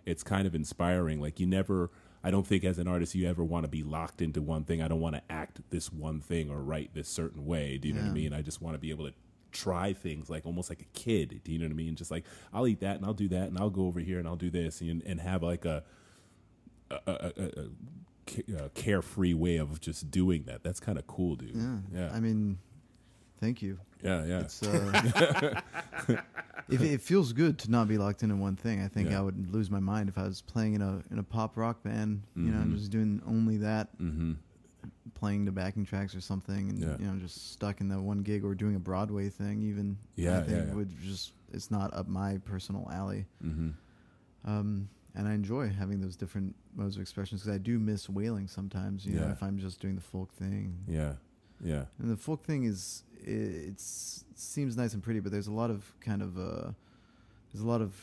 it's 0.05 0.23
kind 0.23 0.47
of 0.47 0.55
inspiring. 0.55 1.21
Like 1.21 1.39
you 1.39 1.45
never, 1.45 1.91
I 2.27 2.31
don't 2.31 2.45
think 2.45 2.65
as 2.65 2.77
an 2.77 2.89
artist 2.89 3.15
you 3.15 3.25
ever 3.25 3.41
want 3.41 3.63
to 3.63 3.69
be 3.69 3.83
locked 3.83 4.21
into 4.21 4.41
one 4.41 4.65
thing. 4.65 4.81
I 4.81 4.89
don't 4.89 4.99
want 4.99 5.15
to 5.15 5.21
act 5.29 5.61
this 5.69 5.93
one 5.93 6.19
thing 6.19 6.49
or 6.49 6.57
write 6.57 6.93
this 6.93 7.07
certain 7.07 7.45
way. 7.45 7.77
Do 7.77 7.87
you 7.87 7.93
know 7.93 8.01
what 8.01 8.09
I 8.09 8.13
mean? 8.13 8.33
I 8.33 8.41
just 8.41 8.61
want 8.61 8.75
to 8.75 8.79
be 8.79 8.89
able 8.89 9.07
to 9.07 9.13
try 9.53 9.93
things 9.93 10.29
like 10.29 10.45
almost 10.45 10.69
like 10.69 10.81
a 10.81 10.99
kid. 10.99 11.39
Do 11.45 11.53
you 11.53 11.57
know 11.57 11.63
what 11.63 11.71
I 11.71 11.75
mean? 11.75 11.95
Just 11.95 12.11
like 12.11 12.25
I'll 12.53 12.67
eat 12.67 12.81
that 12.81 12.97
and 12.97 13.05
I'll 13.05 13.13
do 13.13 13.29
that 13.29 13.47
and 13.47 13.57
I'll 13.57 13.69
go 13.69 13.85
over 13.85 14.01
here 14.01 14.19
and 14.19 14.27
I'll 14.27 14.35
do 14.35 14.49
this 14.49 14.81
and, 14.81 15.01
and 15.03 15.21
have 15.21 15.41
like 15.41 15.63
a 15.63 15.85
a, 16.91 16.99
a, 17.07 17.11
a, 17.37 17.43
a 17.45 18.65
a 18.65 18.69
carefree 18.71 19.33
way 19.33 19.55
of 19.55 19.79
just 19.79 20.11
doing 20.11 20.43
that. 20.47 20.63
That's 20.63 20.81
kind 20.81 20.97
of 20.97 21.07
cool, 21.07 21.37
dude. 21.37 21.55
Yeah. 21.55 21.77
yeah, 21.93 22.11
I 22.13 22.19
mean, 22.19 22.57
thank 23.39 23.61
you. 23.61 23.79
yeah, 24.03 24.25
yeah. 24.25 24.39
It's 24.39 24.61
uh, 24.63 25.61
if 26.69 26.81
it 26.81 27.01
feels 27.01 27.33
good 27.33 27.57
to 27.59 27.71
not 27.71 27.87
be 27.87 27.97
locked 27.97 28.23
into 28.23 28.35
one 28.35 28.55
thing. 28.55 28.81
I 28.81 28.87
think 28.87 29.09
Yeah. 29.09 29.19
I 29.19 29.21
would 29.21 29.53
lose 29.53 29.69
my 29.71 29.79
mind 29.79 30.09
if 30.09 30.17
I 30.17 30.23
was 30.23 30.41
playing 30.41 30.73
in 30.75 30.81
a 30.81 31.01
in 31.11 31.19
a 31.19 31.23
pop 31.23 31.57
rock 31.57 31.83
band. 31.83 32.23
You 32.35 32.51
know, 32.51 32.59
Mhm. 32.63 32.75
just 32.77 32.91
doing 32.91 33.21
only 33.25 33.57
that, 33.57 33.97
mm-hmm. 33.99 34.33
playing 35.13 35.45
the 35.45 35.51
backing 35.51 35.85
tracks 35.85 36.13
or 36.15 36.21
something, 36.21 36.69
and 36.69 36.79
Yeah. 36.79 36.97
you 36.99 37.05
know, 37.07 37.15
just 37.17 37.51
stuck 37.53 37.81
in 37.81 37.87
that 37.89 38.01
one 38.01 38.19
gig 38.23 38.43
or 38.43 38.53
doing 38.55 38.75
a 38.75 38.79
Broadway 38.79 39.29
thing. 39.29 39.61
Even 39.63 39.97
Yeah, 40.15 40.39
I 40.39 40.43
think 40.43 40.51
yeah, 40.57 40.65
yeah. 40.67 40.73
would 40.73 40.91
just 41.01 41.33
it's 41.53 41.71
not 41.71 41.93
up 41.93 42.07
my 42.07 42.37
personal 42.39 42.89
alley. 42.91 43.25
Mm-hmm. 43.43 43.69
Um, 44.49 44.89
and 45.15 45.27
I 45.27 45.33
enjoy 45.33 45.69
having 45.69 45.99
those 46.01 46.15
different 46.15 46.55
modes 46.75 46.95
of 46.95 47.01
expressions 47.01 47.41
because 47.41 47.55
I 47.55 47.57
do 47.57 47.79
miss 47.79 48.07
wailing 48.09 48.47
sometimes. 48.47 49.05
You 49.05 49.15
know, 49.19 49.29
if 49.29 49.41
I'm 49.41 49.57
just 49.57 49.79
doing 49.79 49.95
the 49.95 50.01
folk 50.01 50.31
thing. 50.33 50.77
Yeah, 50.87 51.13
yeah. 51.63 51.85
And 51.99 52.11
the 52.11 52.17
folk 52.17 52.43
thing 52.45 52.63
is 52.65 53.03
it 53.25 53.79
seems 53.79 54.77
nice 54.77 54.93
and 54.93 55.03
pretty, 55.03 55.19
but 55.19 55.31
there's 55.31 55.47
a 55.47 55.51
lot 55.53 55.69
of 55.69 55.93
kind 55.99 56.21
of 56.21 56.37
uh, 56.37 56.71
there's 57.51 57.63
a 57.63 57.67
lot 57.67 57.81
of 57.81 57.95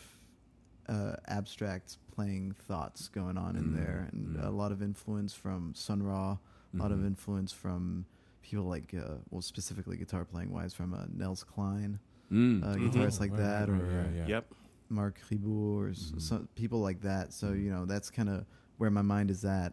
uh, 0.88 1.16
abstract 1.28 1.98
playing 2.14 2.54
thoughts 2.68 3.08
going 3.08 3.36
on 3.38 3.56
in 3.56 3.72
Mm, 3.72 3.74
there, 3.74 4.08
and 4.12 4.36
mm. 4.36 4.46
a 4.46 4.50
lot 4.50 4.72
of 4.72 4.82
influence 4.82 5.32
from 5.34 5.74
Sun 5.74 6.02
Ra, 6.02 6.36
a 6.74 6.82
lot 6.82 6.92
of 6.92 6.98
Mhm. 6.98 7.06
influence 7.06 7.52
from 7.52 8.04
people 8.42 8.64
like 8.64 8.92
uh, 8.94 9.14
well, 9.30 9.40
specifically 9.42 9.96
guitar 9.96 10.24
playing 10.24 10.52
wise 10.52 10.74
from 10.74 10.92
uh, 10.94 11.06
Nels 11.12 11.42
Cline, 11.44 11.98
Mm. 12.30 12.62
uh, 12.62 12.66
Mhm. 12.74 12.90
guitarists 12.90 13.20
like 13.20 13.30
Right, 13.32 13.38
that, 13.38 13.68
right, 13.70 13.80
or 13.80 13.84
right, 13.86 14.14
yeah. 14.14 14.26
Yep. 14.28 14.54
Marc 14.90 15.18
Ribot 15.30 15.46
or 15.78 15.88
s 15.88 16.12
Mhm. 16.14 16.20
some 16.20 16.48
people 16.54 16.80
like 16.80 17.00
that. 17.00 17.32
So 17.32 17.52
Mhm. 17.52 17.64
you 17.64 17.70
know 17.70 17.86
that's 17.86 18.10
kind 18.10 18.28
of 18.28 18.44
where 18.76 18.90
my 18.90 19.02
mind 19.02 19.30
is 19.30 19.44
at 19.44 19.72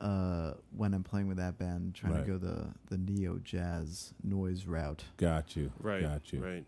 uh, 0.00 0.54
when 0.76 0.92
I'm 0.94 1.02
playing 1.04 1.28
with 1.28 1.36
that 1.38 1.58
band, 1.58 1.94
trying 1.94 2.14
Right. 2.14 2.26
to 2.26 2.32
go 2.32 2.38
the 2.38 2.68
the 2.88 2.98
neo 2.98 3.38
jazz 3.42 4.12
noise 4.22 4.66
route. 4.66 5.04
Got 5.16 5.56
you. 5.56 5.72
Right. 5.80 6.02
Got 6.02 6.32
you. 6.32 6.44
Right. 6.44 6.64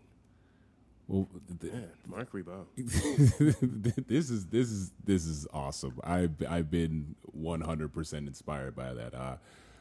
Well, 1.07 1.29
th- 1.61 1.71
Man, 1.71 1.87
Marc 2.07 2.31
Ribot. 2.33 2.65
this 4.07 4.29
is 4.29 4.47
this 4.47 4.69
is 4.69 4.91
this 5.03 5.25
is 5.25 5.47
awesome. 5.53 5.99
I've 6.03 6.31
I've 6.49 6.69
been 6.69 7.15
100% 7.37 8.13
inspired 8.27 8.75
by 8.75 8.93
that. 8.93 9.13
Uh, 9.13 9.37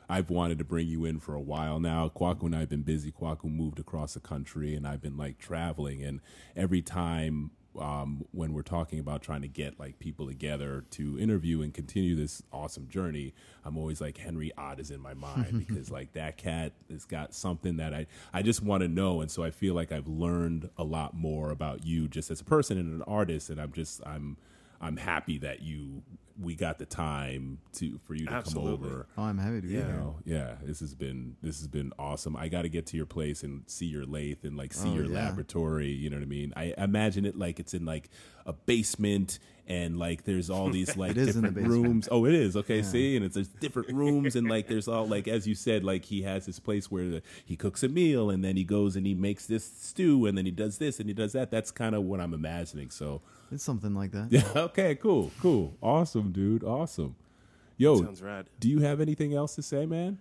I've 0.09 0.31
wanted 0.31 0.59
to 0.59 0.65
bring 0.65 0.87
you 0.87 1.05
in 1.05 1.19
for 1.19 1.35
a 1.35 1.41
while 1.41 1.81
now. 1.81 2.09
Kwaku 2.15 2.45
and 2.45 2.55
I've 2.55 2.69
been 2.69 2.83
busy. 2.83 3.11
Kwaku 3.11 3.47
moved 3.47 3.81
across 3.81 4.15
the 4.15 4.21
country, 4.21 4.75
and 4.77 4.87
I've 4.87 5.03
been 5.03 5.17
like 5.17 5.39
traveling. 5.39 6.03
And 6.05 6.21
every 6.55 6.81
time 6.81 7.51
um, 7.79 8.25
when 8.33 8.53
we're 8.53 8.63
talking 8.63 8.99
about 8.99 9.23
trying 9.23 9.43
to 9.43 9.49
get 9.49 9.79
like 9.79 9.99
people 9.99 10.27
together 10.27 10.85
to 10.93 11.19
interview 11.19 11.63
and 11.63 11.73
continue 11.73 12.15
this 12.15 12.43
awesome 12.53 12.89
journey, 12.89 13.35
I'm 13.65 13.77
always 13.77 14.01
like 14.01 14.19
Henry 14.19 14.53
Ott 14.57 14.81
is 14.81 14.91
in 14.91 15.01
my 15.01 15.15
mind 15.15 15.59
because 15.67 15.91
like 15.91 16.13
that 16.13 16.37
cat 16.37 16.73
has 16.91 17.05
got 17.05 17.35
something 17.35 17.77
that 17.77 17.95
I 17.95 18.07
I 18.33 18.43
just 18.43 18.63
want 18.63 18.83
to 18.83 18.89
know, 18.89 19.21
and 19.21 19.31
so 19.31 19.43
I 19.43 19.51
feel 19.51 19.75
like 19.75 19.93
I've 19.93 20.09
learned 20.09 20.71
a 20.77 20.85
lot 20.85 21.15
more 21.15 21.51
about 21.51 21.85
you 21.85 22.09
just 22.09 22.31
as 22.31 22.41
a 22.41 22.45
person 22.45 22.79
and 22.79 22.93
an 22.93 23.03
artist, 23.03 23.51
and 23.51 23.61
I'm 23.61 23.73
just 23.73 24.01
I'm 24.07 24.37
I'm 24.81 24.97
happy 24.97 25.39
that 25.39 25.63
you 25.63 26.03
we 26.39 26.55
got 26.55 26.79
the 26.79 26.85
time 26.85 27.59
to 27.73 27.99
for 28.07 28.15
you 28.15 28.27
to 28.27 28.33
Absolutely. 28.33 28.77
come 28.77 28.87
over. 28.87 29.07
Oh, 29.17 29.23
I'm 29.23 29.39
happy 29.39 29.63
to 29.63 29.67
be 29.67 29.73
You 29.73 29.79
here. 29.81 29.87
know, 29.89 30.19
yeah, 30.27 30.57
this 30.63 30.81
has 30.81 30.95
been 30.95 31.37
this 31.43 31.59
has 31.61 31.67
been 31.69 31.93
awesome. 31.99 32.37
I 32.37 32.49
got 32.49 32.63
to 32.63 32.69
get 32.69 32.85
to 32.89 32.97
your 32.99 33.07
place 33.07 33.43
and 33.43 33.63
see 33.67 33.87
your 33.87 34.05
lathe 34.05 34.45
and 34.45 34.55
like 34.57 34.75
see 34.75 34.91
Oh, 34.91 34.95
your 34.97 35.05
yeah. 35.07 35.25
laboratory. 35.29 35.89
You 35.89 36.11
know 36.11 36.17
what 36.19 36.23
I 36.25 36.27
mean? 36.27 36.53
I 36.55 36.75
imagine 36.77 37.25
it 37.25 37.39
like 37.39 37.59
it's 37.59 37.73
in 37.73 37.87
like 37.87 38.11
a 38.45 38.53
basement 38.53 39.39
and 39.69 39.99
like 39.99 40.25
there's 40.25 40.49
all 40.51 40.71
these 40.71 40.97
like 40.99 41.13
It 41.13 41.17
is 41.19 41.37
in 41.37 41.43
the 41.43 41.49
different 41.49 41.69
rooms. 41.69 42.09
Oh, 42.11 42.25
it 42.25 42.35
is 42.35 42.57
okay. 42.63 42.77
Yeah. 42.79 42.83
See, 42.83 43.17
and 43.17 43.25
it's 43.25 43.35
there's 43.35 43.49
different 43.49 43.93
rooms 43.93 44.37
and 44.37 44.49
like 44.49 44.69
there's 44.69 44.87
all 44.89 45.07
like 45.07 45.27
as 45.29 45.47
you 45.47 45.55
said, 45.55 45.85
like 45.85 46.05
he 46.05 46.23
has 46.23 46.47
this 46.47 46.59
place 46.61 46.91
where 46.91 47.09
the, 47.09 47.23
he 47.45 47.57
cooks 47.57 47.83
a 47.83 47.89
meal 47.89 48.31
and 48.31 48.45
then 48.45 48.57
he 48.57 48.65
goes 48.65 48.97
and 48.97 49.07
he 49.07 49.15
makes 49.15 49.47
this 49.47 49.65
stew 49.65 50.27
and 50.27 50.37
then 50.39 50.45
he 50.45 50.53
does 50.53 50.79
this 50.79 51.01
and 51.01 51.09
he 51.09 51.15
does 51.15 51.33
that. 51.33 51.51
That's 51.51 51.71
kind 51.71 51.95
of 51.95 52.05
what 52.05 52.21
I'm 52.21 52.33
imagining. 52.35 52.91
So 52.91 53.23
It's 53.51 53.65
something 53.65 53.95
like 53.95 54.13
that. 54.13 54.29
yeah, 54.31 54.47
okay, 54.57 54.95
cool, 54.95 55.33
cool, 55.41 55.77
awesome, 55.83 56.33
dude, 56.33 56.63
awesome. 56.63 57.17
Yo, 57.79 58.01
Sounds 58.03 58.23
rad. 58.23 58.47
do 58.59 58.69
you 58.71 58.81
have 58.81 59.01
anything 59.03 59.35
else 59.35 59.55
to 59.57 59.63
say, 59.63 59.85
man? 59.85 60.19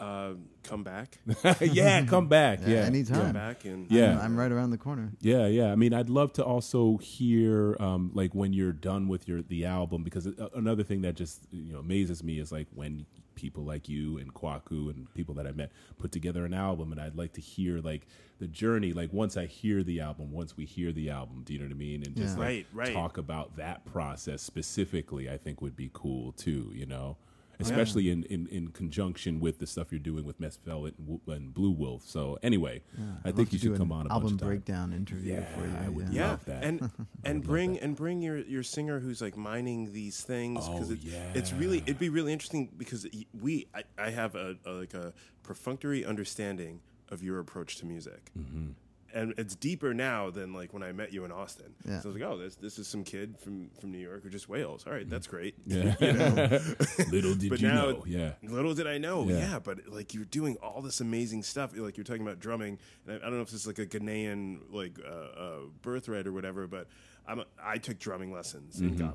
Uh, 0.00 0.32
come 0.62 0.82
back. 0.82 1.18
yeah, 1.60 2.04
come 2.06 2.26
back. 2.26 2.60
Yeah, 2.62 2.68
Yeah, 2.68 2.80
anytime. 2.84 3.20
Come 3.20 3.32
back 3.32 3.64
and 3.66 3.90
Yeah. 3.90 4.12
I'm, 4.12 4.20
I'm 4.20 4.36
right 4.36 4.50
around 4.50 4.70
the 4.70 4.78
corner. 4.78 5.12
Yeah, 5.20 5.46
yeah. 5.46 5.70
I 5.70 5.76
mean, 5.76 5.92
I'd 5.92 6.08
love 6.08 6.32
to 6.34 6.44
also 6.44 6.96
hear, 6.96 7.76
um, 7.78 8.10
like, 8.14 8.34
when 8.34 8.54
you're 8.54 8.72
done 8.72 9.08
with 9.08 9.28
your 9.28 9.42
the 9.42 9.66
album, 9.66 10.02
because 10.02 10.26
another 10.54 10.82
thing 10.82 11.02
that 11.02 11.16
just 11.16 11.42
you 11.52 11.72
know 11.74 11.80
amazes 11.80 12.24
me 12.24 12.38
is 12.40 12.50
like 12.50 12.66
when 12.74 13.04
people 13.34 13.62
like 13.64 13.88
you 13.88 14.18
and 14.18 14.34
Kwaku 14.34 14.90
and 14.90 15.12
people 15.14 15.34
that 15.34 15.46
I 15.46 15.52
met 15.52 15.70
put 15.98 16.12
together 16.12 16.44
an 16.46 16.54
album, 16.54 16.92
and 16.92 17.00
I'd 17.00 17.16
like 17.16 17.34
to 17.34 17.40
hear 17.42 17.80
like 17.80 18.06
the 18.38 18.46
journey. 18.46 18.94
Like 18.94 19.12
once 19.12 19.36
I 19.36 19.44
hear 19.46 19.82
the 19.82 20.00
album, 20.00 20.32
once 20.32 20.56
we 20.56 20.64
hear 20.64 20.92
the 20.92 21.10
album, 21.10 21.42
do 21.44 21.52
you 21.52 21.58
know 21.58 21.66
what 21.66 21.72
I 21.72 21.76
mean? 21.78 22.02
And 22.06 22.16
just 22.16 22.36
Yeah. 22.38 22.44
like 22.44 22.48
Right, 22.48 22.66
right. 22.72 22.92
talk 22.94 23.18
about 23.18 23.56
that 23.56 23.84
process 23.84 24.40
specifically, 24.40 25.28
I 25.28 25.36
think 25.36 25.60
would 25.60 25.76
be 25.76 25.90
cool 25.92 26.32
too. 26.32 26.70
You 26.74 26.86
know. 26.86 27.18
Especially 27.60 28.10
in, 28.10 28.24
in, 28.24 28.46
in 28.48 28.68
conjunction 28.68 29.40
with 29.40 29.58
the 29.58 29.66
stuff 29.66 29.88
you're 29.90 29.98
doing 29.98 30.24
with 30.24 30.40
Miss 30.40 30.56
Velvet 30.56 30.94
and, 30.98 31.20
and 31.26 31.54
Blue 31.54 31.70
Wolf. 31.70 32.02
So 32.06 32.38
anyway, 32.42 32.82
Yeah. 32.98 33.04
I 33.24 33.28
I'd 33.28 33.36
think 33.36 33.52
you 33.52 33.58
should 33.58 33.76
come 33.76 33.92
on 33.92 34.06
a 34.06 34.10
album 34.12 34.30
bunch 34.30 34.32
of 34.34 34.38
times. 34.40 34.48
breakdown 34.48 34.92
interview 34.92 35.34
Yeah, 35.34 35.44
for 35.54 35.66
you. 35.66 35.72
I 35.84 35.88
would 35.88 36.08
yeah, 36.10 36.30
love 36.30 36.44
that. 36.46 36.64
and 36.64 36.90
and 37.24 37.42
bring 37.42 37.78
and 37.78 37.94
bring 37.96 38.22
your 38.22 38.38
your 38.38 38.62
singer 38.62 38.98
who's 39.00 39.20
like 39.20 39.36
mining 39.36 39.92
these 39.92 40.20
things 40.22 40.60
Oh, 40.68 40.82
it, 40.90 40.98
it's 41.34 41.52
really 41.52 41.78
it'd 41.78 41.98
be 41.98 42.08
really 42.08 42.32
interesting 42.32 42.70
because 42.76 43.06
we 43.40 43.66
I, 43.74 43.84
I 43.98 44.10
have 44.10 44.34
a, 44.34 44.56
a 44.64 44.70
like 44.72 44.94
a 44.94 45.12
perfunctory 45.42 46.04
understanding 46.04 46.80
of 47.10 47.22
your 47.22 47.38
approach 47.40 47.76
to 47.78 47.86
music. 47.86 48.30
Mm-hmm. 48.38 48.68
And 49.12 49.34
it's 49.38 49.56
deeper 49.56 49.92
now 49.92 50.30
than 50.30 50.52
like 50.52 50.72
when 50.72 50.82
I 50.82 50.92
met 50.92 51.12
you 51.12 51.24
in 51.24 51.32
Austin. 51.32 51.74
Yeah. 51.84 52.00
So 52.00 52.08
I 52.10 52.12
was 52.12 52.20
like, 52.20 52.30
oh, 52.30 52.38
this 52.38 52.56
this 52.56 52.78
is 52.78 52.86
some 52.88 53.02
kid 53.04 53.38
from 53.38 53.70
from 53.80 53.90
New 53.92 53.98
York 53.98 54.22
who 54.22 54.30
just 54.30 54.48
wails. 54.48 54.86
All 54.86 54.92
right, 54.92 55.08
that's 55.08 55.26
great. 55.26 55.54
Yeah. 55.66 55.94
Little 57.10 57.34
did 57.34 57.50
But 57.50 57.60
you 57.60 57.68
now- 57.68 57.86
know. 57.90 58.04
Yeah. 58.06 58.32
Little 58.42 58.74
did 58.74 58.86
I 58.86 58.98
know, 58.98 59.28
Yeah. 59.28 59.38
yeah. 59.38 59.58
But 59.58 59.88
like 59.88 60.14
you're 60.14 60.24
doing 60.24 60.56
all 60.62 60.82
this 60.82 61.00
amazing 61.00 61.42
stuff. 61.42 61.76
Like 61.76 61.96
you're 61.96 62.04
talking 62.04 62.22
about 62.22 62.38
drumming, 62.40 62.78
and 63.06 63.14
I, 63.14 63.16
I 63.16 63.28
don't 63.28 63.34
know 63.36 63.42
if 63.42 63.50
this 63.50 63.60
is 63.62 63.66
like 63.66 63.78
a 63.78 63.86
Ghanaian 63.86 64.60
like 64.70 64.98
uh, 65.04 65.10
uh, 65.40 65.58
birthright 65.82 66.26
or 66.26 66.32
whatever. 66.32 66.66
But 66.66 66.86
I'm 67.26 67.40
a, 67.40 67.46
I 67.62 67.78
took 67.78 67.98
drumming 67.98 68.32
lessons 68.32 68.80
in 68.80 68.96
Ghana, 68.96 69.14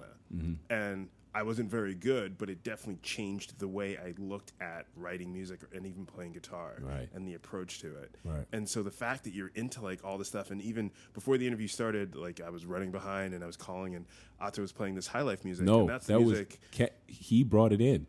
and 0.69 1.09
I 1.37 1.43
wasn't 1.43 1.69
very 1.69 1.93
good, 1.95 2.37
but 2.37 2.49
it 2.49 2.63
definitely 2.63 3.01
changed 3.03 3.59
the 3.59 3.67
way 3.67 3.97
I 3.97 4.13
looked 4.17 4.53
at 4.61 4.85
writing 4.95 5.33
music 5.33 5.59
and 5.73 5.85
even 5.85 6.05
playing 6.05 6.31
guitar 6.31 6.77
Right. 6.81 7.09
and 7.13 7.27
the 7.27 7.33
approach 7.33 7.79
to 7.81 7.87
it. 7.97 8.15
Right. 8.23 8.45
And 8.53 8.69
so 8.69 8.81
the 8.83 8.89
fact 8.91 9.25
that 9.25 9.33
you're 9.33 9.51
into 9.53 9.81
like 9.81 10.05
all 10.05 10.17
this 10.17 10.29
stuff, 10.29 10.49
and 10.49 10.61
even 10.61 10.91
before 11.13 11.37
the 11.37 11.45
interview 11.45 11.67
started, 11.67 12.15
like 12.15 12.39
I 12.39 12.49
was 12.49 12.65
running 12.65 12.91
behind 12.91 13.33
and 13.33 13.43
I 13.43 13.47
was 13.47 13.57
calling, 13.57 13.95
and 13.95 14.05
Otto 14.39 14.61
was 14.61 14.71
playing 14.71 14.95
this 14.95 15.07
high 15.07 15.23
life 15.23 15.43
music. 15.43 15.65
No, 15.65 15.81
and 15.81 15.89
that's 15.89 16.07
that 16.07 16.19
music. 16.21 16.57
was 16.79 16.87
Ke- 16.87 16.93
he 17.05 17.43
brought 17.43 17.73
it 17.73 17.81
in. 17.81 18.07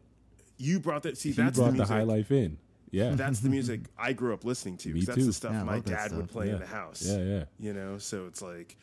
you 0.56 0.78
brought 0.78 1.02
that. 1.02 1.18
See, 1.18 1.30
He 1.30 1.34
that's 1.34 1.58
brought 1.58 1.72
the 1.72 1.78
the, 1.78 1.84
high 1.86 2.04
life 2.04 2.30
in. 2.30 2.58
Yeah, 2.92 3.16
That's 3.16 3.40
the 3.40 3.48
music 3.58 3.80
I 3.98 4.12
grew 4.12 4.34
up 4.34 4.44
listening 4.44 4.76
to. 4.78 4.90
'cause 4.90 4.94
Me 5.00 5.04
that's 5.04 5.18
too. 5.18 5.26
the 5.26 5.32
stuff 5.32 5.52
Yeah, 5.52 5.64
my 5.64 5.74
love 5.74 5.84
that 5.86 6.10
dad 6.10 6.16
would 6.16 6.28
play 6.28 6.46
Yeah. 6.46 6.52
in 6.54 6.60
the 6.60 6.66
house. 6.66 7.04
Yeah, 7.04 7.18
yeah. 7.24 7.44
You 7.58 7.72
know, 7.74 7.98
so 7.98 8.26
it's 8.28 8.40
like 8.40 8.76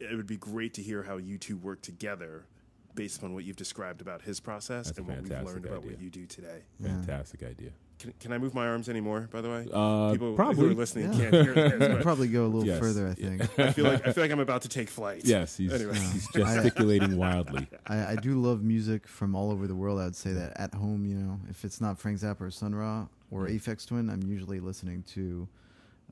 it 0.00 0.16
would 0.16 0.26
be 0.26 0.38
great 0.38 0.72
to 0.74 0.82
hear 0.82 1.02
how 1.02 1.18
you 1.18 1.36
two 1.36 1.58
work 1.58 1.82
together 1.82 2.46
based 2.94 3.18
upon 3.18 3.34
what 3.34 3.44
you've 3.44 3.56
described 3.56 4.00
about 4.00 4.22
his 4.22 4.40
process 4.40 4.86
That's 4.86 4.98
and 4.98 5.06
what 5.06 5.18
we've 5.18 5.28
fantastic 5.28 5.54
learned 5.54 5.66
about 5.66 5.84
what 5.84 6.00
you 6.00 6.10
do 6.10 6.26
today. 6.26 6.62
fantastic 6.82 7.42
idea. 7.42 7.70
Can, 7.98 8.14
can 8.18 8.32
I 8.32 8.38
move 8.38 8.54
my 8.54 8.66
arms 8.66 8.88
anymore? 8.88 9.28
By 9.30 9.42
the 9.42 9.50
way, 9.50 9.68
Uh, 9.72 10.12
people 10.12 10.30
who 10.30 10.36
probably. 10.36 10.68
are 10.70 10.74
listening 10.74 11.12
Yeah. 11.12 11.18
can't 11.30 11.34
hear 11.34 11.54
this, 11.54 11.78
We'll 11.78 11.88
but 11.96 12.02
probably 12.02 12.28
go 12.28 12.46
a 12.46 12.48
little 12.48 12.64
Yes. 12.66 12.78
further, 12.80 13.06
I 13.08 13.12
think. 13.14 13.42
I 13.58 13.72
feel 13.72 13.84
like 13.84 14.06
I 14.06 14.12
feel 14.14 14.24
like 14.24 14.30
I'm 14.30 14.40
about 14.40 14.62
to 14.62 14.68
take 14.68 14.88
flight. 14.88 15.22
Yes, 15.24 15.56
he's 15.58 15.70
Anyway. 15.72 15.94
he's 15.98 16.26
gesticulating 16.32 17.16
wildly. 17.18 17.66
I, 17.86 18.12
I 18.12 18.16
do 18.16 18.40
love 18.40 18.62
music 18.62 19.06
from 19.06 19.34
all 19.34 19.50
over 19.50 19.66
the 19.66 19.74
world. 19.74 20.00
I 20.00 20.04
would 20.04 20.16
say 20.16 20.32
that 20.32 20.58
at 20.58 20.72
home, 20.74 21.04
you 21.04 21.14
know, 21.16 21.40
if 21.50 21.62
it's 21.64 21.80
not 21.80 21.98
Frank 21.98 22.18
Zappa 22.20 22.40
or 22.40 22.50
Sun 22.50 22.74
Ra 22.74 23.06
or 23.30 23.46
Mm. 23.46 23.56
Aphex 23.60 23.86
Twin, 23.86 24.08
I'm 24.10 24.22
usually 24.22 24.60
listening 24.60 25.02
to. 25.14 25.46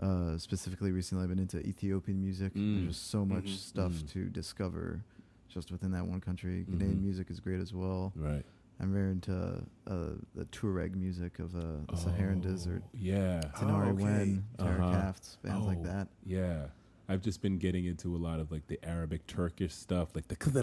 Uh, 0.00 0.38
specifically, 0.38 0.92
recently 0.92 1.24
I've 1.24 1.28
been 1.30 1.40
into 1.40 1.58
Ethiopian 1.66 2.20
music. 2.22 2.54
Mm. 2.54 2.84
There's 2.84 2.96
just 2.96 3.10
so 3.10 3.24
much 3.24 3.46
Mhm. 3.46 3.56
stuff 3.56 3.92
Mm. 3.92 4.12
to 4.12 4.24
discover 4.28 5.02
just 5.48 5.70
within 5.72 5.90
that 5.92 6.06
one 6.06 6.20
country. 6.20 6.64
Ghanaian 6.70 6.96
Mhm. 6.96 7.02
music 7.02 7.30
is 7.30 7.40
great 7.40 7.60
as 7.60 7.72
well. 7.74 8.12
Right. 8.16 8.44
I'm 8.80 8.92
very 8.92 9.10
into 9.10 9.64
uh, 9.88 10.10
the 10.36 10.44
Tuareg 10.52 10.94
music 10.94 11.40
of 11.40 11.56
uh, 11.56 11.60
the 11.90 11.96
Saharan 11.96 12.40
Oh, 12.44 12.48
Desert. 12.48 12.82
Yeah. 12.94 13.40
Tenari 13.56 13.88
okay. 13.94 14.04
Wen, 14.04 14.44
Tara 14.58 14.86
Uh-huh. 14.86 14.92
Kafts, 15.00 15.36
bands 15.42 15.66
like 15.66 15.78
Oh, 15.80 15.84
that. 15.84 16.08
Yeah. 16.24 16.66
I've 17.08 17.22
just 17.22 17.40
been 17.40 17.56
getting 17.58 17.86
into 17.86 18.14
a 18.14 18.18
lot 18.18 18.38
of 18.38 18.52
like 18.52 18.66
the 18.68 18.78
Arabic 18.84 19.26
Turkish 19.26 19.72
stuff, 19.74 20.14
like 20.14 20.28
the 20.28 20.36
kind 20.36 20.56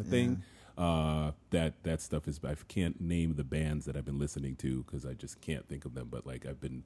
of 0.00 0.06
thing. 0.06 0.42
Uh, 0.78 1.32
that 1.50 1.82
that 1.84 2.00
stuff 2.00 2.26
is. 2.26 2.40
I 2.44 2.54
can't 2.68 3.00
name 3.00 3.34
the 3.34 3.44
bands 3.44 3.84
that 3.86 3.96
I've 3.96 4.04
been 4.04 4.18
listening 4.18 4.56
to 4.56 4.82
because 4.84 5.04
I 5.04 5.14
just 5.14 5.40
can't 5.40 5.68
think 5.68 5.84
of 5.84 5.94
them. 5.94 6.08
But 6.10 6.26
like 6.26 6.46
I've 6.46 6.60
been, 6.60 6.84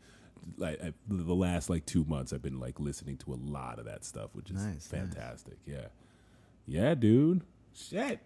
like 0.57 0.83
I, 0.83 0.93
the 1.09 1.35
last 1.35 1.71
like 1.71 1.87
two 1.87 2.05
months, 2.05 2.33
I've 2.33 2.43
been 2.43 2.59
like 2.61 2.81
listening 2.81 3.17
to 3.19 3.33
a 3.35 3.39
lot 3.41 3.79
of 3.79 3.85
that 3.85 4.05
stuff, 4.05 4.31
which 4.35 4.51
is 4.51 4.57
Nice, 4.57 4.75
nice. 4.75 4.87
fantastic. 4.89 5.59
Yeah, 5.67 5.87
yeah, 6.67 6.95
dude. 6.95 7.43
Shit. 7.75 8.21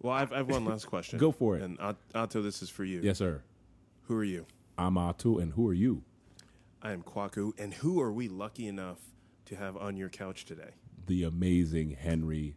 Well, 0.00 0.12
I've, 0.12 0.32
I've 0.32 0.48
one 0.48 0.64
last 0.64 0.84
question. 0.88 1.18
Go 1.18 1.32
for 1.32 1.56
it. 1.56 1.62
And 1.62 1.78
Ot- 1.80 1.96
Otto, 2.14 2.42
this 2.42 2.62
is 2.62 2.68
for 2.70 2.84
you. 2.84 3.00
Yes, 3.02 3.18
sir. 3.18 3.42
Who 4.04 4.16
are 4.16 4.24
you? 4.24 4.46
I'm 4.76 4.94
Atu, 4.94 5.40
and 5.42 5.52
who 5.52 5.66
are 5.68 5.74
you? 5.74 6.02
I 6.82 6.92
am 6.92 7.02
Kwaku, 7.02 7.52
and 7.58 7.72
who 7.72 8.00
are 8.00 8.12
we 8.12 8.28
lucky 8.28 8.66
enough 8.68 8.98
to 9.46 9.56
have 9.56 9.76
on 9.76 9.96
your 9.96 10.08
couch 10.08 10.44
today? 10.44 10.70
the 11.06 11.22
amazing 11.24 11.90
Henry 11.90 12.56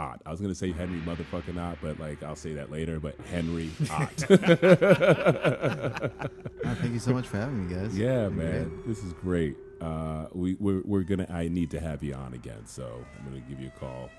Ott. 0.00 0.22
I 0.26 0.30
was 0.30 0.40
gonna 0.40 0.54
say 0.54 0.72
Henry 0.72 0.98
motherfucking 1.00 1.58
Ott, 1.60 1.78
but 1.82 1.98
like 2.00 2.22
I'll 2.22 2.36
say 2.36 2.54
that 2.54 2.70
later. 2.70 2.98
But 3.00 3.16
Henry 3.30 3.70
Ott. 3.90 4.24
Ah, 6.64 6.74
thank 6.80 6.92
you 6.92 6.98
so 7.00 7.12
much 7.12 7.26
for 7.26 7.38
having 7.38 7.66
me, 7.68 7.74
guys. 7.74 7.96
yeah, 7.98 8.24
Been 8.28 8.36
man, 8.36 8.68
great. 8.68 8.86
this 8.86 9.02
is 9.02 9.12
great. 9.14 9.56
Uh, 9.80 10.26
we 10.32 10.54
we're, 10.60 10.82
we're 10.84 11.02
gonna. 11.02 11.26
I 11.30 11.48
need 11.48 11.70
to 11.70 11.80
have 11.80 12.02
you 12.02 12.14
on 12.14 12.34
again, 12.34 12.66
so 12.66 13.04
I'm 13.18 13.24
gonna 13.24 13.40
give 13.48 13.58
you 13.60 13.68
a 13.68 13.80
call 13.80 14.10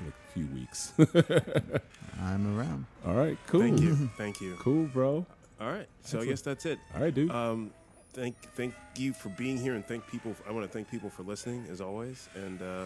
in 0.00 0.06
a 0.08 0.32
few 0.32 0.46
weeks. 0.54 0.92
I'm 2.22 2.58
around. 2.58 2.84
All 3.06 3.14
right, 3.14 3.36
cool. 3.46 3.60
Thank 3.60 3.80
you. 3.80 3.94
Thank 4.18 4.40
you. 4.40 4.56
Cool, 4.60 4.84
bro. 4.86 5.24
All 5.60 5.70
right. 5.72 5.88
So 6.02 6.20
I 6.20 6.26
guess 6.26 6.42
that's 6.42 6.66
it. 6.66 6.78
All 6.94 7.00
right, 7.02 7.14
dude. 7.14 7.30
Um, 7.30 7.70
thank 8.12 8.36
thank 8.54 8.74
you 8.96 9.12
for 9.14 9.30
being 9.30 9.56
here, 9.56 9.74
and 9.74 9.84
thank 9.86 10.06
people. 10.06 10.34
I 10.48 10.52
want 10.52 10.66
to 10.66 10.72
thank 10.72 10.90
people 10.90 11.08
for 11.10 11.22
listening 11.22 11.64
as 11.70 11.80
always. 11.80 12.28
And 12.34 12.60
uh, 12.60 12.84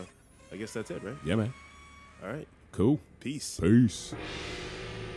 I 0.52 0.56
guess 0.56 0.72
that's 0.72 0.90
it, 0.92 1.02
right? 1.02 1.16
yeah, 1.24 1.34
man. 1.34 1.52
All 2.22 2.30
right. 2.30 2.48
Cool. 2.72 3.00
Peace. 3.20 3.58
Peace. 3.60 4.14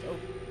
What's 0.06 0.43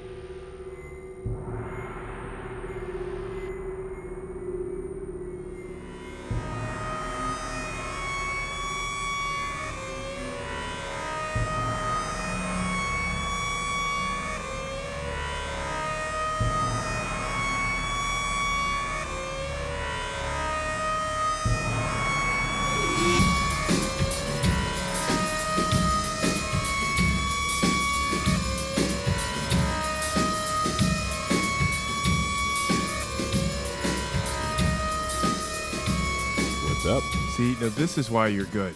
this 37.83 37.99
is 37.99 38.09
why 38.11 38.29
you're 38.29 38.45
good 38.47 38.75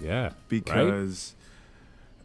Yeah. 0.00 0.22
right? 0.24 0.32
because 0.48 1.34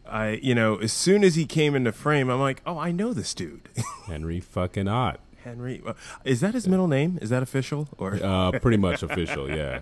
I, 0.06 0.40
you 0.42 0.54
know, 0.54 0.76
as 0.76 0.92
soon 0.92 1.24
as 1.24 1.34
he 1.36 1.46
came 1.46 1.74
into 1.74 1.90
frame, 1.92 2.28
I'm 2.30 2.38
like, 2.40 2.60
oh, 2.66 2.78
I 2.78 2.92
know 2.92 3.12
this 3.12 3.34
dude, 3.34 3.68
Henry 4.06 4.40
fucking 4.40 4.86
Ott. 4.88 5.18
Henry. 5.42 5.82
Is 6.24 6.40
that 6.40 6.54
his 6.54 6.68
middle 6.68 6.86
name? 6.86 7.18
Is 7.20 7.30
that 7.30 7.42
official 7.42 7.88
or? 7.98 8.14
Uh, 8.22 8.52
pretty 8.60 8.76
much 8.76 9.02
official, 9.08 9.50
yeah. 9.50 9.80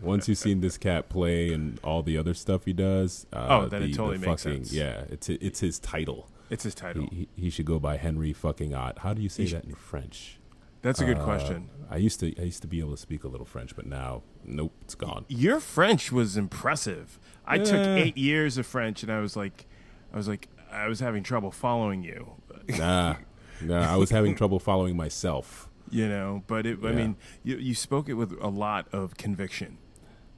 Once 0.00 0.26
you've 0.28 0.38
seen 0.38 0.60
this 0.62 0.78
cat 0.78 1.10
play 1.10 1.52
and 1.52 1.78
all 1.84 2.02
the 2.02 2.16
other 2.16 2.32
stuff 2.32 2.64
he 2.64 2.72
does, 2.72 3.26
uh, 3.32 3.46
Oh, 3.50 3.68
then 3.68 3.82
it 3.82 3.94
totally 3.94 4.16
makes 4.18 4.44
fucking, 4.44 4.64
sense. 4.64 4.72
Yeah, 4.72 5.04
it's 5.10 5.28
it's 5.28 5.60
his 5.60 5.78
title. 5.78 6.28
It's 6.48 6.62
his 6.64 6.74
title. 6.74 7.08
He, 7.10 7.28
he, 7.36 7.42
he 7.42 7.50
should 7.50 7.66
go 7.66 7.78
by 7.78 7.96
Henry 7.98 8.32
fucking 8.32 8.72
Ott. 8.74 9.00
How 9.00 9.12
do 9.12 9.20
you 9.20 9.28
say 9.28 9.44
He 9.44 9.52
that 9.52 9.64
in 9.64 9.74
French? 9.74 10.38
That's 10.82 11.00
a 11.00 11.04
good 11.04 11.18
Uh, 11.18 11.24
question. 11.24 11.70
I 11.90 11.96
used 11.96 12.20
to 12.20 12.34
I 12.38 12.42
used 12.44 12.62
to 12.62 12.68
be 12.68 12.80
able 12.80 12.90
to 12.92 12.96
speak 12.96 13.24
a 13.24 13.28
little 13.28 13.46
French, 13.46 13.74
but 13.76 13.86
now 13.86 14.22
nope, 14.44 14.72
it's 14.82 14.94
gone. 14.94 15.24
Your 15.28 15.60
French 15.60 16.10
was 16.12 16.36
impressive. 16.36 17.18
I 17.46 17.58
took 17.58 17.86
eight 17.86 18.16
years 18.18 18.58
of 18.58 18.66
French, 18.66 19.02
and 19.04 19.12
I 19.12 19.20
was 19.20 19.36
like, 19.36 19.66
I 20.12 20.16
was 20.16 20.26
like, 20.28 20.48
I 20.70 20.88
was 20.88 20.98
having 21.00 21.22
trouble 21.22 21.50
following 21.52 22.02
you. 22.02 22.32
Nah, 22.68 23.16
nah. 23.62 23.92
I 23.92 23.96
was 23.96 24.10
having 24.10 24.34
trouble 24.40 24.58
following 24.58 24.96
myself. 24.96 25.68
you 25.88 26.08
know 26.08 26.42
but 26.48 26.66
it 26.66 26.78
i 26.82 26.90
mean 26.90 27.14
you, 27.44 27.56
you 27.58 27.72
spoke 27.72 28.08
it 28.08 28.14
with 28.14 28.32
a 28.40 28.48
lot 28.48 28.88
of 28.92 29.16
conviction 29.16 29.78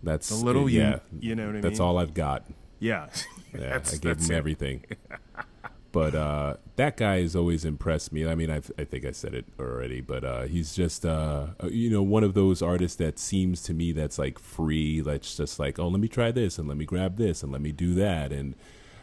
That's 0.03 0.31
a 0.31 0.35
little 0.37 0.69
yeah. 0.69 0.99
you 1.11 1.31
you 1.31 1.35
know 1.35 1.45
what 1.47 1.49
i 1.49 1.53
mean. 1.53 1.63
That's 1.63 1.81
all 1.81 1.97
I've 1.97 2.13
got. 2.13 2.45
yeah 2.79 3.09
Yeah, 3.55 3.61
That's- 3.61 3.95
I 3.95 3.97
gave 3.97 4.03
that's 4.03 4.29
him 4.29 4.35
it. 4.35 4.39
everything. 4.39 4.85
but 5.99 6.15
uh, 6.15 6.55
that 6.77 6.97
guy 6.97 7.23
has 7.23 7.35
always 7.35 7.65
impressed 7.65 8.13
me. 8.13 8.25
I 8.25 8.37
mean, 8.37 8.51
I've, 8.51 8.71
I 8.79 8.85
think 8.85 9.05
I 9.05 9.11
said 9.11 9.35
it 9.35 9.47
already, 9.59 10.01
but 10.01 10.23
uh, 10.23 10.43
he's 10.43 10.73
just, 10.73 11.05
uh, 11.05 11.49
uh, 11.61 11.67
you 11.67 11.91
know, 11.91 12.03
one 12.05 12.23
of 12.23 12.35
those 12.35 12.63
artists 12.63 12.97
that 12.99 13.19
seems 13.19 13.63
to 13.65 13.75
me 13.75 13.91
that's 13.91 14.17
like 14.17 14.39
free. 14.39 15.01
That's 15.01 15.37
just 15.37 15.59
like, 15.59 15.81
oh, 15.81 15.89
let 15.89 15.99
me 15.99 16.07
try 16.07 16.31
this 16.31 16.57
and 16.57 16.69
let 16.69 16.77
me 16.77 16.85
grab 16.85 17.17
this 17.17 17.43
and 17.43 17.51
let 17.51 17.61
me 17.61 17.73
do 17.73 17.95
that. 17.95 18.31
And, 18.33 18.55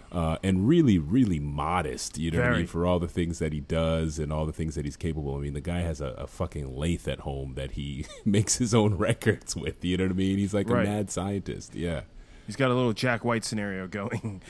uh, 0.09 0.38
and 0.41 0.69
really, 0.69 0.97
really 0.97 1.38
modest, 1.41 2.17
you 2.17 2.31
know 2.31 2.39
what 2.39 2.53
I 2.53 2.57
mean, 2.59 2.67
for 2.67 2.85
all 2.85 2.99
the 2.99 3.09
things 3.09 3.39
that 3.39 3.51
he 3.51 3.59
does 3.59 4.17
and 4.17 4.31
all 4.31 4.45
the 4.45 4.53
things 4.53 4.76
that 4.76 4.85
he's 4.85 4.95
capable. 4.95 5.35
I 5.35 5.39
mean, 5.39 5.51
the 5.53 5.59
guy 5.59 5.80
has 5.81 5.99
a, 5.99 6.11
a 6.11 6.27
fucking 6.27 6.77
lathe 6.77 7.09
at 7.09 7.19
home 7.19 7.55
that 7.55 7.72
he 7.72 8.05
makes 8.26 8.55
his 8.59 8.73
own 8.73 8.95
records 9.09 9.53
with. 9.53 9.84
You 9.84 9.97
know 9.97 10.05
what 10.05 10.11
I 10.11 10.15
mean? 10.15 10.38
He's 10.38 10.53
like 10.53 10.69
Right. 10.69 10.88
a 10.88 10.89
mad 10.89 11.11
scientist. 11.11 11.76
Yeah. 11.76 12.03
He's 12.45 12.55
got 12.55 12.72
a 12.72 12.73
little 12.73 12.93
jack 12.93 13.23
white 13.26 13.43
scenario 13.43 13.88
going 13.99 14.41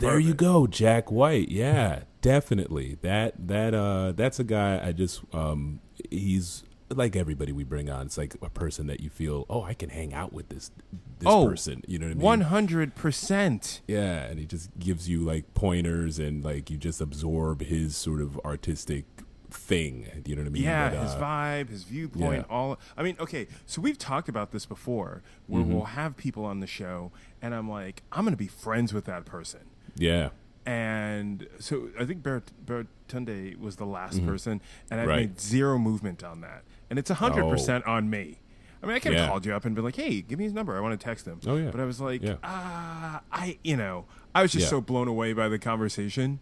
There 0.00 0.18
you 0.18 0.34
go, 0.34 0.66
Jack 0.66 1.10
White. 1.10 1.48
Yeah, 1.48 2.00
definitely. 2.22 2.98
That 3.02 3.48
that 3.48 3.74
uh 3.74 4.12
that's 4.12 4.38
a 4.38 4.44
guy 4.44 4.80
I 4.84 4.92
just 4.92 5.22
um 5.32 5.80
he's 6.10 6.64
like 6.92 7.14
everybody 7.14 7.52
we 7.52 7.62
bring 7.64 7.88
on. 7.88 8.06
It's 8.06 8.18
like 8.18 8.34
a 8.42 8.50
person 8.50 8.88
that 8.88 9.00
you 9.00 9.10
feel, 9.10 9.46
"Oh, 9.48 9.62
I 9.62 9.74
can 9.74 9.90
hang 9.90 10.12
out 10.12 10.32
with 10.32 10.48
this 10.48 10.72
this 11.20 11.26
Oh, 11.28 11.46
person." 11.48 11.82
You 11.86 11.98
know 12.00 12.06
what 12.06 12.10
I 12.10 12.14
mean? 12.14 12.22
One 12.24 12.40
hundred 12.42 12.94
percent. 12.96 13.80
Yeah, 13.86 14.24
and 14.24 14.40
he 14.40 14.46
just 14.46 14.70
gives 14.78 15.08
you 15.08 15.20
like 15.20 15.54
pointers 15.54 16.18
and 16.18 16.44
like 16.44 16.68
you 16.68 16.76
just 16.76 17.00
absorb 17.00 17.62
his 17.62 17.96
sort 17.96 18.20
of 18.20 18.38
artistic 18.44 19.04
thing. 19.52 20.22
You 20.26 20.36
know 20.36 20.42
what 20.42 20.48
I 20.48 20.50
mean? 20.52 20.62
Yeah, 20.62 20.90
But, 20.90 21.02
his 21.02 21.12
uh, 21.12 21.20
vibe, 21.20 21.68
his 21.70 21.84
viewpoint, 21.84 22.46
yeah. 22.48 22.54
all. 22.54 22.78
I 22.96 23.02
mean, 23.02 23.16
okay, 23.20 23.46
so 23.66 23.80
we've 23.82 23.98
talked 23.98 24.28
about 24.28 24.52
this 24.52 24.66
before, 24.66 25.22
where 25.46 25.62
Mm-hmm. 25.62 25.72
we'll 25.74 25.84
have 25.84 26.16
people 26.16 26.44
on 26.44 26.60
the 26.60 26.66
show, 26.66 27.12
and 27.42 27.54
I'm 27.54 27.68
like, 27.68 28.02
I'm 28.12 28.24
going 28.24 28.32
to 28.32 28.38
be 28.38 28.46
friends 28.48 28.92
with 28.94 29.04
that 29.06 29.24
person. 29.24 29.60
Yeah. 29.96 30.30
And 30.66 31.48
so 31.58 31.88
I 31.98 32.04
think 32.04 32.22
Bert, 32.22 32.50
Bertunde 32.64 33.58
was 33.58 33.76
the 33.76 33.86
last 33.86 34.24
person, 34.26 34.60
and 34.90 35.00
Mm-hmm. 35.00 35.08
Right. 35.08 35.16
made 35.20 35.40
zero 35.40 35.78
movement 35.78 36.22
on 36.22 36.40
that. 36.42 36.62
And 36.90 36.98
it's 36.98 37.10
100% 37.10 37.86
on 37.88 38.10
me. 38.10 38.38
I 38.82 38.86
mean, 38.86 38.96
I 38.96 38.98
could 38.98 39.12
have 39.12 39.22
Yeah. 39.22 39.28
called 39.28 39.44
you 39.46 39.54
up 39.54 39.64
and 39.66 39.74
been 39.74 39.84
like, 39.84 39.96
"Hey, 39.96 40.22
give 40.22 40.38
me 40.38 40.44
his 40.44 40.54
number. 40.54 40.74
I 40.76 40.80
want 40.80 40.98
to 40.98 41.04
text 41.04 41.26
him." 41.26 41.38
Oh, 41.46 41.56
yeah. 41.56 41.70
But 41.70 41.80
I 41.80 41.84
was 41.84 42.00
like, 42.00 42.22
Yeah. 42.22 42.36
ah, 42.42 43.20
I, 43.30 43.58
you 43.62 43.76
know, 43.76 44.06
I 44.34 44.40
was 44.42 44.52
just 44.52 44.64
Yeah. 44.64 44.70
so 44.70 44.80
blown 44.80 45.06
away 45.06 45.34
by 45.34 45.48
the 45.48 45.58
conversation. 45.58 46.38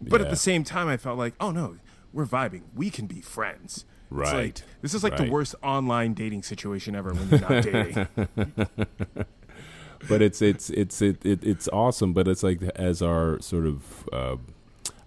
But 0.00 0.20
at 0.22 0.30
the 0.30 0.36
same 0.36 0.64
time, 0.64 0.88
I 0.88 0.96
felt 0.96 1.18
like, 1.18 1.34
oh 1.38 1.50
no, 1.50 1.76
we're 2.12 2.26
vibing. 2.26 2.62
We 2.74 2.90
can 2.90 3.06
be 3.06 3.20
friends. 3.20 3.84
It's 4.10 4.18
like- 4.18 4.32
Right. 4.34 4.62
this 4.82 4.92
is 4.94 5.02
like 5.02 5.16
the 5.16 5.30
worst 5.30 5.54
online 5.62 6.12
dating 6.12 6.42
situation 6.42 6.94
ever 6.94 7.14
when 7.14 7.28
you're 7.30 7.40
not 7.40 7.62
dating. 7.64 8.06
but 10.08 10.20
it's 10.22 10.42
it's 10.42 10.70
it's 10.70 11.00
it, 11.00 11.24
it 11.24 11.44
it's 11.44 11.68
awesome. 11.68 12.12
But 12.12 12.28
it's 12.28 12.42
like 12.42 12.62
as 12.76 13.02
our 13.02 13.40
sort 13.40 13.66
of. 13.66 14.08
Uh, 14.12 14.36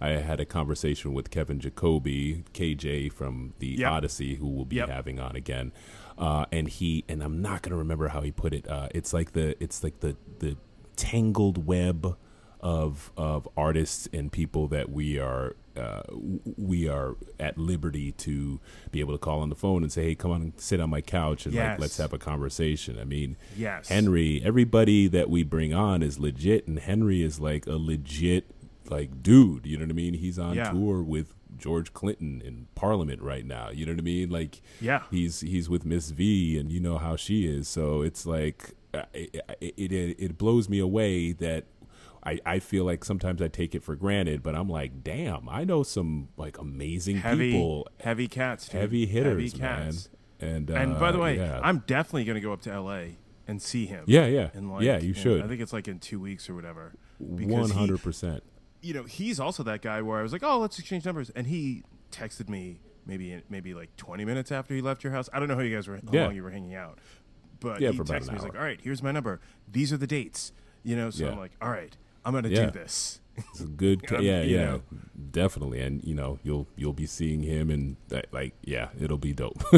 I 0.01 0.09
had 0.09 0.39
a 0.41 0.45
conversation 0.45 1.13
with 1.13 1.31
Kevin 1.31 1.59
Jacoby, 1.59 2.43
KJ 2.53 3.13
from 3.13 3.53
the 3.59 3.67
Yep. 3.79 3.91
Odyssey, 3.91 4.35
who 4.35 4.47
we'll 4.47 4.65
be 4.65 4.75
Yep. 4.75 4.89
having 4.89 5.19
on 5.19 5.35
again. 5.37 5.71
Uh, 6.17 6.45
and 6.51 6.67
he 6.67 7.05
and 7.07 7.23
I'm 7.23 7.41
not 7.41 7.61
gonna 7.61 7.77
remember 7.77 8.09
how 8.09 8.21
he 8.21 8.31
put 8.31 8.53
it. 8.53 8.67
Uh, 8.67 8.89
it's 8.93 9.13
like 9.13 9.31
the 9.31 9.61
it's 9.63 9.83
like 9.83 10.01
the 10.01 10.15
the 10.39 10.57
tangled 10.95 11.65
web 11.65 12.17
of 12.59 13.11
of 13.15 13.47
artists 13.55 14.07
and 14.11 14.31
people 14.31 14.67
that 14.69 14.89
we 14.91 15.17
are 15.17 15.55
uh, 15.77 16.01
we 16.57 16.87
are 16.87 17.15
at 17.39 17.57
liberty 17.57 18.11
to 18.13 18.59
be 18.91 18.99
able 18.99 19.13
to 19.13 19.17
call 19.19 19.39
on 19.41 19.49
the 19.49 19.55
phone 19.55 19.83
and 19.83 19.91
say, 19.91 20.03
"Hey, 20.05 20.15
come 20.15 20.31
on, 20.31 20.41
and 20.41 20.53
sit 20.57 20.79
on 20.79 20.89
my 20.89 21.01
couch 21.01 21.45
and 21.45 21.53
Yes. 21.53 21.71
like 21.71 21.79
let's 21.79 21.97
have 21.97 22.13
a 22.13 22.17
conversation." 22.17 22.97
I 22.99 23.03
mean, 23.03 23.35
Yes. 23.57 23.89
Henry, 23.89 24.41
everybody 24.43 25.07
that 25.07 25.29
we 25.29 25.43
bring 25.43 25.73
on 25.73 26.01
is 26.03 26.19
legit, 26.19 26.67
and 26.67 26.79
Henry 26.79 27.21
is 27.21 27.39
like 27.39 27.67
a 27.67 27.75
legit 27.77 28.45
like 28.89 29.21
dude. 29.23 29.65
You 29.65 29.77
know 29.77 29.85
what 29.85 29.89
I 29.91 29.93
mean? 29.93 30.13
He's 30.15 30.37
on 30.39 30.55
Yeah. 30.55 30.71
tour 30.71 31.01
with 31.01 31.33
George 31.57 31.93
Clinton 31.93 32.41
in 32.45 32.67
Parliament 32.75 33.21
right 33.21 33.45
now. 33.45 33.69
You 33.69 33.85
know 33.85 33.93
what 33.93 33.99
I 33.99 34.03
mean? 34.03 34.29
Like, 34.29 34.61
Yeah. 34.81 35.03
he's 35.09 35.39
he's 35.41 35.69
with 35.69 35.85
Miss 35.85 36.11
V, 36.11 36.57
and 36.59 36.71
you 36.71 36.79
know 36.79 36.97
how 36.97 37.15
she 37.15 37.45
is. 37.45 37.67
So 37.67 38.01
it's 38.01 38.25
like 38.25 38.73
it, 39.13 39.43
it, 39.59 39.91
it 40.19 40.37
blows 40.37 40.69
me 40.69 40.79
away 40.79 41.31
that. 41.33 41.65
I, 42.25 42.39
I 42.45 42.59
feel 42.59 42.85
like 42.85 43.05
sometimes 43.05 43.41
I 43.41 43.47
take 43.47 43.75
it 43.75 43.83
for 43.83 43.95
granted, 43.95 44.41
but 44.41 44.55
I'm 44.55 44.67
like, 44.69 45.03
damn, 45.03 45.47
I 45.47 45.63
know 45.63 45.83
some 45.83 46.29
like 46.37 46.57
amazing 46.57 47.17
heavy, 47.17 47.51
people, 47.51 47.87
heavy 47.99 48.27
cats, 48.27 48.67
dude. 48.67 48.81
heavy 48.81 49.05
hitters, 49.05 49.51
heavy 49.53 49.61
man. 49.63 49.85
cats. 49.85 50.09
And 50.39 50.71
uh, 50.71 50.73
And 50.75 50.99
by 50.99 51.11
the 51.11 51.19
way, 51.19 51.37
yeah. 51.37 51.59
I'm 51.63 51.83
definitely 51.87 52.25
going 52.25 52.35
to 52.35 52.41
go 52.41 52.51
up 52.51 52.61
to 52.63 52.79
LA 52.81 53.01
and 53.47 53.61
see 53.61 53.85
him. 53.85 54.05
yeah, 54.07 54.25
yeah, 54.25 54.49
like, 54.55 54.83
yeah, 54.83 54.97
you 54.97 55.13
should. 55.13 55.43
I 55.43 55.47
think 55.47 55.61
it's 55.61 55.71
like 55.73 55.87
in 55.87 55.99
two 55.99 56.19
weeks 56.19 56.49
or 56.49 56.55
whatever. 56.55 56.93
Because 57.35 57.71
hundred 57.71 58.01
percent. 58.01 58.43
you 58.81 58.93
know, 58.93 59.03
he's 59.03 59.39
also 59.39 59.63
that 59.63 59.81
guy 59.81 60.01
where 60.01 60.19
I 60.19 60.23
was 60.23 60.33
like, 60.33 60.43
oh, 60.43 60.57
let's 60.59 60.77
exchange 60.79 61.05
numbers, 61.05 61.29
and 61.29 61.47
he 61.47 61.83
texted 62.11 62.49
me 62.49 62.79
maybe 63.05 63.41
maybe 63.49 63.73
like 63.75 63.95
20 63.97 64.25
minutes 64.25 64.51
after 64.51 64.73
he 64.73 64.81
left 64.81 65.03
your 65.03 65.13
house. 65.13 65.29
I 65.31 65.39
don't 65.39 65.47
know 65.47 65.55
how 65.55 65.61
you 65.61 65.73
guys 65.75 65.87
were, 65.87 65.95
how 65.97 66.01
Yeah. 66.11 66.25
long 66.25 66.35
you 66.35 66.41
were 66.43 66.49
hanging 66.49 66.73
out, 66.75 66.97
but 67.59 67.79
Yeah, 67.79 67.91
he 67.91 67.99
texted 67.99 68.27
me. 68.29 68.33
He's 68.33 68.43
like, 68.43 68.55
all 68.55 68.61
right, 68.63 68.79
here's 68.81 69.03
my 69.03 69.11
number. 69.11 69.39
These 69.71 69.93
are 69.93 69.97
the 69.97 70.07
dates. 70.07 70.51
You 70.83 70.95
know, 70.95 71.09
so 71.11 71.25
Yeah. 71.25 71.31
I'm 71.31 71.37
like, 71.39 71.51
all 71.61 71.69
right, 71.69 71.95
I'm 72.25 72.33
gonna 72.33 72.49
Yeah. 72.49 72.65
do 72.65 72.71
this. 72.71 73.19
It's 73.37 73.61
a 73.61 73.65
good, 73.65 74.09
Um, 74.11 74.21
yeah, 74.23 74.41
yeah, 74.41 74.77
definitely, 75.31 75.81
and 75.81 76.03
you 76.03 76.15
know 76.15 76.39
you'll 76.43 76.67
you'll 76.75 76.93
be 76.93 77.05
seeing 77.05 77.41
him, 77.43 77.69
and 77.69 77.97
that, 78.09 78.27
like, 78.31 78.53
yeah, 78.63 78.89
it'll 78.99 79.17
be 79.17 79.33
dope. 79.33 79.61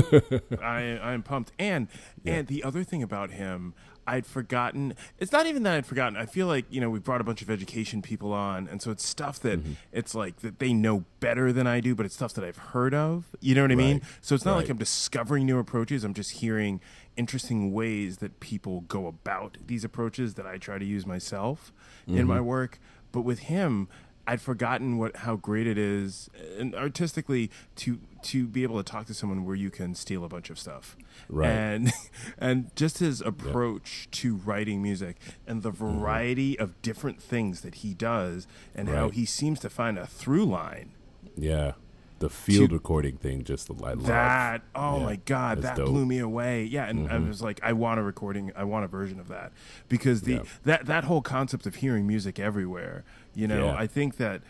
I 0.61 0.99
I'm 1.01 1.23
pumped. 1.23 1.51
And 1.59 1.87
Yeah. 2.23 2.35
and 2.35 2.47
the 2.47 2.63
other 2.63 2.83
thing 2.83 3.01
about 3.03 3.31
him, 3.31 3.73
I'd 4.05 4.25
forgotten. 4.25 4.93
It's 5.17 5.31
not 5.31 5.47
even 5.47 5.63
that 5.63 5.73
I'd 5.75 5.85
forgotten. 5.85 6.17
I 6.17 6.25
feel 6.25 6.47
like 6.47 6.65
you 6.69 6.79
know 6.81 6.89
we 6.89 6.99
brought 6.99 7.21
a 7.21 7.23
bunch 7.23 7.41
of 7.41 7.49
education 7.49 8.01
people 8.01 8.33
on, 8.33 8.67
and 8.67 8.81
so 8.81 8.91
it's 8.91 9.05
stuff 9.05 9.39
that 9.41 9.59
Mm-hmm. 9.59 9.71
it's 9.91 10.13
like 10.13 10.37
that 10.37 10.59
they 10.59 10.73
know 10.73 11.05
better 11.19 11.51
than 11.51 11.65
I 11.67 11.79
do, 11.79 11.95
but 11.95 12.05
it's 12.05 12.15
stuff 12.15 12.33
that 12.33 12.43
I've 12.43 12.57
heard 12.57 12.93
of. 12.93 13.25
You 13.41 13.55
know 13.55 13.63
what 13.63 13.71
I 13.71 13.75
mean? 13.75 14.01
So 14.21 14.35
it's 14.35 14.45
not 14.45 14.55
like 14.55 14.69
I'm 14.69 14.77
discovering 14.77 15.45
new 15.45 15.57
approaches. 15.59 16.03
I'm 16.03 16.13
just 16.13 16.31
hearing 16.31 16.79
interesting 17.15 17.71
ways 17.73 18.17
that 18.17 18.39
people 18.39 18.81
go 18.81 19.07
about 19.07 19.57
these 19.65 19.83
approaches 19.83 20.35
that 20.35 20.45
I 20.45 20.57
try 20.59 20.77
to 20.77 20.85
use 20.85 21.05
myself 21.05 21.71
in 22.05 22.13
Mm-hmm. 22.15 22.27
my 22.27 22.39
work. 22.41 22.79
But 23.11 23.21
with 23.21 23.39
him, 23.39 23.87
I'd 24.29 24.41
forgotten 24.41 24.97
what 24.97 25.17
how 25.17 25.37
great 25.37 25.67
it 25.67 25.77
is, 25.77 26.29
and 26.59 26.75
artistically 26.75 27.49
to 27.77 27.99
to 28.23 28.45
be 28.45 28.63
able 28.63 28.77
to 28.77 28.83
talk 28.83 29.05
to 29.07 29.13
someone 29.13 29.45
where 29.45 29.55
you 29.55 29.69
can 29.69 29.95
steal 29.95 30.25
a 30.25 30.27
bunch 30.29 30.49
of 30.49 30.59
stuff, 30.59 30.97
Right. 31.29 31.49
And 31.49 31.93
and 32.37 32.75
just 32.75 32.97
his 32.99 33.21
approach 33.21 34.09
to 34.11 34.35
writing 34.35 34.81
music 34.83 35.15
and 35.47 35.63
the 35.63 35.71
variety 35.71 36.59
of 36.59 36.81
different 36.81 37.21
things 37.21 37.61
that 37.61 37.75
he 37.75 37.93
does, 37.93 38.47
and 38.75 38.89
how 38.89 39.07
Mm-hmm. 39.07 39.15
He 39.15 39.25
seems 39.25 39.59
to 39.61 39.69
find 39.69 39.97
a 39.97 40.05
through 40.05 40.45
line. 40.45 40.91
yeah, 41.37 41.73
the 42.19 42.29
field 42.29 42.69
To- 42.69 42.75
recording 42.75 43.17
thing, 43.17 43.43
just 43.43 43.69
I 43.69 43.73
love 43.73 44.05
That 44.05 44.61
oh 44.75 44.97
Yeah, 44.99 45.05
my 45.05 45.15
god, 45.25 45.61
that 45.61 45.75
dope. 45.77 45.87
blew 45.87 46.05
me 46.05 46.19
away. 46.19 46.63
Yeah, 46.63 46.85
and 46.85 47.07
I 47.07 47.13
mm-hmm. 47.13 47.27
was 47.27 47.41
like, 47.41 47.59
I 47.63 47.73
want 47.73 47.99
a 47.99 48.03
recording, 48.03 48.51
I 48.55 48.63
want 48.63 48.85
a 48.85 48.87
version 48.87 49.19
of 49.19 49.27
that 49.27 49.51
because 49.87 50.21
the 50.21 50.33
Yeah. 50.33 50.43
that 50.63 50.85
that 50.85 51.03
whole 51.05 51.21
concept 51.21 51.65
of 51.65 51.75
hearing 51.75 52.07
music 52.07 52.39
everywhere. 52.39 53.03
You 53.35 53.47
know, 53.47 53.65
Yeah. 53.67 53.75
I 53.75 53.87
think 53.87 54.17
that 54.17 54.41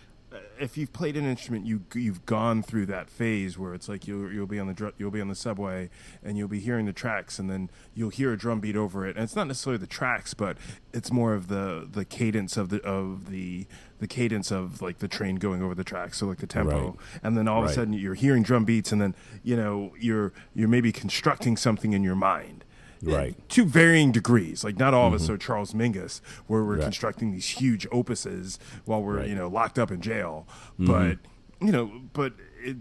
if 0.59 0.77
you've 0.77 0.93
played 0.93 1.15
an 1.17 1.25
instrument, 1.25 1.65
you 1.65 1.81
you've 1.93 2.25
gone 2.25 2.63
through 2.63 2.85
that 2.87 3.09
phase 3.09 3.57
where 3.57 3.73
it's 3.73 3.87
like 3.89 4.07
you'll 4.07 4.31
you'll 4.31 4.47
be 4.47 4.59
on 4.59 4.67
the 4.67 4.73
dr- 4.73 4.93
you'll 4.97 5.11
be 5.11 5.21
on 5.21 5.27
the 5.27 5.35
subway 5.35 5.89
and 6.23 6.37
you'll 6.37 6.47
be 6.47 6.59
hearing 6.59 6.85
the 6.85 6.93
tracks, 6.93 7.39
and 7.39 7.49
then 7.49 7.69
you'll 7.93 8.09
hear 8.09 8.31
a 8.33 8.37
drum 8.37 8.59
beat 8.59 8.75
over 8.75 9.05
it, 9.05 9.15
and 9.15 9.23
it's 9.23 9.35
not 9.35 9.47
necessarily 9.47 9.77
the 9.77 9.87
tracks, 9.87 10.33
but 10.33 10.57
it's 10.93 11.11
more 11.11 11.33
of 11.33 11.47
the 11.47 11.87
the 11.91 12.05
cadence 12.05 12.57
of 12.57 12.69
the 12.69 12.81
of 12.83 13.29
the 13.29 13.65
the 13.99 14.07
cadence 14.07 14.51
of 14.51 14.81
like 14.81 14.99
the 14.99 15.07
train 15.07 15.35
going 15.37 15.61
over 15.61 15.73
the 15.75 15.83
tracks, 15.83 16.17
so 16.19 16.27
like 16.27 16.37
the 16.39 16.47
tempo, 16.47 16.89
Right. 16.91 16.95
and 17.23 17.37
then 17.37 17.47
all 17.47 17.63
of 17.63 17.69
a 17.69 17.73
sudden 17.73 17.93
you're 17.93 18.13
hearing 18.13 18.43
drum 18.43 18.63
beats, 18.65 18.91
and 18.91 19.01
then 19.01 19.15
you 19.43 19.55
know 19.55 19.93
you're 19.99 20.33
you're 20.55 20.67
maybe 20.67 20.91
constructing 20.91 21.57
something 21.57 21.93
in 21.93 22.03
your 22.03 22.15
mind. 22.15 22.63
Right. 23.01 23.35
To 23.49 23.65
varying 23.65 24.11
degrees, 24.11 24.63
like 24.63 24.77
not 24.77 24.93
all 24.93 25.07
of 25.07 25.13
us 25.13 25.29
are 25.29 25.37
Charles 25.37 25.73
Mingus, 25.73 26.21
where 26.47 26.63
we're 26.63 26.75
Right. 26.75 26.83
constructing 26.83 27.31
these 27.31 27.47
huge 27.47 27.87
opuses 27.89 28.57
while 28.85 29.01
we're 29.03 29.15
Right. 29.17 29.21
Mm-hmm. 29.23 29.29
you 29.29 29.35
know 29.35 29.47
locked 29.47 29.77
up 29.79 29.91
in 29.91 30.01
jail. 30.01 30.47
But 30.79 31.19
you 31.61 31.71
know, 31.71 31.91
but 32.13 32.33
it, 32.63 32.77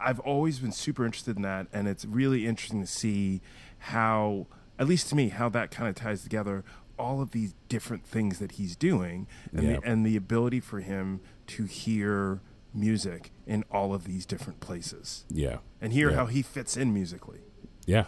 I've 0.00 0.20
always 0.20 0.58
been 0.60 0.72
super 0.72 1.04
interested 1.04 1.36
in 1.36 1.42
that, 1.42 1.66
and 1.72 1.88
it's 1.88 2.04
really 2.04 2.46
interesting 2.46 2.80
to 2.80 2.86
see 2.86 3.40
how, 3.78 4.46
at 4.78 4.86
least 4.86 5.08
to 5.10 5.16
me, 5.16 5.28
how 5.28 5.48
that 5.50 5.70
kind 5.70 5.88
of 5.88 5.94
ties 5.94 6.22
together 6.22 6.64
all 6.98 7.20
of 7.20 7.30
these 7.32 7.54
different 7.68 8.04
things 8.06 8.38
that 8.38 8.52
he's 8.52 8.76
doing, 8.76 9.26
and 9.52 9.62
Yeah. 9.62 9.72
the, 9.80 9.82
and 9.88 10.06
the 10.06 10.16
ability 10.16 10.60
for 10.60 10.80
him 10.80 11.20
to 11.48 11.64
hear 11.64 12.40
music 12.74 13.32
in 13.46 13.64
all 13.70 13.92
of 13.94 14.04
these 14.04 14.24
different 14.26 14.60
places 14.60 15.24
Yeah, 15.30 15.58
and 15.80 15.92
hear 15.92 16.10
Yeah. 16.10 16.16
how 16.16 16.26
he 16.26 16.42
fits 16.42 16.76
in 16.76 16.92
musically. 16.92 17.40
yeah, 17.86 18.06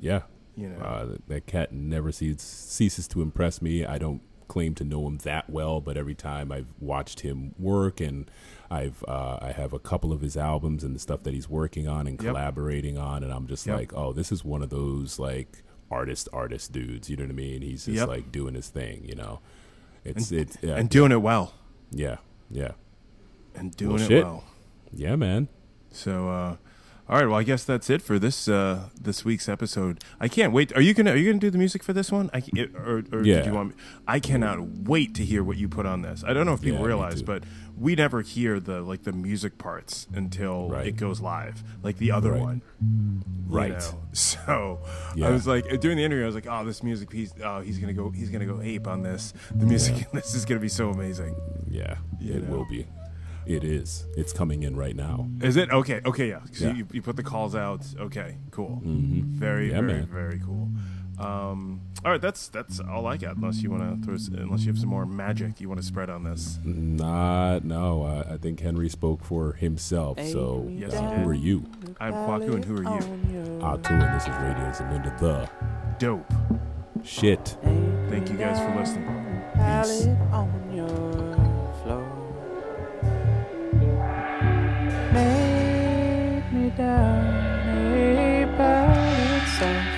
yeah. 0.00 0.22
You 0.56 0.68
know, 0.70 0.78
Uh, 0.80 1.16
that, 1.28 1.46
cat 1.46 1.72
never 1.72 2.12
ceases, 2.12 2.42
ceases 2.42 3.08
to 3.08 3.22
impress 3.22 3.62
me. 3.62 3.84
I 3.84 3.98
don't 3.98 4.20
claim 4.48 4.74
to 4.74 4.84
know 4.84 5.06
him 5.06 5.18
that 5.18 5.48
well, 5.48 5.80
but 5.80 5.96
every 5.96 6.14
time 6.14 6.50
I've 6.50 6.66
watched 6.80 7.20
him 7.20 7.54
work, 7.58 8.00
and 8.00 8.28
I've 8.70 9.04
uh, 9.06 9.38
I 9.40 9.52
have 9.52 9.72
a 9.72 9.78
couple 9.78 10.12
of 10.12 10.20
his 10.22 10.36
albums 10.36 10.82
and 10.82 10.94
the 10.94 10.98
stuff 10.98 11.22
that 11.22 11.32
he's 11.34 11.48
working 11.48 11.86
on 11.86 12.06
and 12.08 12.20
Yep. 12.20 12.32
collaborating 12.32 12.98
on, 12.98 13.22
and 13.22 13.32
I'm 13.32 13.46
just 13.46 13.64
Yep. 13.66 13.76
like, 13.76 13.92
oh, 13.94 14.12
this 14.12 14.32
is 14.32 14.44
one 14.44 14.60
of 14.62 14.70
those 14.70 15.18
like 15.20 15.62
artist 15.90 16.28
artist 16.32 16.72
dudes. 16.72 17.08
You 17.08 17.16
know 17.16 17.24
what 17.24 17.30
I 17.30 17.34
mean? 17.34 17.62
He's 17.62 17.84
just 17.86 17.96
Yep. 17.96 18.08
like 18.08 18.32
doing 18.32 18.54
his 18.54 18.68
thing. 18.68 19.04
You 19.04 19.14
know, 19.14 19.40
it's 20.04 20.32
it's 20.32 20.56
yeah, 20.62 20.74
and 20.76 20.90
doing 20.90 21.12
it 21.12 21.22
well, 21.22 21.54
yeah, 21.92 22.16
yeah, 22.50 22.72
and 23.54 23.76
doing 23.76 23.96
Well, 24.00 24.10
it 24.12 24.24
well. 24.24 24.44
yeah, 24.92 25.14
man. 25.16 25.48
So, 25.92 26.28
uh, 26.28 26.56
all 27.10 27.16
right. 27.18 27.26
Well, 27.26 27.38
I 27.38 27.42
guess 27.42 27.64
that's 27.64 27.90
it 27.90 28.00
for 28.02 28.18
this 28.18 28.46
uh, 28.48 28.88
this 29.00 29.24
week's 29.24 29.48
episode. 29.48 30.02
I 30.20 30.28
can't 30.28 30.52
wait. 30.52 30.74
Are 30.76 30.80
you 30.80 30.94
gonna 30.94 31.10
Are 31.10 31.16
you 31.16 31.30
gonna 31.30 31.40
do 31.40 31.50
the 31.50 31.58
music 31.58 31.82
for 31.82 31.92
this 31.92 32.12
one? 32.12 32.30
I 32.32 32.42
it- 32.54 32.74
or, 32.76 33.02
or 33.12 33.24
Yeah. 33.24 33.36
did 33.36 33.46
you 33.46 33.52
want? 33.54 33.70
Me? 33.70 33.74
I 34.06 34.20
cannot 34.20 34.60
wait 34.62 35.14
to 35.16 35.24
hear 35.24 35.42
what 35.42 35.56
you 35.56 35.68
put 35.68 35.84
on 35.86 36.02
this. 36.02 36.22
I 36.24 36.32
don't 36.32 36.46
know 36.46 36.54
if 36.54 36.62
people 36.62 36.80
Yeah, 36.80 36.86
realize, 36.86 37.22
but 37.22 37.42
we 37.76 37.94
never 37.96 38.22
hear 38.22 38.60
the 38.60 38.80
like 38.82 39.02
the 39.02 39.12
music 39.12 39.58
parts 39.58 40.06
until 40.14 40.68
Right. 40.68 40.86
it 40.86 40.96
goes 40.96 41.20
live, 41.20 41.64
like 41.82 41.96
the 41.98 42.12
other 42.12 42.30
Right. 42.32 42.40
one. 42.40 42.62
Right. 43.48 43.70
know? 43.72 43.98
So 44.12 44.80
Yeah. 45.16 45.28
I 45.28 45.30
was 45.32 45.46
like 45.48 45.64
during 45.80 45.96
the 45.96 46.04
interview, 46.04 46.22
I 46.24 46.26
was 46.26 46.34
like, 46.36 46.46
"Oh, 46.48 46.64
this 46.64 46.82
music 46.82 47.10
piece. 47.10 47.32
Oh, 47.42 47.60
he's 47.60 47.78
gonna 47.78 47.92
go. 47.92 48.10
He's 48.10 48.30
gonna 48.30 48.46
go 48.46 48.60
ape 48.62 48.86
on 48.86 49.02
this. 49.02 49.32
The 49.52 49.66
music 49.66 49.96
in 50.02 50.06
this 50.12 50.34
is 50.34 50.44
gonna 50.44 50.60
be 50.60 50.68
so 50.68 50.90
amazing." 50.90 51.34
Yeah, 51.68 51.96
You 52.20 52.34
it 52.34 52.48
know. 52.48 52.58
will 52.58 52.68
be. 52.68 52.86
It 53.46 53.64
is. 53.64 54.06
It's 54.16 54.32
coming 54.32 54.62
in 54.62 54.76
right 54.76 54.94
now. 54.96 55.28
Is 55.40 55.56
it 55.56 55.70
okay? 55.70 56.00
Okay, 56.04 56.28
yeah. 56.28 56.40
So 56.52 56.66
Yeah. 56.66 56.74
You, 56.74 56.86
you 56.92 57.02
put 57.02 57.16
the 57.16 57.22
calls 57.22 57.54
out. 57.54 57.84
Okay, 57.98 58.36
cool. 58.50 58.80
Mhm. 58.84 59.24
Very, 59.24 59.68
Yeah, 59.70 59.80
very, 59.80 59.92
man. 59.94 60.06
very 60.06 60.38
cool. 60.40 60.68
Um, 61.18 61.82
all 62.02 62.10
right, 62.12 62.20
that's 62.20 62.48
that's 62.48 62.80
all 62.80 63.06
I 63.06 63.18
got. 63.18 63.36
Unless 63.36 63.62
you 63.62 63.70
want 63.70 64.00
to 64.00 64.06
throw, 64.06 64.14
s- 64.14 64.28
unless 64.32 64.60
you 64.64 64.68
have 64.72 64.78
some 64.78 64.88
more 64.88 65.04
magic 65.04 65.60
you 65.60 65.68
want 65.68 65.78
to 65.80 65.86
spread 65.86 66.08
on 66.08 66.24
this. 66.24 66.58
Not, 66.64 67.62
no. 67.64 68.04
I, 68.04 68.34
I 68.34 68.36
think 68.38 68.60
Henry 68.60 68.88
spoke 68.88 69.22
for 69.22 69.52
himself. 69.52 70.18
So, 70.18 70.66
Yes, 70.70 70.94
uh, 70.94 71.02
who 71.16 71.28
are 71.28 71.34
you? 71.34 71.64
I'm 72.00 72.14
Kwaku, 72.14 72.54
and 72.54 72.64
who 72.64 72.76
are 72.76 72.84
you? 72.84 73.00
Atu, 73.60 73.90
and 73.90 74.14
this 74.14 74.22
is 74.22 74.34
Radio 74.40 74.70
Zamunda, 74.72 75.18
the 75.18 75.50
Dope. 75.98 76.32
shit. 77.04 77.58
Thank 78.08 78.30
you 78.30 78.36
guys 78.38 78.58
for 78.58 78.74
listening. 78.80 79.06
Peace. 79.56 80.06
Down, 86.76 88.18
a 88.18 88.44
ballad 88.56 89.89